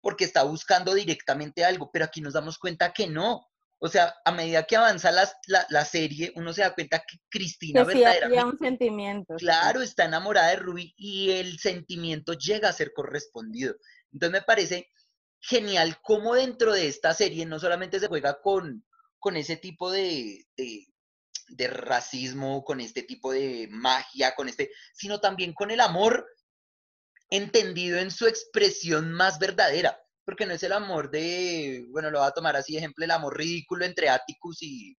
porque 0.02 0.26
está 0.26 0.44
buscando 0.44 0.94
directamente 0.94 1.64
algo, 1.64 1.90
pero 1.90 2.04
aquí 2.04 2.20
nos 2.20 2.34
damos 2.34 2.58
cuenta 2.58 2.92
que 2.92 3.08
no. 3.08 3.48
O 3.86 3.90
sea, 3.90 4.16
a 4.24 4.32
medida 4.32 4.64
que 4.64 4.78
avanza 4.78 5.12
la, 5.12 5.30
la 5.68 5.84
serie, 5.84 6.32
uno 6.38 6.54
se 6.54 6.62
da 6.62 6.74
cuenta 6.74 7.00
que 7.00 7.18
Cristina 7.30 7.86
que 7.86 7.92
sí 7.92 7.98
verdaderamente, 7.98 8.46
un 8.46 8.58
sentimiento. 8.58 9.34
sí. 9.38 9.44
claro, 9.46 9.82
está 9.82 10.06
enamorada 10.06 10.52
de 10.52 10.56
Ruby 10.56 10.94
y 10.96 11.32
el 11.32 11.60
sentimiento 11.60 12.32
llega 12.32 12.70
a 12.70 12.74
ser 12.74 12.94
correspondido. 12.94 13.76
Entonces 14.14 14.40
me 14.40 14.46
parece 14.46 14.88
genial 15.42 15.98
cómo 16.02 16.34
dentro 16.34 16.72
de 16.72 16.88
esta 16.88 17.14
serie 17.14 17.46
no 17.46 17.60
solamente 17.60 18.00
se 18.00 18.08
juega 18.08 18.40
con, 18.42 18.86
con 19.20 19.36
ese 19.36 19.58
tipo 19.58 19.92
de, 19.92 20.46
de, 20.56 20.88
de 21.50 21.68
racismo, 21.68 22.64
con 22.64 22.80
este 22.80 23.04
tipo 23.04 23.34
de 23.34 23.68
magia, 23.70 24.34
con 24.34 24.48
este, 24.48 24.72
sino 24.94 25.20
también 25.20 25.52
con 25.52 25.72
el 25.72 25.82
amor 25.82 26.26
entendido 27.30 28.00
en 28.00 28.12
su 28.12 28.28
expresión 28.28 29.12
más 29.12 29.40
verdadera, 29.40 30.00
porque 30.26 30.46
no 30.46 30.54
es 30.54 30.64
el 30.64 30.72
amor 30.72 31.10
de, 31.12 31.86
bueno, 31.90 32.10
lo 32.12 32.20
voy 32.20 32.28
a 32.28 32.32
tomar 32.32 32.56
así, 32.56 32.78
ejemplo, 32.78 33.04
el 33.06 33.12
amor 33.12 33.38
ridículo 33.38 33.86
entre 33.86 34.10
Atticus 34.10 34.62
y, 34.64 34.96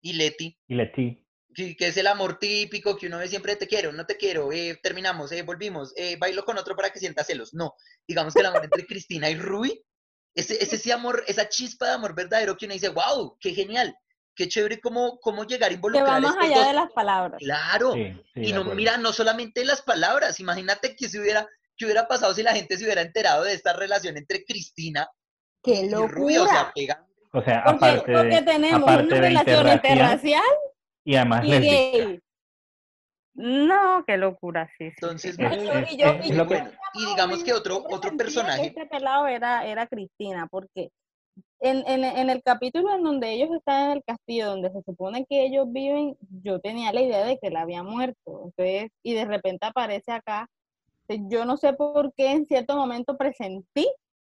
y 0.00 0.12
Letty, 0.14 0.58
Y 0.68 0.74
Leti. 0.74 1.26
que, 1.54 1.76
que 1.76 1.86
es 1.88 1.96
el 1.96 2.06
amor 2.06 2.38
típico 2.38 2.96
que 2.96 3.06
uno 3.06 3.18
ve 3.18 3.28
siempre, 3.28 3.56
te 3.56 3.66
quiero, 3.66 3.92
no 3.92 4.06
te 4.06 4.16
quiero, 4.16 4.52
eh, 4.52 4.78
terminamos, 4.82 5.32
eh, 5.32 5.42
volvimos, 5.42 5.92
eh, 5.96 6.16
bailo 6.18 6.44
con 6.44 6.58
otro 6.58 6.76
para 6.76 6.90
que 6.90 6.98
sienta 6.98 7.24
celos. 7.24 7.54
No, 7.54 7.74
digamos 8.06 8.34
que 8.34 8.40
el 8.40 8.46
amor 8.46 8.64
entre 8.64 8.86
Cristina 8.86 9.30
y 9.30 9.36
Ruby, 9.36 9.82
ese, 10.34 10.62
ese, 10.62 10.76
ese 10.76 10.92
amor, 10.92 11.24
esa 11.26 11.48
chispa 11.48 11.86
de 11.86 11.92
amor 11.92 12.14
verdadero 12.14 12.56
que 12.56 12.66
uno 12.66 12.74
dice, 12.74 12.88
wow, 12.88 13.36
qué 13.40 13.54
genial, 13.54 13.94
qué 14.34 14.48
chévere 14.48 14.80
cómo, 14.80 15.18
cómo 15.20 15.44
llegar 15.44 15.68
a 15.68 15.70
Que 15.70 15.74
involucrar 15.76 16.08
va 16.08 16.16
a 16.16 16.20
más 16.20 16.36
allá 16.40 16.58
dos. 16.58 16.66
de 16.68 16.72
las 16.74 16.90
palabras. 16.92 17.38
Claro, 17.38 17.92
Sí, 17.94 18.12
sí, 18.34 18.40
y 18.46 18.52
no, 18.52 18.64
mira, 18.64 18.96
no 18.98 19.12
solamente 19.12 19.64
las 19.64 19.82
palabras, 19.82 20.40
imagínate 20.40 20.96
que 20.96 21.08
si 21.08 21.18
hubiera, 21.20 21.48
que 21.76 21.84
hubiera 21.86 22.06
pasado 22.08 22.34
si 22.34 22.42
la 22.42 22.54
gente 22.54 22.76
se 22.76 22.84
hubiera 22.84 23.02
enterado 23.02 23.44
de 23.44 23.52
esta 23.54 23.72
relación 23.72 24.16
entre 24.16 24.44
Cristina 24.44 25.08
¡Qué 25.62 25.80
y 25.86 25.88
Rubio, 25.90 26.42
o 26.44 26.46
sea, 26.46 26.54
locura! 26.64 26.72
pega. 26.74 27.06
O 27.32 27.42
sea, 27.42 27.64
Porque, 27.64 27.76
aparte 27.86 28.12
porque 28.12 28.28
de, 28.36 28.42
tenemos 28.42 28.82
aparte 28.82 29.04
una 29.06 29.14
de 29.16 29.20
relación 29.20 29.56
interracial 29.58 29.92
interracial 29.92 30.42
y 31.04 31.16
además 31.16 31.44
y 31.44 31.50
gay. 31.50 32.20
No, 33.36 34.04
qué 34.06 34.16
locura, 34.16 34.70
sí. 34.78 34.84
Entonces, 34.84 35.38
No, 35.38 35.48
Es, 35.48 35.62
y 35.62 35.66
yo, 35.66 35.72
es- 35.72 35.92
y 35.92 35.96
yo, 35.96 36.06
es 36.06 36.14
y 36.14 36.18
muy 36.18 36.28
yo 36.30 36.36
lo 36.36 36.48
que, 36.48 36.54
bueno. 36.54 36.70
Y 36.94 37.06
digamos 37.06 37.42
que 37.44 37.52
otro, 37.52 37.84
otro 37.90 38.16
personaje, 38.16 38.66
Este 38.68 38.86
pelado 38.86 39.26
era, 39.26 39.66
era 39.66 39.86
Cristina, 39.88 40.46
porque 40.48 40.90
en, 41.60 41.78
en, 41.88 42.04
en 42.04 42.30
el 42.30 42.42
capítulo 42.44 42.94
en 42.94 43.02
donde 43.02 43.32
ellos 43.32 43.48
están 43.56 43.86
en 43.86 43.96
el 43.96 44.04
castillo, 44.06 44.50
donde 44.50 44.70
se 44.70 44.82
supone 44.82 45.26
que 45.28 45.44
ellos 45.46 45.66
viven, 45.72 46.16
yo 46.44 46.60
tenía 46.60 46.92
la 46.92 47.00
idea 47.02 47.24
de 47.24 47.38
que 47.38 47.48
él 47.48 47.56
había 47.56 47.82
muerto. 47.82 48.44
Entonces, 48.44 48.90
y 49.02 49.14
de 49.14 49.24
repente 49.24 49.66
aparece 49.66 50.12
acá. 50.12 50.46
Yo 51.08 51.44
no 51.44 51.56
sé 51.56 51.72
por 51.72 52.12
qué 52.14 52.32
en 52.32 52.46
cierto 52.46 52.76
momento 52.76 53.16
presentí 53.16 53.86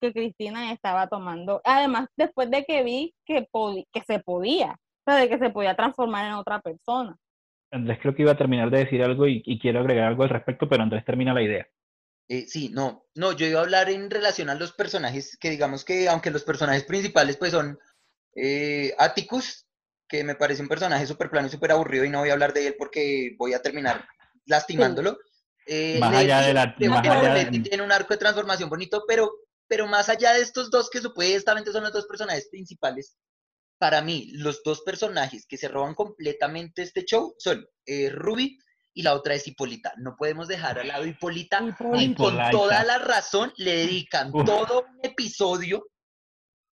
que 0.02 0.14
Cristina 0.14 0.72
estaba 0.72 1.08
tomando. 1.08 1.62
Además, 1.64 2.08
después 2.16 2.50
de 2.52 2.66
que 2.66 2.84
vi 2.84 3.16
que, 3.26 3.48
que 3.92 4.02
se 4.06 4.20
podía, 4.20 4.72
o 4.72 5.12
sea, 5.12 5.16
de 5.16 5.30
que 5.30 5.40
se 5.40 5.50
podía 5.50 5.76
transformar 5.76 6.28
en 6.28 6.34
otra 6.34 6.62
persona. 6.62 7.18
Andrés 7.72 8.00
creo 8.02 8.16
que 8.16 8.22
iba 8.22 8.32
a 8.32 8.38
terminar 8.38 8.70
de 8.70 8.80
decir 8.80 9.04
algo 9.04 9.28
y, 9.28 9.42
y 9.46 9.60
quiero 9.60 9.80
agregar 9.80 10.08
algo 10.08 10.24
al 10.24 10.30
respecto, 10.30 10.70
pero 10.70 10.84
Andrés 10.84 11.04
termina 11.04 11.34
la 11.34 11.42
idea. 11.42 11.68
Eh, 12.30 12.46
sí, 12.46 12.70
no, 12.74 13.06
no, 13.16 13.32
yo 13.32 13.46
iba 13.46 13.60
a 13.60 13.64
hablar 13.64 13.90
en 13.90 14.10
relación 14.10 14.50
a 14.50 14.56
los 14.56 14.74
personajes, 14.74 15.38
que 15.40 15.50
digamos 15.50 15.86
que 15.86 16.10
aunque 16.10 16.32
los 16.32 16.44
personajes 16.44 16.84
principales 16.84 17.38
pues 17.38 17.52
son 17.52 17.80
eh, 18.36 18.94
Atticus, 18.98 19.66
que 20.10 20.24
me 20.24 20.36
parece 20.36 20.62
un 20.62 20.68
personaje 20.68 21.06
súper 21.06 21.30
plano 21.30 21.48
y 21.48 21.52
súper 21.52 21.72
aburrido 21.72 22.04
y 22.04 22.10
no 22.10 22.20
voy 22.20 22.30
a 22.30 22.34
hablar 22.34 22.54
de 22.54 22.68
él 22.68 22.76
porque 22.78 23.36
voy 23.38 23.54
a 23.54 23.62
terminar 23.62 24.06
lastimándolo. 24.46 25.18
Eh, 25.68 25.98
Más 26.00 26.16
allá 26.16 26.42
de 26.42 26.54
la- 26.54 26.74
creo 26.76 26.92
más 26.92 27.06
allá 27.08 27.34
de- 27.34 27.60
tiene 27.60 27.84
un 27.84 27.92
arco 27.92 28.14
de 28.14 28.18
transformación 28.18 28.70
bonito, 28.70 29.04
pero, 29.08 29.32
pero 29.68 29.86
más 29.86 30.08
allá 30.10 30.34
de 30.34 30.42
estos 30.42 30.70
dos 30.72 30.90
que 30.90 31.02
supuestamente 31.02 31.72
son 31.72 31.84
los 31.84 31.92
dos 31.94 32.06
personajes 32.08 32.48
principales, 32.50 33.18
para 33.80 34.02
mí 34.02 34.32
los 34.34 34.64
dos 34.64 34.82
personajes 34.82 35.46
que 35.48 35.58
se 35.58 35.68
roban 35.68 35.94
completamente 35.94 36.82
este 36.82 37.04
show 37.06 37.36
son 37.38 37.68
eh, 37.86 38.10
Ruby 38.10 38.58
y 38.94 39.04
la 39.04 39.14
otra 39.14 39.36
es 39.36 39.46
Hipólita. 39.48 39.94
No 39.98 40.16
podemos 40.18 40.48
dejar 40.48 40.80
al 40.80 40.88
lado 40.88 41.06
Hipólita 41.06 41.62
y 41.98 42.16
con 42.16 42.38
toda 42.50 42.84
la 42.84 42.98
razón 42.98 43.54
le 43.58 43.76
dedican 43.76 44.32
Uf. 44.34 44.46
todo 44.46 44.86
un 44.90 45.00
episodio 45.04 45.86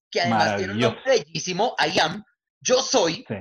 que 0.09 0.21
además 0.21 0.55
tiene 0.57 0.73
un 0.73 0.79
nombre 0.79 1.01
bellísimo, 1.05 1.75
I 1.77 1.99
am, 1.99 2.23
yo 2.61 2.81
soy, 2.81 3.25
Sí. 3.27 3.35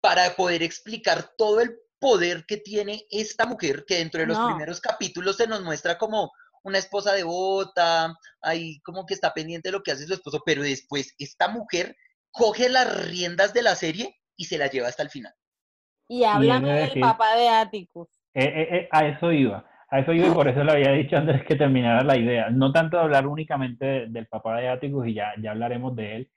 para 0.00 0.34
poder 0.34 0.62
explicar 0.62 1.30
todo 1.36 1.60
el 1.60 1.76
poder 1.98 2.44
que 2.46 2.56
tiene 2.58 3.04
esta 3.10 3.46
mujer, 3.46 3.84
que 3.86 3.96
dentro 3.96 4.20
de 4.20 4.26
los 4.26 4.38
No. 4.38 4.48
primeros 4.48 4.80
capítulos 4.80 5.36
se 5.36 5.46
nos 5.46 5.62
muestra 5.62 5.96
como 5.98 6.30
una 6.62 6.78
esposa 6.78 7.12
devota, 7.12 8.14
ahí 8.40 8.80
como 8.80 9.04
que 9.06 9.14
está 9.14 9.32
pendiente 9.34 9.68
de 9.68 9.72
lo 9.72 9.82
que 9.82 9.92
hace 9.92 10.06
su 10.06 10.14
esposo, 10.14 10.42
pero 10.44 10.62
después 10.62 11.14
esta 11.18 11.48
mujer 11.48 11.96
coge 12.30 12.68
las 12.68 13.06
riendas 13.08 13.52
de 13.54 13.62
la 13.62 13.74
serie 13.74 14.16
y 14.36 14.46
se 14.46 14.58
la 14.58 14.66
lleva 14.68 14.88
hasta 14.88 15.02
el 15.02 15.10
final. 15.10 15.32
Y 16.08 16.24
háblame 16.24 16.68
de 16.68 16.74
del 16.80 16.88
decir- 16.88 17.00
papá 17.02 17.36
de 17.36 17.48
Atticus. 17.48 18.08
Eh, 18.34 18.44
eh, 18.44 18.68
eh, 18.76 18.88
a 18.90 19.06
eso 19.06 19.30
iba, 19.32 19.64
a 19.88 20.00
eso 20.00 20.12
iba 20.12 20.26
y 20.26 20.30
por 20.30 20.48
eso 20.48 20.64
le 20.64 20.72
había 20.72 20.90
dicho 20.92 21.16
a 21.16 21.20
Andrés 21.20 21.42
que 21.46 21.54
terminara 21.54 22.02
la 22.02 22.16
idea. 22.16 22.50
No 22.50 22.72
tanto 22.72 22.96
de 22.96 23.02
hablar 23.04 23.26
únicamente 23.26 23.84
de- 23.86 24.06
del 24.08 24.26
papá 24.26 24.56
de 24.58 24.68
Atticus 24.68 25.06
y 25.06 25.14
ya, 25.14 25.32
ya 25.40 25.52
hablaremos 25.52 25.94
de 25.96 26.16
él, 26.16 26.30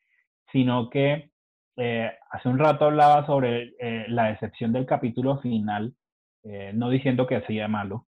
sino 0.51 0.89
que 0.89 1.31
eh, 1.77 2.11
hace 2.31 2.49
un 2.49 2.59
rato 2.59 2.85
hablaba 2.85 3.25
sobre 3.25 3.75
eh, 3.79 4.05
la 4.09 4.25
decepción 4.25 4.73
del 4.73 4.85
capítulo 4.85 5.39
final, 5.39 5.93
eh, 6.43 6.71
no 6.73 6.89
diciendo 6.89 7.27
que 7.27 7.35
hacía 7.35 7.67
malo. 7.67 8.07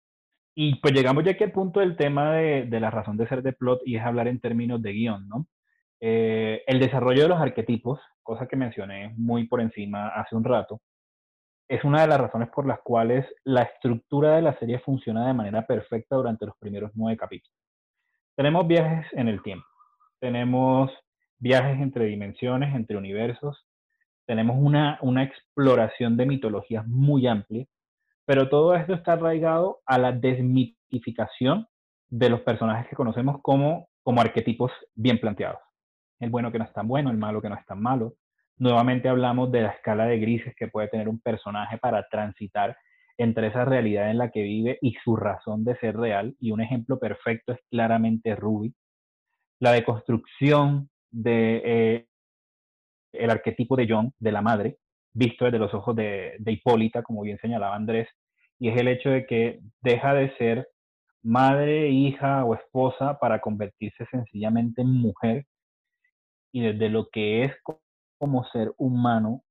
Y 0.56 0.76
pues 0.76 0.94
llegamos 0.94 1.24
ya 1.24 1.32
aquí 1.32 1.44
al 1.46 1.52
punto 1.52 1.80
del 1.80 1.96
tema 1.98 2.34
de, 2.34 2.66
de 2.66 2.80
la 2.80 2.92
razón 2.92 3.18
de 3.18 3.28
ser 3.28 3.42
de 3.42 3.54
plot 3.54 3.82
y 3.86 3.96
es 3.96 4.04
hablar 4.04 4.28
en 4.28 4.40
términos 4.40 4.82
de 4.82 4.94
guion, 4.94 5.28
¿no? 5.28 5.48
El 6.06 6.80
desarrollo 6.82 7.24
de 7.24 7.30
los 7.30 7.40
arquetipos, 7.40 8.02
cosa 8.24 8.46
que 8.46 8.58
mencioné 8.58 9.14
muy 9.16 9.48
por 9.48 9.62
encima 9.62 10.10
hace 10.10 10.36
un 10.36 10.44
rato, 10.44 10.82
es 11.70 11.84
una 11.86 12.02
de 12.02 12.08
las 12.08 12.20
razones 12.20 12.50
por 12.50 12.68
las 12.68 12.80
cuales 12.82 13.26
la 13.46 13.64
estructura 13.64 14.36
de 14.36 14.42
la 14.42 14.58
serie 14.60 14.80
funciona 14.80 15.26
de 15.26 15.34
manera 15.34 15.66
perfecta 15.66 16.18
durante 16.18 16.46
los 16.46 16.58
primeros 16.58 16.92
nueve 16.94 17.18
capítulos. 17.18 17.58
Tenemos 18.36 18.68
viajes 18.68 19.06
en 19.14 19.30
el 19.30 19.42
tiempo, 19.42 19.66
tenemos 20.20 20.92
viajes 21.44 21.78
entre 21.82 22.06
dimensiones, 22.06 22.74
entre 22.74 22.96
universos, 22.96 23.68
tenemos 24.26 24.56
una, 24.58 24.98
una 25.02 25.24
exploración 25.24 26.16
de 26.16 26.26
mitologías 26.26 26.88
muy 26.88 27.28
amplia, 27.28 27.66
pero 28.26 28.48
todo 28.48 28.74
esto 28.76 28.94
está 28.94 29.14
arraigado 29.14 29.82
a 29.86 29.98
la 29.98 30.14
desmitificación 30.14 31.68
de 32.10 32.30
los 32.30 32.40
personajes 32.42 32.88
que 32.88 32.96
conocemos 32.96 33.42
como, 33.42 33.90
como 34.04 34.22
arquetipos 34.22 34.72
bien 34.96 35.20
planteados. 35.20 35.60
El 36.22 36.30
bueno 36.30 36.50
que 36.50 36.60
no 36.60 36.64
es 36.64 36.72
tan 36.72 36.88
bueno, 36.88 37.12
el 37.12 37.18
malo 37.18 37.42
que 37.42 37.50
no 37.50 37.56
es 37.56 37.66
tan 37.66 37.82
malo, 37.82 38.14
nuevamente 38.58 39.10
hablamos 39.10 39.52
de 39.52 39.64
la 39.64 39.72
escala 39.72 40.06
de 40.06 40.20
grises 40.20 40.56
que 40.56 40.70
puede 40.70 40.88
tener 40.88 41.10
un 41.10 41.20
personaje 41.20 41.78
para 41.78 42.08
transitar 42.08 42.78
entre 43.18 43.48
esa 43.48 43.66
realidad 43.66 44.10
en 44.10 44.18
la 44.18 44.32
que 44.32 44.44
vive 44.44 44.78
y 44.82 44.94
su 45.04 45.18
razón 45.18 45.66
de 45.66 45.76
ser 45.80 45.98
real. 45.98 46.38
Y 46.40 46.52
un 46.52 46.62
ejemplo 46.62 47.00
perfecto 47.00 47.52
es 47.52 47.60
claramente 47.70 48.34
Ruby. 48.34 48.74
La 49.60 49.74
deconstrucción 49.74 50.90
de 51.14 51.62
eh, 51.66 52.08
el 53.14 53.30
arquetipo 53.30 53.76
de 53.76 53.88
John, 53.90 54.14
de 54.20 54.32
la 54.32 54.42
madre, 54.42 54.78
visto 55.14 55.46
desde 55.46 55.60
los 55.60 55.74
ojos 55.74 55.96
de, 55.96 56.36
de 56.40 56.52
Hipólita, 56.52 57.04
como 57.04 57.22
bien 57.22 57.38
señalaba 57.40 57.76
Andrés, 57.76 58.10
y 58.60 58.70
es 58.70 58.78
el 58.78 58.88
hecho 58.88 59.10
de 59.10 59.26
que 59.26 59.60
deja 59.82 60.14
de 60.14 60.36
ser 60.38 60.70
madre, 61.24 61.90
hija 61.90 62.46
o 62.46 62.56
esposa 62.56 63.20
para 63.20 63.40
convertirse 63.42 64.06
sencillamente 64.12 64.82
en 64.82 64.90
mujer 64.92 65.46
y 66.54 66.62
desde 66.62 66.90
lo 66.90 67.10
que 67.12 67.46
es 67.46 67.54
co- 67.64 67.82
como 68.20 68.46
ser 68.46 68.72
humano 68.78 69.44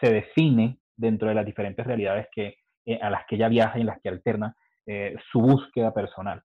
se 0.00 0.12
define 0.12 0.78
dentro 0.96 1.28
de 1.28 1.34
las 1.34 1.46
diferentes 1.46 1.86
realidades 1.86 2.28
que, 2.32 2.56
eh, 2.86 2.98
a 3.02 3.10
las 3.10 3.26
que 3.26 3.36
ella 3.36 3.48
viaja 3.48 3.78
y 3.78 3.82
en 3.82 3.88
las 3.88 4.00
que 4.02 4.08
alterna 4.08 4.56
eh, 4.86 5.16
su 5.30 5.40
búsqueda 5.40 5.94
personal. 5.94 6.42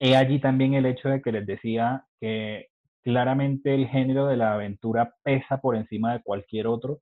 He 0.00 0.16
allí 0.16 0.40
también 0.40 0.74
el 0.74 0.86
hecho 0.86 1.08
de 1.08 1.22
que 1.22 1.32
les 1.32 1.46
decía 1.46 2.06
que 2.20 2.68
claramente 3.06 3.72
el 3.72 3.86
género 3.86 4.26
de 4.26 4.36
la 4.36 4.54
aventura 4.54 5.14
pesa 5.22 5.58
por 5.60 5.76
encima 5.76 6.12
de 6.12 6.22
cualquier 6.24 6.66
otro, 6.66 6.98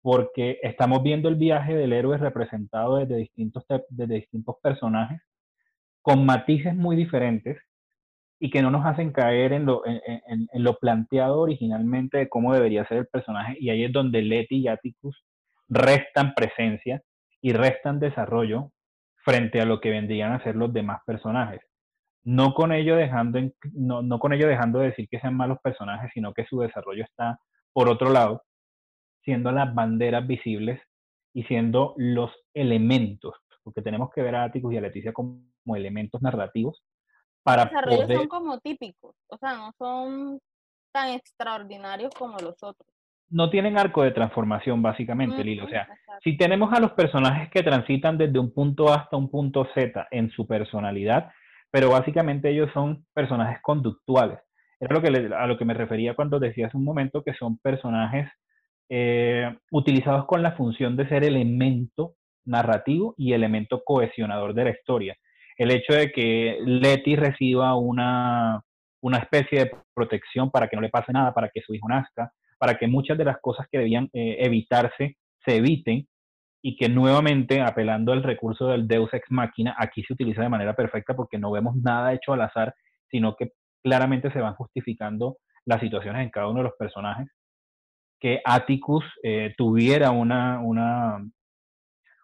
porque 0.00 0.60
estamos 0.62 1.02
viendo 1.02 1.28
el 1.28 1.34
viaje 1.34 1.74
del 1.74 1.92
héroe 1.92 2.18
representado 2.18 2.98
desde 2.98 3.16
distintos, 3.16 3.64
desde 3.88 4.14
distintos 4.14 4.54
personajes, 4.62 5.20
con 6.02 6.24
matices 6.24 6.76
muy 6.76 6.96
diferentes, 6.96 7.58
y 8.38 8.50
que 8.50 8.62
no 8.62 8.70
nos 8.70 8.86
hacen 8.86 9.12
caer 9.12 9.52
en 9.52 9.66
lo, 9.66 9.84
en, 9.86 10.00
en- 10.06 10.48
lo 10.64 10.76
planteado 10.78 11.40
originalmente 11.40 12.18
de 12.18 12.28
cómo 12.28 12.54
debería 12.54 12.86
ser 12.86 12.98
el 12.98 13.06
personaje. 13.08 13.56
Y 13.60 13.70
ahí 13.70 13.84
es 13.84 13.92
donde 13.92 14.22
Letty 14.22 14.58
y 14.58 14.68
Atticus 14.68 15.24
restan 15.68 16.34
presencia 16.34 17.02
y 17.42 17.52
restan 17.52 18.00
desarrollo 18.00 18.72
frente 19.24 19.60
a 19.60 19.66
lo 19.66 19.80
que 19.80 19.90
vendrían 19.90 20.32
a 20.32 20.42
ser 20.44 20.56
los 20.56 20.72
demás 20.72 21.00
personajes. 21.06 21.60
No 22.22 22.54
con 22.54 22.72
ello 22.72 22.96
dejando, 22.96 23.38
en- 23.38 23.54
no, 23.72 24.02
no 24.02 24.18
con 24.18 24.32
ello 24.32 24.46
dejando 24.46 24.78
de 24.78 24.86
decir 24.88 25.08
que 25.08 25.20
sean 25.20 25.36
malos 25.36 25.58
personajes, 25.62 26.10
sino 26.14 26.32
que 26.34 26.44
su 26.46 26.60
desarrollo 26.60 27.04
está 27.04 27.38
por 27.72 27.88
otro 27.88 28.10
lado, 28.10 28.42
siendo 29.24 29.52
las 29.52 29.74
banderas 29.74 30.26
visibles 30.26 30.80
y 31.32 31.44
siendo 31.44 31.94
los 31.96 32.30
elementos, 32.54 33.34
porque 33.62 33.82
tenemos 33.82 34.10
que 34.12 34.22
ver 34.22 34.34
a 34.34 34.44
Atticus 34.44 34.74
y 34.74 34.76
a 34.76 34.80
Leticia 34.80 35.12
como, 35.12 35.42
como 35.64 35.76
elementos 35.76 36.20
narrativos 36.22 36.82
para 37.42 37.64
Los 37.64 37.70
desarrollos 37.70 38.02
poder 38.02 38.18
son 38.18 38.28
como 38.28 38.58
típicos, 38.58 39.14
o 39.28 39.36
sea, 39.38 39.54
no 39.56 39.72
son 39.78 40.40
tan 40.92 41.10
extraordinarios 41.10 42.12
como 42.18 42.36
los 42.38 42.62
otros. 42.62 42.88
no 43.32 43.48
tienen 43.48 43.78
arco 43.78 44.02
de 44.02 44.10
transformación, 44.10 44.82
básicamente, 44.82 45.44
Lilo. 45.44 45.64
O 45.64 45.68
sea, 45.68 45.82
exacto. 45.82 46.12
si 46.24 46.36
tenemos 46.36 46.72
a 46.72 46.80
los 46.80 46.92
personajes 46.92 47.48
que 47.50 47.62
transitan 47.62 48.18
desde 48.18 48.40
un 48.40 48.52
punto 48.52 48.92
A 48.92 48.96
hasta 48.96 49.16
un 49.16 49.30
punto 49.30 49.68
Z 49.72 50.08
en 50.10 50.30
su 50.32 50.48
personalidad, 50.48 51.30
pero 51.70 51.90
básicamente 51.90 52.50
ellos 52.50 52.70
son 52.74 53.06
personajes 53.14 53.58
conductuales. 53.62 54.38
Era 54.80 54.94
lo 54.94 55.02
que 55.02 55.10
le- 55.10 55.34
a 55.34 55.46
lo 55.46 55.58
que 55.58 55.64
me 55.64 55.74
refería 55.74 56.14
cuando 56.14 56.38
decía 56.40 56.66
hace 56.68 56.76
un 56.76 56.84
momento 56.84 57.22
que 57.22 57.34
son 57.34 57.58
personajes 57.58 58.28
eh, 58.88 59.56
utilizados 59.70 60.26
con 60.26 60.42
la 60.42 60.52
función 60.52 60.96
de 60.96 61.08
ser 61.08 61.24
elemento 61.24 62.14
narrativo 62.44 63.14
y 63.16 63.32
elemento 63.32 63.82
cohesionador 63.84 64.54
de 64.54 64.64
la 64.64 64.70
historia. 64.70 65.16
El 65.56 65.70
hecho 65.70 65.92
de 65.94 66.10
que 66.10 66.58
Letty 66.64 67.16
reciba 67.16 67.76
una, 67.76 68.60
una 69.02 69.18
especie 69.18 69.60
de 69.60 69.70
protección 69.94 70.50
para 70.50 70.68
que 70.68 70.76
no 70.76 70.82
le 70.82 70.88
pase 70.88 71.12
nada, 71.12 71.32
para 71.34 71.50
que 71.50 71.60
su 71.60 71.74
hijo 71.74 71.88
nazca, 71.88 72.32
para 72.58 72.76
que 72.78 72.88
muchas 72.88 73.16
de 73.18 73.24
las 73.24 73.38
cosas 73.40 73.66
que 73.70 73.78
debían 73.78 74.08
eh, 74.12 74.38
evitarse 74.40 75.16
se 75.44 75.56
eviten 75.56 76.06
y 76.62 76.76
que 76.76 76.88
nuevamente, 76.88 77.60
apelando 77.60 78.12
al 78.12 78.22
recurso 78.22 78.68
del 78.68 78.86
Deus 78.86 79.12
ex 79.14 79.30
machina, 79.30 79.74
aquí 79.78 80.02
se 80.02 80.12
utiliza 80.12 80.42
de 80.42 80.48
manera 80.48 80.74
perfecta 80.74 81.14
porque 81.14 81.38
no 81.38 81.50
vemos 81.50 81.76
nada 81.76 82.12
hecho 82.12 82.32
al 82.32 82.42
azar, 82.42 82.74
sino 83.10 83.34
que 83.34 83.52
claramente 83.82 84.30
se 84.30 84.40
van 84.40 84.54
justificando 84.54 85.38
las 85.64 85.80
situaciones 85.80 86.22
en 86.22 86.30
cada 86.30 86.48
uno 86.48 86.58
de 86.58 86.64
los 86.64 86.76
personajes. 86.78 87.28
Que 88.18 88.42
Atticus 88.44 89.04
eh, 89.22 89.54
tuviera 89.56 90.10
una, 90.10 90.60
una, 90.60 91.24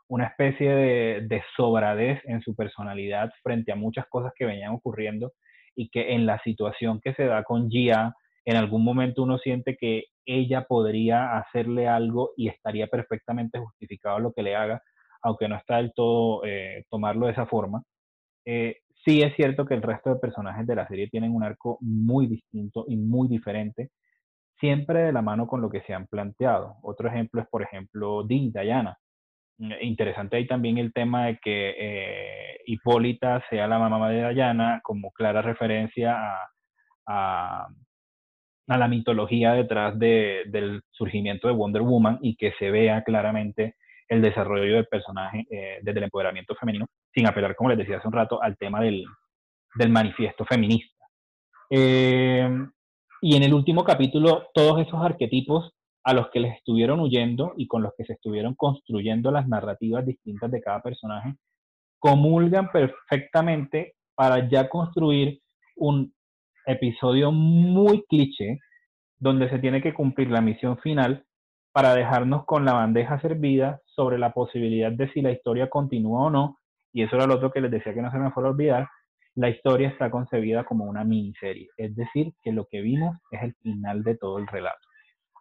una 0.09 0.24
especie 0.26 0.70
de, 0.70 1.20
de 1.22 1.43
sobradez 1.57 2.20
en 2.24 2.43
su 2.43 2.55
personalidad 2.55 3.30
frente 3.43 3.72
a 3.72 3.76
muchas 3.76 4.07
cosas 4.09 4.32
que 4.37 4.45
venían 4.45 4.72
ocurriendo 4.72 5.32
y 5.74 5.89
que 5.89 6.12
en 6.12 6.26
la 6.26 6.39
situación 6.43 7.01
que 7.01 7.14
se 7.14 7.24
da 7.24 7.43
con 7.43 7.70
Gia, 7.70 8.14
en 8.47 8.57
algún 8.57 8.84
momento 8.84 9.24
uno 9.24 9.38
siente 9.38 9.76
que 9.76 10.05
ella 10.24 10.66
podría 10.66 11.36
hacerle 11.36 11.88
algo 11.88 12.30
y 12.36 12.49
estaría 12.49 12.86
perfectamente 12.86 13.59
justificado 13.59 14.20
lo 14.20 14.32
que 14.32 14.42
le 14.42 14.55
haga, 14.57 14.80
aunque 15.20 15.49
no 15.49 15.57
está 15.57 15.78
del 15.78 15.92
todo 15.94 16.44
eh, 16.44 16.84
tomarlo 16.88 17.26
de 17.26 17.32
esa 17.32 17.47
forma. 17.47 17.82
Eh, 18.44 18.76
sí 19.05 19.22
es 19.22 19.34
cierto 19.34 19.66
que 19.66 19.74
el 19.74 19.82
resto 19.82 20.11
de 20.11 20.20
personajes 20.20 20.64
de 20.66 20.76
la 20.76 20.86
serie 20.86 21.09
tienen 21.09 21.34
un 21.34 21.42
arco 21.42 21.78
muy 21.80 22.28
distinto 22.28 22.84
y 22.88 22.97
muy 22.97 23.28
diferente, 23.28 23.90
siempre 24.61 25.01
de 25.03 25.12
la 25.12 25.22
mano 25.22 25.49
con 25.49 25.61
lo 25.61 25.68
que 25.68 25.82
se 25.82 25.92
han 25.92 26.07
planteado. 26.07 26.76
Otro 26.82 27.09
ejemplo 27.09 27.42
es, 27.42 27.49
por 27.49 27.62
ejemplo, 27.62 28.22
Dean, 28.22 28.53
Diana. 28.53 28.97
Mm, 29.59 29.72
Interesante 29.82 30.36
ahí 30.36 30.47
también 30.47 30.78
el 30.78 30.92
tema 30.92 31.26
de 31.26 31.38
que 31.38 31.74
eh, 31.78 32.59
Hipólita 32.66 33.42
sea 33.51 33.66
la 33.66 33.78
mamá 33.80 34.09
de 34.11 34.32
Diana, 34.34 34.80
como 34.84 35.11
clara 35.11 35.42
referencia 35.42 36.16
a, 36.16 36.49
a, 37.07 37.68
a 38.69 38.79
la 38.79 38.89
mitología 38.89 39.53
detrás 39.53 39.99
de, 39.99 40.43
del 40.47 40.83
surgimiento 40.91 41.49
de 41.49 41.55
Wonder 41.55 41.83
Woman 41.83 42.19
y 42.21 42.37
que 42.37 42.53
se 42.59 42.71
vea 42.71 43.03
claramente 43.03 43.77
el 44.09 44.23
desarrollo 44.23 44.75
del 44.75 44.87
personaje 44.87 45.47
eh, 45.51 45.79
desde 45.83 45.99
el 45.99 46.05
empoderamiento 46.05 46.55
femenino, 46.55 46.87
sin 47.14 47.27
apelar, 47.27 47.55
como 47.57 47.71
les 47.71 47.79
decía 47.79 47.99
hace 47.99 48.09
un 48.09 48.14
rato, 48.14 48.43
al 48.43 48.57
tema 48.57 48.81
del, 48.81 49.05
del 49.75 49.91
manifiesto 49.91 50.45
feminista. 50.45 51.05
Eh, 51.71 52.49
y 53.23 53.37
en 53.37 53.43
el 53.43 53.55
último 53.55 53.85
capítulo, 53.85 54.49
todos 54.55 54.87
esos 54.87 55.05
arquetipos 55.05 55.73
a 56.05 56.12
los 56.12 56.31
que 56.31 56.41
les 56.41 56.57
estuvieron 56.57 57.01
huyendo 57.01 57.55
y 57.57 57.67
con 57.67 57.83
los 57.83 57.93
que 57.97 58.05
se 58.05 58.12
estuvieron 58.12 58.55
construyendo 58.55 59.33
las 59.33 59.49
narrativas 59.49 60.07
distintas 60.07 60.51
de 60.53 60.61
cada 60.61 60.81
personaje, 60.81 61.35
comulgan 61.99 62.71
perfectamente 62.71 63.97
para 64.14 64.49
ya 64.49 64.69
construir 64.69 65.41
un 65.75 66.14
episodio 66.67 67.33
muy 67.33 68.05
cliché 68.09 68.59
donde 69.19 69.49
se 69.49 69.59
tiene 69.59 69.81
que 69.81 69.95
cumplir 69.95 70.31
la 70.31 70.41
misión 70.41 70.79
final 70.79 71.25
para 71.73 71.95
dejarnos 71.95 72.45
con 72.45 72.64
la 72.64 72.73
bandeja 72.73 73.21
servida 73.21 73.81
sobre 73.85 74.19
la 74.19 74.33
posibilidad 74.33 74.93
de 74.93 75.11
si 75.12 75.23
la 75.23 75.31
historia 75.31 75.69
continúa 75.69 76.27
o 76.27 76.31
no, 76.31 76.59
y 76.93 77.03
eso 77.03 77.17
era 77.17 77.27
lo 77.27 77.35
otro 77.35 77.51
que 77.51 77.61
les 77.61 77.71
decía 77.71 77.95
que 77.95 78.03
no 78.03 78.11
se 78.11 78.19
me 78.19 78.31
fuera 78.31 78.49
a 78.49 78.53
olvidar, 78.53 78.89
la 79.35 79.51
historia 79.51 79.89
está 79.89 80.11
concebida 80.11 80.64
como 80.64 80.87
una 80.87 81.05
miniserie, 81.05 81.69
es 81.77 81.95
decir, 81.95 82.33
que 82.43 82.53
lo 82.53 82.67
que 82.67 82.81
vimos 82.81 83.17
es 83.31 83.43
el 83.43 83.55
final 83.57 84.03
de 84.03 84.17
todo 84.17 84.39
el 84.39 84.47
relato. 84.47 84.81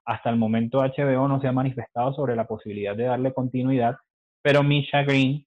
Hasta 0.06 0.30
el 0.30 0.36
momento 0.36 0.82
HBO 0.82 1.28
no 1.28 1.40
se 1.40 1.48
ha 1.48 1.54
manifestado 1.54 2.14
sobre 2.14 2.36
la 2.36 2.46
posibilidad 2.46 2.96
de 2.96 3.06
darle 3.06 3.34
continuidad, 3.34 3.96
pero 4.42 4.62
Misha 4.62 5.04
Green, 5.04 5.46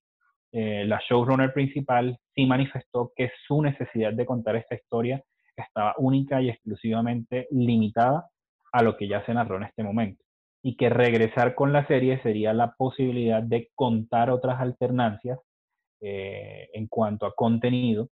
eh, 0.53 0.85
la 0.87 1.01
showrunner 1.07 1.53
principal, 1.53 2.19
sí 2.35 2.47
manifestó 2.47 3.13
que 3.15 3.31
su 3.47 3.61
necesidad 3.61 4.15
de 4.15 4.25
contar 4.25 4.57
esta 4.57 4.75
historia 4.75 5.23
estaba 5.63 5.95
única 5.99 6.41
y 6.41 6.51
exclusivamente 6.51 7.49
limitada 7.51 8.29
a 8.73 8.83
lo 8.83 8.97
que 8.97 9.09
ya 9.09 9.25
se 9.25 9.35
narró 9.35 9.57
en 9.57 9.65
este 9.65 9.83
momento 9.83 10.25
y 10.63 10.77
que 10.77 10.89
regresar 10.89 11.55
con 11.55 11.73
la 11.73 11.87
serie 11.87 12.21
sería 12.23 12.53
la 12.53 12.73
posibilidad 12.73 13.43
de 13.43 13.71
contar 13.75 14.31
otras 14.31 14.61
alternancias 14.61 15.39
eh, 16.01 16.69
en 16.75 16.87
cuanto 16.89 17.27
a 17.27 17.35
contenido 17.35 18.09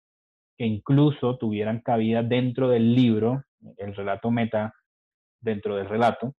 que 0.58 0.66
incluso 0.66 1.38
tuvieran 1.38 1.80
cabida 1.80 2.22
dentro 2.22 2.70
del 2.70 2.94
libro, 2.96 3.44
el 3.78 3.96
relato 3.96 4.30
meta 4.30 4.74
dentro 5.42 5.76
del 5.76 5.90
relato, 5.90 6.36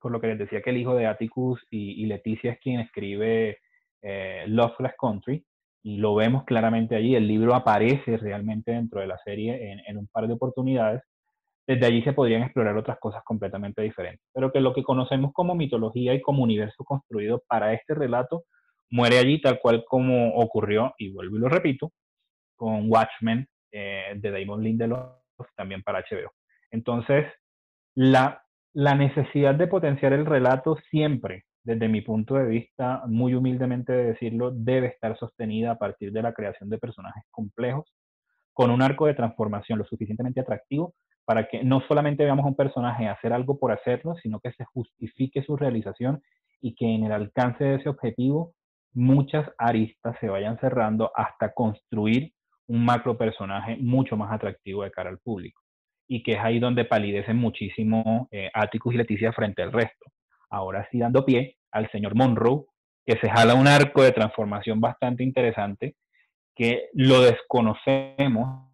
por 0.00 0.12
lo 0.12 0.20
que 0.20 0.28
les 0.28 0.38
decía 0.38 0.62
que 0.62 0.70
el 0.70 0.76
hijo 0.76 0.94
de 0.94 1.06
Atticus 1.06 1.64
y, 1.70 2.04
Leticia 2.06 2.52
es 2.52 2.60
quien 2.60 2.80
escribe 2.80 3.58
eh, 4.02 4.44
Loveless 4.46 4.94
Country, 5.00 5.44
y 5.86 5.98
lo 5.98 6.16
vemos 6.16 6.42
claramente 6.42 6.96
allí, 6.96 7.14
el 7.14 7.28
libro 7.28 7.54
aparece 7.54 8.16
realmente 8.16 8.72
dentro 8.72 9.00
de 9.00 9.06
la 9.06 9.18
serie 9.18 9.70
en, 9.70 9.80
en 9.86 9.98
un 9.98 10.08
par 10.08 10.26
de 10.26 10.32
oportunidades, 10.32 11.00
desde 11.64 11.86
allí 11.86 12.02
se 12.02 12.12
podrían 12.12 12.42
explorar 12.42 12.76
otras 12.76 12.98
cosas 12.98 13.22
completamente 13.22 13.82
diferentes, 13.82 14.26
pero 14.34 14.50
que 14.50 14.60
lo 14.60 14.74
que 14.74 14.82
conocemos 14.82 15.32
como 15.32 15.54
mitología 15.54 16.12
y 16.12 16.20
como 16.20 16.42
universo 16.42 16.82
construido 16.82 17.40
para 17.46 17.72
este 17.72 17.94
relato 17.94 18.46
muere 18.90 19.18
allí 19.18 19.40
tal 19.40 19.60
cual 19.60 19.84
como 19.86 20.34
ocurrió, 20.34 20.92
y 20.98 21.12
vuelvo 21.12 21.36
y 21.36 21.38
lo 21.38 21.48
repito, 21.48 21.92
con 22.56 22.90
Watchmen 22.90 23.46
eh, 23.70 24.12
de 24.16 24.30
Damon 24.32 24.64
Lindelof, 24.64 25.12
también 25.54 25.84
para 25.84 26.00
HBO. 26.00 26.32
Entonces, 26.72 27.26
la, 27.94 28.42
la 28.72 28.96
necesidad 28.96 29.54
de 29.54 29.68
potenciar 29.68 30.14
el 30.14 30.26
relato 30.26 30.78
siempre, 30.90 31.44
desde 31.66 31.88
mi 31.88 32.00
punto 32.00 32.36
de 32.36 32.46
vista, 32.46 33.02
muy 33.08 33.34
humildemente 33.34 33.92
de 33.92 34.04
decirlo, 34.04 34.52
debe 34.52 34.86
estar 34.86 35.18
sostenida 35.18 35.72
a 35.72 35.78
partir 35.78 36.12
de 36.12 36.22
la 36.22 36.32
creación 36.32 36.70
de 36.70 36.78
personajes 36.78 37.24
complejos, 37.32 37.92
con 38.52 38.70
un 38.70 38.82
arco 38.82 39.06
de 39.06 39.14
transformación 39.14 39.80
lo 39.80 39.84
suficientemente 39.84 40.40
atractivo 40.40 40.94
para 41.24 41.48
que 41.48 41.64
no 41.64 41.82
solamente 41.88 42.22
veamos 42.22 42.44
a 42.44 42.48
un 42.50 42.54
personaje 42.54 43.08
hacer 43.08 43.32
algo 43.32 43.58
por 43.58 43.72
hacerlo, 43.72 44.14
sino 44.22 44.38
que 44.38 44.52
se 44.52 44.64
justifique 44.64 45.42
su 45.42 45.56
realización 45.56 46.22
y 46.60 46.76
que 46.76 46.86
en 46.86 47.02
el 47.02 47.10
alcance 47.10 47.64
de 47.64 47.74
ese 47.74 47.88
objetivo 47.88 48.54
muchas 48.94 49.50
aristas 49.58 50.16
se 50.20 50.28
vayan 50.28 50.60
cerrando 50.60 51.10
hasta 51.16 51.52
construir 51.52 52.32
un 52.68 52.84
macro 52.84 53.18
personaje 53.18 53.76
mucho 53.80 54.16
más 54.16 54.32
atractivo 54.32 54.84
de 54.84 54.92
cara 54.92 55.10
al 55.10 55.18
público. 55.18 55.60
Y 56.08 56.22
que 56.22 56.34
es 56.34 56.38
ahí 56.38 56.60
donde 56.60 56.84
palidecen 56.84 57.36
muchísimo 57.36 58.28
eh, 58.30 58.50
y 58.54 58.96
Leticia 58.96 59.32
frente 59.32 59.62
al 59.62 59.72
resto. 59.72 60.06
Ahora 60.56 60.88
sí 60.90 60.98
dando 60.98 61.26
pie 61.26 61.58
al 61.70 61.90
señor 61.90 62.14
Monroe, 62.14 62.64
que 63.04 63.18
se 63.18 63.28
jala 63.28 63.54
un 63.54 63.68
arco 63.68 64.02
de 64.02 64.12
transformación 64.12 64.80
bastante 64.80 65.22
interesante, 65.22 65.96
que 66.54 66.88
lo 66.94 67.20
desconocemos, 67.20 68.72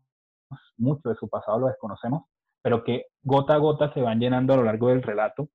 mucho 0.76 1.08
de 1.08 1.16
su 1.16 1.28
pasado 1.28 1.58
lo 1.58 1.66
desconocemos, 1.66 2.26
pero 2.62 2.84
que 2.84 3.06
gota 3.24 3.54
a 3.54 3.58
gota 3.58 3.92
se 3.94 4.00
van 4.00 4.20
llenando 4.20 4.54
a 4.54 4.58
lo 4.58 4.62
largo 4.62 4.90
del 4.90 5.02
relato 5.02 5.48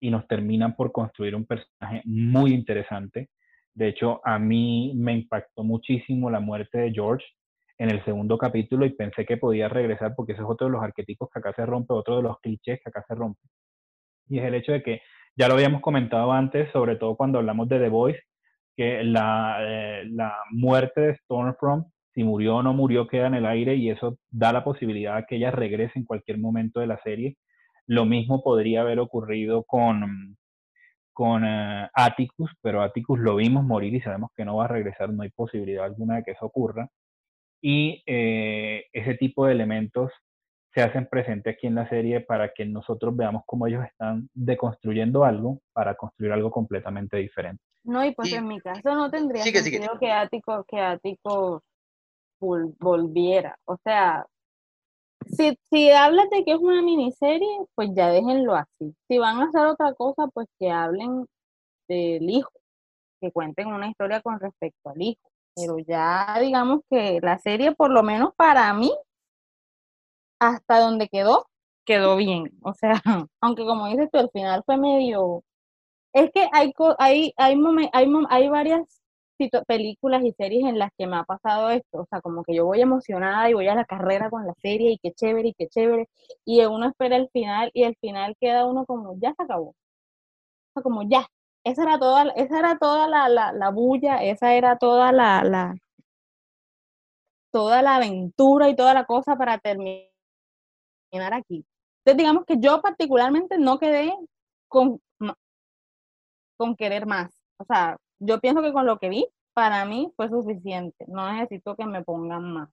y 0.00 0.10
nos 0.10 0.26
terminan 0.26 0.74
por 0.74 0.90
construir 0.90 1.36
un 1.36 1.46
personaje 1.46 2.02
muy 2.04 2.52
interesante. 2.52 3.30
De 3.72 3.86
hecho, 3.86 4.20
a 4.24 4.40
mí 4.40 4.92
me 4.96 5.12
impactó 5.12 5.62
muchísimo 5.62 6.30
la 6.30 6.40
muerte 6.40 6.78
de 6.78 6.92
George 6.92 7.24
en 7.78 7.90
el 7.90 8.04
segundo 8.04 8.36
capítulo 8.38 8.86
y 8.86 8.90
pensé 8.90 9.24
que 9.24 9.36
podía 9.36 9.68
regresar 9.68 10.14
porque 10.16 10.32
ese 10.32 10.42
es 10.42 10.48
otro 10.48 10.66
de 10.66 10.72
los 10.72 10.82
arquetipos 10.82 11.30
que 11.32 11.38
acá 11.38 11.52
se 11.54 11.64
rompe, 11.64 11.94
otro 11.94 12.16
de 12.16 12.24
los 12.24 12.40
clichés 12.40 12.80
que 12.82 12.88
acá 12.88 13.04
se 13.06 13.14
rompe. 13.14 13.40
Y 14.28 14.40
es 14.40 14.44
el 14.44 14.54
hecho 14.54 14.72
de 14.72 14.82
que 14.82 15.00
ya 15.36 15.48
lo 15.48 15.54
habíamos 15.54 15.80
comentado 15.80 16.32
antes, 16.32 16.70
sobre 16.72 16.96
todo 16.96 17.16
cuando 17.16 17.38
hablamos 17.38 17.68
de 17.68 17.78
The 17.78 17.88
Voice, 17.88 18.20
que 18.76 19.04
la, 19.04 19.58
eh, 19.60 20.04
la 20.10 20.34
muerte 20.50 21.00
de 21.00 21.16
Stormfront 21.16 21.86
si 22.14 22.24
murió 22.24 22.56
o 22.56 22.62
no 22.62 22.72
murió 22.74 23.06
queda 23.06 23.26
en 23.28 23.34
el 23.34 23.46
aire 23.46 23.76
y 23.76 23.90
eso 23.90 24.18
da 24.30 24.52
la 24.52 24.64
posibilidad 24.64 25.16
de 25.16 25.24
que 25.28 25.36
ella 25.36 25.50
regrese 25.50 25.98
en 25.98 26.04
cualquier 26.04 26.38
momento 26.38 26.80
de 26.80 26.86
la 26.86 27.00
serie. 27.02 27.36
Lo 27.86 28.04
mismo 28.04 28.42
podría 28.42 28.82
haber 28.82 28.98
ocurrido 29.00 29.64
con, 29.64 30.36
con 31.12 31.44
eh, 31.44 31.88
Atticus, 31.94 32.50
pero 32.62 32.82
Atticus 32.82 33.20
lo 33.20 33.36
vimos 33.36 33.64
morir 33.64 33.94
y 33.94 34.00
sabemos 34.00 34.30
que 34.36 34.44
no 34.44 34.56
va 34.56 34.64
a 34.66 34.68
regresar, 34.68 35.10
no 35.12 35.22
hay 35.22 35.30
posibilidad 35.30 35.84
alguna 35.84 36.16
de 36.16 36.24
que 36.24 36.32
eso 36.32 36.46
ocurra. 36.46 36.88
Y 37.62 38.02
eh, 38.06 38.86
ese 38.92 39.14
tipo 39.14 39.46
de 39.46 39.52
elementos 39.52 40.10
se 40.72 40.82
hacen 40.82 41.06
presentes 41.06 41.54
aquí 41.54 41.66
en 41.66 41.74
la 41.74 41.88
serie 41.88 42.20
para 42.20 42.52
que 42.52 42.64
nosotros 42.64 43.16
veamos 43.16 43.42
cómo 43.46 43.66
ellos 43.66 43.84
están 43.84 44.28
deconstruyendo 44.34 45.24
algo 45.24 45.60
para 45.72 45.96
construir 45.96 46.32
algo 46.32 46.50
completamente 46.50 47.16
diferente. 47.16 47.62
No, 47.82 48.04
y 48.04 48.14
pues 48.14 48.32
en 48.32 48.46
mi 48.46 48.60
caso 48.60 48.94
no 48.94 49.10
tendría 49.10 49.42
sentido 49.42 49.98
que 49.98 50.12
Atticus, 50.12 50.64
que 50.68 50.80
Atticus 50.80 51.60
volviera. 52.38 53.56
O 53.64 53.76
sea, 53.82 54.26
si, 55.26 55.58
si 55.70 55.90
hablas 55.90 56.28
de 56.30 56.44
que 56.44 56.52
es 56.52 56.58
una 56.58 56.82
miniserie, 56.82 57.66
pues 57.74 57.90
ya 57.94 58.08
déjenlo 58.10 58.54
así. 58.54 58.94
Si 59.08 59.18
van 59.18 59.40
a 59.40 59.44
hacer 59.44 59.66
otra 59.66 59.92
cosa, 59.94 60.28
pues 60.32 60.46
que 60.58 60.70
hablen 60.70 61.26
del 61.88 62.30
hijo, 62.30 62.52
que 63.20 63.32
cuenten 63.32 63.68
una 63.68 63.88
historia 63.88 64.20
con 64.20 64.38
respecto 64.38 64.90
al 64.90 65.02
hijo. 65.02 65.30
Pero 65.56 65.78
ya 65.78 66.38
digamos 66.40 66.80
que 66.88 67.18
la 67.22 67.38
serie, 67.38 67.74
por 67.74 67.90
lo 67.90 68.02
menos 68.02 68.34
para 68.36 68.72
mí, 68.72 68.92
hasta 70.40 70.80
donde 70.80 71.08
quedó, 71.08 71.46
quedó 71.84 72.16
bien. 72.16 72.50
O 72.62 72.74
sea, 72.74 72.94
aunque 73.40 73.64
como 73.64 73.86
dices 73.88 74.08
tú, 74.12 74.18
al 74.18 74.30
final 74.30 74.62
fue 74.66 74.76
medio... 74.78 75.44
Es 76.12 76.30
que 76.32 76.48
hay, 76.52 76.72
hay, 76.98 77.32
hay, 77.36 77.54
hay, 77.92 78.06
hay 78.30 78.48
varias 78.48 79.00
películas 79.66 80.22
y 80.24 80.32
series 80.32 80.64
en 80.64 80.78
las 80.78 80.90
que 80.98 81.06
me 81.06 81.16
ha 81.16 81.24
pasado 81.24 81.70
esto, 81.70 82.00
o 82.02 82.06
sea, 82.10 82.20
como 82.20 82.42
que 82.44 82.54
yo 82.54 82.66
voy 82.66 82.80
emocionada 82.80 83.48
y 83.48 83.54
voy 83.54 83.68
a 83.68 83.74
la 83.74 83.84
carrera 83.84 84.28
con 84.30 84.46
la 84.46 84.54
serie 84.60 84.92
y 84.92 84.98
qué 84.98 85.12
chévere 85.12 85.48
y 85.48 85.54
qué 85.54 85.68
chévere, 85.68 86.08
y 86.44 86.64
uno 86.64 86.88
espera 86.88 87.16
el 87.16 87.30
final 87.30 87.70
y 87.72 87.84
el 87.84 87.96
final 88.00 88.36
queda 88.40 88.66
uno 88.66 88.84
como, 88.86 89.14
ya 89.18 89.32
se 89.34 89.42
acabó, 89.44 89.68
o 89.70 89.74
sea, 90.74 90.82
como 90.82 91.02
ya, 91.08 91.26
esa 91.64 91.82
era 91.84 91.98
toda, 91.98 92.24
esa 92.36 92.58
era 92.58 92.78
toda 92.78 93.08
la, 93.08 93.28
la, 93.28 93.52
la 93.52 93.70
bulla, 93.70 94.22
esa 94.22 94.54
era 94.54 94.76
toda 94.78 95.12
la, 95.12 95.42
la, 95.44 95.74
toda 97.52 97.82
la 97.82 97.96
aventura 97.96 98.68
y 98.68 98.76
toda 98.76 98.94
la 98.94 99.04
cosa 99.04 99.36
para 99.36 99.58
terminar 99.58 100.09
aquí. 101.12 101.64
Entonces, 102.04 102.16
digamos 102.16 102.44
que 102.46 102.56
yo 102.58 102.80
particularmente 102.80 103.58
no 103.58 103.78
quedé 103.78 104.12
con, 104.68 105.00
con 106.56 106.76
querer 106.76 107.06
más. 107.06 107.30
O 107.58 107.64
sea, 107.64 107.96
yo 108.18 108.40
pienso 108.40 108.62
que 108.62 108.72
con 108.72 108.86
lo 108.86 108.98
que 108.98 109.08
vi, 109.08 109.26
para 109.54 109.84
mí 109.84 110.12
fue 110.16 110.28
suficiente. 110.28 111.04
No 111.08 111.32
necesito 111.32 111.76
que 111.76 111.84
me 111.84 112.02
pongan 112.02 112.52
más. 112.52 112.68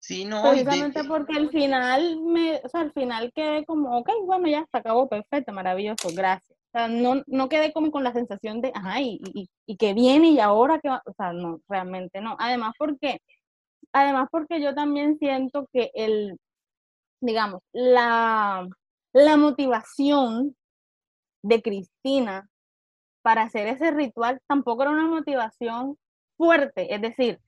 Sí, 0.00 0.24
no. 0.24 0.42
Precisamente 0.42 1.04
porque 1.04 1.36
al 1.36 1.50
final 1.50 2.20
me, 2.22 2.60
o 2.64 2.68
sea, 2.68 2.82
al 2.82 2.92
final 2.92 3.32
quedé 3.34 3.64
como, 3.64 3.98
ok, 3.98 4.10
bueno, 4.24 4.48
ya 4.48 4.64
se 4.70 4.78
acabó, 4.78 5.08
perfecto, 5.08 5.52
maravilloso, 5.52 6.08
gracias. 6.14 6.56
O 6.72 6.78
sea, 6.78 6.88
no, 6.88 7.22
no 7.26 7.48
quedé 7.48 7.72
como 7.72 7.90
con 7.90 8.04
la 8.04 8.12
sensación 8.12 8.60
de, 8.60 8.70
ajá, 8.74 9.00
y, 9.00 9.20
y, 9.34 9.48
y 9.66 9.76
que 9.76 9.94
viene 9.94 10.30
y 10.30 10.40
ahora 10.40 10.78
que 10.80 10.88
va, 10.88 11.02
o 11.04 11.12
sea, 11.14 11.32
no, 11.32 11.60
realmente 11.68 12.20
no. 12.20 12.36
Además 12.38 12.74
porque, 12.78 13.20
además 13.92 14.28
porque 14.30 14.60
yo 14.60 14.74
también 14.74 15.18
siento 15.18 15.68
que 15.72 15.90
el, 15.94 16.38
digamos, 17.20 17.62
la, 17.72 18.68
la 19.12 19.36
motivación 19.36 20.56
de 21.42 21.62
Cristina 21.62 22.48
para 23.22 23.42
hacer 23.42 23.66
ese 23.68 23.90
ritual 23.90 24.40
tampoco 24.46 24.82
era 24.82 24.92
una 24.92 25.06
motivación 25.06 25.96
fuerte, 26.36 26.94
es 26.94 27.00
decir, 27.02 27.40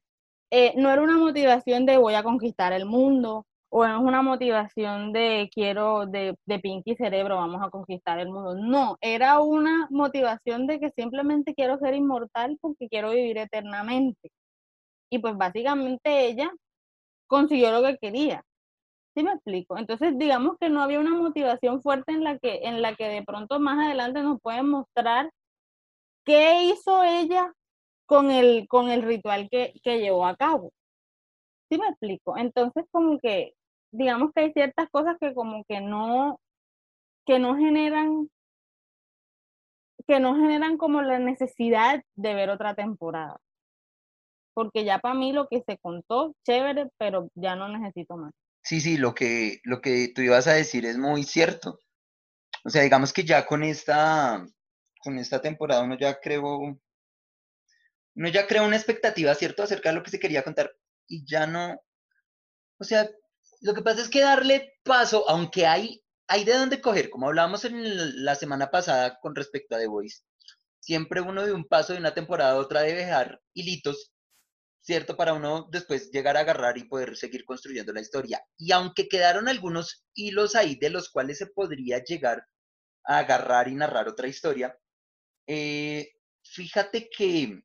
eh, 0.50 0.74
no 0.76 0.90
era 0.90 1.02
una 1.02 1.16
motivación 1.16 1.86
de 1.86 1.96
voy 1.98 2.14
a 2.14 2.22
conquistar 2.24 2.72
el 2.72 2.86
mundo, 2.86 3.46
o 3.70 3.86
no 3.86 3.96
es 3.96 4.02
una 4.02 4.22
motivación 4.22 5.12
de 5.12 5.48
quiero, 5.54 6.06
de, 6.06 6.34
de 6.44 6.58
Pinky 6.58 6.96
Cerebro, 6.96 7.36
vamos 7.36 7.62
a 7.62 7.70
conquistar 7.70 8.18
el 8.18 8.28
mundo. 8.28 8.54
No, 8.56 8.96
era 9.00 9.40
una 9.40 9.86
motivación 9.90 10.66
de 10.66 10.80
que 10.80 10.90
simplemente 10.90 11.54
quiero 11.54 11.78
ser 11.78 11.94
inmortal 11.94 12.58
porque 12.60 12.88
quiero 12.88 13.10
vivir 13.12 13.38
eternamente. 13.38 14.30
Y 15.10 15.20
pues 15.20 15.36
básicamente 15.36 16.26
ella 16.26 16.50
consiguió 17.28 17.72
lo 17.72 17.82
que 17.82 17.98
quería. 17.98 18.44
¿Sí 19.20 19.24
me 19.24 19.34
explico? 19.34 19.76
Entonces, 19.76 20.16
digamos 20.16 20.56
que 20.58 20.70
no 20.70 20.80
había 20.80 20.98
una 20.98 21.14
motivación 21.14 21.82
fuerte 21.82 22.12
en 22.12 22.24
la 22.24 22.38
que, 22.38 22.60
en 22.62 22.80
la 22.80 22.94
que 22.94 23.06
de 23.06 23.22
pronto 23.22 23.60
más 23.60 23.78
adelante 23.84 24.22
nos 24.22 24.40
pueden 24.40 24.70
mostrar 24.70 25.30
qué 26.24 26.64
hizo 26.64 27.04
ella 27.04 27.52
con 28.06 28.30
el, 28.30 28.66
con 28.66 28.88
el 28.88 29.02
ritual 29.02 29.50
que, 29.50 29.74
que 29.82 30.00
llevó 30.00 30.24
a 30.24 30.36
cabo. 30.36 30.72
¿Sí 31.68 31.76
me 31.76 31.88
explico? 31.88 32.38
Entonces, 32.38 32.86
como 32.90 33.18
que, 33.18 33.52
digamos 33.92 34.32
que 34.34 34.40
hay 34.40 34.52
ciertas 34.54 34.88
cosas 34.88 35.18
que 35.20 35.34
como 35.34 35.64
que 35.64 35.82
no, 35.82 36.40
que 37.26 37.38
no 37.38 37.56
generan, 37.56 38.30
que 40.06 40.18
no 40.18 40.34
generan 40.34 40.78
como 40.78 41.02
la 41.02 41.18
necesidad 41.18 42.02
de 42.14 42.34
ver 42.34 42.48
otra 42.48 42.74
temporada. 42.74 43.36
Porque 44.54 44.86
ya 44.86 44.98
para 44.98 45.14
mí 45.14 45.34
lo 45.34 45.46
que 45.46 45.62
se 45.66 45.76
contó, 45.76 46.32
chévere, 46.46 46.88
pero 46.96 47.28
ya 47.34 47.54
no 47.54 47.68
necesito 47.68 48.16
más. 48.16 48.32
Sí, 48.70 48.80
sí, 48.80 48.98
lo 48.98 49.16
que, 49.16 49.60
lo 49.64 49.80
que 49.80 50.12
tú 50.14 50.22
ibas 50.22 50.46
a 50.46 50.52
decir 50.52 50.86
es 50.86 50.96
muy 50.96 51.24
cierto. 51.24 51.80
O 52.64 52.70
sea, 52.70 52.82
digamos 52.82 53.12
que 53.12 53.24
ya 53.24 53.44
con 53.44 53.64
esta, 53.64 54.46
con 55.02 55.18
esta 55.18 55.42
temporada 55.42 55.82
uno 55.82 55.98
ya 55.98 56.20
creó, 56.20 56.56
uno 58.14 58.28
ya 58.32 58.46
creó 58.46 58.64
una 58.64 58.76
expectativa, 58.76 59.34
¿cierto?, 59.34 59.64
acerca 59.64 59.88
de 59.88 59.96
lo 59.96 60.04
que 60.04 60.12
se 60.12 60.20
quería 60.20 60.44
contar 60.44 60.72
y 61.08 61.24
ya 61.26 61.48
no, 61.48 61.80
o 62.78 62.84
sea, 62.84 63.10
lo 63.60 63.74
que 63.74 63.82
pasa 63.82 64.02
es 64.02 64.08
que 64.08 64.20
darle 64.20 64.74
paso, 64.84 65.28
aunque 65.28 65.66
hay, 65.66 66.04
hay 66.28 66.44
de 66.44 66.54
dónde 66.54 66.80
coger, 66.80 67.10
como 67.10 67.26
hablábamos 67.26 67.64
en 67.64 68.24
la 68.24 68.36
semana 68.36 68.70
pasada 68.70 69.18
con 69.18 69.34
respecto 69.34 69.74
a 69.74 69.78
The 69.80 69.88
Voice, 69.88 70.22
siempre 70.78 71.20
uno 71.20 71.44
de 71.44 71.54
un 71.54 71.64
paso 71.66 71.92
de 71.92 71.98
una 71.98 72.14
temporada 72.14 72.52
a 72.52 72.58
otra 72.58 72.82
debe 72.82 73.00
dejar 73.00 73.40
hilitos 73.52 74.12
¿cierto? 74.80 75.16
Para 75.16 75.34
uno 75.34 75.68
después 75.70 76.10
llegar 76.10 76.36
a 76.36 76.40
agarrar 76.40 76.78
y 76.78 76.84
poder 76.84 77.16
seguir 77.16 77.44
construyendo 77.44 77.92
la 77.92 78.00
historia. 78.00 78.42
Y 78.56 78.72
aunque 78.72 79.08
quedaron 79.08 79.48
algunos 79.48 80.04
hilos 80.14 80.56
ahí 80.56 80.76
de 80.76 80.90
los 80.90 81.10
cuales 81.10 81.38
se 81.38 81.46
podría 81.46 82.02
llegar 82.02 82.46
a 83.04 83.18
agarrar 83.18 83.68
y 83.68 83.74
narrar 83.74 84.08
otra 84.08 84.28
historia, 84.28 84.76
eh, 85.46 86.12
fíjate 86.42 87.08
que, 87.10 87.62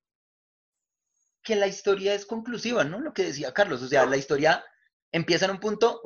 que 1.43 1.55
la 1.55 1.67
historia 1.67 2.13
es 2.13 2.25
conclusiva, 2.25 2.83
¿no? 2.83 2.99
Lo 2.99 3.13
que 3.13 3.25
decía 3.25 3.53
Carlos, 3.53 3.81
o 3.81 3.87
sea, 3.87 4.05
la 4.05 4.17
historia 4.17 4.63
empieza 5.11 5.45
en 5.45 5.51
un 5.51 5.59
punto, 5.59 6.01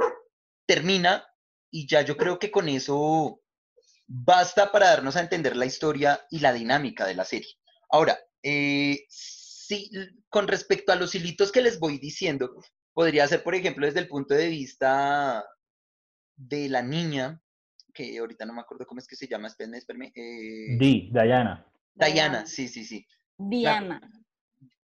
termina 0.66 1.26
y 1.72 1.88
ya 1.88 2.02
yo 2.02 2.18
creo 2.18 2.40
que 2.40 2.52
con 2.52 2.70
eso 2.70 3.42
basta 4.06 4.72
para 4.72 4.90
darnos 4.90 5.16
a 5.16 5.22
entender 5.22 5.56
la 5.56 5.66
historia 5.66 6.26
y 6.30 6.40
la 6.40 6.54
dinámica 6.54 7.06
de 7.06 7.16
la 7.16 7.26
serie. 7.26 7.56
Ahora, 7.92 8.20
eh, 8.44 9.06
sí, 9.70 9.92
con 10.30 10.48
respecto 10.48 10.92
a 10.92 10.96
los 10.96 11.14
hilitos 11.14 11.52
que 11.52 11.62
les 11.62 11.80
voy 11.80 12.00
diciendo, 12.00 12.52
podría 12.92 13.28
ser, 13.28 13.44
por 13.44 13.54
ejemplo, 13.54 13.86
desde 13.86 14.00
el 14.00 14.08
punto 14.08 14.34
de 14.34 14.48
vista 14.48 15.46
de 16.36 16.70
la 16.70 16.82
niña, 16.82 17.40
que 17.94 18.18
ahorita 18.18 18.46
no 18.46 18.54
me 18.54 18.62
acuerdo 18.62 18.88
cómo 18.88 19.00
es 19.00 19.08
que 19.08 19.16
se 19.16 19.28
llama, 19.28 19.48
espérenme, 19.48 19.78
espérenme. 19.78 20.12
Eh, 20.16 20.78
Di, 20.80 21.12
Diana. 21.12 21.66
Diana, 21.94 22.48
sí, 22.48 22.68
sí, 22.68 22.84
sí. 22.84 23.06
Diana. 23.38 24.02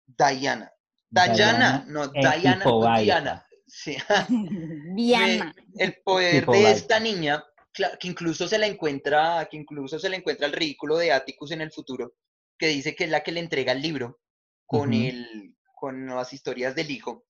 Diana. 0.05 0.69
Diana, 1.09 1.85
no, 1.87 2.09
Diana, 2.09 2.65
no, 2.65 2.97
Diana. 2.99 3.47
Sí. 3.65 3.95
Diana. 4.95 5.55
El 5.77 5.95
poder 6.03 6.45
de 6.45 6.71
esta 6.71 6.99
niña, 6.99 7.41
que 7.71 8.07
incluso 8.07 8.49
se 8.49 8.57
la 8.57 8.67
encuentra, 8.67 9.47
que 9.49 9.57
incluso 9.57 9.97
se 9.97 10.09
le 10.09 10.17
encuentra 10.17 10.45
el 10.45 10.53
ridículo 10.53 10.97
de 10.97 11.13
Atticus 11.13 11.51
en 11.51 11.61
el 11.61 11.71
futuro, 11.71 12.15
que 12.57 12.67
dice 12.67 12.95
que 12.95 13.05
es 13.05 13.09
la 13.09 13.21
que 13.23 13.31
le 13.31 13.39
entrega 13.39 13.71
el 13.71 13.81
libro 13.81 14.22
con, 14.79 14.91
el, 14.93 15.55
con 15.75 16.07
las 16.07 16.33
historias 16.33 16.73
del 16.73 16.89
hijo. 16.89 17.25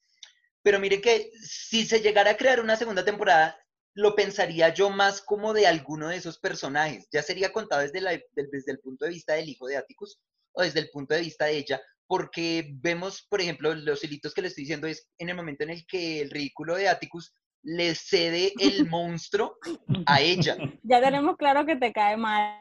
Pero 0.62 0.80
mire 0.80 1.02
que 1.02 1.30
si 1.42 1.86
se 1.86 2.00
llegara 2.00 2.32
a 2.32 2.38
crear 2.38 2.62
una 2.62 2.78
segunda 2.78 3.04
temporada, 3.04 3.58
lo 3.96 4.16
pensaría 4.16 4.74
yo 4.74 4.90
más 4.90 5.22
como 5.22 5.54
de 5.54 5.68
alguno 5.68 6.08
de 6.08 6.16
esos 6.16 6.40
personajes. 6.40 7.08
Ya 7.12 7.22
sería 7.22 7.52
contado 7.52 7.82
desde, 7.82 8.00
la, 8.00 8.12
desde 8.12 8.72
el 8.72 8.80
punto 8.80 9.04
de 9.04 9.12
vista 9.12 9.34
del 9.34 9.50
hijo 9.50 9.68
de 9.68 9.76
Atticus 9.76 10.22
o 10.54 10.64
desde 10.64 10.80
el 10.80 10.90
punto 10.90 11.14
de 11.16 11.22
vista 11.22 11.46
de 11.46 11.58
ella, 11.58 11.82
porque 12.08 12.70
vemos, 12.76 13.26
por 13.30 13.42
ejemplo, 13.42 13.74
los 13.76 14.04
hilitos 14.04 14.34
que 14.34 14.42
le 14.42 14.48
estoy 14.48 14.64
diciendo 14.64 14.88
es 14.88 15.10
en 15.18 15.30
el 15.30 15.36
momento 15.36 15.64
en 15.64 15.72
el 15.72 15.86
que 15.86 16.22
el 16.22 16.30
ridículo 16.30 16.76
de 16.76 16.88
Atticus 16.88 17.34
le 17.64 17.96
cede 17.96 18.54
el 18.60 18.86
monstruo 18.90 19.58
a 20.06 20.22
ella. 20.22 20.58
Ya 20.84 21.02
tenemos 21.02 21.38
claro 21.38 21.66
que 21.66 21.76
te 21.76 21.92
cae 21.94 22.18
mal. 22.18 22.60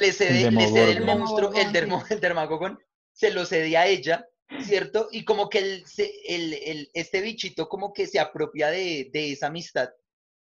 le, 0.00 0.12
cede, 0.12 0.50
le 0.50 0.68
cede 0.68 0.92
el 0.92 1.04
monstruo, 1.04 1.52
el, 1.54 1.72
dermo, 1.72 2.02
el 2.10 2.20
dermagogón, 2.20 2.78
se 3.12 3.30
lo 3.30 3.46
cede 3.46 3.76
a 3.76 3.86
ella, 3.86 4.26
¿cierto? 4.60 5.08
Y 5.12 5.24
como 5.24 5.48
que 5.48 5.58
el, 5.58 5.84
el, 6.28 6.54
el, 6.54 6.90
este 6.94 7.20
bichito 7.20 7.68
como 7.68 7.92
que 7.92 8.06
se 8.06 8.18
apropia 8.18 8.70
de, 8.70 9.08
de, 9.12 9.32
esa 9.32 9.46
amistad 9.46 9.90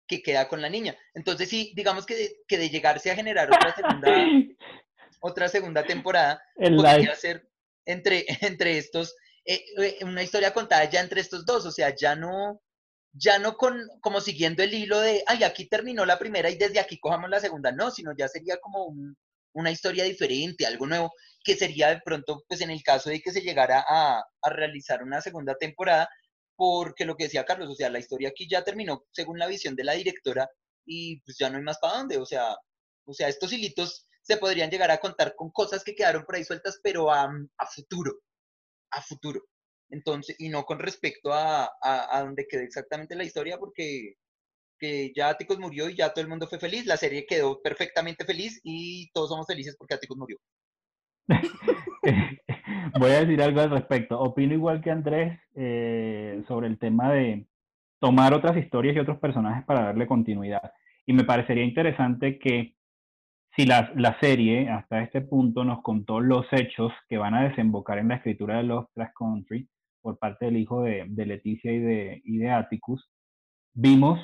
que 0.06 0.22
queda 0.22 0.48
con 0.48 0.60
la 0.60 0.68
niña. 0.68 0.96
Entonces 1.14 1.48
sí, 1.48 1.72
digamos 1.76 2.06
que 2.06 2.16
de, 2.16 2.36
que 2.48 2.58
de 2.58 2.70
llegarse 2.70 3.10
a 3.10 3.16
generar 3.16 3.48
otra 3.48 3.74
segunda, 3.74 4.56
otra 5.20 5.48
segunda 5.48 5.84
temporada, 5.84 6.42
podría 6.56 7.14
ser 7.14 7.48
entre, 7.86 8.24
entre 8.40 8.78
estos 8.78 9.14
eh, 9.44 9.64
eh, 9.78 9.98
una 10.04 10.22
historia 10.22 10.52
contada 10.54 10.88
ya 10.90 11.00
entre 11.00 11.20
estos 11.20 11.44
dos, 11.44 11.66
o 11.66 11.70
sea, 11.70 11.94
ya 11.94 12.16
no, 12.16 12.60
ya 13.12 13.38
no 13.38 13.56
con, 13.56 13.80
como 14.00 14.20
siguiendo 14.20 14.62
el 14.62 14.74
hilo 14.74 15.00
de, 15.00 15.24
ay, 15.26 15.44
aquí 15.44 15.66
terminó 15.68 16.04
la 16.06 16.18
primera 16.18 16.50
y 16.50 16.56
desde 16.56 16.80
aquí 16.80 16.98
cojamos 16.98 17.30
la 17.30 17.40
segunda, 17.40 17.72
no, 17.72 17.90
sino 17.90 18.12
ya 18.16 18.28
sería 18.28 18.56
como 18.58 18.94
una 19.52 19.70
historia 19.70 20.04
diferente, 20.04 20.66
algo 20.66 20.86
nuevo, 20.86 21.12
que 21.44 21.56
sería 21.56 21.90
de 21.90 22.00
pronto, 22.04 22.44
pues 22.48 22.60
en 22.60 22.70
el 22.70 22.82
caso 22.82 23.10
de 23.10 23.20
que 23.20 23.32
se 23.32 23.42
llegara 23.42 23.84
a, 23.88 24.24
a 24.42 24.50
realizar 24.50 25.02
una 25.02 25.20
segunda 25.20 25.54
temporada, 25.56 26.08
porque 26.56 27.04
lo 27.04 27.16
que 27.16 27.24
decía 27.24 27.44
Carlos, 27.44 27.70
o 27.70 27.74
sea, 27.74 27.90
la 27.90 27.98
historia 27.98 28.30
aquí 28.30 28.48
ya 28.48 28.64
terminó 28.64 29.04
según 29.12 29.38
la 29.38 29.46
visión 29.46 29.76
de 29.76 29.84
la 29.84 29.94
directora 29.94 30.48
y 30.86 31.20
pues 31.22 31.36
ya 31.38 31.50
no 31.50 31.58
hay 31.58 31.64
más 31.64 31.78
para 31.78 31.98
dónde, 31.98 32.18
o 32.18 32.26
sea, 32.26 32.56
o 33.06 33.14
sea, 33.14 33.28
estos 33.28 33.52
hilitos 33.52 34.06
se 34.22 34.38
podrían 34.38 34.70
llegar 34.70 34.90
a 34.90 34.98
contar 34.98 35.34
con 35.36 35.50
cosas 35.50 35.84
que 35.84 35.94
quedaron 35.94 36.24
por 36.24 36.36
ahí 36.36 36.44
sueltas, 36.44 36.80
pero 36.82 37.12
a 37.12 37.30
futuro, 37.74 38.20
a 38.94 39.02
futuro. 39.02 39.42
Entonces, 39.90 40.36
y 40.38 40.48
no 40.48 40.64
con 40.64 40.78
respecto 40.78 41.32
a, 41.32 41.70
a, 41.82 42.22
dónde 42.22 42.46
quedó 42.48 42.62
exactamente 42.62 43.14
la 43.14 43.24
historia, 43.24 43.58
porque 43.58 44.14
que 44.78 45.12
ya 45.14 45.28
Atticus 45.28 45.58
murió 45.58 45.88
y 45.88 45.96
ya 45.96 46.12
todo 46.12 46.22
el 46.22 46.28
mundo 46.28 46.48
fue 46.48 46.58
feliz, 46.58 46.84
la 46.86 46.96
serie 46.96 47.26
quedó 47.26 47.62
perfectamente 47.62 48.24
feliz 48.24 48.60
y 48.64 49.08
todos 49.12 49.28
somos 49.30 49.46
felices 49.46 49.76
porque 49.78 49.94
Atticus 49.94 50.16
murió. 50.16 50.36
Voy 52.98 53.10
a 53.10 53.20
decir 53.20 53.40
algo 53.42 53.60
al 53.60 53.70
respecto. 53.70 54.18
Opino 54.18 54.54
igual 54.54 54.82
que 54.82 54.90
Andrés 54.90 55.38
eh, 55.54 56.42
sobre 56.48 56.66
el 56.66 56.78
tema 56.78 57.12
de 57.12 57.46
tomar 58.00 58.34
otras 58.34 58.56
historias 58.56 58.96
y 58.96 58.98
otros 58.98 59.18
personajes 59.18 59.64
para 59.64 59.84
darle 59.84 60.06
continuidad. 60.06 60.72
Y 61.06 61.12
me 61.12 61.24
parecería 61.24 61.64
interesante 61.64 62.38
que 62.38 62.73
si 63.56 63.66
la, 63.66 63.92
la, 63.94 64.18
serie 64.18 64.68
hasta 64.68 65.02
este 65.02 65.20
punto 65.20 65.64
nos 65.64 65.82
contó 65.82 66.20
los 66.20 66.46
hechos 66.52 66.92
que 67.08 67.18
van 67.18 67.34
a 67.34 67.44
desembocar 67.48 67.98
en 67.98 68.08
la 68.08 68.16
escritura 68.16 68.62
de 68.62 68.84
Trash 68.94 69.12
Country 69.16 69.68
por 70.02 70.18
parte 70.18 70.46
del 70.46 70.56
hijo 70.56 70.82
de, 70.82 71.04
de 71.08 71.26
Leticia 71.26 71.72
y 71.72 71.78
de, 71.78 72.22
y 72.24 72.38
de 72.38 72.50
Atticus, 72.50 73.08
vimos, 73.72 74.20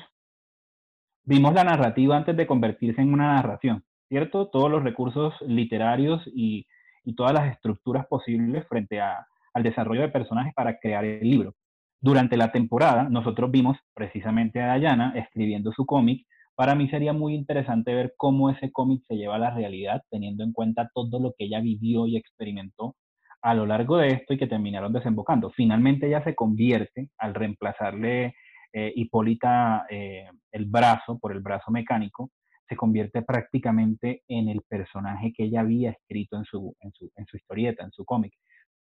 vimos 1.23 1.53
la 1.53 1.63
narrativa 1.63 2.17
antes 2.17 2.37
de 2.37 2.45
convertirse 2.45 3.01
en 3.01 3.13
una 3.13 3.35
narración, 3.35 3.83
¿cierto? 4.07 4.49
Todos 4.49 4.69
los 4.69 4.83
recursos 4.83 5.33
literarios 5.41 6.21
y, 6.33 6.67
y 7.03 7.15
todas 7.15 7.33
las 7.33 7.51
estructuras 7.51 8.05
posibles 8.07 8.67
frente 8.67 8.99
a, 8.99 9.25
al 9.53 9.63
desarrollo 9.63 10.01
de 10.01 10.09
personajes 10.09 10.53
para 10.53 10.77
crear 10.77 11.03
el 11.03 11.27
libro. 11.27 11.55
Durante 11.99 12.37
la 12.37 12.51
temporada, 12.51 13.09
nosotros 13.09 13.49
vimos 13.51 13.77
precisamente 13.93 14.61
a 14.61 14.75
Diana 14.75 15.13
escribiendo 15.15 15.71
su 15.71 15.85
cómic 15.85 16.25
para 16.61 16.75
mí 16.75 16.87
sería 16.89 17.11
muy 17.11 17.33
interesante 17.33 17.91
ver 17.91 18.13
cómo 18.15 18.51
ese 18.51 18.71
cómic 18.71 19.01
se 19.07 19.15
lleva 19.15 19.37
a 19.37 19.39
la 19.39 19.49
realidad, 19.49 20.03
teniendo 20.11 20.43
en 20.43 20.53
cuenta 20.53 20.91
todo 20.93 21.19
lo 21.19 21.33
que 21.35 21.45
ella 21.45 21.59
vivió 21.59 22.05
y 22.05 22.17
experimentó 22.17 22.95
a 23.41 23.55
lo 23.55 23.65
largo 23.65 23.97
de 23.97 24.09
esto 24.09 24.35
y 24.35 24.37
que 24.37 24.45
terminaron 24.45 24.93
desembocando. 24.93 25.49
Finalmente 25.49 26.05
ella 26.05 26.23
se 26.23 26.35
convierte, 26.35 27.09
al 27.17 27.33
reemplazarle 27.33 28.35
eh, 28.73 28.93
Hipólita 28.95 29.87
eh, 29.89 30.27
el 30.51 30.65
brazo 30.65 31.17
por 31.17 31.31
el 31.31 31.39
brazo 31.39 31.71
mecánico, 31.71 32.29
se 32.69 32.75
convierte 32.75 33.23
prácticamente 33.23 34.21
en 34.27 34.47
el 34.47 34.61
personaje 34.61 35.33
que 35.35 35.45
ella 35.45 35.61
había 35.61 35.89
escrito 35.89 36.37
en 36.37 36.45
su, 36.45 36.75
en 36.81 36.91
su, 36.93 37.09
en 37.15 37.25
su 37.25 37.37
historieta, 37.37 37.83
en 37.83 37.91
su 37.91 38.05
cómic. 38.05 38.33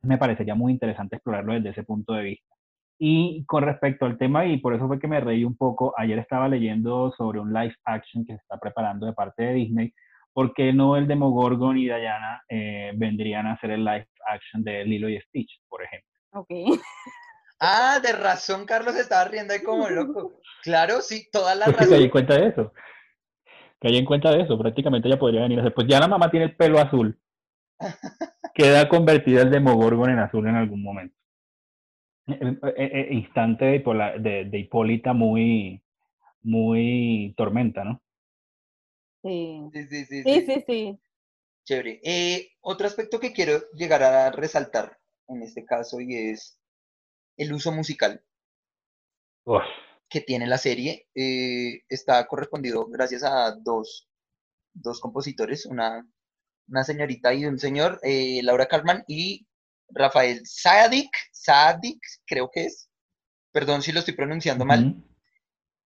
Me 0.00 0.16
parecería 0.16 0.54
muy 0.54 0.72
interesante 0.72 1.16
explorarlo 1.16 1.52
desde 1.52 1.68
ese 1.68 1.84
punto 1.84 2.14
de 2.14 2.22
vista. 2.22 2.57
Y 2.98 3.44
con 3.46 3.62
respecto 3.62 4.06
al 4.06 4.18
tema, 4.18 4.44
y 4.46 4.58
por 4.58 4.74
eso 4.74 4.88
fue 4.88 4.98
que 4.98 5.06
me 5.06 5.20
reí 5.20 5.44
un 5.44 5.56
poco, 5.56 5.94
ayer 5.96 6.18
estaba 6.18 6.48
leyendo 6.48 7.12
sobre 7.16 7.38
un 7.38 7.52
live 7.52 7.76
action 7.84 8.24
que 8.24 8.32
se 8.32 8.40
está 8.40 8.58
preparando 8.58 9.06
de 9.06 9.12
parte 9.12 9.44
de 9.44 9.54
Disney, 9.54 9.94
¿por 10.32 10.52
qué 10.52 10.72
no 10.72 10.96
el 10.96 11.06
Demogorgon 11.06 11.78
y 11.78 11.84
Diana 11.84 12.42
eh, 12.48 12.92
vendrían 12.96 13.46
a 13.46 13.52
hacer 13.52 13.70
el 13.70 13.84
live 13.84 14.08
action 14.26 14.64
de 14.64 14.84
Lilo 14.84 15.08
y 15.08 15.20
Stitch, 15.20 15.60
por 15.68 15.82
ejemplo? 15.82 16.10
Ok. 16.32 16.48
Ah, 17.60 17.98
de 18.00 18.12
razón, 18.12 18.66
Carlos 18.66 18.94
estaba 18.94 19.24
riendo 19.24 19.52
ahí 19.52 19.64
como 19.64 19.88
loco. 19.88 20.40
Claro, 20.62 21.00
sí, 21.00 21.28
toda 21.32 21.56
la 21.56 21.66
razón. 21.66 21.88
Que 21.88 21.94
hay 21.96 22.04
en 22.04 22.10
cuenta 22.10 22.34
de 22.36 22.46
eso. 22.46 22.72
Que 23.80 23.88
hay 23.88 23.96
en 23.96 24.04
cuenta 24.04 24.30
de 24.30 24.42
eso, 24.42 24.56
prácticamente 24.56 25.08
ella 25.08 25.18
podría 25.18 25.42
venir 25.42 25.58
a 25.58 25.62
hacer. 25.62 25.74
Pues 25.74 25.88
ya 25.88 25.98
la 25.98 26.06
mamá 26.06 26.30
tiene 26.30 26.46
el 26.46 26.56
pelo 26.56 26.78
azul. 26.78 27.18
Queda 28.54 28.88
convertida 28.88 29.42
el 29.42 29.50
Demogorgon 29.50 30.10
en 30.10 30.20
azul 30.20 30.46
en 30.46 30.54
algún 30.54 30.84
momento. 30.84 31.17
Eh, 32.28 32.58
eh, 32.76 33.08
instante 33.12 33.64
de, 33.64 33.76
Hipola- 33.84 34.18
de, 34.18 34.44
de 34.46 34.58
Hipólita 34.58 35.12
muy, 35.12 35.82
muy 36.42 37.34
tormenta, 37.36 37.84
¿no? 37.84 38.02
Sí. 39.22 39.60
Sí, 39.72 39.86
sí, 39.86 40.04
sí, 40.06 40.24
Sí, 40.24 40.42
sí. 40.46 40.46
sí, 40.46 40.64
sí. 40.66 41.00
Chévere. 41.64 42.00
Eh, 42.04 42.50
otro 42.62 42.86
aspecto 42.88 43.20
que 43.20 43.32
quiero 43.32 43.60
llegar 43.74 44.02
a 44.02 44.30
resaltar 44.32 44.98
en 45.28 45.42
este 45.42 45.64
caso 45.64 46.00
y 46.00 46.16
es 46.16 46.58
el 47.36 47.52
uso 47.54 47.72
musical 47.72 48.24
Uf, 49.46 49.64
que 50.08 50.20
tiene 50.20 50.46
la 50.46 50.58
serie. 50.58 51.06
eh, 51.14 51.82
está 51.88 52.26
correspondido 52.26 52.86
gracias 52.86 53.22
a 53.24 53.52
dos, 53.56 54.08
dos 54.74 55.00
compositores, 55.00 55.66
una, 55.66 56.08
una 56.68 56.84
señorita 56.84 57.34
y 57.34 57.46
un 57.46 57.58
señor, 57.60 58.00
eh, 58.04 58.42
Laura 58.44 58.68
Kalman 58.68 59.04
y 59.08 59.47
Rafael 59.90 60.40
Sadik, 60.44 61.10
Sadik, 61.32 62.00
creo 62.26 62.50
que 62.52 62.66
es. 62.66 62.88
Perdón 63.52 63.82
si 63.82 63.92
lo 63.92 64.00
estoy 64.00 64.14
pronunciando 64.14 64.64
mal. 64.64 65.02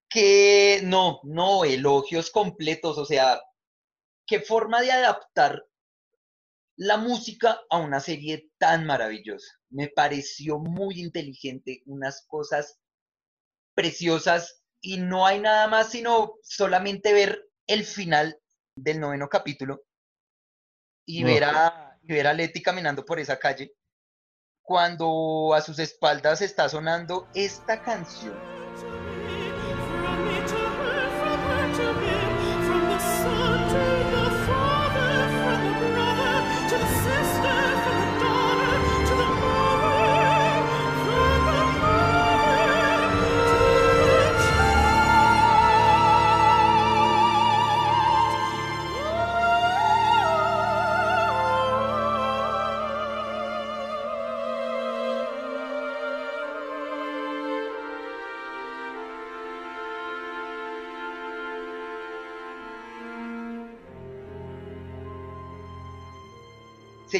que 0.08 0.80
no, 0.84 1.20
no, 1.24 1.64
elogios 1.64 2.30
completos, 2.30 2.98
o 2.98 3.06
sea, 3.06 3.40
qué 4.26 4.40
forma 4.40 4.82
de 4.82 4.92
adaptar 4.92 5.64
la 6.76 6.96
música 6.98 7.60
a 7.70 7.78
una 7.78 8.00
serie 8.00 8.50
tan 8.58 8.84
maravillosa. 8.84 9.46
Me 9.70 9.88
pareció 9.88 10.58
muy 10.58 11.00
inteligente, 11.00 11.82
unas 11.86 12.26
cosas 12.26 12.78
preciosas 13.74 14.62
y 14.80 14.98
no 14.98 15.26
hay 15.26 15.38
nada 15.40 15.68
más 15.68 15.90
sino 15.90 16.34
solamente 16.42 17.12
ver 17.12 17.48
el 17.66 17.84
final 17.84 18.38
del 18.76 19.00
noveno 19.00 19.28
capítulo 19.28 19.84
y 21.06 21.24
ver 21.24 21.44
a, 21.44 21.98
y 22.02 22.12
ver 22.12 22.26
a 22.26 22.32
Leti 22.32 22.62
caminando 22.62 23.04
por 23.04 23.18
esa 23.18 23.38
calle 23.38 23.72
cuando 24.62 25.54
a 25.54 25.60
sus 25.60 25.78
espaldas 25.78 26.40
está 26.42 26.68
sonando 26.68 27.26
esta 27.34 27.82
canción. 27.82 28.51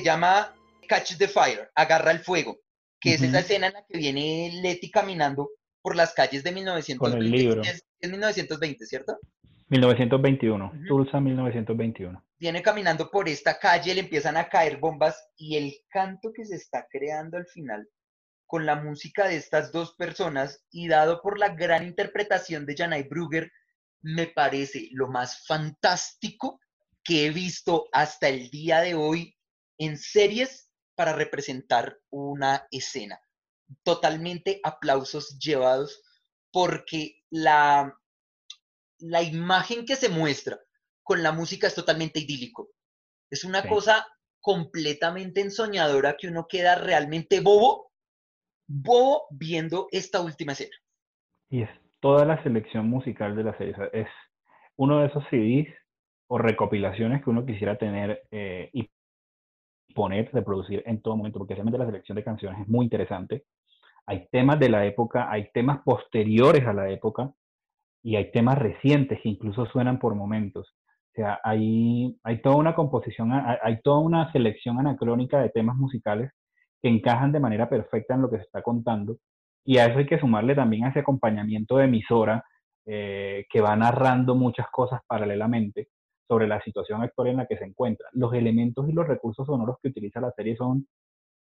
Se 0.02 0.06
llama 0.06 0.52
Catch 0.88 1.16
the 1.16 1.28
Fire, 1.28 1.70
Agarra 1.76 2.10
el 2.10 2.18
Fuego, 2.18 2.58
que 3.00 3.14
es 3.14 3.22
esa 3.22 3.38
escena 3.38 3.68
en 3.68 3.74
la 3.74 3.84
que 3.86 3.98
viene 3.98 4.50
Letty 4.60 4.90
caminando 4.90 5.50
por 5.80 5.94
las 5.94 6.12
calles 6.12 6.42
de 6.42 6.50
1920. 6.50 7.36
libro. 7.36 7.62
Es, 7.62 7.84
es 8.00 8.10
1920, 8.10 8.84
¿cierto? 8.84 9.16
1921, 9.68 10.66
Ujú. 10.66 10.84
Tulsa 10.86 11.20
1921. 11.20 12.20
Viene 12.36 12.62
caminando 12.62 13.10
por 13.10 13.28
esta 13.28 13.60
calle, 13.60 13.94
le 13.94 14.00
empiezan 14.00 14.36
a 14.36 14.48
caer 14.48 14.78
bombas 14.78 15.16
y 15.36 15.56
el 15.56 15.72
canto 15.88 16.32
que 16.32 16.44
se 16.44 16.56
está 16.56 16.88
creando 16.90 17.36
al 17.36 17.46
final 17.46 17.88
con 18.46 18.66
la 18.66 18.74
música 18.74 19.28
de 19.28 19.36
estas 19.36 19.70
dos 19.70 19.94
personas 19.94 20.66
y 20.72 20.88
dado 20.88 21.22
por 21.22 21.38
la 21.38 21.50
gran 21.50 21.86
interpretación 21.86 22.66
de 22.66 22.74
Janai 22.76 23.04
Brugger, 23.04 23.52
me 24.00 24.26
parece 24.26 24.88
lo 24.90 25.06
más 25.06 25.46
fantástico 25.46 26.60
que 27.04 27.26
he 27.26 27.30
visto 27.30 27.86
hasta 27.92 28.28
el 28.28 28.50
día 28.50 28.80
de 28.80 28.96
hoy 28.96 29.36
en 29.86 29.96
series 29.98 30.70
para 30.94 31.12
representar 31.12 31.98
una 32.10 32.66
escena. 32.70 33.20
Totalmente 33.82 34.60
aplausos 34.62 35.38
llevados 35.38 36.02
porque 36.52 37.22
la, 37.30 37.96
la 38.98 39.22
imagen 39.22 39.84
que 39.86 39.96
se 39.96 40.08
muestra 40.08 40.58
con 41.02 41.22
la 41.22 41.32
música 41.32 41.66
es 41.66 41.74
totalmente 41.74 42.20
idílico. 42.20 42.70
Es 43.30 43.44
una 43.44 43.62
Sí. 43.62 43.68
cosa 43.68 44.06
completamente 44.40 45.40
ensoñadora 45.40 46.16
que 46.18 46.28
uno 46.28 46.46
queda 46.48 46.74
realmente 46.74 47.40
bobo, 47.40 47.92
bobo 48.66 49.26
viendo 49.30 49.88
esta 49.90 50.20
última 50.20 50.52
escena. 50.52 50.76
Y 51.48 51.62
es 51.62 51.70
toda 52.00 52.24
la 52.24 52.42
selección 52.42 52.88
musical 52.88 53.34
de 53.36 53.44
la 53.44 53.56
serie. 53.56 53.74
es 53.92 54.08
uno 54.76 55.00
de 55.00 55.06
esos 55.06 55.24
CDs 55.30 55.68
o 56.28 56.38
recopilaciones 56.38 57.22
que 57.22 57.30
uno 57.30 57.44
quisiera 57.46 57.76
tener 57.78 58.22
eh, 58.30 58.70
y 58.72 58.90
poner, 59.94 60.30
reproducir 60.32 60.82
en 60.86 61.00
todo 61.02 61.16
momento, 61.16 61.38
porque 61.38 61.54
realmente 61.54 61.78
la 61.78 61.86
selección 61.86 62.16
de 62.16 62.24
canciones 62.24 62.60
es 62.60 62.68
muy 62.68 62.84
interesante. 62.84 63.44
Hay 64.06 64.28
temas 64.30 64.58
de 64.58 64.68
la 64.68 64.84
época, 64.84 65.30
hay 65.30 65.50
temas 65.52 65.80
posteriores 65.84 66.66
a 66.66 66.72
la 66.72 66.90
época 66.90 67.32
y 68.02 68.16
hay 68.16 68.32
temas 68.32 68.58
recientes 68.58 69.20
que 69.22 69.28
incluso 69.28 69.66
suenan 69.66 69.98
por 69.98 70.14
momentos. 70.14 70.74
O 71.12 71.14
sea, 71.14 71.40
hay, 71.44 72.18
hay 72.24 72.40
toda 72.40 72.56
una 72.56 72.74
composición, 72.74 73.32
hay, 73.32 73.80
toda 73.82 73.98
una 73.98 74.32
selección 74.32 74.78
anacrónica 74.78 75.40
de 75.40 75.50
temas 75.50 75.76
musicales 75.76 76.32
que 76.80 76.88
encajan 76.88 77.32
de 77.32 77.40
manera 77.40 77.68
perfecta 77.68 78.14
en 78.14 78.22
lo 78.22 78.30
que 78.30 78.38
se 78.38 78.44
está 78.44 78.62
contando. 78.62 79.18
Y 79.64 79.78
a 79.78 79.86
eso 79.86 79.98
hay 79.98 80.06
que 80.06 80.18
sumarle 80.18 80.54
también 80.54 80.84
a 80.84 80.88
ese 80.88 81.00
acompañamiento 81.00 81.76
de 81.76 81.84
emisora 81.84 82.44
eh, 82.86 83.44
que 83.48 83.60
va 83.60 83.76
narrando 83.76 84.34
muchas 84.34 84.66
cosas 84.70 85.00
paralelamente 85.06 85.88
sobre 86.28 86.46
la 86.48 86.60
situación 86.62 87.02
actual 87.02 87.28
en 87.28 87.36
la 87.38 87.46
que 87.46 87.56
se 87.58 87.64
encuentra. 87.64 88.08
Los 88.12 88.32
elementos 88.34 88.88
y 88.88 88.92
los 88.92 89.06
recursos 89.06 89.46
sonoros 89.46 89.76
que 89.82 89.88
utiliza 89.88 90.20
la 90.20 90.32
serie 90.32 90.56
son 90.56 90.86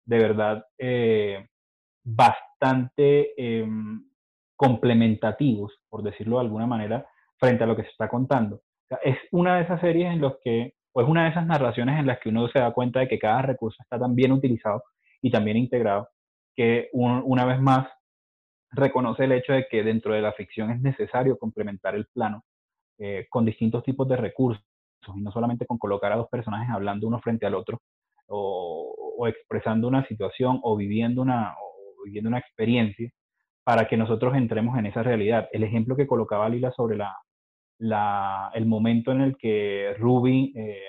de 0.06 0.18
verdad 0.18 0.66
eh, 0.78 1.48
bastante 2.04 3.34
eh, 3.38 3.68
complementativos, 4.56 5.74
por 5.90 6.04
decirlo 6.04 6.38
de 6.38 6.44
alguna 6.44 6.68
manera, 6.68 7.06
frente 7.38 7.64
a 7.64 7.68
lo 7.68 7.76
que 7.76 7.84
se 7.84 7.90
está 7.90 8.08
contando. 8.10 8.62
Es 9.04 9.18
una 9.32 9.56
de 9.58 9.64
esas 9.64 9.82
series 9.82 10.12
en 10.14 10.22
las 10.22 10.34
que, 10.44 10.74
o 10.94 11.02
es 11.02 11.08
una 11.08 11.24
de 11.24 11.30
esas 11.32 11.46
narraciones 11.48 12.00
en 12.00 12.06
las 12.08 12.20
que 12.20 12.30
uno 12.30 12.48
se 12.50 12.60
da 12.60 12.72
cuenta 12.74 13.00
de 13.00 13.08
que 13.08 13.20
cada 13.20 13.42
recurso 13.42 13.78
está 13.82 13.98
tan 14.00 14.16
bien 14.16 14.32
utilizado 14.32 14.84
y 15.22 15.32
tan 15.32 15.46
bien 15.46 15.58
integrado, 15.58 16.10
que 16.56 16.90
un- 16.94 17.24
una 17.26 17.46
vez 17.46 17.60
más 17.60 17.88
reconoce 18.72 19.26
el 19.26 19.34
hecho 19.34 19.54
de 19.54 19.68
que 19.70 19.84
dentro 19.84 20.14
de 20.14 20.22
la 20.22 20.34
ficción 20.34 20.72
es 20.72 20.82
necesario 20.82 21.38
complementar 21.38 21.96
el 21.96 22.08
plano 22.08 22.44
eh, 23.04 23.26
con 23.30 23.46
distintos 23.46 23.84
tipos 23.84 24.08
de 24.08 24.16
recursos 24.16 24.64
y 25.16 25.22
no 25.22 25.32
solamente 25.32 25.66
con 25.66 25.80
colocar 25.80 26.12
a 26.12 26.18
dos 26.18 26.28
personajes 26.30 26.70
hablando 26.70 27.08
uno 27.08 27.20
frente 27.20 27.48
al 27.48 27.56
otro 27.56 27.82
o, 28.28 29.16
o 29.18 29.28
expresando 29.28 29.88
una 29.88 30.06
situación 30.08 30.60
o 30.62 30.78
viviendo 30.78 31.24
una, 31.24 31.54
o 31.54 32.04
viviendo 32.06 32.30
una 32.30 32.38
experiencia 32.38 33.10
para 33.64 33.88
que 33.88 33.98
nosotros 33.98 34.36
entremos 34.36 34.78
en 34.78 34.86
esa 34.86 35.02
realidad. 35.02 35.50
El 35.52 35.64
ejemplo 35.64 35.96
que 35.96 36.06
colocaba 36.06 36.48
Lila 36.50 36.72
sobre 36.72 36.96
la, 36.98 37.18
la, 37.80 38.52
el 38.54 38.68
momento 38.68 39.12
en 39.12 39.22
el 39.22 39.38
que 39.38 39.96
Ruby 39.98 40.54
eh, 40.56 40.84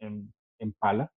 en, 0.00 0.30
empala, 0.58 1.10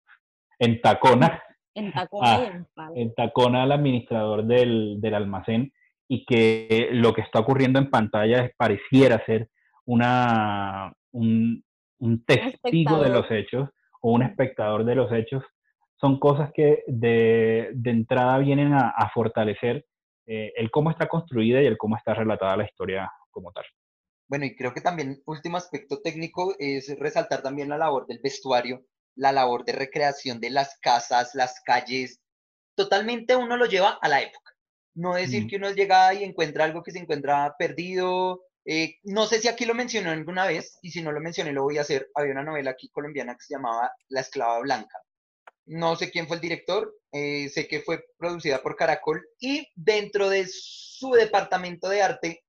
entacona 0.59 1.43
En 1.75 1.93
tacona 1.93 2.35
Ah, 2.35 2.43
y 2.43 2.47
en 2.47 2.67
palo. 2.75 2.93
entacona 2.95 3.63
al 3.63 3.73
administrador 3.73 4.45
del, 4.45 5.01
del 5.01 5.15
almacén 5.15 5.73
y 6.09 6.25
que 6.27 6.89
lo 6.93 7.15
que 7.15 7.21
está 7.23 7.41
ocurriendo 7.41 7.79
en 7.79 7.89
pantalla 7.91 8.51
pareciera 8.57 9.25
ser 9.25 9.49
una, 9.89 10.93
un, 11.13 11.65
un 11.99 12.25
testigo 12.25 13.01
de 13.01 13.09
los 13.09 13.27
hechos 13.31 13.71
o 14.03 14.13
un 14.13 14.23
espectador 14.23 14.85
de 14.85 14.95
los 14.95 15.11
hechos, 15.13 15.43
son 16.01 16.21
cosas 16.21 16.51
que 16.55 16.85
de, 16.87 17.71
de 17.75 17.91
entrada 17.91 18.39
vienen 18.39 18.73
a, 18.75 18.91
a 18.91 19.11
fortalecer 19.11 19.87
eh, 20.27 20.53
el 20.57 20.71
cómo 20.71 20.91
está 20.91 21.09
construida 21.09 21.63
y 21.63 21.67
el 21.67 21.79
cómo 21.79 21.97
está 21.97 22.13
relatada 22.15 22.59
la 22.59 22.67
historia 22.67 23.11
como 23.31 23.51
tal. 23.51 23.65
Bueno, 24.29 24.45
y 24.45 24.55
creo 24.55 24.75
que 24.75 24.83
también 24.83 25.23
último 25.25 25.57
aspecto 25.57 26.01
técnico 26.03 26.55
es 26.59 26.95
resaltar 26.99 27.41
también 27.43 27.71
la 27.71 27.79
labor 27.79 28.07
del 28.07 28.21
vestuario, 28.23 28.83
la 29.17 29.33
labor 29.33 29.65
de 29.65 29.73
recreación 29.73 30.39
de 30.39 30.51
las 30.51 30.79
casas, 30.81 31.35
las 31.35 31.63
calles. 31.65 32.21
Totalmente 32.77 33.35
uno 33.37 33.57
lo 33.57 33.65
lleva 33.65 33.99
a 34.03 34.09
la 34.09 34.21
época. 34.21 34.53
No 34.95 35.15
decir 35.15 35.45
Mm. 35.45 35.49
que 35.49 35.57
uno 35.57 35.71
llega 35.71 36.13
y 36.13 36.25
encuentra 36.25 36.65
algo 36.65 36.83
que 36.83 36.91
se 36.93 36.99
encuentra 36.99 37.55
perdido. 37.59 38.43
Eh, 38.71 38.97
no 39.05 39.25
sé 39.25 39.41
si 39.41 39.49
aquí 39.49 39.65
lo 39.65 39.75
mencionó 39.75 40.11
alguna 40.11 40.47
vez, 40.47 40.79
y 40.83 40.91
si 40.91 41.01
no 41.03 41.11
lo 41.11 41.21
mencioné 41.21 41.53
lo 41.53 41.63
voy 41.63 41.79
a 41.79 41.81
hacer. 41.81 42.11
Había 42.15 42.33
una 42.33 42.45
novela 42.45 42.73
aquí 42.73 42.91
colombiana 42.91 43.33
que 43.33 43.41
se 43.41 43.55
llamaba 43.55 43.91
La 44.09 44.21
esclava 44.21 44.59
blanca. 44.61 45.01
No 45.65 45.97
sé 45.97 46.11
quién 46.11 46.27
fue 46.27 46.37
el 46.37 46.43
director, 46.43 46.95
eh, 47.13 47.49
sé 47.49 47.67
que 47.67 47.81
fue 47.81 48.05
producida 48.19 48.61
por 48.63 48.77
Caracol 48.77 49.27
y 49.41 49.67
dentro 49.75 50.29
de 50.29 50.47
su 50.51 51.13
departamento 51.13 51.89
de 51.89 52.03
arte 52.03 52.45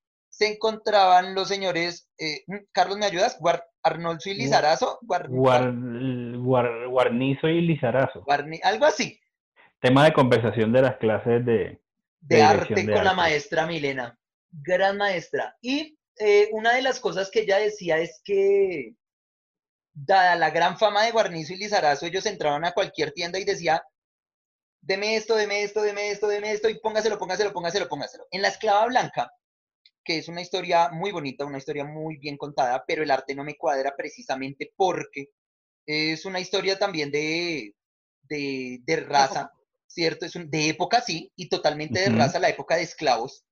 eh, 16.19 16.49
una 16.51 16.73
de 16.73 16.81
las 16.81 16.99
cosas 16.99 17.31
que 17.31 17.41
ella 17.41 17.57
decía 17.57 17.97
es 17.97 18.21
que, 18.23 18.93
dada 19.93 20.35
la 20.35 20.49
gran 20.49 20.77
fama 20.77 21.03
de 21.03 21.11
Guarnizo 21.11 21.53
y 21.53 21.57
Lizarazo, 21.57 22.05
ellos 22.05 22.25
entraban 22.25 22.65
a 22.65 22.73
cualquier 22.73 23.11
tienda 23.11 23.39
y 23.39 23.45
decía, 23.45 23.83
deme 24.81 25.15
esto, 25.15 25.35
deme 25.35 25.63
esto, 25.63 25.81
deme 25.81 26.11
esto, 26.11 26.27
deme 26.27 26.51
esto, 26.51 26.69
y 26.69 26.79
póngaselo, 26.79 27.17
póngaselo, 27.17 27.53
póngaselo, 27.53 27.87
póngaselo. 27.87 28.27
En 28.31 28.41
La 28.41 28.49
Esclava 28.49 28.85
Blanca, 28.87 29.31
que 30.03 30.17
es 30.17 30.27
una 30.27 30.41
historia 30.41 30.89
muy 30.89 31.11
bonita, 31.11 31.45
una 31.45 31.57
historia 31.57 31.85
muy 31.85 32.17
bien 32.17 32.37
contada, 32.37 32.83
pero 32.87 33.03
el 33.03 33.11
arte 33.11 33.35
no 33.35 33.43
me 33.43 33.57
cuadra 33.57 33.95
precisamente 33.95 34.73
porque 34.75 35.29
es 35.85 36.25
una 36.25 36.39
historia 36.39 36.77
también 36.79 37.11
de, 37.11 37.75
de, 38.23 38.79
de 38.83 38.95
raza, 38.97 39.51
¿cierto? 39.87 40.25
Es 40.25 40.35
un, 40.35 40.49
de 40.49 40.69
época, 40.69 41.01
sí, 41.01 41.31
y 41.35 41.49
totalmente 41.49 41.99
de 41.99 42.09
raza, 42.09 42.39
la 42.39 42.49
época 42.49 42.75
de 42.75 42.83
esclavos. 42.83 43.43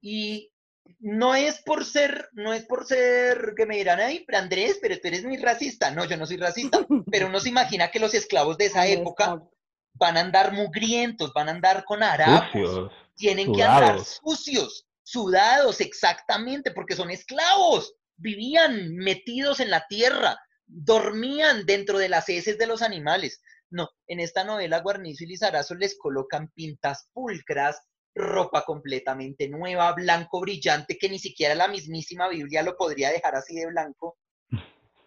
Y 0.00 0.53
no 0.98 1.34
es 1.34 1.60
por 1.62 1.84
ser, 1.84 2.28
no 2.32 2.52
es 2.52 2.64
por 2.64 2.86
ser 2.86 3.54
que 3.56 3.66
me 3.66 3.76
dirán, 3.76 4.00
ay, 4.00 4.24
pero 4.26 4.38
Andrés, 4.38 4.78
pero 4.80 4.94
tú 5.00 5.08
eres 5.08 5.24
muy 5.24 5.36
racista. 5.38 5.90
No, 5.90 6.04
yo 6.04 6.16
no 6.16 6.26
soy 6.26 6.36
racista, 6.36 6.78
pero 7.10 7.26
uno 7.28 7.40
se 7.40 7.48
imagina 7.48 7.90
que 7.90 7.98
los 8.00 8.14
esclavos 8.14 8.56
de 8.58 8.66
esa 8.66 8.82
Ay, 8.82 8.92
época 8.92 9.24
está- 9.24 9.48
van 9.94 10.16
a 10.16 10.20
andar 10.20 10.52
mugrientos, 10.52 11.32
van 11.32 11.48
a 11.48 11.52
andar 11.52 11.84
con 11.84 12.02
harapos, 12.02 12.50
Sucios. 12.70 12.92
tienen 13.14 13.52
que 13.52 13.62
andar 13.62 14.00
sucios, 14.04 14.86
sudados, 15.02 15.80
exactamente, 15.80 16.70
porque 16.72 16.96
son 16.96 17.10
esclavos. 17.10 17.94
Vivían 18.16 18.94
metidos 18.96 19.60
en 19.60 19.70
la 19.70 19.86
tierra, 19.88 20.38
dormían 20.66 21.64
dentro 21.66 21.98
de 21.98 22.08
las 22.08 22.28
heces 22.28 22.58
de 22.58 22.66
los 22.66 22.82
animales. 22.82 23.40
No, 23.70 23.88
en 24.06 24.20
esta 24.20 24.44
novela 24.44 24.80
Guarnizo 24.80 25.24
y 25.24 25.28
Lizarazo 25.28 25.74
les 25.74 25.96
colocan 25.98 26.48
pintas 26.52 27.08
pulcras, 27.12 27.80
ropa 28.14 28.64
completamente 28.64 29.48
nueva, 29.48 29.92
blanco 29.92 30.40
brillante, 30.40 30.96
que 30.98 31.08
ni 31.08 31.18
siquiera 31.18 31.54
la 31.54 31.68
mismísima 31.68 32.28
Biblia 32.28 32.62
lo 32.62 32.76
podría 32.76 33.10
dejar 33.10 33.34
así 33.34 33.56
de 33.56 33.66
blanco. 33.66 34.18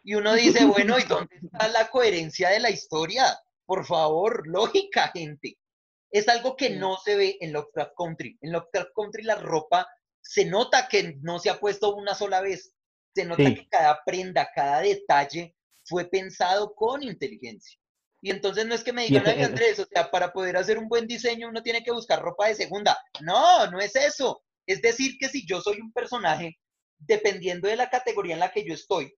Y 0.04 0.16
uno 0.16 0.34
dice, 0.34 0.66
bueno, 0.66 0.98
¿y 0.98 1.04
dónde 1.04 1.36
está 1.36 1.68
la 1.68 1.90
coherencia 1.90 2.50
de 2.50 2.60
la 2.60 2.70
historia? 2.70 3.38
Por 3.66 3.86
favor, 3.86 4.48
lógica, 4.48 5.10
gente. 5.14 5.58
Es 6.10 6.30
algo 6.30 6.56
que 6.56 6.70
no 6.70 6.98
se 6.98 7.16
ve 7.16 7.38
en 7.42 7.52
Lovecraft 7.52 7.92
Country. 7.98 8.38
En 8.42 8.54
Lovecraft 8.54 8.92
Country 8.96 9.24
la 9.24 9.36
ropa 9.36 9.88
se 10.22 10.46
nota 10.46 10.88
que 10.88 11.18
no 11.22 11.40
se 11.40 11.50
ha 11.50 11.60
puesto 11.60 11.94
una 11.96 12.16
sola 12.16 12.42
vez. 12.42 12.74
Se 13.14 13.26
nota 13.26 13.44
Sí. 13.44 13.56
que 13.56 13.68
cada 13.68 14.02
prenda, 14.06 14.50
cada 14.54 14.80
detalle 14.82 15.56
fue 15.84 16.06
pensado 16.06 16.74
con 16.74 17.04
inteligencia. 17.04 17.78
Y 18.22 18.32
entonces 18.32 18.66
no 18.66 18.74
es 18.76 18.84
que 18.84 18.94
me 18.94 19.04
digan, 19.06 19.24
ese- 19.28 19.44
Andrés, 19.44 19.80
o 19.80 19.86
sea, 19.86 20.10
para 20.12 20.34
poder 20.34 20.58
hacer 20.58 20.78
un 20.78 20.88
buen 20.90 21.08
diseño 21.08 21.50
uno 21.50 21.62
tiene 21.64 21.84
que 21.84 21.92
buscar 21.92 22.22
ropa 22.22 22.48
de 22.48 22.56
segunda. 22.56 22.98
No, 23.22 23.70
no 23.72 23.80
es 23.80 23.96
eso. 23.96 24.44
Es 24.66 24.82
decir, 24.82 25.18
que 25.20 25.30
si 25.30 25.46
yo 25.48 25.62
soy 25.62 25.80
un 25.80 25.92
personaje, 25.94 26.58
dependiendo 27.00 27.68
de 27.68 27.76
la 27.76 27.90
categoría 27.90 28.34
en 28.34 28.40
la 28.40 28.52
que 28.52 28.66
yo 28.68 28.74
estoy, 28.74 29.14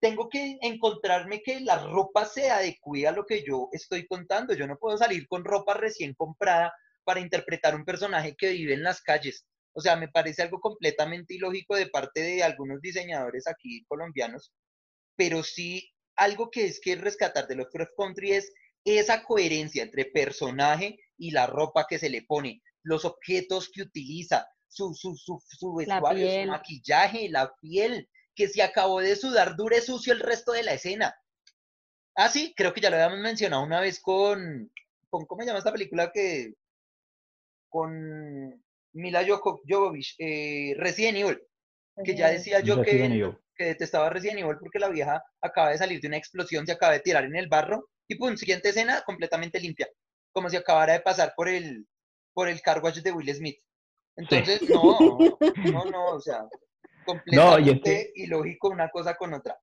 tengo 0.00 0.28
que 0.30 0.58
encontrarme 0.62 1.42
que 1.42 1.60
la 1.60 1.78
ropa 1.78 2.24
se 2.24 2.50
adecue 2.50 3.06
a 3.06 3.12
lo 3.12 3.26
que 3.26 3.44
yo 3.44 3.68
estoy 3.72 4.06
contando. 4.06 4.54
Yo 4.54 4.66
no 4.66 4.78
puedo 4.78 4.96
salir 4.96 5.28
con 5.28 5.44
ropa 5.44 5.74
recién 5.74 6.14
comprada 6.14 6.72
para 7.04 7.20
interpretar 7.20 7.74
un 7.74 7.84
personaje 7.84 8.34
que 8.36 8.50
vive 8.52 8.72
en 8.74 8.82
las 8.82 9.02
calles. 9.02 9.44
O 9.72 9.80
sea, 9.82 9.96
me 9.96 10.08
parece 10.08 10.42
algo 10.42 10.58
completamente 10.60 11.34
ilógico 11.34 11.76
de 11.76 11.86
parte 11.88 12.22
de 12.22 12.42
algunos 12.42 12.80
diseñadores 12.80 13.46
aquí 13.46 13.84
colombianos, 13.86 14.52
pero 15.16 15.42
sí 15.42 15.90
algo 16.20 16.50
que 16.50 16.66
es 16.66 16.80
que 16.80 16.96
rescatar 16.96 17.48
de 17.48 17.56
Lovecraft 17.56 17.92
Country 17.96 18.32
es 18.32 18.52
esa 18.84 19.24
coherencia 19.24 19.82
entre 19.82 20.04
personaje 20.04 20.98
y 21.16 21.30
la 21.30 21.46
ropa 21.46 21.86
que 21.88 21.98
se 21.98 22.10
le 22.10 22.22
pone, 22.22 22.62
los 22.82 23.06
objetos 23.06 23.70
que 23.72 23.82
utiliza, 23.82 24.46
su, 24.68 24.94
su, 24.94 25.16
su, 25.16 25.42
su 25.46 25.74
vestuario, 25.74 26.42
su 26.42 26.50
maquillaje, 26.50 27.30
la 27.30 27.50
piel, 27.60 28.06
que 28.34 28.48
se 28.48 28.62
acabó 28.62 29.00
de 29.00 29.16
sudar 29.16 29.56
dure 29.56 29.80
sucio 29.80 30.12
el 30.12 30.20
resto 30.20 30.52
de 30.52 30.62
la 30.62 30.74
escena. 30.74 31.14
Ah, 32.14 32.28
sí, 32.28 32.52
creo 32.54 32.74
que 32.74 32.82
ya 32.82 32.90
lo 32.90 32.96
habíamos 32.96 33.20
mencionado 33.20 33.62
una 33.62 33.80
vez 33.80 33.98
con, 33.98 34.70
con 35.08 35.24
¿cómo 35.24 35.40
se 35.40 35.46
llama 35.46 35.58
esta 35.58 35.72
película 35.72 36.12
que 36.12 36.52
con 37.70 38.62
Mila 38.92 39.24
Jovovich, 39.26 40.16
eh, 40.18 40.74
Resident 40.76 41.18
Evil, 41.18 41.42
que 42.04 42.14
ya 42.14 42.28
decía 42.28 42.60
yo 42.60 42.82
que, 42.82 43.04
Evil. 43.04 43.38
Que 43.60 43.66
detestaba 43.66 44.08
Resident 44.08 44.38
Evil 44.38 44.56
porque 44.58 44.78
la 44.78 44.88
vieja 44.88 45.22
acaba 45.42 45.68
de 45.68 45.76
salir 45.76 46.00
de 46.00 46.08
una 46.08 46.16
explosión, 46.16 46.64
se 46.64 46.72
acaba 46.72 46.94
de 46.94 47.00
tirar 47.00 47.24
en 47.24 47.36
el 47.36 47.46
barro 47.46 47.90
y 48.08 48.14
pum, 48.14 48.34
siguiente 48.34 48.70
escena 48.70 49.02
completamente 49.04 49.60
limpia, 49.60 49.86
como 50.32 50.48
si 50.48 50.56
acabara 50.56 50.94
de 50.94 51.00
pasar 51.00 51.34
por 51.36 51.46
el 51.46 51.86
por 52.32 52.48
el 52.48 52.62
car 52.62 52.82
wash 52.82 53.02
de 53.02 53.12
Will 53.12 53.34
Smith. 53.34 53.58
Entonces, 54.16 54.62
no, 54.70 54.98
no, 55.72 55.84
no, 55.84 56.06
o 56.06 56.20
sea, 56.20 56.48
completamente 57.04 58.12
ilógico 58.14 58.70
una 58.70 58.88
cosa 58.88 59.14
con 59.14 59.34
otra. 59.34 59.58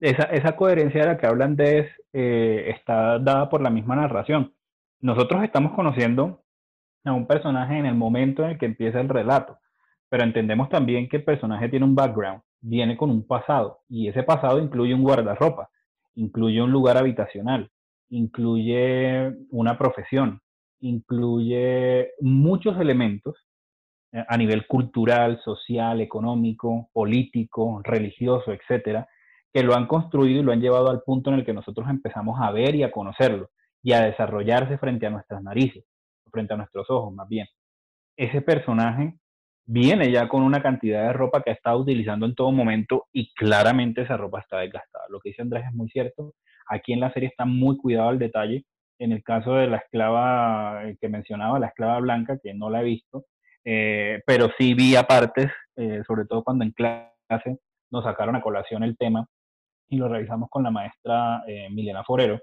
esa, 0.00 0.24
esa 0.24 0.56
coherencia 0.56 1.02
de 1.02 1.06
la 1.06 1.16
que 1.16 1.26
habla 1.26 1.44
Andrés 1.44 1.88
eh, 2.12 2.74
está 2.76 3.20
dada 3.20 3.48
por 3.48 3.60
la 3.60 3.70
misma 3.70 3.94
narración. 3.94 4.56
Nosotros 4.98 5.44
estamos 5.44 5.72
conociendo 5.76 6.42
a 7.04 7.12
un 7.12 7.28
personaje 7.28 7.78
en 7.78 7.86
el 7.86 7.94
momento 7.94 8.42
en 8.42 8.50
el 8.50 8.58
que 8.58 8.66
empieza 8.66 9.00
el 9.00 9.08
relato, 9.08 9.60
pero 10.08 10.24
entendemos 10.24 10.68
también 10.68 11.08
que 11.08 11.18
el 11.18 11.24
personaje 11.24 11.68
tiene 11.68 11.84
un 11.84 11.94
background, 11.94 12.42
viene 12.60 12.96
con 12.96 13.10
un 13.10 13.26
pasado, 13.26 13.80
y 13.88 14.08
ese 14.08 14.22
pasado 14.22 14.58
incluye 14.58 14.94
un 14.94 15.02
guardarropa, 15.02 15.70
incluye 16.14 16.62
un 16.62 16.72
lugar 16.72 16.96
habitacional, 16.96 17.70
incluye 18.08 19.32
una 19.50 19.78
profesión, 19.78 20.40
incluye 20.80 22.12
muchos 22.20 22.78
elementos 22.80 23.36
eh, 24.12 24.24
a 24.28 24.36
nivel 24.36 24.66
cultural, 24.66 25.40
social, 25.44 26.00
económico, 26.00 26.88
político, 26.92 27.80
religioso, 27.82 28.52
etcétera, 28.52 29.08
que 29.52 29.62
lo 29.62 29.74
han 29.74 29.86
construido 29.86 30.40
y 30.40 30.42
lo 30.44 30.52
han 30.52 30.60
llevado 30.60 30.90
al 30.90 31.02
punto 31.02 31.30
en 31.30 31.36
el 31.36 31.44
que 31.44 31.54
nosotros 31.54 31.88
empezamos 31.88 32.38
a 32.40 32.50
ver 32.50 32.74
y 32.74 32.82
a 32.82 32.90
conocerlo 32.90 33.50
y 33.82 33.92
a 33.92 34.02
desarrollarse 34.02 34.78
frente 34.78 35.06
a 35.06 35.10
nuestras 35.10 35.42
narices, 35.42 35.84
frente 36.30 36.54
a 36.54 36.56
nuestros 36.56 36.88
ojos 36.90 37.14
más 37.14 37.28
bien. 37.28 37.46
Ese 38.16 38.42
personaje 38.42 39.14
viene 39.66 40.10
ya 40.12 40.28
con 40.28 40.42
una 40.42 40.62
cantidad 40.62 41.06
de 41.06 41.12
ropa 41.12 41.42
que 41.42 41.50
ha 41.50 41.54
estado 41.54 41.78
utilizando 41.78 42.24
en 42.24 42.34
todo 42.34 42.52
momento 42.52 43.06
y 43.12 43.32
claramente 43.34 44.02
esa 44.02 44.16
ropa 44.16 44.40
está 44.40 44.58
desgastada. 44.58 45.04
Lo 45.10 45.20
que 45.20 45.30
dice 45.30 45.42
Andrés 45.42 45.64
es 45.66 45.74
muy 45.74 45.88
cierto. 45.88 46.34
Aquí 46.68 46.92
en 46.92 47.00
la 47.00 47.12
serie 47.12 47.28
está 47.28 47.44
muy 47.44 47.76
cuidado 47.76 48.10
el 48.10 48.18
detalle. 48.18 48.64
En 48.98 49.12
el 49.12 49.22
caso 49.22 49.54
de 49.54 49.66
la 49.66 49.78
esclava 49.78 50.88
eh, 50.88 50.96
que 51.00 51.08
mencionaba, 51.08 51.58
la 51.58 51.66
esclava 51.66 51.98
blanca, 52.00 52.38
que 52.42 52.54
no 52.54 52.70
la 52.70 52.80
he 52.80 52.84
visto, 52.84 53.26
eh, 53.64 54.22
pero 54.26 54.48
sí 54.56 54.72
vi 54.74 54.96
apartes, 54.96 55.50
eh, 55.76 56.02
sobre 56.06 56.24
todo 56.24 56.42
cuando 56.44 56.64
en 56.64 56.70
clase 56.70 57.58
nos 57.90 58.04
sacaron 58.04 58.36
a 58.36 58.40
colación 58.40 58.84
el 58.84 58.96
tema 58.96 59.26
y 59.88 59.96
lo 59.96 60.08
revisamos 60.08 60.48
con 60.50 60.62
la 60.62 60.70
maestra 60.70 61.42
Milena 61.70 62.02
Forero. 62.04 62.40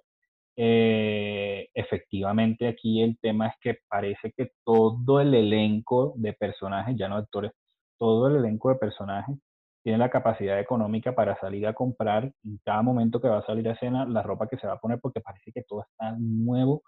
Eh, 0.56 1.70
efectivamente, 1.74 2.68
aquí 2.68 3.02
el 3.02 3.18
tema 3.20 3.48
es 3.48 3.56
que 3.62 3.80
parece 3.88 4.32
que 4.36 4.52
todo 4.64 5.20
el 5.20 5.34
elenco 5.34 6.14
de 6.16 6.34
personajes, 6.34 6.96
ya 6.98 7.08
no 7.10 7.16
actores, 7.18 7.52
todo 7.98 8.28
el 8.28 8.38
elenco 8.38 8.70
de 8.70 8.76
personajes 8.76 9.38
tiene 9.84 9.98
la 9.98 10.10
capacidad 10.10 10.60
económica 10.60 11.14
para 11.14 11.38
salir 11.40 11.68
a 11.68 11.74
comprar 11.74 12.32
en 12.44 12.60
cada 12.64 12.82
momento 12.82 13.20
que 13.20 13.28
va 13.28 13.40
a 13.40 13.46
salir 13.46 13.68
a 13.68 13.74
escena 13.74 14.06
la 14.06 14.24
ropa 14.24 14.48
que 14.48 14.58
se 14.58 14.68
va 14.68 14.74
a 14.74 14.80
poner 14.80 15.00
porque 15.02 15.22
parece 15.22 15.52
que 15.52 15.64
todo 15.64 15.84
está 15.84 16.16
nuevo, 16.18 16.84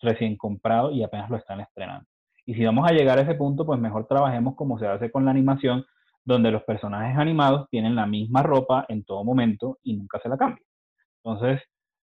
recién 0.00 0.36
comprado 0.36 0.92
y 0.92 1.02
apenas 1.02 1.28
lo 1.30 1.36
están 1.36 1.60
estrenando. 1.60 2.06
Y 2.46 2.54
si 2.54 2.64
vamos 2.64 2.88
a 2.88 2.94
llegar 2.94 3.18
a 3.18 3.22
ese 3.22 3.34
punto, 3.34 3.66
pues 3.66 3.80
mejor 3.80 4.06
trabajemos 4.06 4.54
como 4.54 4.78
se 4.78 4.86
hace 4.86 5.10
con 5.10 5.24
la 5.24 5.32
animación, 5.32 5.84
donde 6.24 6.50
los 6.52 6.62
personajes 6.64 7.18
animados 7.18 7.68
tienen 7.70 7.96
la 7.96 8.06
misma 8.06 8.42
ropa 8.42 8.84
en 8.88 9.04
todo 9.04 9.24
momento 9.24 9.78
y 9.82 9.96
nunca 9.96 10.20
se 10.20 10.28
la 10.28 10.36
cambian. 10.36 10.64
Entonces, 11.24 11.62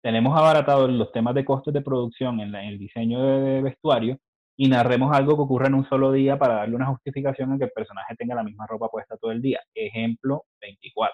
tenemos 0.07 0.39
abaratados 0.39 0.89
los 0.89 1.11
temas 1.11 1.35
de 1.35 1.45
costes 1.45 1.75
de 1.75 1.81
producción 1.81 2.39
en, 2.39 2.53
la, 2.53 2.63
en 2.63 2.69
el 2.69 2.79
diseño 2.79 3.21
de, 3.27 3.61
vestuario 3.61 4.17
y 4.57 4.69
narremos 4.69 5.13
algo 5.13 5.35
que 5.35 5.43
ocurre 5.43 5.67
en 5.67 5.75
un 5.75 5.89
solo 5.89 6.13
día 6.13 6.39
para 6.39 6.55
darle 6.55 6.77
una 6.77 6.87
justificación 6.87 7.51
a 7.51 7.59
que 7.59 7.65
el 7.65 7.73
personaje 7.73 8.15
tenga 8.15 8.37
la 8.37 8.45
misma 8.45 8.69
ropa 8.69 8.89
puesta 8.89 9.17
todo 9.17 9.33
el 9.33 9.43
día. 9.43 9.59
Ejemplo 9.75 10.45
24, 10.61 11.13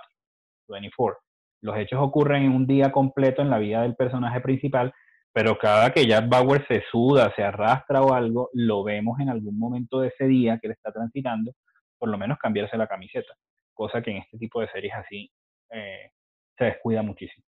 24. 0.69 1.20
Los 1.62 1.78
hechos 1.78 2.01
ocurren 2.02 2.43
en 2.43 2.52
un 2.52 2.66
día 2.66 2.93
completo 2.93 3.40
en 3.40 3.48
la 3.48 3.56
vida 3.56 3.81
del 3.81 3.97
personaje 3.97 4.43
principal, 4.43 4.93
pero 5.32 5.56
cada 5.56 5.90
que 5.90 6.06
Jack 6.06 6.28
Bauer 6.28 6.66
se 6.69 6.85
suda, 6.90 7.32
se 7.35 7.43
arrastra 7.43 8.02
o 8.02 8.12
algo, 8.12 8.51
lo 8.52 8.85
vemos 8.85 9.19
en 9.20 9.31
algún 9.31 9.59
momento 9.59 10.01
de 10.01 10.09
ese 10.09 10.27
día 10.27 10.59
que 10.60 10.69
le 10.69 10.74
está 10.74 10.93
transitando, 10.93 11.52
por 11.98 12.10
lo 12.10 12.19
menos 12.19 12.36
cambiarse 12.36 12.77
la 12.77 12.86
camiseta, 12.86 13.32
cosa 13.73 14.02
que 14.02 14.10
en 14.10 14.16
este 14.19 14.36
tipo 14.36 14.60
de 14.60 14.69
series 14.69 14.93
así 14.93 15.31
eh, 15.70 16.10
se 16.59 16.64
descuida 16.66 17.01
muchísimo. 17.01 17.47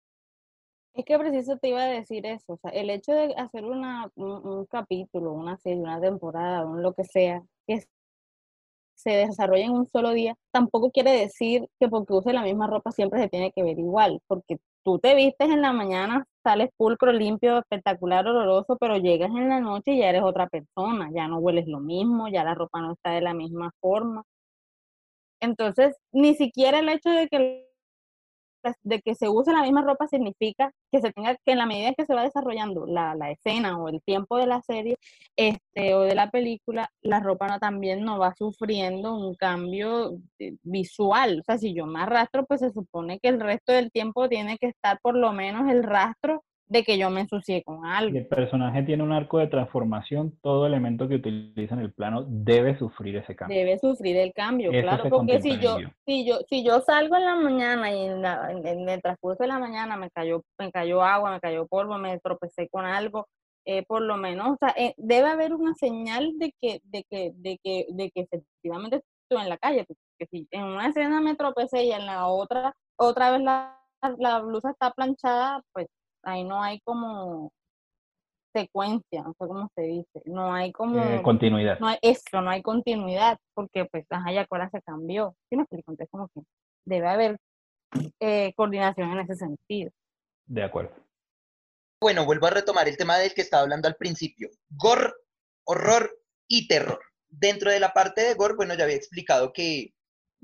Es 0.95 1.05
que 1.05 1.17
preciso 1.17 1.57
te 1.57 1.69
iba 1.69 1.81
a 1.83 1.87
decir 1.87 2.25
eso, 2.25 2.53
o 2.53 2.57
sea, 2.57 2.69
el 2.71 2.89
hecho 2.91 3.13
de 3.13 3.33
hacer 3.35 3.65
una, 3.65 4.11
un, 4.15 4.65
capítulo, 4.67 5.33
una 5.33 5.57
serie, 5.57 5.81
una 5.81 5.99
temporada, 5.99 6.65
un 6.65 6.83
lo 6.83 6.93
que 6.93 7.03
sea, 7.03 7.41
que 7.67 7.83
se 8.95 9.11
desarrolle 9.11 9.63
en 9.63 9.71
un 9.71 9.87
solo 9.91 10.11
día, 10.11 10.35
tampoco 10.51 10.91
quiere 10.91 11.11
decir 11.11 11.67
que 11.79 11.89
porque 11.89 12.13
use 12.13 12.31
la 12.33 12.43
misma 12.43 12.67
ropa 12.67 12.91
siempre 12.91 13.19
se 13.21 13.29
tiene 13.29 13.51
que 13.51 13.63
ver 13.63 13.79
igual, 13.79 14.21
porque 14.27 14.59
tú 14.83 14.99
te 14.99 15.15
vistes 15.15 15.49
en 15.49 15.61
la 15.61 15.73
mañana, 15.73 16.25
sales 16.43 16.69
pulcro, 16.77 17.11
limpio, 17.11 17.59
espectacular, 17.59 18.27
oloroso, 18.27 18.77
pero 18.79 18.97
llegas 18.97 19.31
en 19.31 19.49
la 19.49 19.59
noche 19.59 19.93
y 19.93 19.99
ya 19.99 20.09
eres 20.09 20.23
otra 20.23 20.47
persona, 20.47 21.09
ya 21.13 21.27
no 21.27 21.39
hueles 21.39 21.67
lo 21.67 21.79
mismo, 21.79 22.27
ya 22.29 22.43
la 22.43 22.55
ropa 22.55 22.81
no 22.81 22.93
está 22.93 23.11
de 23.11 23.21
la 23.21 23.33
misma 23.33 23.71
forma. 23.81 24.23
Entonces, 25.41 25.95
ni 26.11 26.35
siquiera 26.35 26.79
el 26.79 26.89
hecho 26.89 27.09
de 27.09 27.27
que 27.27 27.72
de 28.83 29.01
que 29.01 29.15
se 29.15 29.29
use 29.29 29.51
la 29.51 29.61
misma 29.61 29.81
ropa 29.81 30.07
significa 30.07 30.71
que 30.91 31.01
se 31.01 31.11
tenga 31.11 31.35
que 31.35 31.51
en 31.51 31.57
la 31.57 31.65
medida 31.65 31.93
que 31.93 32.05
se 32.05 32.13
va 32.13 32.23
desarrollando 32.23 32.85
la, 32.85 33.15
la, 33.15 33.31
escena 33.31 33.77
o 33.77 33.89
el 33.89 34.01
tiempo 34.03 34.37
de 34.37 34.47
la 34.47 34.61
serie 34.61 34.97
este 35.35 35.93
o 35.95 36.01
de 36.01 36.15
la 36.15 36.29
película 36.29 36.89
la 37.01 37.19
ropa 37.19 37.47
no 37.47 37.59
también 37.59 38.03
no 38.03 38.19
va 38.19 38.33
sufriendo 38.35 39.15
un 39.15 39.35
cambio 39.35 40.17
eh, 40.39 40.55
visual. 40.63 41.39
O 41.41 41.43
sea 41.43 41.57
si 41.57 41.73
yo 41.73 41.85
me 41.85 42.01
arrastro 42.01 42.45
pues 42.45 42.61
se 42.61 42.71
supone 42.71 43.19
que 43.19 43.29
el 43.29 43.39
resto 43.39 43.73
del 43.73 43.91
tiempo 43.91 44.29
tiene 44.29 44.57
que 44.57 44.67
estar 44.67 44.99
por 45.01 45.15
lo 45.15 45.33
menos 45.33 45.69
el 45.69 45.83
rastro 45.83 46.43
de 46.67 46.83
que 46.83 46.97
yo 46.97 47.09
me 47.09 47.21
ensucié 47.21 47.63
con 47.63 47.85
algo. 47.85 48.17
el 48.17 48.27
personaje 48.27 48.83
tiene 48.83 49.03
un 49.03 49.11
arco 49.11 49.37
de 49.37 49.47
transformación, 49.47 50.37
todo 50.41 50.65
elemento 50.65 51.07
que 51.07 51.15
utiliza 51.15 51.75
en 51.75 51.81
el 51.81 51.93
plano 51.93 52.25
debe 52.27 52.77
sufrir 52.77 53.17
ese 53.17 53.35
cambio. 53.35 53.57
Debe 53.57 53.77
sufrir 53.79 54.17
el 54.17 54.33
cambio, 54.33 54.71
claro, 54.71 55.09
porque 55.09 55.41
si 55.41 55.59
yo, 55.59 55.77
si 56.05 56.25
yo, 56.25 56.39
si 56.49 56.63
yo 56.63 56.79
salgo 56.81 57.15
en 57.15 57.25
la 57.25 57.35
mañana 57.35 57.91
y 57.91 58.05
en, 58.05 58.89
el 58.89 59.01
transcurso 59.01 59.43
de 59.43 59.49
la 59.49 59.59
mañana 59.59 59.97
me 59.97 60.09
cayó, 60.09 60.43
me 60.57 60.71
cayó 60.71 61.03
agua, 61.03 61.31
me 61.31 61.39
cayó 61.39 61.67
polvo, 61.67 61.97
me 61.97 62.19
tropecé 62.19 62.69
con 62.69 62.85
algo, 62.85 63.27
eh, 63.65 63.83
por 63.83 64.01
lo 64.01 64.17
menos, 64.17 64.51
o 64.51 64.57
sea, 64.59 64.73
eh, 64.77 64.93
debe 64.97 65.29
haber 65.29 65.53
una 65.53 65.73
señal 65.75 66.33
de 66.37 66.53
que, 66.59 66.81
de 66.83 67.03
que, 67.09 67.31
de 67.35 67.59
que, 67.63 67.85
de 67.89 68.11
que 68.11 68.21
efectivamente 68.21 69.03
estoy 69.23 69.43
en 69.43 69.49
la 69.49 69.57
calle, 69.57 69.85
porque 69.85 70.29
si 70.31 70.47
en 70.51 70.63
una 70.63 70.87
escena 70.87 71.21
me 71.21 71.35
tropecé 71.35 71.83
y 71.83 71.91
en 71.91 72.05
la 72.05 72.27
otra, 72.27 72.73
otra 72.97 73.31
vez 73.31 73.41
la, 73.41 73.79
la 74.17 74.39
blusa 74.39 74.71
está 74.71 74.91
planchada, 74.91 75.61
pues 75.71 75.87
ahí 76.23 76.43
no 76.43 76.61
hay 76.61 76.79
como 76.81 77.51
secuencia, 78.53 79.23
no 79.23 79.31
sé 79.31 79.47
cómo 79.47 79.69
se 79.75 79.81
dice, 79.81 80.21
no 80.25 80.53
hay 80.53 80.71
como... 80.71 81.03
Eh, 81.03 81.21
continuidad. 81.23 81.79
No 81.79 81.87
hay 81.87 81.97
eso, 82.01 82.41
no 82.41 82.49
hay 82.49 82.61
continuidad, 82.61 83.37
porque 83.53 83.85
pues, 83.85 84.05
ajá, 84.09 84.31
ya 84.31 84.45
ahora 84.49 84.69
se 84.69 84.81
cambió. 84.81 85.35
¿Sí 85.49 85.55
me 85.55 85.63
explico? 85.63 85.91
Entonces 85.91 86.09
como 86.11 86.29
que 86.29 86.41
debe 86.85 87.07
haber 87.07 87.37
eh, 88.19 88.53
coordinación 88.55 89.11
en 89.11 89.19
ese 89.19 89.35
sentido. 89.35 89.91
De 90.45 90.63
acuerdo. 90.63 90.93
Bueno, 91.99 92.25
vuelvo 92.25 92.47
a 92.47 92.51
retomar 92.51 92.87
el 92.87 92.97
tema 92.97 93.17
del 93.17 93.33
que 93.33 93.41
estaba 93.41 93.63
hablando 93.63 93.87
al 93.87 93.95
principio. 93.95 94.49
Gore, 94.69 95.13
horror 95.65 96.11
y 96.47 96.67
terror. 96.67 96.99
Dentro 97.29 97.71
de 97.71 97.79
la 97.79 97.93
parte 97.93 98.21
de 98.21 98.35
gore, 98.35 98.55
bueno, 98.55 98.75
ya 98.75 98.83
había 98.83 98.97
explicado 98.97 99.53
que 99.53 99.93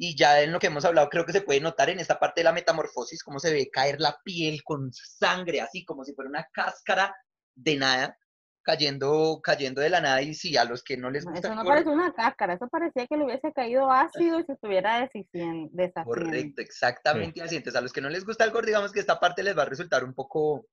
y 0.01 0.15
ya 0.15 0.41
en 0.41 0.53
lo 0.53 0.59
que 0.59 0.67
hemos 0.67 0.85
hablado 0.85 1.09
creo 1.09 1.25
que 1.25 1.33
se 1.33 1.41
puede 1.41 1.59
notar 1.59 1.89
en 1.89 1.99
esta 1.99 2.17
parte 2.17 2.39
de 2.39 2.45
la 2.45 2.53
metamorfosis 2.53 3.21
cómo 3.21 3.37
se 3.37 3.51
ve 3.51 3.69
caer 3.69 3.99
la 3.99 4.17
piel 4.23 4.63
con 4.63 4.93
sangre, 4.93 5.59
así 5.59 5.83
como 5.83 6.05
si 6.05 6.13
fuera 6.13 6.29
una 6.29 6.47
cáscara 6.53 7.13
de 7.53 7.75
nada, 7.75 8.17
cayendo, 8.61 9.41
cayendo 9.43 9.81
de 9.81 9.89
la 9.89 9.99
nada 9.99 10.21
y 10.21 10.33
si 10.33 10.55
a 10.55 10.63
los 10.63 10.83
que 10.83 10.95
no 10.95 11.09
les 11.09 11.25
gusta... 11.25 11.49
Eso 11.49 11.53
no 11.53 11.65
parece 11.65 11.89
una 11.89 12.13
cáscara, 12.13 12.53
eso 12.53 12.69
parecía 12.69 13.07
que 13.07 13.17
le 13.17 13.25
hubiese 13.25 13.51
caído 13.51 13.91
ácido 13.91 14.39
y 14.39 14.45
se 14.45 14.53
estuviera 14.53 15.01
deshaciendo. 15.01 16.05
Correcto, 16.05 16.61
exactamente 16.61 17.41
así. 17.41 17.57
Entonces 17.57 17.77
a 17.77 17.81
los 17.81 17.91
que 17.91 17.99
no 17.99 18.09
les 18.09 18.23
gusta 18.23 18.45
el 18.45 18.51
gore, 18.51 18.67
digamos 18.67 18.93
que 18.93 19.01
esta 19.01 19.19
parte 19.19 19.43
les 19.43 19.57
va 19.57 19.63
a 19.63 19.69
resultar 19.69 20.05
un 20.05 20.13
poco, 20.13 20.65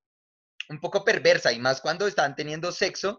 un 0.68 0.78
poco 0.78 1.04
perversa 1.04 1.52
y 1.52 1.58
más 1.58 1.80
cuando 1.80 2.06
están 2.06 2.36
teniendo 2.36 2.70
sexo, 2.70 3.18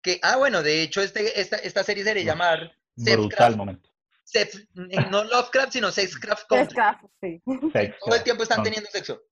que, 0.00 0.18
ah, 0.22 0.38
bueno, 0.38 0.62
de 0.62 0.80
hecho 0.80 1.02
este, 1.02 1.38
esta, 1.38 1.56
esta 1.56 1.84
serie 1.84 2.04
se 2.04 2.14
le 2.14 2.24
llamar... 2.24 2.72
Brutal 2.96 3.56
momento 3.56 3.91
no 5.10 5.24
Lovecraft, 5.24 5.72
sino 5.72 5.90
Sexcraft 5.90 6.46
Sexcraft, 6.48 7.04
sí. 7.20 7.42
Todo 7.44 8.14
el 8.14 8.22
tiempo 8.22 8.42
están 8.42 8.62
teniendo 8.62 8.88
sexo. 8.90 9.22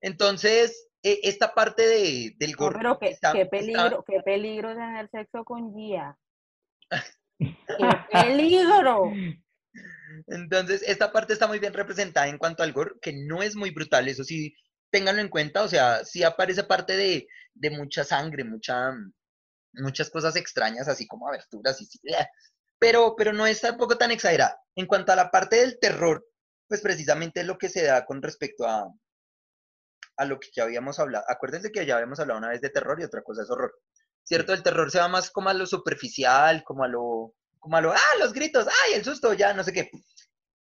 Entonces, 0.00 0.88
e, 1.02 1.20
esta 1.22 1.54
parte 1.54 1.86
de, 1.86 2.34
del 2.38 2.56
gorro. 2.56 2.98
pero 2.98 3.32
qué, 3.32 3.46
peligro, 3.46 4.04
qué 4.06 4.20
peligro 4.24 4.74
tener 4.74 5.10
sexo 5.10 5.44
con 5.44 5.74
Gia. 5.74 6.18
¡Qué 7.38 7.90
peligro! 8.10 9.12
Entonces, 10.28 10.82
esta 10.82 11.12
parte 11.12 11.32
está 11.32 11.46
muy 11.46 11.58
bien 11.58 11.74
representada 11.74 12.28
en 12.28 12.38
cuanto 12.38 12.62
al 12.62 12.72
gore, 12.72 12.92
que 13.00 13.12
no 13.12 13.42
es 13.42 13.54
muy 13.54 13.70
brutal, 13.70 14.08
eso 14.08 14.24
sí, 14.24 14.54
ténganlo 14.90 15.20
en 15.20 15.28
cuenta, 15.28 15.62
o 15.62 15.68
sea, 15.68 16.04
sí 16.04 16.22
aparece 16.22 16.64
parte 16.64 16.96
de, 16.96 17.28
de 17.54 17.70
mucha 17.70 18.02
sangre, 18.02 18.44
mucha, 18.44 18.92
muchas 19.74 20.10
cosas 20.10 20.36
extrañas, 20.36 20.88
así 20.88 21.06
como 21.06 21.28
aberturas 21.28 21.80
y 21.82 21.86
sí, 21.86 22.00
pero, 22.78 23.14
pero 23.16 23.32
no 23.32 23.46
es 23.46 23.60
tampoco 23.60 23.96
tan 23.96 24.10
exagerada. 24.10 24.60
En 24.74 24.86
cuanto 24.86 25.12
a 25.12 25.16
la 25.16 25.30
parte 25.30 25.56
del 25.56 25.78
terror, 25.78 26.26
pues 26.68 26.80
precisamente 26.80 27.40
es 27.40 27.46
lo 27.46 27.58
que 27.58 27.68
se 27.68 27.84
da 27.84 28.04
con 28.04 28.22
respecto 28.22 28.66
a, 28.66 28.92
a 30.16 30.24
lo 30.24 30.38
que 30.40 30.48
ya 30.54 30.64
habíamos 30.64 30.98
hablado. 30.98 31.24
Acuérdense 31.28 31.70
que 31.70 31.86
ya 31.86 31.94
habíamos 31.94 32.20
hablado 32.20 32.38
una 32.38 32.48
vez 32.48 32.60
de 32.60 32.70
terror 32.70 33.00
y 33.00 33.04
otra 33.04 33.22
cosa 33.22 33.42
es 33.42 33.50
horror. 33.50 33.74
¿Cierto? 34.24 34.52
El 34.52 34.62
terror 34.62 34.90
se 34.90 34.98
va 34.98 35.08
más 35.08 35.30
como 35.30 35.48
a 35.48 35.54
lo 35.54 35.66
superficial, 35.66 36.64
como 36.64 36.82
a 36.84 36.88
lo, 36.88 37.34
como 37.58 37.76
a 37.76 37.80
lo, 37.80 37.92
ah, 37.92 38.16
los 38.18 38.32
gritos, 38.32 38.66
ay, 38.66 38.94
el 38.94 39.04
susto, 39.04 39.32
ya, 39.34 39.52
no 39.52 39.62
sé 39.62 39.72
qué. 39.72 39.90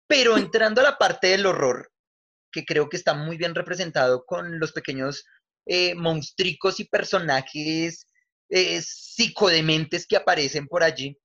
Pero 0.07 0.37
entrando 0.37 0.83
a 0.83 0.85
la 0.85 0.99
parte 0.99 1.29
del 1.29 1.47
horror, 1.47 1.91
que 2.53 2.65
creo 2.65 2.89
que 2.89 2.97
está 2.97 3.15
muy 3.15 3.37
bien 3.37 3.55
representado 3.55 4.25
con 4.27 4.59
los 4.59 4.73
pequeños 4.73 5.25
eh, 5.67 5.95
monstruos 5.95 6.81
y 6.81 6.85
personajes 6.85 8.07
eh, 8.49 8.81
psicodementes 8.83 10.07
que 10.07 10.17
aparecen 10.17 10.69
por 10.69 10.83
allí, 10.83 11.19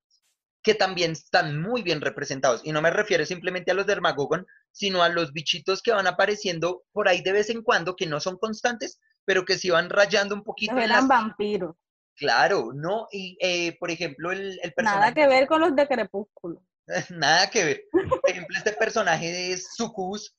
que 0.63 0.75
también 0.75 1.11
están 1.11 1.59
muy 1.59 1.81
bien 1.81 2.01
representados. 2.01 2.61
Y 2.63 2.71
no 2.71 2.81
me 2.81 2.91
refiero 2.91 3.25
simplemente 3.25 3.71
a 3.71 3.73
los 3.73 3.88
Dermagogon, 3.88 4.45
sino 4.71 5.01
a 5.03 5.09
los 5.09 5.33
bichitos 5.33 5.81
que 5.81 5.91
van 5.91 6.07
apareciendo 6.07 6.83
por 6.91 7.07
ahí 7.07 7.21
de 7.21 7.31
vez 7.31 7.49
en 7.49 7.63
cuando, 7.63 7.95
que 7.95 8.05
no 8.05 8.19
son 8.19 8.38
constantes, 8.38 8.99
pero 9.25 9.45
que 9.45 9.57
sí 9.57 9.69
van 9.69 9.89
rayando 9.89 10.35
un 10.35 10.43
poquito. 10.43 10.77
eran 10.77 11.07
vampiros. 11.07 11.75
Claro, 12.15 12.71
¿no? 12.73 13.07
Y, 13.11 13.38
eh, 13.41 13.77
por 13.79 13.89
ejemplo, 13.89 14.31
el, 14.31 14.59
el 14.61 14.73
personaje... 14.73 14.99
Nada 14.99 15.13
que 15.13 15.27
ver 15.27 15.47
con 15.47 15.61
los 15.61 15.75
de 15.75 15.88
Crepúsculo. 15.88 16.61
Nada 17.09 17.49
que 17.49 17.65
ver. 17.65 17.83
Por 17.91 18.29
ejemplo, 18.29 18.55
este 18.57 18.73
personaje 18.73 19.31
de 19.31 19.57
Sucubus, 19.57 20.35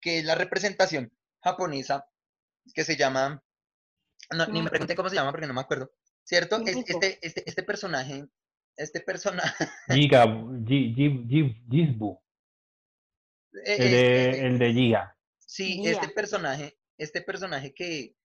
que 0.00 0.20
es 0.20 0.24
la 0.24 0.34
representación 0.34 1.12
japonesa, 1.42 2.06
que 2.74 2.84
se 2.84 2.96
llama... 2.96 3.42
No, 4.30 4.46
ni 4.46 4.62
me 4.62 4.70
pregunté 4.70 4.96
cómo 4.96 5.08
se 5.10 5.16
llama 5.16 5.30
porque 5.30 5.46
no 5.46 5.54
me 5.54 5.60
acuerdo. 5.60 5.92
¿Cierto? 6.24 6.60
este, 6.64 7.18
este, 7.22 7.48
este 7.48 7.62
personaje 7.62 8.26
este 8.76 9.00
personaje. 9.00 9.68
Giga, 9.88 10.24
Gizbu. 10.66 12.20
E, 13.64 13.74
el, 13.74 13.90
de, 13.90 14.46
el 14.46 14.58
de 14.58 14.72
Giga. 14.72 15.16
Sí, 15.38 15.82
este 15.86 16.08
personaje, 16.08 16.78
este 16.98 17.22
personaje 17.22 17.72
que, 17.72 18.16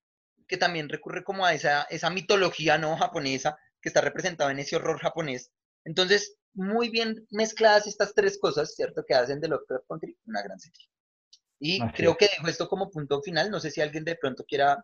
que 0.47 0.57
también 0.57 0.89
recurre 0.89 1.23
como 1.23 1.45
a 1.45 1.53
esa, 1.53 1.83
esa 1.83 2.09
mitología 2.09 2.77
no 2.77 2.97
japonesa 2.97 3.57
que 3.81 3.89
está 3.89 4.01
representado 4.01 4.49
en 4.49 4.59
ese 4.59 4.75
horror 4.75 4.99
japonés. 4.99 5.51
Entonces, 5.85 6.37
muy 6.53 6.89
bien 6.89 7.25
mezcladas 7.31 7.87
estas 7.87 8.13
tres 8.13 8.37
cosas, 8.37 8.75
¿cierto? 8.75 9.05
Que 9.05 9.15
hacen 9.15 9.39
de 9.39 9.47
Lovecraft 9.47 9.87
Country 9.87 10.17
una 10.25 10.41
gran 10.41 10.59
serie. 10.59 10.89
Y 11.59 11.79
creo 11.91 12.17
que 12.17 12.27
dejo 12.27 12.47
esto 12.47 12.67
como 12.67 12.89
punto 12.89 13.21
final. 13.21 13.51
No 13.51 13.59
sé 13.59 13.69
si 13.69 13.81
alguien 13.81 14.03
de 14.03 14.15
pronto 14.15 14.43
quiera 14.43 14.83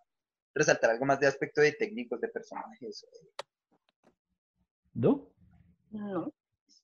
resaltar 0.54 0.92
algo 0.92 1.06
más 1.06 1.20
de 1.20 1.28
aspecto 1.28 1.60
de 1.60 1.72
técnicos, 1.72 2.22
de 2.22 2.28
personajes. 2.28 3.06
¿No? 4.94 5.28
No. 5.92 6.32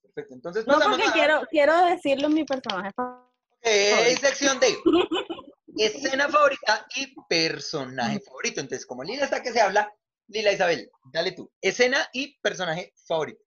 Perfecto. 0.02 0.34
Entonces, 0.34 0.66
no, 0.66 0.78
porque 0.80 1.04
quiero, 1.12 1.42
quiero 1.50 1.76
decirlo 1.86 2.28
mi 2.28 2.44
personaje 2.44 2.92
favorito. 2.94 4.20
sección 4.20 4.60
de 4.60 4.76
escena 5.76 6.28
favorita 6.28 6.86
y 6.96 7.14
personaje 7.28 8.20
favorito. 8.20 8.60
Entonces, 8.60 8.86
como 8.86 9.02
Lila 9.02 9.24
está 9.24 9.42
que 9.42 9.52
se 9.52 9.60
habla, 9.60 9.92
Lila 10.28 10.52
Isabel, 10.52 10.90
dale 11.12 11.32
tú. 11.32 11.50
Escena 11.60 11.98
y 12.12 12.38
personaje 12.38 12.92
favorito. 13.06 13.42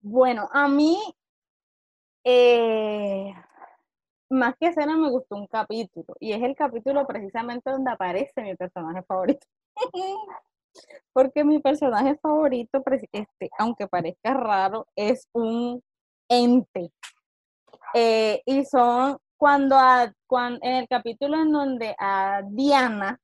Bueno, 0.00 0.48
a 0.52 0.66
mí, 0.66 0.98
eh, 2.24 3.32
más 4.30 4.54
que 4.58 4.68
escena, 4.68 4.96
me 4.96 5.10
gustó 5.10 5.36
un 5.36 5.46
capítulo. 5.46 6.16
Y 6.18 6.32
es 6.32 6.42
el 6.42 6.56
capítulo 6.56 7.06
precisamente 7.06 7.70
donde 7.70 7.92
aparece 7.92 8.42
mi 8.42 8.56
personaje 8.56 9.02
favorito. 9.02 9.46
Porque 11.12 11.44
mi 11.44 11.60
personaje 11.60 12.16
favorito, 12.16 12.82
este, 13.12 13.50
aunque 13.58 13.86
parezca 13.86 14.34
raro, 14.34 14.86
es 14.96 15.28
un 15.32 15.82
ente. 16.28 16.90
Eh, 17.94 18.42
y 18.46 18.64
son 18.64 19.18
cuando, 19.36 19.76
a, 19.76 20.12
cuando, 20.26 20.60
en 20.62 20.76
el 20.76 20.88
capítulo 20.88 21.40
en 21.40 21.52
donde 21.52 21.94
a 21.98 22.42
Diana, 22.48 23.18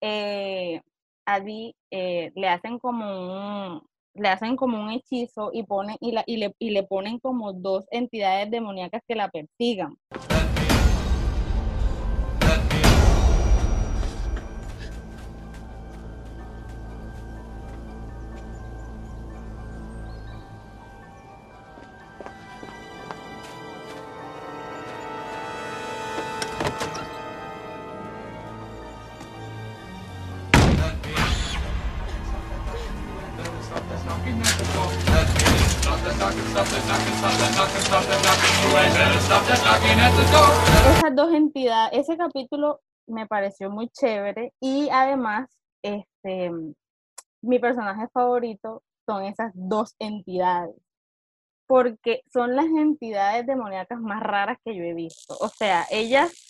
eh, 0.00 0.80
a 1.26 1.40
Di, 1.40 1.74
eh, 1.90 2.32
le 2.34 2.48
hacen 2.48 2.78
como 2.78 3.04
un 3.04 3.82
le 4.18 4.28
hacen 4.28 4.56
como 4.56 4.82
un 4.82 4.90
hechizo 4.90 5.50
y 5.52 5.62
ponen 5.62 5.96
y, 6.00 6.12
la, 6.12 6.24
y, 6.26 6.38
le, 6.38 6.54
y 6.58 6.70
le 6.70 6.84
ponen 6.84 7.18
como 7.18 7.52
dos 7.52 7.84
entidades 7.90 8.50
demoníacas 8.50 9.02
que 9.06 9.14
la 9.14 9.28
persigan. 9.28 9.96
Esas 40.96 41.16
dos 41.16 41.32
entidades, 41.32 41.98
ese 41.98 42.16
capítulo 42.16 42.80
me 43.06 43.26
pareció 43.26 43.70
muy 43.70 43.88
chévere 43.88 44.52
y 44.60 44.88
además, 44.90 45.48
este, 45.82 46.50
mi 47.42 47.58
personaje 47.58 48.06
favorito 48.12 48.82
son 49.04 49.24
esas 49.24 49.52
dos 49.54 49.94
entidades, 49.98 50.76
porque 51.66 52.22
son 52.32 52.54
las 52.56 52.66
entidades 52.66 53.46
demoníacas 53.46 54.00
más 54.00 54.22
raras 54.22 54.58
que 54.64 54.76
yo 54.76 54.82
he 54.82 54.94
visto. 54.94 55.36
O 55.40 55.48
sea, 55.48 55.86
ellas 55.90 56.45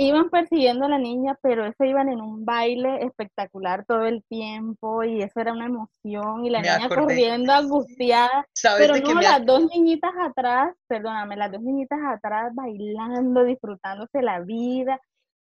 iban 0.00 0.30
persiguiendo 0.30 0.86
a 0.86 0.88
la 0.88 0.98
niña, 0.98 1.36
pero 1.42 1.66
eso 1.66 1.84
iban 1.84 2.08
en 2.08 2.20
un 2.20 2.44
baile 2.44 3.04
espectacular 3.04 3.84
todo 3.84 4.04
el 4.04 4.22
tiempo 4.24 5.02
y 5.02 5.22
eso 5.22 5.40
era 5.40 5.52
una 5.52 5.66
emoción 5.66 6.44
y 6.44 6.50
la 6.50 6.60
Me 6.60 6.68
niña 6.68 6.84
acordé. 6.84 7.02
corriendo 7.02 7.52
angustiada, 7.52 8.46
¿Sabes 8.54 8.86
pero 8.86 9.00
no, 9.02 9.14
me 9.16 9.22
las 9.22 9.44
dos 9.44 9.66
niñitas 9.74 10.12
atrás, 10.20 10.72
perdóname, 10.86 11.36
las 11.36 11.50
dos 11.50 11.62
niñitas 11.62 11.98
atrás 12.06 12.54
bailando, 12.54 13.42
disfrutándose 13.42 14.22
la 14.22 14.38
vida. 14.40 15.00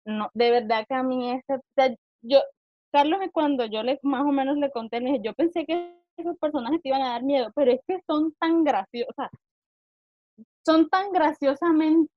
No, 0.04 0.28
de 0.34 0.50
verdad 0.50 0.84
que 0.88 0.94
a 0.94 1.04
mí 1.04 1.30
ese, 1.30 1.54
o 1.54 1.62
sea, 1.76 1.94
yo, 2.22 2.40
Carlos, 2.92 3.20
cuando 3.32 3.66
yo 3.66 3.84
le 3.84 4.00
más 4.02 4.22
o 4.22 4.32
menos 4.32 4.56
le 4.56 4.72
conté, 4.72 4.98
le 4.98 5.12
dije, 5.12 5.20
yo 5.22 5.32
pensé 5.34 5.64
que 5.64 5.96
esos 6.16 6.36
personajes 6.38 6.82
te 6.82 6.88
iban 6.88 7.02
a 7.02 7.10
dar 7.10 7.22
miedo, 7.22 7.52
pero 7.54 7.70
es 7.70 7.80
que 7.86 8.00
son 8.04 8.32
tan 8.40 8.64
sea, 8.64 9.30
son 10.66 10.88
tan 10.88 11.12
graciosamente 11.12 12.10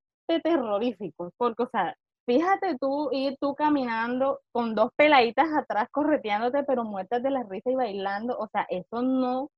terroríficos, 0.43 1.31
porque, 1.37 1.63
o 1.63 1.69
sea, 1.69 1.95
fíjate 2.25 2.77
tú 2.79 3.09
ir 3.11 3.37
tú 3.39 3.55
caminando 3.55 4.39
con 4.51 4.75
dos 4.75 4.91
peladitas 4.95 5.47
atrás 5.53 5.87
correteándote, 5.91 6.63
pero 6.63 6.83
muertas 6.83 7.21
de 7.23 7.31
la 7.31 7.43
risa 7.43 7.71
y 7.71 7.75
bailando, 7.75 8.37
o 8.37 8.47
sea, 8.47 8.65
eso 8.69 9.01
no, 9.01 9.49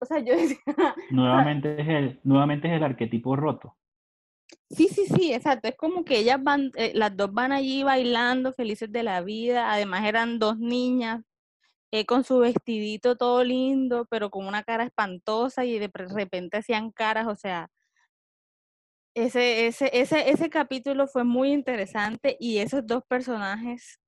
o 0.00 0.06
sea, 0.06 0.18
yo 0.18 0.34
decía, 0.34 0.58
Nuevamente 1.10 1.80
es 1.80 1.88
el, 1.88 2.20
nuevamente 2.24 2.68
es 2.68 2.74
el 2.74 2.84
arquetipo 2.84 3.36
roto. 3.36 3.76
sí, 4.70 4.88
sí, 4.88 5.06
sí, 5.06 5.32
exacto, 5.32 5.68
es 5.68 5.76
como 5.76 6.04
que 6.04 6.18
ellas 6.18 6.42
van, 6.42 6.70
eh, 6.76 6.92
las 6.94 7.16
dos 7.16 7.32
van 7.32 7.52
allí 7.52 7.82
bailando, 7.82 8.52
felices 8.52 8.90
de 8.92 9.02
la 9.02 9.20
vida, 9.22 9.72
además 9.72 10.04
eran 10.04 10.38
dos 10.38 10.58
niñas, 10.58 11.22
eh, 11.90 12.06
con 12.06 12.24
su 12.24 12.38
vestidito 12.40 13.16
todo 13.16 13.44
lindo, 13.44 14.06
pero 14.10 14.28
con 14.30 14.46
una 14.46 14.64
cara 14.64 14.84
espantosa 14.84 15.64
y 15.64 15.78
de 15.78 15.90
repente 15.94 16.56
hacían 16.56 16.90
caras, 16.90 17.28
o 17.28 17.36
sea, 17.36 17.70
ese, 19.14 19.66
ese, 19.66 19.90
ese, 19.92 20.30
ese 20.30 20.50
capítulo 20.50 21.06
fue 21.06 21.24
muy 21.24 21.52
interesante 21.52 22.36
y 22.40 22.58
esos 22.58 22.86
dos 22.86 23.02
personajes, 23.08 24.00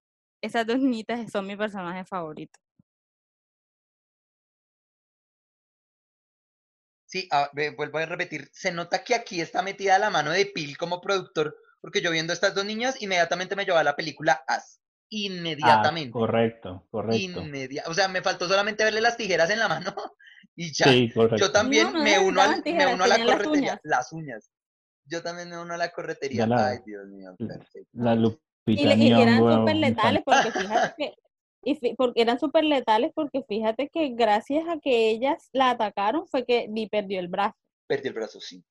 esas 0.43 0.67
dos 0.67 0.79
niñitas 0.79 1.31
son 1.31 1.47
mi 1.47 1.57
personaje 1.57 2.05
favorito. 2.05 2.59
Sí, 7.09 7.29
ah, 7.31 7.51
vuelvo 7.77 7.99
a 7.99 8.07
repetir, 8.07 8.49
se 8.53 8.73
nota 8.73 9.05
que 9.05 9.15
aquí 9.15 9.41
está 9.41 9.63
metida 9.63 9.99
la 9.99 10.11
mano 10.11 10.33
de 10.33 10.47
Pil 10.47 10.77
como 10.77 11.01
productor, 11.01 11.57
porque 11.81 12.01
yo 12.01 12.11
viendo 12.11 12.33
a 12.33 12.35
estas 12.35 12.55
dos 12.55 12.65
niñas, 12.65 13.01
inmediatamente 13.01 13.55
me 13.55 13.65
llevó 13.65 13.79
a 13.79 13.85
la 13.85 13.95
película 13.95 14.43
As. 14.49 14.81
Ah, 14.81 14.87
Inmediatamente. 15.11 16.11
correcto, 16.11 16.89
correcto. 16.91 17.41
Inmedia- 17.43 17.85
O 17.87 17.95
sea, 17.95 18.09
me 18.09 18.23
faltó 18.23 18.49
solamente 18.49 18.83
verle 18.83 19.01
las 19.01 19.17
tijeras 19.17 19.51
en 19.51 19.61
la 19.61 19.69
mano 19.69 19.95
y 20.57 20.73
ya. 20.75 20.87
Sí, 20.93 21.13
correcto. 21.15 21.37
Yo 21.47 21.53
también 21.53 21.85
No, 21.85 21.93
no 21.93 22.03
me 22.03 22.19
uno, 22.19 22.41
al- 22.43 22.63
me 22.65 22.87
uno 22.93 23.05
a 23.05 23.07
la 23.07 23.25
corretería. 23.25 23.51
uñas. 23.61 23.81
Las 23.85 24.13
uñas. 24.13 24.51
Yo 25.09 25.23
también 25.23 25.51
me 25.51 25.59
uno 25.61 25.75
a 25.75 25.77
la 25.77 25.91
corretería. 25.91 26.47
La- 26.47 26.69
Ay, 26.69 26.79
Dios 26.85 27.07
mío, 27.09 27.35
perfecto. 27.39 27.89
La 27.93 28.15
Y, 28.15 28.85
le- 28.85 28.95
y 28.97 29.13
eran 29.13 29.41
Nyong'o, 29.41 29.59
súper 29.61 29.77
letales 29.77 30.23
porque 30.25 30.53
fíjate 30.53 30.95
que 30.99 31.15
y 31.63 31.95
porque 31.97 32.23
eran 32.23 32.39
súper 32.39 32.65
letales 32.65 33.11
porque 33.15 33.43
fíjate 33.43 33.89
que 33.89 34.11
gracias 34.11 34.69
a 34.69 34.79
que 34.79 35.11
ellas 35.11 35.49
la 35.53 35.71
atacaron 35.71 36.27
fue 36.29 36.45
que 36.45 36.69
Dee 36.71 36.89
perdió 36.89 37.19
el 37.19 37.27
brazo. 37.29 37.57
Perdí 37.89 38.09
el 38.09 38.15
brazo, 38.15 38.41
sí. 38.41 38.63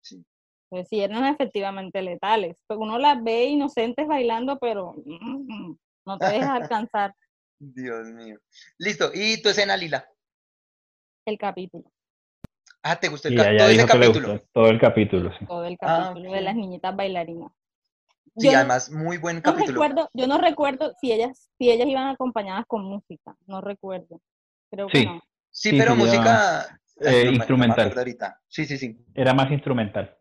Sí. 0.00 0.24
Pues 0.68 0.88
sí, 0.88 1.00
eran 1.00 1.24
efectivamente 1.26 2.02
letales. 2.02 2.56
Pero 2.68 2.80
uno 2.80 2.98
las 2.98 3.22
ve 3.22 3.46
inocentes 3.46 4.06
bailando, 4.06 4.58
pero 4.60 4.94
mm, 5.04 5.74
no 6.06 6.18
te 6.18 6.26
dejas 6.26 6.50
alcanzar 6.88 7.14
Dios 7.58 8.06
mío. 8.08 8.38
Listo. 8.78 9.10
¿Y 9.14 9.40
tu 9.42 9.48
escena, 9.48 9.76
Lila? 9.76 10.08
el 11.24 11.38
capítulo, 11.38 11.90
Ah, 12.88 12.94
¿te 13.00 13.08
gustó 13.08 13.26
el 13.26 13.34
todo 13.34 13.44
ese 13.68 13.76
que 13.78 13.86
capítulo? 13.98 14.28
gustó 14.32 14.46
todo 14.52 14.68
el 14.70 14.80
capítulo, 14.80 15.32
sí. 15.36 15.44
todo 15.44 15.64
el 15.64 15.76
Ah, 15.82 16.10
capítulo 16.12 16.32
de 16.32 16.40
las 16.40 16.54
niñitas 16.54 16.94
bailarinas. 16.94 17.50
Sí, 18.36 18.46
Yo 18.46 18.52
no- 18.52 18.58
además, 18.58 18.92
muy 18.92 19.18
buen 19.18 19.36
no 19.36 19.42
capítulo. 19.42 19.80
recuerdo, 19.80 20.10
yo 20.14 20.26
no 20.28 20.38
recuerdo 20.38 20.92
si 21.00 21.10
ellas, 21.10 21.50
si 21.58 21.68
ellas 21.70 21.88
iban 21.88 22.06
acompañadas 22.06 22.64
con 22.66 22.84
música, 22.84 23.34
no 23.48 23.60
recuerdo. 23.60 24.20
Creo 24.70 24.86
que 24.86 24.98
Sí. 25.00 25.04
no. 25.04 25.20
Sí, 25.50 25.70
Sí, 25.70 25.78
pero 25.78 25.92
sí, 25.92 25.98
música. 25.98 26.78
eh, 27.00 27.24
no 27.24 27.30
no 27.30 27.34
instrumental. 27.34 27.92
ahorita. 27.96 28.40
Sí, 28.46 28.66
sí, 28.66 28.78
sí. 28.78 28.96
Era 29.14 29.34
más 29.34 29.50
instrumental. 29.50 30.16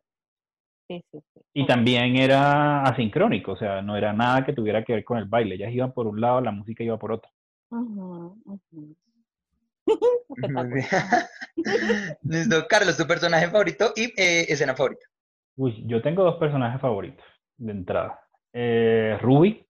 Sí, 0.88 1.04
sí, 1.12 1.20
sí. 1.34 1.42
Y 1.54 1.68
también 1.68 2.16
era 2.16 2.82
asincrónico, 2.84 3.52
o 3.52 3.58
sea, 3.58 3.82
no 3.84 3.96
era 3.96 4.12
nada 4.12 4.44
que 4.44 4.54
tuviera 4.54 4.84
que 4.84 4.94
ver 4.94 5.04
con 5.04 5.20
el 5.20 5.26
baile. 5.26 5.56
Ellas 5.56 5.72
iban 5.72 5.94
por 5.94 6.08
un 6.08 6.20
lado, 6.20 6.42
la 6.42 6.52
música 6.52 6.84
iba 6.84 6.98
por 6.98 7.12
otro. 7.12 7.30
Ujú, 7.70 8.38
ujú. 8.46 8.96
Listo. 12.24 12.68
Carlos, 12.68 12.98
tu 12.98 13.06
personaje 13.06 13.50
favorito 13.50 13.92
y 13.96 14.06
eh, 14.20 14.46
escena 14.50 14.76
favorita. 14.76 15.06
Uy, 15.58 15.84
yo 15.88 16.02
tengo 16.02 16.24
dos 16.24 16.36
personajes 16.36 16.82
favoritos 16.82 17.26
de 17.58 17.72
entrada. 17.72 18.20
Eh, 18.54 19.18
Ruby, 19.22 19.66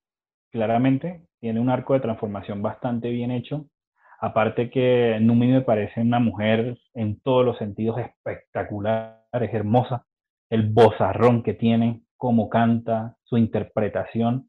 claramente, 0.50 1.26
tiene 1.40 1.60
un 1.60 1.70
arco 1.70 1.94
de 1.94 2.00
transformación 2.00 2.62
bastante 2.62 3.08
bien 3.10 3.30
hecho. 3.30 3.66
Aparte 4.20 4.70
que 4.70 5.18
Numi 5.20 5.48
me 5.48 5.60
parece 5.60 6.00
una 6.00 6.18
mujer 6.18 6.78
en 6.94 7.20
todos 7.20 7.44
los 7.44 7.58
sentidos 7.58 7.98
espectacular, 7.98 9.24
es 9.32 9.52
hermosa. 9.52 10.06
El 10.48 10.70
bozarrón 10.70 11.42
que 11.42 11.54
tiene, 11.54 12.02
cómo 12.16 12.48
canta, 12.48 13.16
su 13.24 13.36
interpretación. 13.36 14.48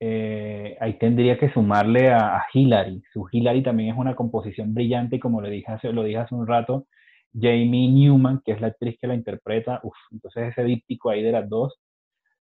Eh, 0.00 0.76
ahí 0.80 0.98
tendría 0.98 1.38
que 1.38 1.50
sumarle 1.52 2.10
a, 2.10 2.36
a 2.36 2.46
Hilary. 2.52 3.02
Su 3.12 3.26
Hilary 3.30 3.62
también 3.62 3.90
es 3.94 3.96
una 3.98 4.14
composición 4.14 4.74
brillante 4.74 5.16
y 5.16 5.20
como 5.20 5.40
lo 5.40 5.48
dije 5.48 5.70
hace, 5.72 5.92
lo 5.92 6.02
dije 6.04 6.18
hace 6.18 6.34
un 6.34 6.46
rato, 6.46 6.86
Jamie 7.34 7.88
Newman, 7.90 8.40
que 8.44 8.52
es 8.52 8.60
la 8.60 8.68
actriz 8.68 8.98
que 9.00 9.06
la 9.06 9.14
interpreta, 9.14 9.80
uf, 9.82 9.96
entonces 10.12 10.48
ese 10.48 10.64
díptico 10.64 11.10
ahí 11.10 11.22
de 11.22 11.32
las 11.32 11.48
dos 11.48 11.78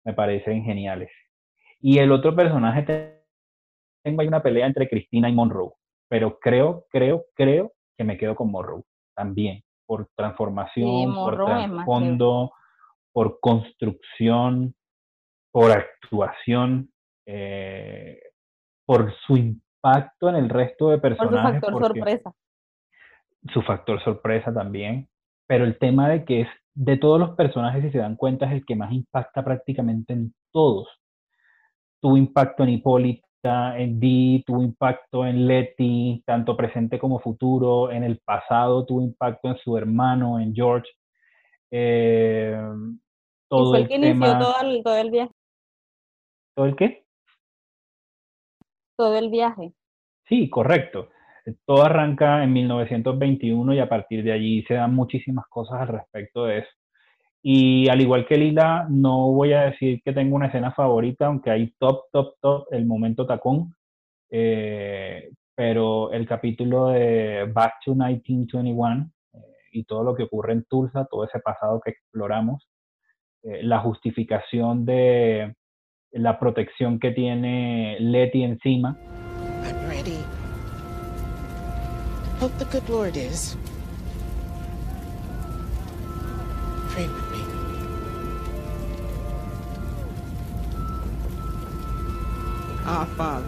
me 0.04 0.14
parecen 0.14 0.64
geniales. 0.64 1.10
Y 1.80 2.00
el 2.00 2.12
otro 2.12 2.36
personaje, 2.36 2.84
te- 2.84 3.24
tengo 4.04 4.22
ahí 4.22 4.28
una 4.28 4.44
pelea 4.44 4.68
entre 4.68 4.90
Cristina 4.90 5.30
y 5.30 5.34
Monroe, 5.34 5.74
pero 6.10 6.38
creo, 6.40 6.86
creo, 6.92 7.26
creo 7.36 7.74
que 7.98 8.04
me 8.04 8.18
quedo 8.18 8.36
con 8.36 8.52
Monroe 8.52 8.84
también, 9.16 9.64
por 9.86 10.08
transformación, 10.16 11.14
por 11.14 11.38
trasfondo, 11.46 12.52
por 13.12 13.40
construcción, 13.40 14.74
por 15.52 15.72
actuación, 15.72 16.90
eh, 17.26 18.20
por 18.86 19.14
su 19.26 19.38
impacto 19.38 20.30
en 20.30 20.36
el 20.36 20.50
resto 20.50 20.90
de 20.90 20.98
Por 20.98 21.18
su 21.18 21.30
personajes. 21.30 21.62
factor 21.62 21.78
sorpresa. 21.80 22.34
su 23.54 23.62
factor 23.62 24.04
sorpresa 24.04 24.54
también, 24.54 25.10
pero 25.48 25.66
el 25.66 25.78
tema 25.78 26.10
de 26.10 26.26
que 26.26 26.42
es 26.42 26.48
de 26.74 26.98
todos 26.98 27.20
los 27.20 27.32
personajes, 27.36 27.84
si 27.84 27.92
se 27.92 27.98
dan 28.00 28.16
cuenta, 28.16 28.46
es 28.48 28.54
el 28.54 28.66
que 28.66 28.76
más 28.76 28.92
impacta 28.92 29.44
prácticamente 29.44 30.14
en 30.14 30.34
todos. 30.52 30.88
Tuvo 32.02 32.18
impacto 32.18 32.64
en 32.64 32.70
Hipólita, 32.70 33.78
en 33.78 34.00
Dee, 34.00 34.44
tuvo 34.46 34.62
impacto 34.64 35.26
en 35.26 35.48
Letty, 35.48 36.24
tanto 36.26 36.58
presente 36.58 36.98
como 37.00 37.20
futuro, 37.20 37.92
en 37.92 38.04
el 38.04 38.20
pasado 38.20 38.86
tuvo 38.86 39.02
impacto 39.02 39.50
en 39.50 39.58
su 39.58 39.78
hermano, 39.78 40.40
en 40.40 40.54
George. 40.56 40.90
Eh, 41.72 42.58
todo 43.50 43.70
fue 43.70 43.78
el 43.80 43.84
el 43.84 43.90
que 43.90 43.96
inició 43.96 44.40
todo 44.40 44.56
el, 44.62 44.84
todo 44.84 44.96
el 44.98 45.12
viaje. 45.12 45.32
¿todo 46.56 46.66
el 46.68 46.76
qué? 46.76 47.03
Todo 48.96 49.18
el 49.18 49.30
viaje. 49.30 49.74
Sí, 50.28 50.50
correcto. 50.50 51.10
Todo 51.66 51.84
arranca 51.84 52.44
en 52.44 52.54
1921 52.54 53.74
y 53.74 53.80
a 53.80 53.90
partir 53.90 54.24
de 54.24 54.32
allí 54.32 54.64
se 54.64 54.76
dan 54.76 54.96
muchísimas 54.96 55.46
cosas 55.48 55.82
al 55.82 55.88
respecto 55.90 56.46
de 56.46 56.60
eso. 56.60 56.70
Y 57.42 57.90
al 57.90 58.00
igual 58.00 58.26
que 58.26 58.38
Lila, 58.38 58.88
no 58.90 59.32
voy 59.34 59.52
a 59.52 59.64
decir 59.64 60.02
que 60.04 60.14
tengo 60.14 60.36
una 60.38 60.48
escena 60.48 60.72
favorita, 60.72 61.26
aunque 61.26 61.52
hay 61.52 61.74
top, 61.78 62.06
top, 62.12 62.36
top, 62.40 62.68
el 62.72 62.86
momento 62.86 63.26
tacón. 63.26 63.76
Eh, 64.30 65.30
pero 65.56 66.12
el 66.12 66.28
capítulo 66.28 66.88
de 66.88 67.46
Back 67.54 67.76
to 67.86 67.92
1921 67.92 69.12
eh, 69.34 69.38
y 69.74 69.84
todo 69.84 70.04
lo 70.04 70.16
que 70.16 70.24
ocurre 70.24 70.54
en 70.54 70.64
Tulsa, 70.64 71.06
todo 71.06 71.26
ese 71.26 71.40
pasado 71.40 71.82
que 71.82 71.92
exploramos, 71.92 72.68
eh, 73.44 73.62
la 73.64 73.80
justificación 73.80 74.86
de 74.86 75.54
la 76.14 76.40
protección 76.40 77.00
que 77.00 77.12
tiene 77.12 77.98
Letty 78.00 78.44
encima, 78.44 78.96
I'm 79.66 79.90
ready. 79.90 80.24
Hope 82.40 82.56
the 82.60 82.66
good 82.66 82.88
Lord 82.88 83.18
is. 83.18 83.58
Pray 86.90 87.08
with 87.08 87.32
me. 87.32 87.44
Our 92.86 93.06
Father, 93.18 93.46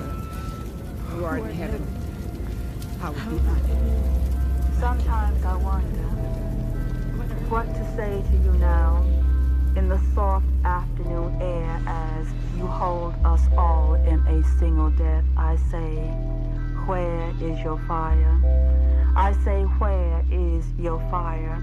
who 1.09 1.25
art 1.25 1.41
in 1.41 1.51
heaven, 1.51 1.85
hallowed 2.99 3.29
be 3.29 3.37
thy 3.37 3.61
name. 3.67 4.79
Sometimes 4.79 5.45
I 5.45 5.55
wonder 5.57 6.07
what 7.49 7.67
to 7.67 7.95
say 7.95 8.23
to 8.31 8.37
you 8.43 8.51
now 8.53 9.03
in 9.75 9.89
the 9.89 9.99
soft 10.15 10.45
afternoon 10.63 11.39
air 11.41 11.81
as 11.85 12.27
you 12.57 12.67
hold 12.67 13.13
us 13.25 13.41
all 13.57 13.95
in 13.95 14.19
a 14.27 14.43
single 14.59 14.89
death. 14.91 15.23
I 15.35 15.57
say, 15.69 15.95
where 16.87 17.29
is 17.41 17.59
your 17.59 17.79
fire? 17.87 18.39
I 19.15 19.33
say, 19.43 19.63
where 19.63 20.23
is 20.31 20.65
your 20.79 20.99
fire? 21.11 21.61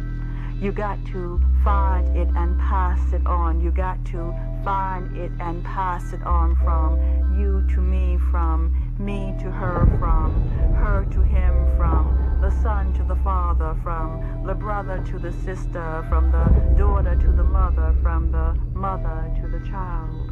You 0.60 0.70
got 0.70 1.04
to 1.06 1.40
find 1.64 2.16
it 2.16 2.28
and 2.36 2.58
pass 2.60 3.12
it 3.12 3.26
on. 3.26 3.60
You 3.60 3.70
got 3.70 4.04
to 4.06 4.34
find 4.64 5.16
it 5.16 5.32
and 5.40 5.64
pass 5.64 6.12
it 6.12 6.22
on 6.22 6.56
from 6.56 6.98
you 7.38 7.66
to 7.74 7.80
me, 7.80 8.18
from 8.30 8.94
me 8.98 9.34
to 9.40 9.50
her, 9.50 9.86
from 9.98 10.32
her 10.74 11.06
to 11.12 11.22
him, 11.22 11.76
from 11.76 12.38
the 12.40 12.50
son 12.62 12.92
to 12.94 13.02
the 13.04 13.16
father, 13.16 13.76
from 13.82 14.44
the 14.46 14.54
brother 14.54 15.02
to 15.06 15.18
the 15.18 15.32
sister, 15.44 16.04
from 16.08 16.30
the 16.30 16.44
daughter 16.76 17.16
to 17.16 17.32
the 17.32 17.44
mother, 17.44 17.94
from 18.02 18.30
the 18.30 18.54
mother 18.78 19.32
to 19.40 19.48
the 19.48 19.64
child. 19.68 20.31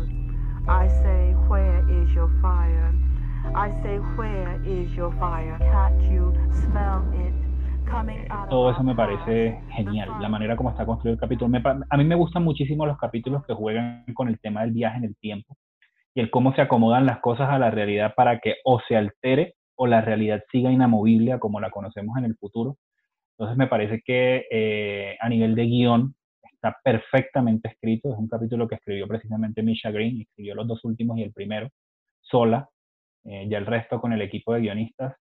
I 0.69 0.89
say, 0.89 1.35
where 1.49 1.85
is 1.89 2.11
your 2.15 2.31
fire? 2.41 2.95
I 3.55 3.71
say, 3.83 3.99
where 4.17 4.61
is 4.65 4.93
your 4.93 5.13
fire? 5.19 5.57
Can't 5.59 6.03
you 6.03 6.35
smell 6.53 7.05
it? 7.15 7.35
coming 7.91 8.27
out 8.31 8.45
of 8.45 8.51
Todo 8.51 8.71
eso 8.71 8.83
me 8.83 8.95
parece 8.95 9.61
genial, 9.71 10.11
la 10.21 10.29
manera 10.29 10.57
como 10.57 10.71
está 10.71 10.87
construido 10.87 11.15
el 11.15 11.21
capítulo. 11.21 11.49
Me 11.49 11.63
a 11.63 11.97
mí 11.97 12.05
me 12.05 12.15
gustan 12.15 12.45
muchísimo 12.45 12.87
los 12.87 12.99
capítulos 12.99 13.45
que 13.45 13.55
juegan 13.55 14.05
con 14.15 14.29
el 14.29 14.39
tema 14.41 14.63
del 14.63 14.73
viaje 14.73 14.99
en 14.99 15.05
el 15.05 15.17
tiempo 15.17 15.57
y 16.15 16.21
el 16.21 16.31
cómo 16.31 16.55
se 16.55 16.63
acomodan 16.63 17.07
las 17.07 17.21
cosas 17.21 17.49
a 17.51 17.59
la 17.59 17.71
realidad 17.71 18.15
para 18.17 18.39
que 18.39 18.57
o 18.65 18.81
se 18.87 18.97
altere 18.97 19.55
o 19.77 19.87
la 19.87 20.01
realidad 20.01 20.43
siga 20.51 20.71
inamovible 20.71 21.33
a 21.33 21.39
como 21.39 21.61
la 21.61 21.71
conocemos 21.71 22.17
en 22.19 22.25
el 22.25 22.37
futuro. 22.37 22.77
Entonces 23.37 23.57
me 23.57 23.67
parece 23.67 24.03
que 24.05 24.47
eh, 24.51 25.17
a 25.21 25.29
nivel 25.29 25.55
de 25.55 25.65
guion 25.65 26.15
está 26.61 26.77
perfectamente 26.85 27.69
escrito. 27.69 28.13
Es 28.13 28.19
un 28.19 28.29
capítulo 28.29 28.69
que 28.69 28.75
escribió 28.75 29.09
precisamente 29.09 29.63
Misha 29.63 29.91
Green, 29.91 30.21
escribió 30.21 30.55
los 30.55 30.69
dos 30.69 30.85
últimos 30.85 31.19
y 31.19 31.23
el 31.23 31.33
primero 31.33 31.69
sola, 32.21 32.69
eh, 33.25 33.47
ya 33.49 33.59
el 33.59 33.67
resto 33.67 34.01
con 34.01 34.13
el 34.13 34.21
equipo 34.23 34.53
de 34.53 34.61
guionistas. 34.61 35.17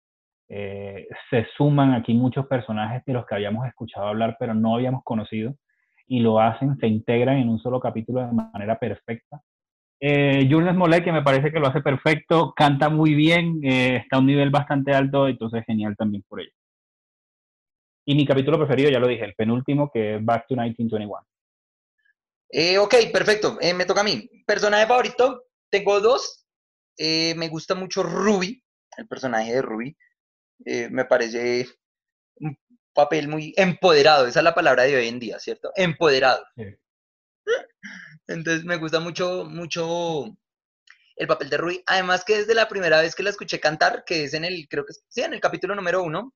Eh, 0.49 1.07
se 1.29 1.47
suman 1.57 1.93
aquí 1.93 2.15
muchos 2.15 2.47
personajes 2.47 3.05
de 3.05 3.13
los 3.13 3.27
que 3.27 3.35
habíamos 3.35 3.67
escuchado 3.67 4.07
hablar, 4.07 4.37
pero 4.39 4.55
no 4.55 4.75
habíamos 4.75 5.03
conocido, 5.05 5.55
y 6.07 6.21
lo 6.21 6.41
hacen, 6.41 6.77
se 6.79 6.87
integran 6.87 7.39
en 7.39 7.49
un 7.49 7.59
solo 7.59 7.81
capítulo 7.81 8.25
de 8.25 8.33
manera 8.33 8.79
perfecta. 8.79 9.41
Eh, 10.01 10.47
Jules 10.51 10.75
que 11.03 11.13
me 11.13 11.23
parece 11.23 11.51
que 11.51 11.59
lo 11.59 11.67
hace 11.67 11.81
perfecto, 11.81 12.53
canta 12.55 12.89
muy 12.89 13.15
bien, 13.15 13.61
eh, 13.63 13.97
está 13.97 14.17
a 14.17 14.21
un 14.21 14.27
nivel 14.27 14.51
bastante 14.51 14.93
alto, 14.93 15.27
entonces 15.29 15.65
genial 15.67 15.97
también 15.97 16.23
por 16.29 16.41
ello. 16.41 16.53
Y 18.09 18.15
mi 18.15 18.25
capítulo 18.25 18.57
preferido, 18.57 18.89
ya 18.89 19.01
lo 19.01 19.09
dije, 19.09 19.25
el 19.25 19.35
penúltimo, 19.35 19.91
que 19.93 20.15
es 20.17 20.25
Back 20.25 20.47
to 20.47 20.55
1921. 20.55 21.27
Eh, 22.51 22.79
ok, 22.79 22.95
perfecto. 23.13 23.59
Eh, 23.61 23.75
me 23.75 23.85
toca 23.85 24.03
a 24.03 24.05
mí. 24.05 24.31
Personaje 24.47 24.87
favorito, 24.87 25.45
tengo 25.69 26.01
dos. 26.01 26.47
Eh, 26.97 27.35
me 27.37 27.49
gusta 27.49 27.75
mucho 27.75 28.05
Ruby, 28.05 28.63
el 28.97 29.09
personaje 29.09 29.53
de 29.55 29.63
Ruby. 29.63 29.97
Eh, 30.65 30.89
me 30.89 31.05
parece 31.05 31.67
un 32.37 32.57
papel 32.95 33.27
muy 33.27 33.53
empoderado. 33.57 34.27
Esa 34.29 34.39
es 34.41 34.45
la 34.45 34.55
palabra 34.55 34.85
de 34.85 34.97
hoy 34.97 35.09
en 35.09 35.19
día, 35.19 35.41
¿cierto? 35.41 35.73
Empoderado. 35.75 36.45
Sí. 36.57 36.65
Entonces 38.29 38.65
me 38.65 38.77
gusta 38.77 39.01
mucho, 39.01 39.45
mucho 39.47 40.27
el 41.17 41.27
papel 41.27 41.51
de 41.51 41.57
Ruby. 41.57 41.83
Además 41.87 42.25
que 42.25 42.37
desde 42.39 42.55
la 42.55 42.69
primera 42.69 43.01
vez 43.01 43.17
que 43.17 43.25
la 43.25 43.31
escuché 43.31 43.59
cantar, 43.59 44.05
que 44.07 44.23
es 44.25 44.35
en 44.35 44.45
el, 44.45 44.69
creo 44.69 44.87
que 44.87 44.93
es- 44.93 45.05
sí, 45.09 45.23
en 45.23 45.35
el 45.35 45.41
capítulo 45.41 45.75
número 45.75 46.05
uno, 46.05 46.33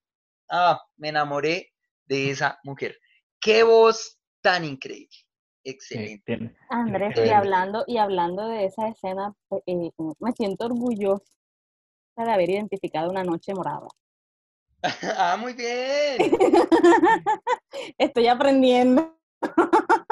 ah, 0.50 0.80
me 0.96 1.08
enamoré 1.08 1.70
de 2.06 2.30
esa 2.30 2.58
mujer. 2.64 2.96
Qué 3.40 3.62
voz 3.62 4.18
tan 4.42 4.64
increíble. 4.64 5.08
Sí, 5.10 5.70
Excelente. 5.70 6.22
tiene- 6.24 6.56
Andrés, 6.70 7.14
y 7.24 7.30
hablando, 7.30 7.84
y 7.86 7.96
hablando 7.98 8.46
de 8.48 8.64
esa 8.66 8.88
escena, 8.88 9.34
pues, 9.48 9.62
eh, 9.66 9.90
me 10.20 10.32
siento 10.32 10.66
orgullosa 10.66 11.24
de 12.16 12.30
haber 12.30 12.50
identificado 12.50 13.10
una 13.10 13.24
noche 13.24 13.52
morada. 13.54 13.88
ah, 15.18 15.36
muy 15.38 15.52
bien. 15.54 16.16
Estoy 17.98 18.26
aprendiendo. 18.28 19.16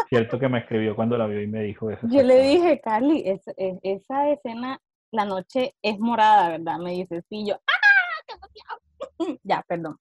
Cierto 0.08 0.38
que 0.38 0.48
me 0.48 0.58
escribió 0.60 0.96
cuando 0.96 1.16
la 1.18 1.26
vio 1.26 1.42
y 1.42 1.46
me 1.46 1.62
dijo 1.62 1.90
eso. 1.90 2.06
Yo 2.10 2.22
le 2.22 2.42
dije, 2.42 2.80
Carly, 2.80 3.22
es- 3.26 3.46
es- 3.56 3.78
esa 3.82 4.30
escena, 4.30 4.80
la 5.12 5.24
noche 5.24 5.74
es 5.82 5.98
morada, 5.98 6.48
¿verdad? 6.50 6.78
Me 6.78 6.92
dice, 6.92 7.22
sí, 7.28 7.44
yo, 7.46 7.54
¡ah! 7.54 8.22
qué 8.26 8.34
emoción". 8.34 8.78
Ya, 9.42 9.62
perdón. 9.68 9.98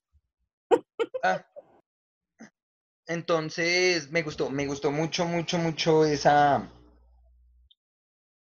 Ah. 1.23 1.45
Entonces, 3.07 4.09
me 4.11 4.21
gustó, 4.21 4.49
me 4.49 4.67
gustó 4.67 4.91
mucho, 4.91 5.25
mucho, 5.25 5.57
mucho 5.57 6.05
esa, 6.05 6.69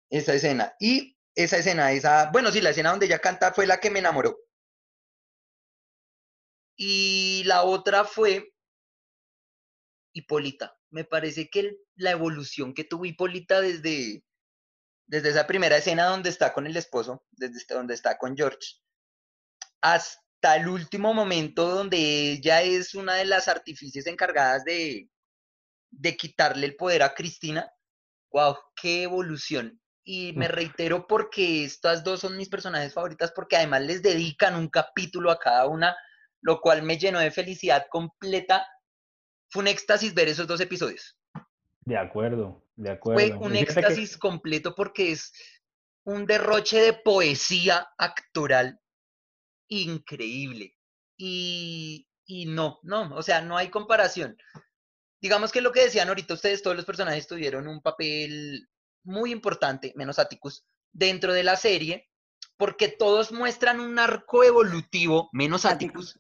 esa 0.09 0.33
escena. 0.33 0.75
Y 0.79 1.17
esa 1.35 1.57
escena, 1.57 1.91
esa, 1.91 2.29
bueno, 2.31 2.51
sí, 2.51 2.61
la 2.61 2.69
escena 2.69 2.91
donde 2.91 3.07
ella 3.07 3.19
canta 3.19 3.53
fue 3.53 3.65
la 3.65 3.79
que 3.79 3.89
me 3.89 3.99
enamoró. 3.99 4.37
Y 6.77 7.43
la 7.45 7.63
otra 7.63 8.05
fue 8.05 8.53
Hipólita. 10.13 10.77
Me 10.89 11.05
parece 11.05 11.49
que 11.49 11.77
la 11.95 12.11
evolución 12.11 12.73
que 12.73 12.83
tuvo 12.83 13.05
Hipólita 13.05 13.61
desde, 13.61 14.23
desde 15.07 15.29
esa 15.29 15.47
primera 15.47 15.77
escena 15.77 16.05
donde 16.05 16.29
está 16.29 16.53
con 16.53 16.67
el 16.67 16.75
esposo, 16.77 17.25
desde 17.31 17.57
este- 17.57 17.73
donde 17.73 17.93
está 17.93 18.17
con 18.17 18.35
George, 18.35 18.79
hasta 19.81 20.20
el 20.43 20.67
último 20.67 21.13
momento 21.13 21.69
donde 21.69 22.31
ella 22.33 22.61
es 22.61 22.95
una 22.95 23.15
de 23.15 23.25
las 23.25 23.47
artífices 23.47 24.07
encargadas 24.07 24.63
de, 24.63 25.09
de 25.91 26.17
quitarle 26.17 26.65
el 26.67 26.75
poder 26.75 27.03
a 27.03 27.13
Cristina. 27.13 27.71
¡Wow! 28.31 28.57
¡Qué 28.75 29.03
evolución! 29.03 29.79
Y 30.03 30.33
me 30.33 30.47
reitero 30.47 31.05
porque 31.05 31.63
estas 31.63 32.03
dos 32.03 32.21
son 32.21 32.35
mis 32.37 32.49
personajes 32.49 32.93
favoritas 32.93 33.31
porque 33.35 33.55
además 33.57 33.81
les 33.83 34.01
dedican 34.01 34.55
un 34.55 34.67
capítulo 34.67 35.29
a 35.29 35.37
cada 35.37 35.67
una, 35.67 35.95
lo 36.41 36.59
cual 36.59 36.81
me 36.81 36.97
llenó 36.97 37.19
de 37.19 37.29
felicidad 37.29 37.85
completa. 37.89 38.65
Fue 39.49 39.61
un 39.61 39.67
éxtasis 39.67 40.13
ver 40.15 40.27
esos 40.29 40.47
dos 40.47 40.59
episodios. 40.59 41.17
De 41.81 41.97
acuerdo, 41.97 42.65
de 42.75 42.89
Fue 42.97 43.25
acuerdo. 43.25 43.39
un 43.41 43.51
Fíjate 43.51 43.73
que- 43.73 43.79
éxtasis 43.79 44.17
completo 44.17 44.73
porque 44.75 45.11
es 45.11 45.31
un 46.03 46.25
derroche 46.25 46.79
de 46.81 46.93
poesía 46.93 47.87
actoral 47.97 48.79
increíble. 49.71 50.75
Y, 51.17 52.07
y 52.25 52.45
no, 52.45 52.79
no, 52.83 53.15
o 53.15 53.23
sea, 53.23 53.41
no 53.41 53.57
hay 53.57 53.69
comparación. 53.69 54.37
Digamos 55.21 55.51
que 55.51 55.61
lo 55.61 55.71
que 55.71 55.81
decían 55.81 56.09
ahorita 56.09 56.33
ustedes, 56.33 56.61
todos 56.61 56.75
los 56.75 56.85
personajes 56.85 57.27
tuvieron 57.27 57.67
un 57.67 57.81
papel 57.81 58.67
muy 59.03 59.31
importante, 59.31 59.93
menos 59.95 60.19
Atticus, 60.19 60.65
dentro 60.91 61.33
de 61.33 61.43
la 61.43 61.55
serie, 61.55 62.09
porque 62.57 62.89
todos 62.89 63.31
muestran 63.31 63.79
un 63.79 63.97
arco 63.97 64.43
evolutivo, 64.43 65.29
menos 65.31 65.65
Atticus, 65.65 66.19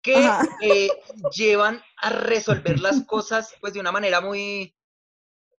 que 0.00 0.28
eh, 0.62 0.88
llevan 1.34 1.82
a 1.96 2.10
resolver 2.10 2.80
las 2.80 3.02
cosas 3.06 3.54
pues 3.60 3.72
de 3.72 3.80
una 3.80 3.92
manera 3.92 4.20
muy, 4.20 4.76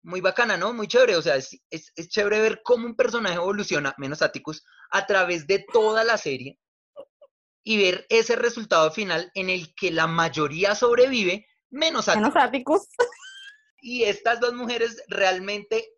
muy 0.02 0.20
bacana, 0.20 0.56
¿no? 0.56 0.72
Muy 0.72 0.86
chévere. 0.86 1.16
O 1.16 1.22
sea, 1.22 1.36
es, 1.36 1.60
es, 1.70 1.92
es 1.96 2.08
chévere 2.08 2.40
ver 2.40 2.60
cómo 2.62 2.86
un 2.86 2.94
personaje 2.94 3.36
evoluciona, 3.36 3.94
menos 3.98 4.22
Atticus, 4.22 4.64
a 4.90 5.06
través 5.06 5.46
de 5.46 5.64
toda 5.72 6.04
la 6.04 6.18
serie 6.18 6.58
y 7.64 7.78
ver 7.78 8.06
ese 8.08 8.36
resultado 8.36 8.90
final 8.90 9.30
en 9.34 9.48
el 9.50 9.74
que 9.74 9.90
la 9.90 10.06
mayoría 10.06 10.74
sobrevive, 10.74 11.46
menos 11.70 12.08
Atticus. 12.08 12.22
Menos 12.34 12.44
áticos. 12.44 12.88
Y 13.80 14.04
estas 14.04 14.40
dos 14.40 14.54
mujeres 14.54 15.02
realmente 15.08 15.88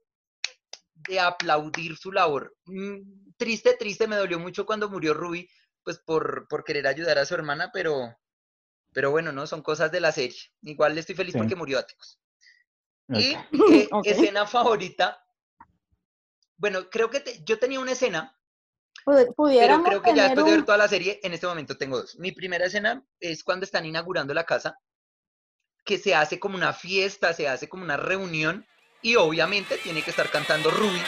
de 0.95 1.21
aplaudir 1.21 1.97
su 1.97 2.13
labor. 2.13 2.57
Mm, 2.67 3.25
Triste, 3.37 3.75
triste, 3.77 4.07
me 4.07 4.15
dolió 4.17 4.39
mucho 4.39 4.65
cuando 4.65 4.89
murió 4.89 5.13
Ruby, 5.13 5.51
pues 5.83 5.99
por, 5.99 6.47
por 6.49 6.63
querer 6.65 6.87
ayudar 6.87 7.19
a 7.19 7.27
su 7.27 7.35
hermana, 7.35 7.71
pero, 7.73 8.17
pero 8.93 9.11
bueno, 9.11 9.33
no, 9.33 9.47
son 9.49 9.61
cosas 9.61 9.91
de 9.91 10.01
la 10.01 10.13
serie. 10.13 10.39
Igual 10.63 10.97
estoy 10.97 11.17
feliz 11.17 11.33
Sí. 11.33 11.39
porque 11.39 11.57
murió 11.57 11.79
Atticus. 11.81 12.21
Y 13.09 13.35
Ok. 13.93 14.07
eh, 14.07 14.11
escena 14.13 14.47
favorita. 14.47 15.21
Bueno, 16.57 16.89
creo 16.89 17.11
que 17.11 17.21
te- 17.21 17.43
yo 17.45 17.59
tenía 17.59 17.81
una 17.81 17.93
escena, 17.93 18.39
Pud- 19.05 19.15
pero 19.17 19.33
Pudiéramos 19.35 19.87
creo 19.87 20.03
que 20.03 20.15
ya 20.15 20.25
después 20.25 20.47
de 20.47 20.53
ver 20.53 20.65
toda 20.65 20.79
la 20.79 20.89
serie, 20.89 21.21
en 21.23 21.33
este 21.35 21.47
momento 21.47 21.77
tengo 21.77 21.99
dos. 21.99 22.19
Mi 22.19 22.33
primera 22.33 22.67
escena 22.67 23.05
es 23.21 23.45
cuando 23.45 23.65
están 23.65 23.85
inaugurando 23.87 24.33
la 24.35 24.45
casa, 24.45 24.79
que 25.85 25.99
se 25.99 26.15
hace 26.15 26.41
como 26.41 26.57
una 26.57 26.73
fiesta, 26.73 27.33
se 27.35 27.47
hace 27.49 27.69
como 27.69 27.85
una 27.85 27.97
reunión, 27.99 28.67
y 29.03 29.17
obviamente 29.17 29.77
tiene 29.77 30.01
que 30.03 30.11
estar 30.11 30.31
cantando 30.31 30.71
Ruby. 30.71 31.01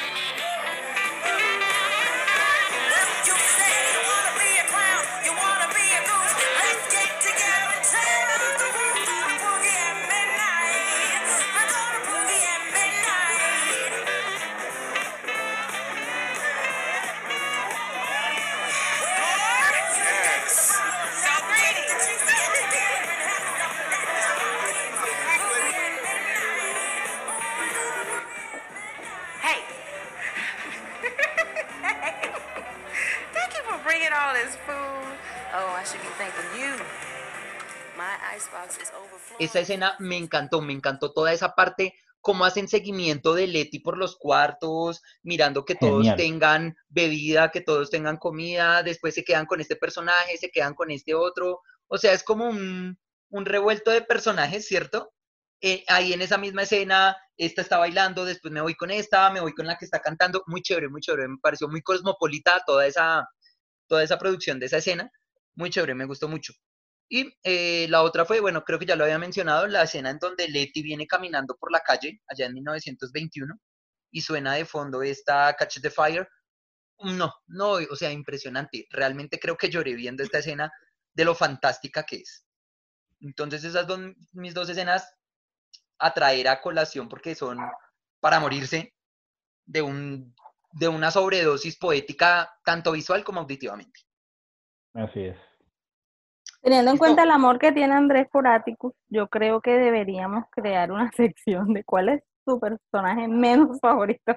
Esa 39.47 39.61
escena 39.61 39.97
me 39.99 40.17
encantó, 40.17 40.61
me 40.61 40.73
encantó 40.73 41.13
toda 41.13 41.33
esa 41.33 41.55
parte, 41.55 41.95
cómo 42.21 42.45
hacen 42.45 42.69
seguimiento 42.69 43.35
de 43.35 43.47
Leti 43.47 43.79
por 43.79 43.97
los 43.97 44.17
cuartos, 44.17 45.03
mirando 45.23 45.65
que 45.65 45.77
todos 45.77 45.99
Genial. 45.99 46.17
tengan 46.17 46.77
bebida, 46.89 47.51
que 47.53 47.61
todos 47.61 47.89
tengan 47.91 48.17
comida, 48.17 48.83
después 48.83 49.15
se 49.15 49.25
quedan 49.25 49.47
con 49.47 49.61
este 49.61 49.77
personaje, 49.77 50.37
se 50.37 50.51
quedan 50.51 50.75
con 50.75 50.91
este 50.91 51.15
otro. 51.15 51.61
O 51.87 51.99
sea, 51.99 52.13
es 52.13 52.25
como 52.25 52.49
un, 52.49 52.99
un 53.31 53.45
revuelto 53.45 53.93
de 53.93 54.03
personajes, 54.03 54.67
¿cierto? 54.67 55.13
Eh, 55.61 55.85
ahí 55.89 56.13
en 56.13 56.21
esa 56.21 56.37
misma 56.37 56.63
escena, 56.63 57.17
esta 57.37 57.63
está 57.63 57.79
bailando, 57.79 58.25
después 58.25 58.53
me 58.53 58.61
voy 58.61 58.75
con 58.75 58.91
esta, 58.91 59.31
me 59.31 59.41
voy 59.41 59.55
con 59.55 59.67
la 59.67 59.79
que 59.79 59.85
está 59.85 60.01
cantando, 60.01 60.43
muy 60.47 60.63
chévere, 60.63 60.89
muy 60.89 61.01
chévere, 61.01 61.29
me 61.29 61.39
pareció 61.39 61.69
muy 61.69 61.81
cosmopolita 61.83 62.63
toda 62.67 62.87
esa, 62.87 63.29
toda 63.87 64.03
esa 64.03 64.19
producción 64.19 64.59
de 64.59 64.67
esa 64.67 64.79
escena, 64.79 65.11
muy 65.55 65.71
chévere, 65.71 65.95
me 65.95 66.05
gustó 66.05 66.29
mucho. 66.29 66.53
Y 67.09 67.33
eh, 67.45 67.87
la 67.89 68.03
otra 68.03 68.25
fue, 68.25 68.41
bueno, 68.41 68.65
creo 68.65 68.79
que 68.79 68.87
ya 68.87 68.97
lo 68.97 69.05
había 69.05 69.19
mencionado, 69.19 69.67
la 69.67 69.83
escena 69.83 70.11
en 70.11 70.19
donde 70.19 70.49
Letty 70.49 70.83
viene 70.83 71.07
caminando 71.07 71.57
por 71.57 71.71
la 71.71 71.81
calle, 71.81 72.21
allá 72.27 72.47
en 72.47 72.55
1921, 72.55 73.55
y 74.11 74.21
suena 74.23 74.55
de 74.55 74.65
fondo 74.65 75.03
esta 75.03 75.55
Catch 75.55 75.81
the 75.81 75.91
Fire. 75.91 76.29
No, 77.01 77.33
no, 77.47 77.73
o 77.73 77.97
sea, 77.97 78.11
impresionante. 78.11 78.87
Realmente 78.91 79.39
creo 79.39 79.57
que 79.57 79.69
lloré 79.69 79.95
viendo 79.95 80.23
esta 80.23 80.39
escena 80.39 80.73
de 81.15 81.25
lo 81.25 81.35
fantástica 81.35 82.05
que 82.05 82.17
es. 82.17 82.45
Entonces 83.21 83.65
esas 83.65 83.87
son 83.87 84.17
mis 84.33 84.55
dos 84.55 84.69
escenas 84.69 85.15
a 85.99 86.13
traer 86.13 86.49
a 86.49 86.61
colación 86.61 87.09
porque 87.09 87.35
son 87.35 87.59
para 88.21 88.41
morirse 88.41 88.95
de, 89.65 89.83
un, 89.83 90.35
de 90.73 90.89
una 90.89 91.11
sobredosis 91.11 91.77
poética 91.79 92.51
tanto 92.65 92.93
visual 92.93 93.25
como 93.25 93.41
auditivamente. 93.41 94.01
Así 94.95 95.21
es. 95.21 95.46
Teniendo 96.67 96.91
en 96.91 96.99
cuenta 96.99 97.23
el 97.23 97.31
amor 97.31 97.61
que 97.61 97.71
tiene 97.71 97.95
Andrés 97.95 98.27
por 98.29 98.49
Atticus, 98.49 98.93
yo 99.07 99.29
creo 99.29 99.61
que 99.61 99.71
deberíamos 99.71 100.47
crear 100.51 100.91
una 100.91 101.13
sección 101.17 101.73
de 101.73 101.85
cuál 101.85 102.09
es 102.09 102.25
su 102.45 102.59
personaje 102.59 103.29
menos 103.29 103.79
favorito. 103.81 104.37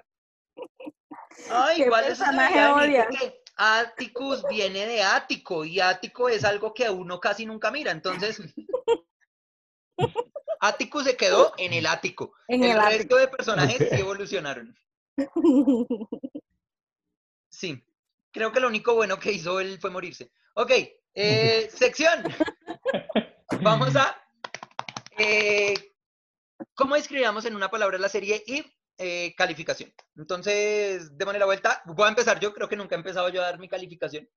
Ay, 1.49 1.77
¿Qué 1.77 1.85
igual 1.85 2.03
eso 2.05 2.23
personaje 2.23 2.53
debería 2.59 2.75
venir 2.75 3.01
odias? 3.01 3.07
porque 3.07 3.41
Atticus 3.55 4.43
viene 4.47 4.85
de 4.85 5.01
ático 5.01 5.65
y 5.65 5.79
ático 5.79 6.29
es 6.29 6.45
algo 6.45 6.71
que 6.71 6.87
uno 6.87 7.19
casi 7.19 7.47
nunca 7.47 7.71
mira, 7.71 7.91
entonces 7.91 8.39
Atticus 10.61 11.05
se 11.05 11.17
quedó 11.17 11.53
en 11.57 11.73
el 11.73 11.87
ático. 11.87 12.33
En 12.47 12.63
el 12.63 12.71
el 12.73 12.79
ático. 12.79 12.89
resto 12.95 13.15
de 13.15 13.27
personajes 13.27 13.89
sí 13.89 13.99
evolucionaron. 13.99 14.77
Sí, 17.49 17.83
creo 18.31 18.51
que 18.51 18.59
lo 18.59 18.67
único 18.67 18.93
bueno 18.93 19.17
que 19.17 19.31
hizo 19.31 19.59
él 19.59 19.79
fue 19.81 19.89
morirse. 19.89 20.31
Ok, 20.53 20.71
eh, 21.21 21.69
sección. 21.73 22.23
Vamos 23.61 23.95
a... 23.95 24.17
eh, 25.17 25.73
¿Cómo 26.73 26.95
describíamos 26.95 27.43
en 27.45 27.55
una 27.55 27.69
palabra 27.69 27.97
la 27.97 28.07
serie 28.07 28.41
y 28.47 28.63
eh, 28.97 29.35
calificación? 29.35 29.93
Entonces, 30.15 31.17
démosle 31.17 31.39
la 31.39 31.45
vuelta. 31.45 31.81
Voy 31.85 32.05
a 32.05 32.09
empezar 32.09 32.39
yo, 32.39 32.53
creo 32.53 32.69
que 32.69 32.77
nunca 32.77 32.95
he 32.95 32.97
empezado 32.97 33.27
yo 33.29 33.41
a 33.41 33.45
dar 33.45 33.59
mi 33.59 33.67
calificación. 33.67 34.29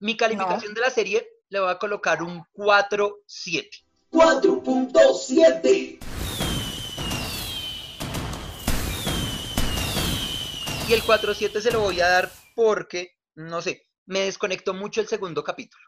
Mi 0.00 0.16
calificación 0.16 0.74
de 0.74 0.80
la 0.80 0.90
serie 0.90 1.28
le 1.48 1.60
voy 1.60 1.70
a 1.70 1.78
colocar 1.78 2.20
un 2.22 2.44
4-7. 2.54 3.84
4.7. 4.10 5.98
Y 10.88 10.92
el 10.92 11.02
4-7 11.02 11.60
se 11.60 11.70
lo 11.70 11.80
voy 11.80 12.00
a 12.00 12.08
dar 12.08 12.30
porque, 12.54 13.16
no 13.36 13.62
sé, 13.62 13.86
me 14.06 14.20
desconectó 14.20 14.74
mucho 14.74 15.00
el 15.00 15.08
segundo 15.08 15.42
capítulo. 15.42 15.84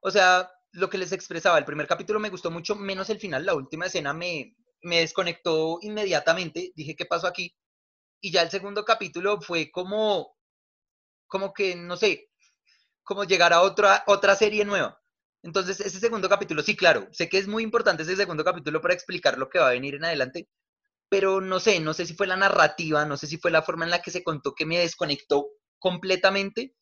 O 0.00 0.10
sea, 0.10 0.50
lo 0.72 0.88
que 0.88 0.98
les 0.98 1.12
expresaba, 1.12 1.58
el 1.58 1.64
primer 1.64 1.86
capítulo 1.86 2.20
me 2.20 2.30
gustó 2.30 2.50
mucho, 2.50 2.74
menos 2.76 3.10
el 3.10 3.20
final, 3.20 3.44
la 3.44 3.54
última 3.54 3.86
escena 3.86 4.12
me, 4.12 4.56
me 4.82 5.00
desconectó 5.00 5.78
inmediatamente, 5.82 6.72
dije, 6.74 6.96
¿qué 6.96 7.06
pasó 7.06 7.26
aquí? 7.26 7.54
Y 8.20 8.32
ya 8.32 8.42
el 8.42 8.50
segundo 8.50 8.84
capítulo 8.84 9.40
fue 9.40 9.70
como, 9.70 10.36
como 11.26 11.52
que, 11.52 11.76
no 11.76 11.96
sé, 11.96 12.30
como 13.02 13.24
llegar 13.24 13.52
a 13.52 13.62
otra, 13.62 14.04
otra 14.06 14.34
serie 14.36 14.64
nueva. 14.64 14.98
Entonces, 15.42 15.80
ese 15.80 16.00
segundo 16.00 16.28
capítulo, 16.28 16.62
sí, 16.62 16.76
claro, 16.76 17.08
sé 17.12 17.28
que 17.28 17.38
es 17.38 17.48
muy 17.48 17.62
importante 17.62 18.02
ese 18.02 18.16
segundo 18.16 18.44
capítulo 18.44 18.80
para 18.80 18.94
explicar 18.94 19.38
lo 19.38 19.48
que 19.48 19.58
va 19.58 19.68
a 19.68 19.72
venir 19.72 19.94
en 19.94 20.04
adelante, 20.04 20.48
pero 21.08 21.40
no 21.40 21.60
sé, 21.60 21.80
no 21.80 21.94
sé 21.94 22.06
si 22.06 22.14
fue 22.14 22.26
la 22.26 22.36
narrativa, 22.36 23.04
no 23.04 23.16
sé 23.16 23.26
si 23.26 23.38
fue 23.38 23.50
la 23.50 23.62
forma 23.62 23.84
en 23.84 23.90
la 23.90 24.02
que 24.02 24.10
se 24.10 24.22
contó 24.22 24.54
que 24.54 24.66
me 24.66 24.78
desconectó 24.78 25.48
completamente 25.78 26.74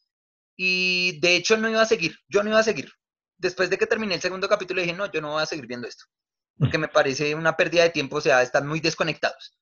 y 0.61 1.21
de 1.21 1.37
hecho 1.37 1.57
no 1.57 1.71
iba 1.71 1.81
a 1.81 1.87
seguir, 1.87 2.17
yo 2.29 2.43
no 2.43 2.51
iba 2.51 2.59
a 2.59 2.65
seguir. 2.65 2.91
Después 3.39 3.71
de 3.71 3.79
que 3.79 3.87
terminé 3.87 4.17
el 4.17 4.21
segundo 4.21 4.49
capítulo 4.49 4.83
dije, 4.83 4.93
no, 4.93 5.11
yo 5.11 5.21
no 5.21 5.31
voy 5.31 5.43
a 5.43 5.47
seguir 5.47 5.69
viendo 5.69 5.87
esto, 5.87 6.05
porque 6.59 6.79
me 6.79 6.89
parece 6.89 7.35
una 7.37 7.57
pérdida 7.57 7.85
de 7.85 7.91
tiempo, 7.91 8.17
o 8.17 8.21
sea, 8.21 8.43
están 8.43 8.67
muy 8.67 8.81
desconectados. 8.81 9.57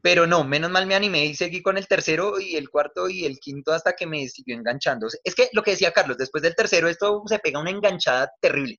Pero 0.00 0.24
no, 0.24 0.44
menos 0.44 0.70
mal 0.70 0.86
me 0.86 0.94
animé 0.94 1.26
y 1.26 1.34
seguí 1.34 1.62
con 1.62 1.76
el 1.76 1.88
tercero 1.88 2.38
y 2.38 2.54
el 2.54 2.70
cuarto 2.70 3.08
y 3.08 3.24
el 3.24 3.40
quinto 3.40 3.72
hasta 3.72 3.94
que 3.94 4.06
me 4.06 4.28
siguió 4.28 4.54
enganchando. 4.54 5.08
Es 5.24 5.34
que 5.34 5.48
lo 5.52 5.64
que 5.64 5.72
decía 5.72 5.90
Carlos, 5.90 6.16
después 6.16 6.42
del 6.44 6.54
tercero 6.54 6.88
esto 6.88 7.22
se 7.26 7.40
pega 7.40 7.58
una 7.58 7.70
enganchada 7.70 8.30
terrible. 8.40 8.78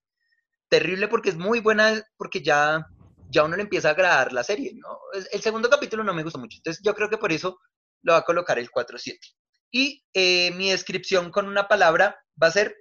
Terrible 0.69 1.09
porque 1.09 1.29
es 1.29 1.35
muy 1.35 1.59
buena, 1.59 2.01
porque 2.15 2.41
ya, 2.41 2.85
ya 3.29 3.43
uno 3.43 3.57
le 3.57 3.63
empieza 3.63 3.89
a 3.89 3.91
agradar 3.91 4.31
la 4.31 4.43
serie, 4.45 4.71
¿no? 4.75 4.99
El 5.33 5.41
segundo 5.41 5.69
capítulo 5.69 6.01
no 6.01 6.13
me 6.13 6.23
gustó 6.23 6.39
mucho, 6.39 6.59
entonces 6.59 6.81
yo 6.81 6.95
creo 6.95 7.09
que 7.09 7.17
por 7.17 7.33
eso 7.33 7.59
lo 8.03 8.13
va 8.13 8.19
a 8.19 8.25
colocar 8.25 8.57
el 8.57 8.69
4-7. 8.69 9.17
Y 9.71 10.03
eh, 10.13 10.51
mi 10.51 10.69
descripción 10.69 11.31
con 11.31 11.47
una 11.47 11.67
palabra 11.67 12.19
va 12.41 12.47
a 12.47 12.51
ser 12.51 12.75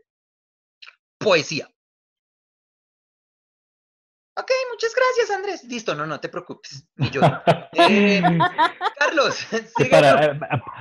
poesía. 1.19 1.69
Ok, 4.39 4.51
muchas 4.71 4.95
gracias, 4.95 5.37
Andrés. 5.37 5.65
Listo, 5.65 5.95
no, 5.95 6.07
no 6.07 6.21
te 6.21 6.29
preocupes. 6.29 6.89
Ni 6.97 7.11
yo. 7.11 7.21
Eh, 7.89 8.23
Carlos, 8.99 9.47
para, 9.91 10.25
eh, 10.25 10.41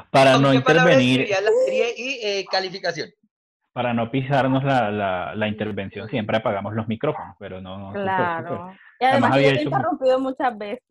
para 0.10 0.34
¿Con 0.34 0.44
no 0.44 0.53
intervenir, 0.53 1.27
describirías 1.27 1.44
la 1.44 1.52
serie 1.65 1.94
y 1.98 2.26
eh, 2.26 2.45
calificación? 2.49 3.10
para 3.76 3.94
no 3.94 4.10
pisarnos 4.10 4.64
la, 4.64 4.90
la, 4.90 5.36
la 5.36 5.48
intervención, 5.49 6.07
siempre 6.07 6.38
apagamos 6.38 6.73
los 6.73 6.88
micrófonos, 6.88 7.36
pero 7.38 7.60
no. 7.60 7.91
Claro. 7.91 8.72
Y 9.02 9.03
Además 9.03 9.32
además 9.32 9.32
yo 9.32 9.36
había 9.36 9.61
interrumpido 9.61 10.19
muchas 10.22 10.57
veces. 10.57 10.84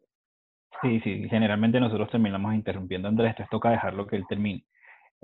Sí, 0.83 1.01
sí, 1.01 1.27
generalmente 1.31 1.81
nosotros 1.81 2.11
terminamos 2.11 2.53
interrumpiendo 2.53 3.09
a 3.09 3.11
Andrés, 3.11 3.31
entonces 3.31 3.51
toca 3.51 3.71
dejarlo 3.71 4.07
que 4.07 4.17
él 4.17 4.27
termine. 4.29 4.67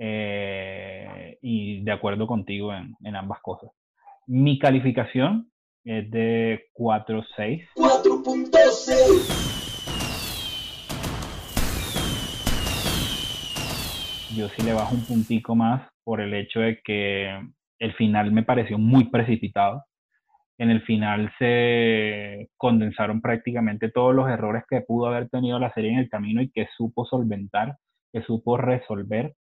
Eh, 0.03 1.37
y 1.43 1.83
de 1.83 1.91
acuerdo 1.91 2.25
contigo 2.25 2.73
en, 2.73 2.95
en 3.03 3.15
ambas 3.15 3.39
cosas. 3.43 3.69
Mi 4.25 4.57
calificación 4.57 5.51
es 5.83 6.09
de 6.09 6.69
4.6. 6.73 7.67
4.6. 7.75 9.51
Yo 14.35 14.49
sí 14.49 14.63
le 14.63 14.73
bajo 14.73 14.95
un 14.95 15.05
puntico 15.05 15.55
más 15.55 15.87
por 16.03 16.19
el 16.19 16.33
hecho 16.33 16.61
de 16.61 16.81
que 16.83 17.39
el 17.77 17.93
final 17.93 18.31
me 18.31 18.41
pareció 18.41 18.79
muy 18.79 19.03
precipitado. 19.11 19.85
En 20.57 20.71
el 20.71 20.81
final 20.81 21.31
se 21.37 22.49
condensaron 22.57 23.21
prácticamente 23.21 23.91
todos 23.91 24.15
los 24.15 24.27
errores 24.29 24.63
que 24.67 24.81
pudo 24.81 25.07
haber 25.07 25.29
tenido 25.29 25.59
la 25.59 25.71
serie 25.73 25.91
en 25.91 25.99
el 25.99 26.09
camino 26.09 26.41
y 26.41 26.49
que 26.49 26.67
supo 26.75 27.05
solventar, 27.05 27.77
que 28.11 28.23
supo 28.23 28.57
resolver. 28.57 29.35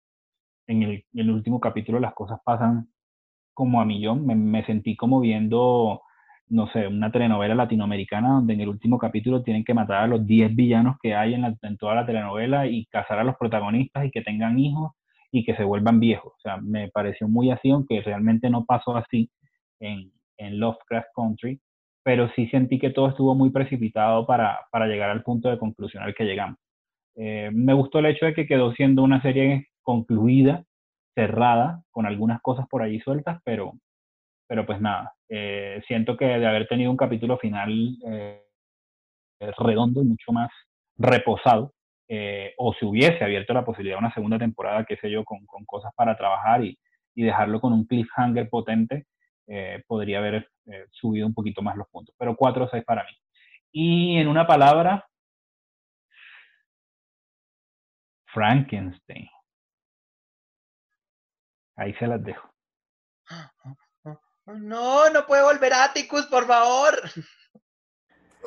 En 0.69 0.83
el, 0.83 1.31
último 1.31 1.61
capítulo 1.61 2.01
las 2.01 2.15
cosas 2.15 2.41
pasan 2.45 2.89
como 3.55 3.81
a 3.81 3.85
millón. 3.87 4.27
Me, 4.27 4.65
sentí 4.67 4.97
como 4.97 5.21
viendo, 5.21 6.03
no 6.49 6.69
sé, 6.73 6.87
una 6.89 7.13
telenovela 7.13 7.55
latinoamericana 7.55 8.31
donde 8.31 8.55
en 8.55 8.61
el 8.63 8.69
último 8.69 8.99
capítulo 8.99 9.43
tienen 9.43 9.65
que 9.65 9.75
matar 9.75 10.05
a 10.05 10.07
los 10.09 10.27
10 10.27 10.55
villanos 10.55 10.97
que 11.03 11.15
hay 11.15 11.35
en, 11.35 11.43
la- 11.43 11.57
en 11.63 11.77
toda 11.79 11.95
la 11.97 12.07
telenovela 12.07 12.67
y 12.67 12.87
casar 12.87 13.19
a 13.19 13.25
los 13.25 13.37
protagonistas 13.37 14.07
y 14.07 14.11
que 14.11 14.23
tengan 14.23 14.59
hijos 14.59 14.93
y 15.33 15.45
que 15.45 15.57
se 15.57 15.65
vuelvan 15.65 16.01
viejos. 16.01 16.33
O 16.37 16.41
sea, 16.43 16.59
me 16.59 16.89
pareció 16.91 17.29
muy 17.29 17.51
así, 17.51 17.71
aunque 17.71 18.01
realmente 18.03 18.51
no 18.51 18.65
pasó 18.65 18.97
así 18.97 19.31
en, 19.81 20.13
en 20.39 20.59
Lovecraft 20.61 21.09
Country, 21.15 21.61
pero 22.03 22.31
sí 22.37 22.49
sentí 22.49 22.79
que 22.79 22.91
todo 22.91 23.09
estuvo 23.11 23.35
muy 23.35 23.51
precipitado 23.51 24.27
para, 24.27 24.61
para 24.71 24.87
llegar 24.87 25.11
al 25.11 25.23
punto 25.23 25.49
de 25.51 25.59
conclusión 25.59 26.03
al 26.05 26.15
que 26.15 26.25
llegamos. 26.25 26.59
Eh, 27.17 27.51
me 27.53 27.73
gustó 27.75 27.99
el 28.01 28.07
hecho 28.07 28.27
de 28.27 28.35
que 28.35 28.47
quedó 28.47 28.73
siendo 28.75 29.03
una 29.03 29.23
serie 29.23 29.69
concluida, 29.87 30.65
cerrada, 31.15 31.83
con 31.93 32.07
algunas 32.07 32.43
cosas 32.43 32.67
por 32.69 32.83
allí 32.83 32.99
sueltas, 33.01 33.41
pero, 33.45 33.75
pero 34.49 34.67
pues 34.67 34.81
nada, 34.81 35.15
eh, 35.29 35.81
siento 35.87 36.17
que 36.17 36.25
de 36.25 36.47
haber 36.47 36.67
tenido 36.67 36.91
un 36.91 36.97
capítulo 36.97 37.39
final 37.39 37.97
eh, 38.11 38.43
redondo 39.57 40.03
y 40.03 40.07
mucho 40.07 40.33
más 40.33 40.51
reposado, 40.99 41.73
eh, 42.09 42.53
o 42.59 42.75
si 42.75 42.85
hubiese 42.85 43.23
abierto 43.23 43.55
la 43.55 43.65
posibilidad 43.65 43.97
de 43.97 44.05
una 44.05 44.15
segunda 44.15 44.39
temporada, 44.39 44.85
qué 44.85 44.97
sé 44.97 45.09
yo, 45.09 45.25
con, 45.25 45.47
cosas 45.67 45.93
para 45.97 46.17
trabajar 46.17 46.65
y, 46.65 46.77
y 47.15 47.23
dejarlo 47.23 47.61
con 47.61 47.73
un 47.73 47.87
cliffhanger 47.87 48.51
potente, 48.51 49.07
podría 49.87 50.19
haber 50.19 50.49
subido 50.91 51.25
un 51.25 51.33
poquito 51.33 51.63
más 51.63 51.77
los 51.77 51.89
puntos. 51.89 52.13
Pero 52.19 52.35
4 52.35 52.65
o 52.65 52.69
6 52.69 52.83
para 52.85 53.05
mí. 53.05 53.11
Y 53.71 54.17
en 54.19 54.27
una 54.27 54.45
palabra, 54.45 55.07
Frankenstein. 58.27 59.29
Ahí 61.77 61.95
se 61.95 62.07
las 62.07 62.23
dejo. 62.23 62.51
No, 64.47 65.11
no 65.11 65.27
puede 65.27 65.43
volver 65.43 65.73
a 65.73 65.85
Atticus, 65.85 66.27
por 66.27 66.47
favor. 66.47 66.95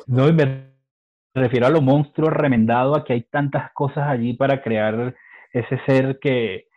No, 0.06 0.28
y 0.28 0.32
me 0.32 0.72
refiero 1.34 1.66
a 1.66 1.70
lo 1.70 1.80
monstruo 1.80 2.30
remendado, 2.30 2.96
a 2.96 3.04
que 3.04 3.12
hay 3.12 3.22
tantas 3.22 3.72
cosas 3.72 4.08
allí 4.08 4.32
para 4.34 4.62
crear 4.62 5.14
ese 5.52 5.78
ser 5.84 6.18
que, 6.20 6.68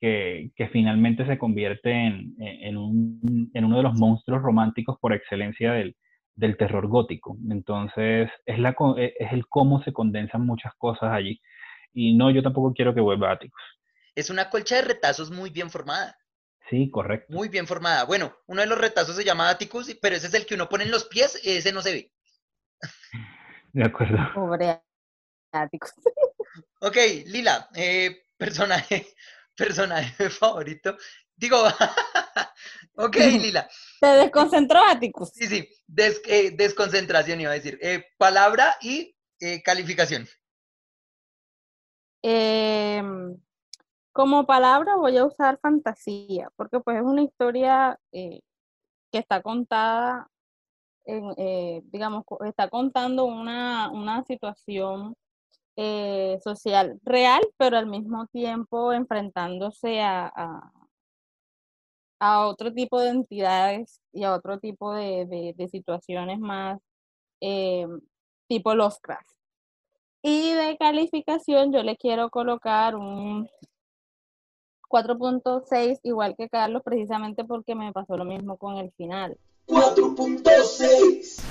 que, 0.00 0.50
que 0.54 0.68
finalmente 0.68 1.26
se 1.26 1.38
convierte 1.38 1.90
en, 1.90 2.34
en, 2.38 2.76
un, 2.76 3.50
en 3.52 3.64
uno 3.64 3.78
de 3.78 3.82
los 3.82 3.98
monstruos 3.98 4.42
románticos 4.42 4.98
por 5.00 5.12
excelencia 5.12 5.72
del, 5.72 5.96
del 6.34 6.56
terror 6.56 6.86
gótico. 6.86 7.36
Entonces, 7.50 8.30
es, 8.44 8.58
la, 8.58 8.76
e- 8.98 9.14
es 9.18 9.32
el 9.32 9.46
cómo 9.48 9.82
se 9.82 9.92
condensan 9.92 10.44
muchas 10.44 10.74
cosas 10.76 11.12
allí. 11.12 11.40
Y 11.92 12.14
no, 12.14 12.30
yo 12.30 12.42
tampoco 12.42 12.74
quiero 12.74 12.94
que 12.94 13.00
vuelva 13.00 13.32
Atticus. 13.32 13.62
Es 14.16 14.30
una 14.30 14.50
colcha 14.50 14.76
de 14.76 14.82
retazos 14.82 15.30
muy 15.30 15.50
bien 15.50 15.70
formada. 15.70 16.18
Sí, 16.68 16.90
correcto. 16.90 17.32
Muy 17.32 17.48
bien 17.48 17.66
formada. 17.66 18.04
Bueno, 18.04 18.36
uno 18.46 18.62
de 18.62 18.66
los 18.66 18.78
retazos 18.78 19.14
se 19.14 19.22
llama 19.24 19.48
Atticus, 19.50 19.94
pero 20.02 20.16
ese 20.16 20.26
es 20.26 20.34
el 20.34 20.46
que 20.46 20.54
uno 20.54 20.68
pone 20.68 20.84
en 20.84 20.90
los 20.90 21.04
pies, 21.04 21.38
ese 21.44 21.70
no 21.72 21.82
se 21.82 21.92
ve. 21.92 22.12
De 23.72 23.84
acuerdo. 23.84 24.16
Pobre 24.34 24.82
Atticus. 25.52 25.92
Ok, 26.80 26.96
Lila, 27.26 27.68
eh, 27.74 28.24
personaje, 28.36 29.14
personaje 29.56 30.30
favorito. 30.30 30.96
Digo, 31.36 31.62
ok, 32.96 33.16
Lila. 33.16 33.68
¿Te 34.00 34.06
desconcentró 34.06 34.80
Atticus? 34.82 35.30
Sí, 35.34 35.46
sí, 35.46 35.68
des- 35.86 36.22
eh, 36.24 36.52
desconcentración 36.56 37.40
iba 37.40 37.50
a 37.50 37.54
decir. 37.54 37.78
Eh, 37.82 38.06
palabra 38.16 38.76
y 38.80 39.14
eh, 39.40 39.62
calificación. 39.62 40.26
Em, 42.22 43.36
como 44.16 44.46
palabra 44.46 44.96
voy 44.96 45.16
a 45.18 45.26
usar 45.26 45.58
fantasía, 45.60 46.50
porque 46.56 46.80
pues 46.80 46.96
es 46.96 47.02
una 47.04 47.22
historia 47.22 48.00
eh, 48.12 48.40
que 49.12 49.18
está 49.18 49.42
contada, 49.42 50.28
eh, 51.04 51.82
digamos, 51.84 52.24
está 52.46 52.68
contando 52.70 53.26
una, 53.26 53.90
una 53.92 54.24
situación 54.24 55.14
eh, 55.76 56.38
social 56.42 56.98
real, 57.04 57.42
pero 57.58 57.76
al 57.76 57.86
mismo 57.86 58.26
tiempo 58.28 58.92
enfrentándose 58.94 60.00
a, 60.00 60.32
a, 62.18 62.46
otro 62.48 62.72
tipo 62.72 62.98
de 63.00 63.10
entidades 63.10 64.00
y 64.12 64.24
a 64.24 64.34
otro 64.34 64.58
tipo 64.58 64.94
de, 64.94 65.26
de- 65.26 65.54
de 65.56 65.68
situaciones 65.68 66.38
más 66.38 66.80
em, 67.40 68.00
tipo 68.48 68.74
Lovecraft. 68.74 69.28
Y 70.22 70.52
de 70.52 70.76
calificación 70.78 71.72
yo 71.72 71.82
le 71.82 71.96
quiero 71.96 72.30
colocar 72.30 72.96
un 72.96 73.48
4.6, 74.88 75.98
igual 76.02 76.34
que 76.36 76.48
Carlos, 76.48 76.82
precisamente 76.84 77.44
porque 77.44 77.74
me 77.74 77.92
pasó 77.92 78.16
lo 78.16 78.24
mismo 78.24 78.56
con 78.56 78.76
el 78.76 78.92
final. 78.92 79.36
4.6. 79.66 81.42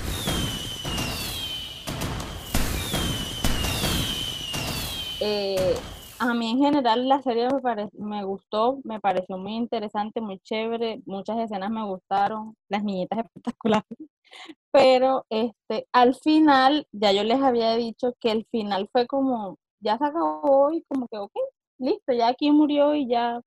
Eh, 5.20 5.74
a 6.18 6.34
mí 6.34 6.50
en 6.52 6.58
general 6.58 7.08
la 7.08 7.22
serie 7.22 7.48
me, 7.48 7.60
pare- 7.60 7.88
me 7.94 8.24
gustó, 8.24 8.78
me 8.84 9.00
pareció 9.00 9.38
muy 9.38 9.54
interesante, 9.54 10.20
muy 10.20 10.38
chévere, 10.40 11.02
muchas 11.06 11.38
escenas 11.38 11.70
me 11.70 11.84
gustaron, 11.84 12.54
las 12.68 12.84
niñitas 12.84 13.20
espectaculares, 13.20 13.86
pero 14.72 15.24
este, 15.30 15.86
al 15.92 16.14
final, 16.14 16.86
ya 16.92 17.12
yo 17.12 17.24
les 17.24 17.40
había 17.42 17.74
dicho 17.76 18.14
que 18.20 18.30
el 18.30 18.46
final 18.50 18.88
fue 18.92 19.06
como, 19.06 19.58
ya 19.80 19.96
se 19.98 20.04
acabó 20.04 20.70
y 20.72 20.82
como 20.88 21.06
que, 21.08 21.18
ok, 21.18 21.32
listo, 21.78 22.12
ya 22.12 22.28
aquí 22.28 22.50
murió 22.52 22.94
y 22.94 23.08
ya, 23.08 23.40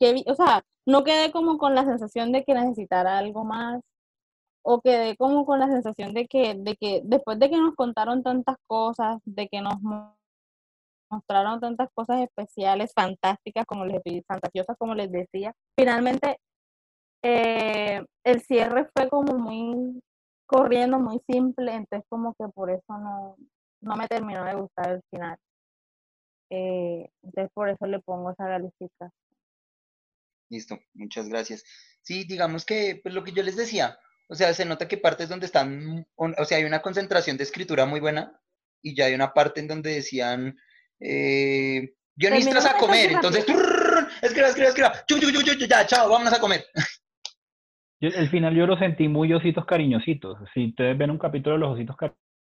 que 0.00 0.24
o 0.26 0.34
sea, 0.34 0.62
no 0.86 1.04
quedé 1.04 1.32
como 1.32 1.58
con 1.58 1.74
la 1.74 1.84
sensación 1.84 2.32
de 2.32 2.44
que 2.44 2.54
necesitara 2.54 3.18
algo 3.18 3.44
más, 3.44 3.80
o 4.62 4.80
quedé 4.80 5.16
como 5.16 5.46
con 5.46 5.60
la 5.60 5.68
sensación 5.68 6.14
de 6.14 6.26
que, 6.26 6.54
de 6.56 6.76
que 6.76 7.02
después 7.04 7.38
de 7.38 7.50
que 7.50 7.56
nos 7.58 7.74
contaron 7.74 8.22
tantas 8.22 8.56
cosas, 8.66 9.18
de 9.24 9.48
que 9.48 9.60
nos 9.62 9.80
mo- 9.82 10.16
mostraron 11.10 11.60
tantas 11.60 11.88
cosas 11.94 12.20
especiales, 12.22 12.92
fantásticas, 12.94 13.64
como 13.66 13.84
les 13.86 14.02
fantasiosas, 14.26 14.76
como 14.78 14.94
les 14.94 15.10
decía, 15.10 15.54
finalmente 15.76 16.38
eh, 17.22 18.04
el 18.24 18.40
cierre 18.42 18.88
fue 18.94 19.08
como 19.08 19.34
muy 19.38 20.00
corriendo, 20.46 20.98
muy 20.98 21.20
simple, 21.28 21.72
entonces 21.74 22.06
como 22.08 22.34
que 22.34 22.48
por 22.48 22.70
eso 22.70 22.98
no, 22.98 23.36
no 23.82 23.96
me 23.96 24.06
terminó 24.08 24.44
de 24.44 24.54
gustar 24.54 24.90
el 24.90 25.02
final. 25.10 25.36
Eh, 26.50 27.10
entonces 27.22 27.52
por 27.52 27.68
eso 27.68 27.86
le 27.86 28.00
pongo 28.00 28.30
esa 28.30 28.44
calificación. 28.44 29.12
Listo, 30.50 30.78
muchas 30.94 31.28
gracias. 31.28 31.64
Sí, 32.02 32.24
digamos 32.24 32.64
que 32.64 33.00
pues 33.02 33.14
lo 33.14 33.22
que 33.22 33.32
yo 33.32 33.42
les 33.42 33.56
decía, 33.56 33.98
o 34.28 34.34
sea, 34.34 34.54
se 34.54 34.64
nota 34.64 34.88
que 34.88 34.96
partes 34.96 35.28
donde 35.28 35.46
están, 35.46 36.06
o 36.16 36.44
sea, 36.44 36.58
hay 36.58 36.64
una 36.64 36.80
concentración 36.80 37.36
de 37.36 37.44
escritura 37.44 37.86
muy 37.86 38.00
buena 38.00 38.40
y 38.82 38.94
ya 38.94 39.06
hay 39.06 39.14
una 39.14 39.32
parte 39.34 39.60
en 39.60 39.68
donde 39.68 39.94
decían 39.94 40.56
eh, 41.00 41.94
guionistas 42.16 42.66
a 42.66 42.76
comer, 42.78 43.12
entonces 43.12 43.44
escriba, 44.22 44.48
escriba, 44.48 44.68
escriba, 44.68 44.92
chu, 45.06 45.18
chu, 45.18 45.30
chu, 45.30 45.42
chu, 45.42 45.54
chu, 45.58 45.66
ya, 45.66 45.86
chao, 45.86 46.08
vámonos 46.08 46.32
a 46.32 46.40
comer. 46.40 46.64
Yo, 48.00 48.10
el 48.10 48.30
final 48.30 48.54
yo 48.54 48.66
lo 48.66 48.76
sentí 48.78 49.08
muy 49.08 49.32
ositos 49.32 49.66
cariñositos. 49.66 50.38
Si 50.54 50.68
ustedes 50.68 50.96
ven 50.96 51.10
un 51.10 51.18
capítulo 51.18 51.56
de 51.56 51.60
los 51.60 51.74
ositos 51.74 51.96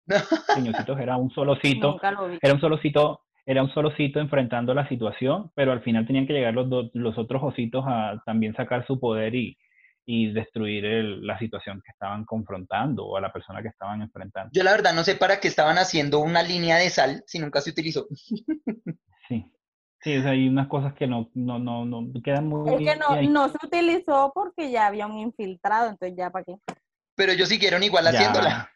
cariñositos, 0.46 1.00
era 1.00 1.16
un 1.16 1.30
solo 1.30 1.52
osito, 1.52 2.00
era 2.40 2.54
un 2.54 2.60
solo 2.60 2.76
osito, 2.76 3.22
era 3.46 3.62
un 3.62 3.70
solo 3.70 3.88
osito 3.88 4.20
enfrentando 4.20 4.72
la 4.74 4.88
situación, 4.88 5.50
pero 5.54 5.72
al 5.72 5.82
final 5.82 6.06
tenían 6.06 6.26
que 6.26 6.32
llegar 6.32 6.54
los, 6.54 6.68
dos- 6.70 6.90
los 6.94 7.16
otros 7.18 7.42
ositos 7.42 7.84
a 7.86 8.22
también 8.24 8.54
sacar 8.54 8.86
su 8.86 9.00
poder 9.00 9.34
y, 9.34 9.58
y 10.06 10.32
destruir 10.32 10.84
el- 10.84 11.26
la 11.26 11.38
situación 11.38 11.80
que 11.84 11.90
estaban 11.90 12.24
confrontando 12.24 13.04
o 13.06 13.16
a 13.16 13.20
la 13.20 13.32
persona 13.32 13.62
que 13.62 13.68
estaban 13.68 14.00
enfrentando. 14.02 14.50
Yo 14.52 14.62
la 14.62 14.72
verdad 14.72 14.94
no 14.94 15.02
sé 15.04 15.16
para 15.16 15.40
qué 15.40 15.48
estaban 15.48 15.78
haciendo 15.78 16.20
una 16.20 16.42
línea 16.42 16.76
de 16.76 16.90
sal 16.90 17.22
si 17.26 17.38
nunca 17.38 17.60
se 17.60 17.70
utilizó. 17.70 18.06
Sí. 19.28 19.46
Sí, 20.00 20.16
o 20.16 20.22
sea, 20.22 20.32
hay 20.32 20.48
unas 20.48 20.66
cosas 20.66 20.94
que 20.94 21.06
no, 21.06 21.30
no, 21.34 21.60
no, 21.60 21.84
no 21.84 22.04
quedan 22.24 22.48
muy 22.48 22.68
Es 22.74 22.78
que 22.92 22.96
no, 22.98 23.14
ahí. 23.14 23.28
no 23.28 23.48
se 23.48 23.56
utilizó 23.64 24.32
porque 24.34 24.68
ya 24.72 24.88
había 24.88 25.06
un 25.06 25.16
infiltrado, 25.16 25.90
entonces 25.90 26.16
ya 26.18 26.28
para 26.28 26.44
qué. 26.44 26.56
Pero 27.14 27.30
ellos 27.30 27.48
siguieron 27.48 27.84
igual 27.84 28.08
haciéndola. 28.08 28.68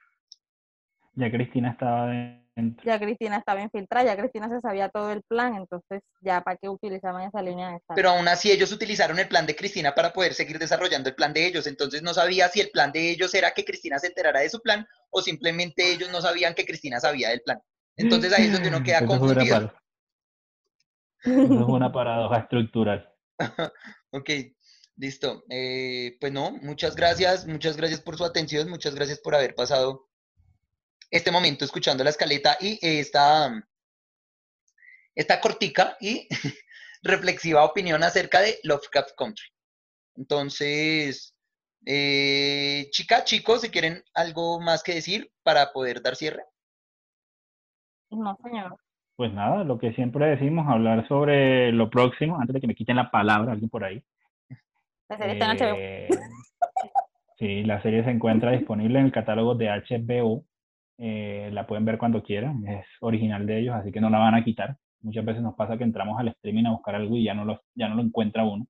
Ya, 1.14 1.26
ya 1.26 1.30
Cristina 1.32 1.70
estaba 1.72 2.06
dentro. 2.06 2.45
Ya 2.84 2.98
Cristina 2.98 3.36
estaba 3.36 3.60
infiltrada, 3.60 4.06
ya 4.06 4.16
Cristina 4.16 4.48
se 4.48 4.62
sabía 4.62 4.88
todo 4.88 5.12
el 5.12 5.22
plan, 5.22 5.54
entonces 5.56 6.00
ya 6.22 6.40
para 6.40 6.56
qué 6.56 6.70
utilizaban 6.70 7.22
esa 7.28 7.42
línea 7.42 7.70
de. 7.70 7.80
Pero 7.94 8.10
aún 8.10 8.26
así 8.28 8.50
ellos 8.50 8.72
utilizaron 8.72 9.18
el 9.18 9.28
plan 9.28 9.44
de 9.44 9.54
Cristina 9.54 9.94
para 9.94 10.14
poder 10.14 10.32
seguir 10.32 10.58
desarrollando 10.58 11.10
el 11.10 11.14
plan 11.14 11.34
de 11.34 11.46
ellos. 11.46 11.66
Entonces 11.66 12.02
no 12.02 12.14
sabía 12.14 12.48
si 12.48 12.60
el 12.60 12.70
plan 12.70 12.92
de 12.92 13.10
ellos 13.10 13.34
era 13.34 13.50
que 13.50 13.66
Cristina 13.66 13.98
se 13.98 14.06
enterara 14.06 14.40
de 14.40 14.48
su 14.48 14.62
plan 14.62 14.86
o 15.10 15.20
simplemente 15.20 15.92
ellos 15.92 16.10
no 16.10 16.22
sabían 16.22 16.54
que 16.54 16.64
Cristina 16.64 16.98
sabía 16.98 17.28
del 17.28 17.42
plan. 17.42 17.60
Entonces 17.94 18.32
ahí 18.32 18.46
es 18.46 18.52
donde 18.52 18.70
uno 18.70 18.82
queda 18.82 18.98
Eso 18.98 19.06
fue 19.06 19.16
una 19.16 19.34
confundido. 19.34 19.74
es 21.24 21.68
una 21.68 21.92
paradoja 21.92 22.38
estructural. 22.38 23.12
Ok, 24.12 24.30
listo. 24.96 25.44
Eh, 25.50 26.16
pues 26.20 26.32
no, 26.32 26.52
muchas 26.62 26.96
gracias, 26.96 27.46
muchas 27.46 27.76
gracias 27.76 28.00
por 28.00 28.16
su 28.16 28.24
atención, 28.24 28.70
muchas 28.70 28.94
gracias 28.94 29.18
por 29.18 29.34
haber 29.34 29.54
pasado 29.54 30.08
este 31.10 31.30
momento 31.30 31.64
escuchando 31.64 32.04
la 32.04 32.10
escaleta 32.10 32.56
y 32.60 32.78
esta, 32.82 33.52
esta 35.14 35.40
cortica 35.40 35.96
y 36.00 36.28
reflexiva 37.02 37.64
opinión 37.64 38.02
acerca 38.02 38.40
de 38.40 38.58
Lovecraft 38.64 39.10
Country. 39.16 39.46
Entonces, 40.16 41.36
eh, 41.84 42.88
chica, 42.90 43.24
chicos, 43.24 43.60
si 43.60 43.70
quieren 43.70 44.02
algo 44.14 44.60
más 44.60 44.82
que 44.82 44.94
decir 44.94 45.30
para 45.42 45.72
poder 45.72 46.02
dar 46.02 46.16
cierre. 46.16 46.42
No, 48.10 48.36
señor. 48.42 48.76
Pues 49.16 49.32
nada, 49.32 49.64
lo 49.64 49.78
que 49.78 49.92
siempre 49.94 50.26
decimos, 50.26 50.66
hablar 50.68 51.06
sobre 51.08 51.72
lo 51.72 51.88
próximo, 51.88 52.38
antes 52.38 52.54
de 52.54 52.60
que 52.60 52.66
me 52.66 52.74
quiten 52.74 52.96
la 52.96 53.10
palabra 53.10 53.52
alguien 53.52 53.70
por 53.70 53.84
ahí. 53.84 54.02
La 55.08 55.16
serie 55.16 55.32
está 55.34 55.52
en 55.52 55.58
HBO. 55.58 55.76
Eh, 55.78 56.08
sí, 57.38 57.62
la 57.62 57.80
serie 57.82 58.04
se 58.04 58.10
encuentra 58.10 58.50
disponible 58.50 58.98
en 58.98 59.06
el 59.06 59.12
catálogo 59.12 59.54
de 59.54 59.68
HBO. 59.68 60.44
Eh, 60.98 61.50
la 61.52 61.66
pueden 61.66 61.84
ver 61.84 61.98
cuando 61.98 62.22
quieran, 62.22 62.66
es 62.66 62.86
original 63.00 63.46
de 63.46 63.60
ellos, 63.60 63.74
así 63.74 63.92
que 63.92 64.00
no 64.00 64.10
la 64.10 64.18
van 64.18 64.34
a 64.34 64.44
quitar. 64.44 64.76
Muchas 65.02 65.24
veces 65.24 65.42
nos 65.42 65.54
pasa 65.54 65.76
que 65.76 65.84
entramos 65.84 66.18
al 66.18 66.28
streaming 66.28 66.64
a 66.66 66.72
buscar 66.72 66.94
algo 66.94 67.16
y 67.16 67.24
ya 67.24 67.34
no 67.34 67.44
lo, 67.44 67.60
ya 67.74 67.88
no 67.88 67.96
lo 67.96 68.02
encuentra 68.02 68.44
uno. 68.44 68.66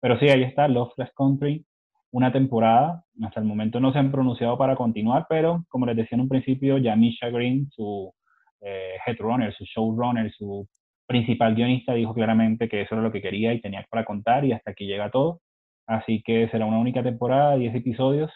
Pero 0.00 0.18
sí, 0.18 0.28
ahí 0.28 0.42
está, 0.42 0.68
Lovecraft 0.68 1.12
Country, 1.16 1.64
una 2.12 2.32
temporada. 2.32 3.04
Hasta 3.22 3.40
el 3.40 3.46
momento 3.46 3.80
no 3.80 3.92
se 3.92 3.98
han 3.98 4.12
pronunciado 4.12 4.56
para 4.58 4.76
continuar, 4.76 5.26
pero 5.28 5.64
como 5.68 5.86
les 5.86 5.96
decía 5.96 6.16
en 6.16 6.22
un 6.22 6.28
principio, 6.28 6.78
ya 6.78 6.96
Misha 6.96 7.30
Green, 7.30 7.68
su 7.70 8.12
eh, 8.60 8.96
headrunner, 9.06 9.52
su 9.54 9.64
showrunner, 9.64 10.32
su 10.32 10.68
principal 11.06 11.54
guionista, 11.54 11.94
dijo 11.94 12.14
claramente 12.14 12.68
que 12.68 12.82
eso 12.82 12.94
era 12.94 13.02
lo 13.02 13.12
que 13.12 13.22
quería 13.22 13.52
y 13.54 13.60
tenía 13.60 13.84
para 13.90 14.04
contar 14.04 14.44
y 14.44 14.52
hasta 14.52 14.70
aquí 14.72 14.86
llega 14.86 15.10
todo. 15.10 15.40
Así 15.86 16.22
que 16.24 16.48
será 16.50 16.66
una 16.66 16.78
única 16.78 17.02
temporada, 17.02 17.56
10 17.56 17.74
episodios 17.74 18.30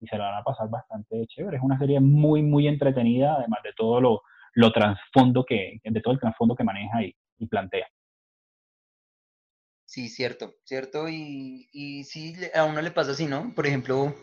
y 0.00 0.06
se 0.06 0.16
la 0.16 0.30
van 0.30 0.40
a 0.40 0.44
pasar 0.44 0.68
bastante 0.68 1.26
chévere. 1.26 1.58
Es 1.58 1.62
una 1.62 1.78
serie 1.78 2.00
muy, 2.00 2.42
muy 2.42 2.66
entretenida, 2.66 3.34
además 3.34 3.60
de 3.62 3.72
todo 3.74 4.00
lo, 4.00 4.22
lo 4.54 4.72
trasfondo 4.72 5.44
que, 5.44 5.80
de 5.82 6.00
todo 6.00 6.14
el 6.14 6.20
trasfondo 6.20 6.56
que 6.56 6.64
maneja 6.64 7.02
y, 7.02 7.14
y 7.38 7.46
plantea. 7.46 7.86
Sí, 9.84 10.08
cierto, 10.08 10.54
cierto. 10.64 11.08
Y, 11.08 11.68
y 11.72 12.04
sí, 12.04 12.34
a 12.54 12.64
uno 12.64 12.80
le 12.80 12.92
pasa 12.92 13.10
así, 13.10 13.26
¿no? 13.26 13.52
Por 13.54 13.66
ejemplo, 13.66 14.14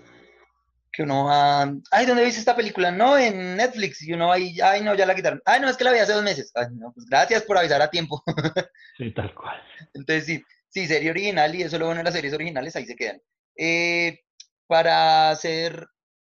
que 0.98 1.04
uno 1.04 1.26
va, 1.26 1.64
ay, 1.92 2.06
¿dónde 2.06 2.24
viste 2.24 2.40
esta 2.40 2.56
película? 2.56 2.90
No, 2.90 3.18
en 3.18 3.56
Netflix. 3.58 4.02
Y 4.02 4.14
uno 4.14 4.32
ahí, 4.32 4.60
ay, 4.62 4.82
no, 4.82 4.96
ya 4.96 5.06
la 5.06 5.14
quitaron. 5.14 5.42
Ay, 5.46 5.62
no, 5.62 5.70
es 5.70 5.78
que 5.78 5.84
la 5.84 5.92
vi 5.92 6.00
hace 6.00 6.14
dos 6.14 6.24
meses. 6.24 6.52
Ay, 6.56 6.68
no, 6.72 6.92
pues 6.94 7.06
gracias 7.06 7.44
por 7.44 7.58
avisar 7.58 7.82
a 7.82 7.90
tiempo. 7.90 8.24
Sí, 8.98 9.14
tal 9.14 9.32
cual. 9.36 9.62
Entonces 9.94 10.26
sí, 10.26 10.44
sí, 10.70 10.88
serie 10.88 11.12
original 11.12 11.54
y 11.54 11.62
eso 11.62 11.76
es 11.76 11.80
lo 11.80 11.86
bueno 11.86 12.00
de 12.00 12.06
las 12.06 12.16
series 12.16 12.34
originales, 12.34 12.76
ahí 12.76 12.88
se 12.88 12.96
quedan. 12.96 13.22
Eh, 13.56 14.22
para 14.68 15.30
hacer, 15.30 15.88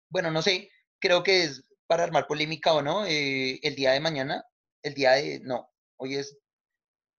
bueno, 0.09 0.31
no 0.31 0.41
sé, 0.41 0.69
creo 0.99 1.23
que 1.23 1.43
es 1.43 1.63
para 1.87 2.03
armar 2.03 2.27
polémica 2.27 2.73
o 2.73 2.81
no, 2.81 3.05
eh, 3.05 3.59
el 3.63 3.75
día 3.75 3.91
de 3.91 3.99
mañana, 3.99 4.43
el 4.83 4.93
día 4.93 5.11
de, 5.13 5.39
no, 5.43 5.69
hoy 5.97 6.15
es 6.15 6.37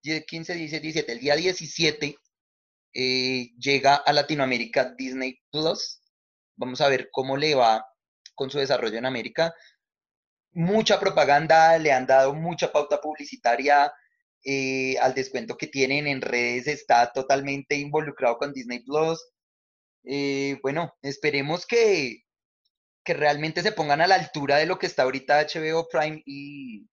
10, 0.03 0.25
15, 0.27 0.55
16, 0.55 0.83
17, 0.83 1.13
el 1.13 1.21
día 1.21 1.37
17 1.37 2.17
eh, 2.99 3.51
llega 3.59 3.97
a 3.97 4.13
Latinoamérica 4.13 4.95
Disney 4.97 5.39
Plus. 5.51 6.01
Vamos 6.57 6.81
a 6.81 6.89
ver 6.89 7.11
cómo 7.13 7.37
le 7.37 7.55
va 7.55 7.87
con 8.35 8.51
su 8.51 8.59
desarrollo 8.59 8.97
en 8.97 9.07
América. 9.07 9.55
Mucha 10.53 10.99
propaganda, 10.99 11.79
le 11.79 11.93
han 11.93 12.07
dado 12.07 12.33
mucha 12.35 12.73
pauta 12.73 13.01
publicitaria 13.01 13.93
eh, 14.45 14.97
al 15.01 15.13
descuento 15.15 15.57
que 15.59 15.67
tienen 15.67 16.07
en 16.07 16.23
redes, 16.23 16.69
está 16.69 17.13
totalmente 17.13 17.75
involucrado 17.77 18.39
con 18.39 18.53
Disney 18.53 18.79
Plus. 18.85 19.23
Eh, 20.07 20.59
bueno, 20.63 20.95
esperemos 21.03 21.67
que, 21.67 22.23
que 23.05 23.15
realmente 23.15 23.63
se 23.63 23.73
pongan 23.73 24.01
a 24.01 24.07
la 24.07 24.15
altura 24.15 24.57
de 24.57 24.67
lo 24.67 24.79
que 24.79 24.87
está 24.87 25.03
ahorita 25.03 25.41
HBO 25.41 25.89
Prime 25.89 26.23
y, 26.25 26.89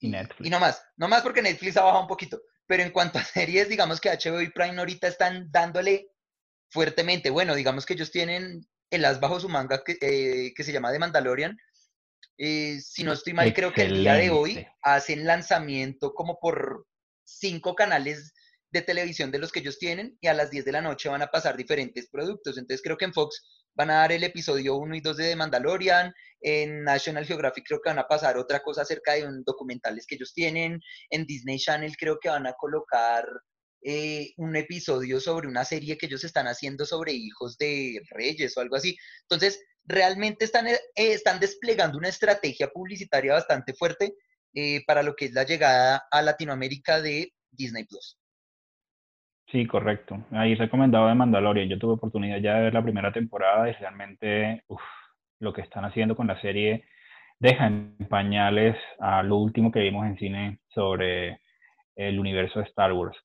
Y 0.00 0.08
Netflix. 0.08 0.46
y 0.46 0.50
no 0.50 0.60
más, 0.60 0.82
no 0.96 1.08
más 1.08 1.22
porque 1.22 1.42
Netflix 1.42 1.76
ha 1.76 1.82
bajado 1.82 2.02
un 2.02 2.08
poquito, 2.08 2.40
pero 2.66 2.82
en 2.82 2.92
cuanto 2.92 3.18
a 3.18 3.24
series, 3.24 3.68
digamos 3.68 4.00
que 4.00 4.10
HBO 4.10 4.40
y 4.40 4.50
Prime 4.50 4.78
ahorita 4.78 5.08
están 5.08 5.50
dándole 5.50 6.08
fuertemente. 6.70 7.30
Bueno, 7.30 7.54
digamos 7.54 7.84
que 7.84 7.94
ellos 7.94 8.10
tienen 8.12 8.66
el 8.90 9.04
as 9.04 9.20
bajo 9.20 9.40
su 9.40 9.48
manga 9.48 9.82
que, 9.84 9.98
eh, 10.00 10.54
que 10.54 10.64
se 10.64 10.72
llama 10.72 10.92
The 10.92 10.98
Mandalorian. 10.98 11.58
Eh, 12.38 12.80
si 12.80 13.02
no 13.02 13.12
estoy 13.12 13.32
mal, 13.32 13.52
creo 13.52 13.72
que 13.72 13.82
el 13.82 14.00
día 14.00 14.14
de 14.14 14.30
hoy 14.30 14.64
hacen 14.82 15.26
lanzamiento 15.26 16.14
como 16.14 16.38
por 16.38 16.86
cinco 17.24 17.74
canales 17.74 18.32
de 18.70 18.82
televisión 18.82 19.30
de 19.30 19.38
los 19.38 19.50
que 19.50 19.60
ellos 19.60 19.78
tienen 19.78 20.16
y 20.20 20.26
a 20.26 20.34
las 20.34 20.50
10 20.50 20.64
de 20.64 20.72
la 20.72 20.80
noche 20.80 21.08
van 21.08 21.22
a 21.22 21.28
pasar 21.28 21.56
diferentes 21.56 22.08
productos. 22.10 22.58
Entonces 22.58 22.82
creo 22.82 22.96
que 22.96 23.06
en 23.06 23.12
Fox 23.12 23.42
van 23.74 23.90
a 23.90 23.96
dar 23.96 24.12
el 24.12 24.24
episodio 24.24 24.76
1 24.76 24.96
y 24.96 25.00
2 25.00 25.16
de 25.16 25.30
The 25.30 25.36
Mandalorian, 25.36 26.12
en 26.40 26.84
National 26.84 27.26
Geographic 27.26 27.64
creo 27.66 27.80
que 27.80 27.90
van 27.90 27.98
a 27.98 28.06
pasar 28.06 28.36
otra 28.36 28.60
cosa 28.60 28.82
acerca 28.82 29.14
de 29.14 29.26
un 29.26 29.42
documentales 29.44 30.06
que 30.06 30.16
ellos 30.16 30.32
tienen, 30.34 30.80
en 31.10 31.26
Disney 31.26 31.58
Channel 31.58 31.96
creo 31.96 32.18
que 32.20 32.28
van 32.28 32.46
a 32.46 32.52
colocar 32.52 33.24
eh, 33.82 34.32
un 34.36 34.56
episodio 34.56 35.20
sobre 35.20 35.46
una 35.46 35.64
serie 35.64 35.96
que 35.96 36.06
ellos 36.06 36.24
están 36.24 36.48
haciendo 36.48 36.84
sobre 36.84 37.12
hijos 37.12 37.56
de 37.58 38.00
reyes 38.10 38.56
o 38.56 38.60
algo 38.60 38.76
así. 38.76 38.96
Entonces, 39.22 39.60
realmente 39.84 40.44
están, 40.44 40.66
eh, 40.66 40.80
están 40.96 41.38
desplegando 41.40 41.96
una 41.96 42.08
estrategia 42.08 42.68
publicitaria 42.68 43.34
bastante 43.34 43.74
fuerte 43.74 44.14
eh, 44.54 44.82
para 44.86 45.02
lo 45.02 45.14
que 45.14 45.26
es 45.26 45.32
la 45.32 45.44
llegada 45.44 46.06
a 46.10 46.22
Latinoamérica 46.22 47.00
de 47.00 47.32
Disney 47.52 47.84
Plus. 47.84 48.17
Sí, 49.50 49.66
correcto. 49.66 50.24
Ahí 50.32 50.54
recomendado 50.54 51.08
de 51.08 51.14
Mandalorian. 51.14 51.68
Yo 51.68 51.78
tuve 51.78 51.94
oportunidad 51.94 52.38
ya 52.38 52.56
de 52.56 52.64
ver 52.64 52.74
la 52.74 52.82
primera 52.82 53.12
temporada 53.12 53.68
y 53.68 53.72
realmente 53.72 54.62
uf, 54.68 54.82
lo 55.40 55.52
que 55.54 55.62
están 55.62 55.84
haciendo 55.86 56.14
con 56.16 56.26
la 56.26 56.40
serie 56.40 56.84
deja 57.38 57.66
en 57.66 57.96
pañales 58.10 58.76
a 59.00 59.22
lo 59.22 59.36
último 59.36 59.72
que 59.72 59.80
vimos 59.80 60.06
en 60.06 60.18
cine 60.18 60.58
sobre 60.68 61.40
el 61.96 62.18
universo 62.20 62.60
de 62.60 62.66
Star 62.66 62.92
Wars. 62.92 63.16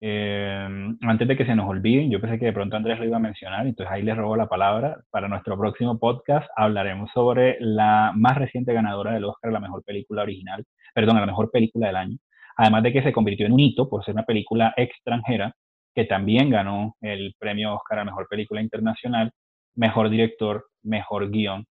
Eh, 0.00 0.68
antes 1.02 1.28
de 1.28 1.36
que 1.36 1.46
se 1.46 1.54
nos 1.54 1.68
olviden, 1.68 2.10
yo 2.10 2.20
pensé 2.20 2.38
que 2.38 2.46
de 2.46 2.52
pronto 2.52 2.76
Andrés 2.76 2.98
lo 2.98 3.04
iba 3.06 3.18
a 3.18 3.20
mencionar, 3.20 3.66
entonces 3.66 3.92
ahí 3.92 4.02
les 4.02 4.16
robo 4.16 4.36
la 4.36 4.48
palabra. 4.48 4.98
Para 5.10 5.28
nuestro 5.28 5.56
próximo 5.58 5.98
podcast 5.98 6.48
hablaremos 6.56 7.10
sobre 7.14 7.56
la 7.60 8.12
más 8.16 8.36
reciente 8.36 8.72
ganadora 8.74 9.12
del 9.12 9.24
Oscar 9.24 9.52
la 9.52 9.60
mejor 9.60 9.84
película 9.84 10.22
original, 10.22 10.64
perdón, 10.94 11.20
la 11.20 11.26
mejor 11.26 11.50
película 11.52 11.86
del 11.86 11.96
año. 11.96 12.18
Además 12.56 12.82
de 12.82 12.92
que 12.92 13.02
se 13.02 13.12
convirtió 13.12 13.46
en 13.46 13.52
un 13.52 13.60
hito 13.60 13.88
por 13.88 14.04
ser 14.04 14.14
una 14.14 14.24
película 14.24 14.72
extranjera, 14.76 15.54
que 15.94 16.04
también 16.04 16.50
ganó 16.50 16.96
el 17.00 17.34
premio 17.38 17.74
Oscar 17.74 18.00
a 18.00 18.04
mejor 18.04 18.26
película 18.28 18.60
internacional, 18.60 19.30
mejor 19.74 20.10
director, 20.10 20.66
mejor 20.82 21.30
guion. 21.30 21.66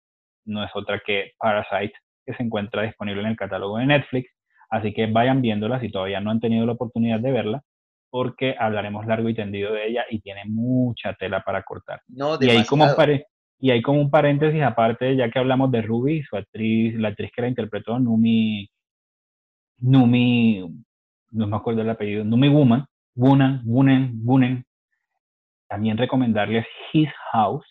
No 0.44 0.64
es 0.64 0.70
otra 0.74 1.00
que 1.04 1.32
Parasite, 1.38 1.94
que 2.24 2.34
se 2.34 2.42
encuentra 2.42 2.82
disponible 2.82 3.22
en 3.22 3.28
el 3.28 3.36
catálogo 3.36 3.78
de 3.78 3.86
Netflix. 3.86 4.30
Así 4.70 4.92
que 4.92 5.06
vayan 5.06 5.40
viéndola 5.40 5.80
si 5.80 5.90
todavía 5.90 6.20
no 6.20 6.30
han 6.30 6.40
tenido 6.40 6.66
la 6.66 6.72
oportunidad 6.72 7.20
de 7.20 7.32
verla 7.32 7.62
porque 8.10 8.54
hablaremos 8.58 9.06
largo 9.06 9.28
y 9.28 9.34
tendido 9.34 9.72
de 9.72 9.88
ella 9.88 10.04
y 10.10 10.20
tiene 10.20 10.42
mucha 10.46 11.14
tela 11.14 11.42
para 11.42 11.62
cortar. 11.62 12.00
No, 12.08 12.38
Y 12.40 12.48
hay, 12.48 12.64
como 12.64 12.86
y 13.60 13.70
hay 13.70 13.82
como 13.82 14.00
un 14.00 14.10
paréntesis 14.10 14.62
aparte, 14.62 15.16
ya 15.16 15.30
que 15.30 15.38
hablamos 15.38 15.70
de 15.70 15.82
Ruby, 15.82 16.22
su 16.22 16.36
actriz, 16.36 16.94
la 16.94 17.08
actriz 17.08 17.30
que 17.34 17.42
la 17.42 17.48
interpretó, 17.48 17.98
Numi, 17.98 18.68
Numi, 19.78 20.84
no 21.30 21.46
me 21.46 21.56
acuerdo 21.56 21.82
el 21.82 21.90
apellido, 21.90 22.24
Numi 22.24 22.48
Woman, 22.48 22.86
Wunan, 23.14 23.62
Wunen, 23.64 24.20
Wunen. 24.24 24.64
También 25.68 25.98
recomendarles 25.98 26.66
His 26.92 27.10
House, 27.32 27.66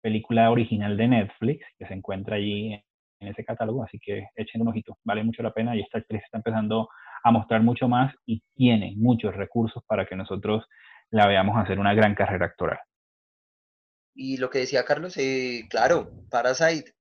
película 0.00 0.50
original 0.50 0.96
de 0.96 1.08
Netflix, 1.08 1.64
que 1.78 1.86
se 1.86 1.94
encuentra 1.94 2.36
allí 2.36 2.74
en 3.20 3.28
ese 3.28 3.44
catálogo, 3.44 3.84
así 3.84 3.98
que 3.98 4.26
echen 4.34 4.60
un 4.60 4.68
ojito, 4.68 4.98
vale 5.04 5.22
mucho 5.22 5.42
la 5.42 5.52
pena 5.52 5.76
y 5.76 5.80
esta 5.80 5.98
actriz 5.98 6.22
está 6.24 6.38
empezando 6.38 6.88
a 7.22 7.30
mostrar 7.30 7.62
mucho 7.62 7.88
más 7.88 8.12
y 8.26 8.42
tiene 8.54 8.94
muchos 8.96 9.34
recursos 9.34 9.82
para 9.86 10.06
que 10.06 10.16
nosotros 10.16 10.64
la 11.10 11.26
veamos 11.26 11.56
hacer 11.56 11.78
una 11.78 11.94
gran 11.94 12.14
carrera 12.14 12.46
actoral. 12.46 12.80
Y 14.14 14.36
lo 14.38 14.50
que 14.50 14.58
decía 14.58 14.84
Carlos, 14.84 15.16
eh, 15.16 15.66
claro, 15.70 16.10
Parasite, 16.30 16.94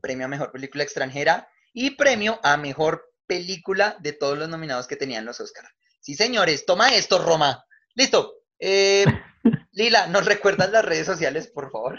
premio 0.00 0.26
a 0.26 0.28
mejor 0.28 0.52
película 0.52 0.84
extranjera 0.84 1.48
y 1.72 1.96
premio 1.96 2.38
a 2.42 2.56
mejor 2.56 3.02
película 3.26 3.96
de 4.00 4.12
todos 4.12 4.38
los 4.38 4.48
nominados 4.48 4.86
que 4.86 4.96
tenían 4.96 5.24
los 5.24 5.40
Oscars. 5.40 5.68
Sí, 6.00 6.14
señores, 6.14 6.64
toma 6.66 6.94
esto, 6.94 7.18
Roma. 7.18 7.64
Listo. 7.94 8.34
Eh, 8.58 9.04
Lila, 9.72 10.06
¿nos 10.06 10.24
recuerdas 10.24 10.70
las 10.70 10.84
redes 10.84 11.06
sociales, 11.06 11.48
por 11.48 11.70
favor? 11.70 11.98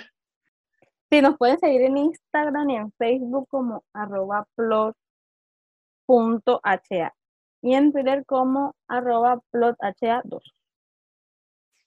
Sí, 1.10 1.22
nos 1.22 1.38
pueden 1.38 1.60
seguir 1.60 1.82
en 1.84 1.98
Instagram 1.98 2.70
y 2.70 2.76
en 2.76 2.92
Facebook 2.94 3.48
como 3.50 3.86
arroba 3.94 4.46
plot.ha 4.56 4.96
y 7.62 7.74
en 7.74 7.92
Twitter 7.92 8.26
como 8.26 8.76
arroba 8.88 9.42
plotha2. 9.52 10.42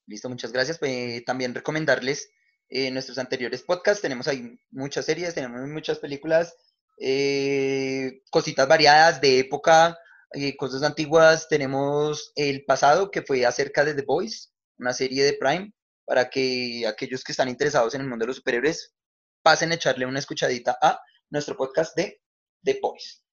Listo, 0.06 0.28
muchas 0.28 0.52
gracias. 0.52 0.78
Eh, 0.82 1.22
también 1.24 1.54
recomendarles 1.54 2.30
eh, 2.68 2.90
nuestros 2.90 3.18
anteriores 3.18 3.62
podcasts. 3.62 4.02
Tenemos 4.02 4.28
ahí 4.28 4.58
muchas 4.70 5.04
series, 5.04 5.34
tenemos 5.34 5.66
muchas 5.68 5.98
películas, 5.98 6.56
eh, 7.01 8.20
cositas 8.31 8.68
variadas 8.68 9.20
de 9.20 9.39
época, 9.39 9.98
eh, 10.32 10.56
cosas 10.56 10.82
antiguas. 10.82 11.48
Tenemos 11.48 12.32
el 12.36 12.64
pasado 12.64 13.10
que 13.10 13.22
fue 13.22 13.47
acerca 13.47 13.85
de 13.85 13.94
The 13.94 14.02
Boys, 14.02 14.52
una 14.78 14.93
serie 14.93 15.24
de 15.24 15.32
Prime, 15.32 15.72
para 16.05 16.28
que 16.28 16.86
aquellos 16.86 17.24
que 17.24 17.32
están 17.32 17.48
interesados 17.48 17.94
en 17.94 18.02
el 18.02 18.09
mundo 18.09 18.24
de 18.24 18.28
los 18.28 18.36
superhéroes 18.36 18.94
pasen 19.43 19.72
a 19.72 19.77
echarle 19.77 20.06
una 20.06 20.18
escuchadita 20.18 20.77
a 20.82 21.01
nuestro 21.31 21.56
podcast 21.56 21.97
de 21.97 22.20
The 22.62 22.78
Boys. 22.82 23.24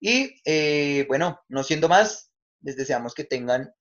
Y 0.00 0.40
eh, 0.44 1.06
bueno, 1.08 1.40
no 1.48 1.62
siendo 1.62 1.88
más, 1.88 2.30
les 2.60 2.76
deseamos 2.76 3.14
que 3.14 3.24
tengan 3.24 3.72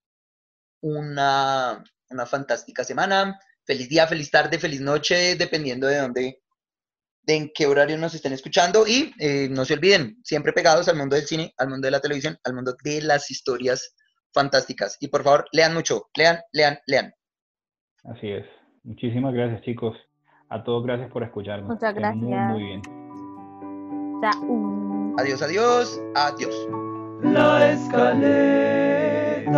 una, 0.82 1.84
una 2.10 2.26
fantástica 2.26 2.86
semana. 2.86 3.38
Feliz 3.66 3.90
día, 3.90 4.08
feliz 4.08 4.32
tarde, 4.32 4.58
feliz 4.58 4.80
noche, 4.80 5.36
dependiendo 5.36 5.88
de 5.88 5.98
dónde, 5.98 6.43
de 7.24 7.36
en 7.36 7.52
qué 7.54 7.66
horario 7.68 7.98
nos 7.98 8.14
estén 8.14 8.34
escuchando. 8.34 8.86
Y 8.88 9.14
eh, 9.20 9.48
no 9.50 9.66
se 9.66 9.74
olviden, 9.74 10.18
siempre 10.24 10.54
pegados 10.54 10.88
al 10.88 10.98
mundo 10.98 11.16
del 11.16 11.26
cine, 11.26 11.54
al 11.58 11.70
mundo 11.70 11.88
de 11.88 11.92
la 11.92 12.00
televisión, 12.00 12.38
al 12.44 12.54
mundo 12.54 12.76
de 12.84 13.02
las 13.02 13.30
historias 13.32 13.96
fantásticas. 14.34 14.98
Y 15.00 15.08
por 15.08 15.24
favor, 15.24 15.46
lean 15.52 15.74
mucho, 15.74 16.08
lean, 16.16 16.40
lean, 16.52 16.80
lean. 16.88 17.14
Así 18.04 18.30
es. 18.30 18.46
Muchísimas 18.84 19.34
gracias, 19.34 19.62
chicos. 19.64 19.96
A 20.50 20.64
todos 20.64 20.86
gracias 20.86 21.10
por 21.12 21.24
escucharnos. 21.24 21.70
Muchas 21.70 21.94
Muy, 21.94 22.02
gracias. 22.02 22.50
muy 22.52 22.64
bien. 22.64 22.82
Chao. 24.22 25.16
Adiós, 25.18 25.42
adiós, 25.42 26.00
adiós. 26.16 26.68
La 27.24 27.72
escaleta. 27.72 29.54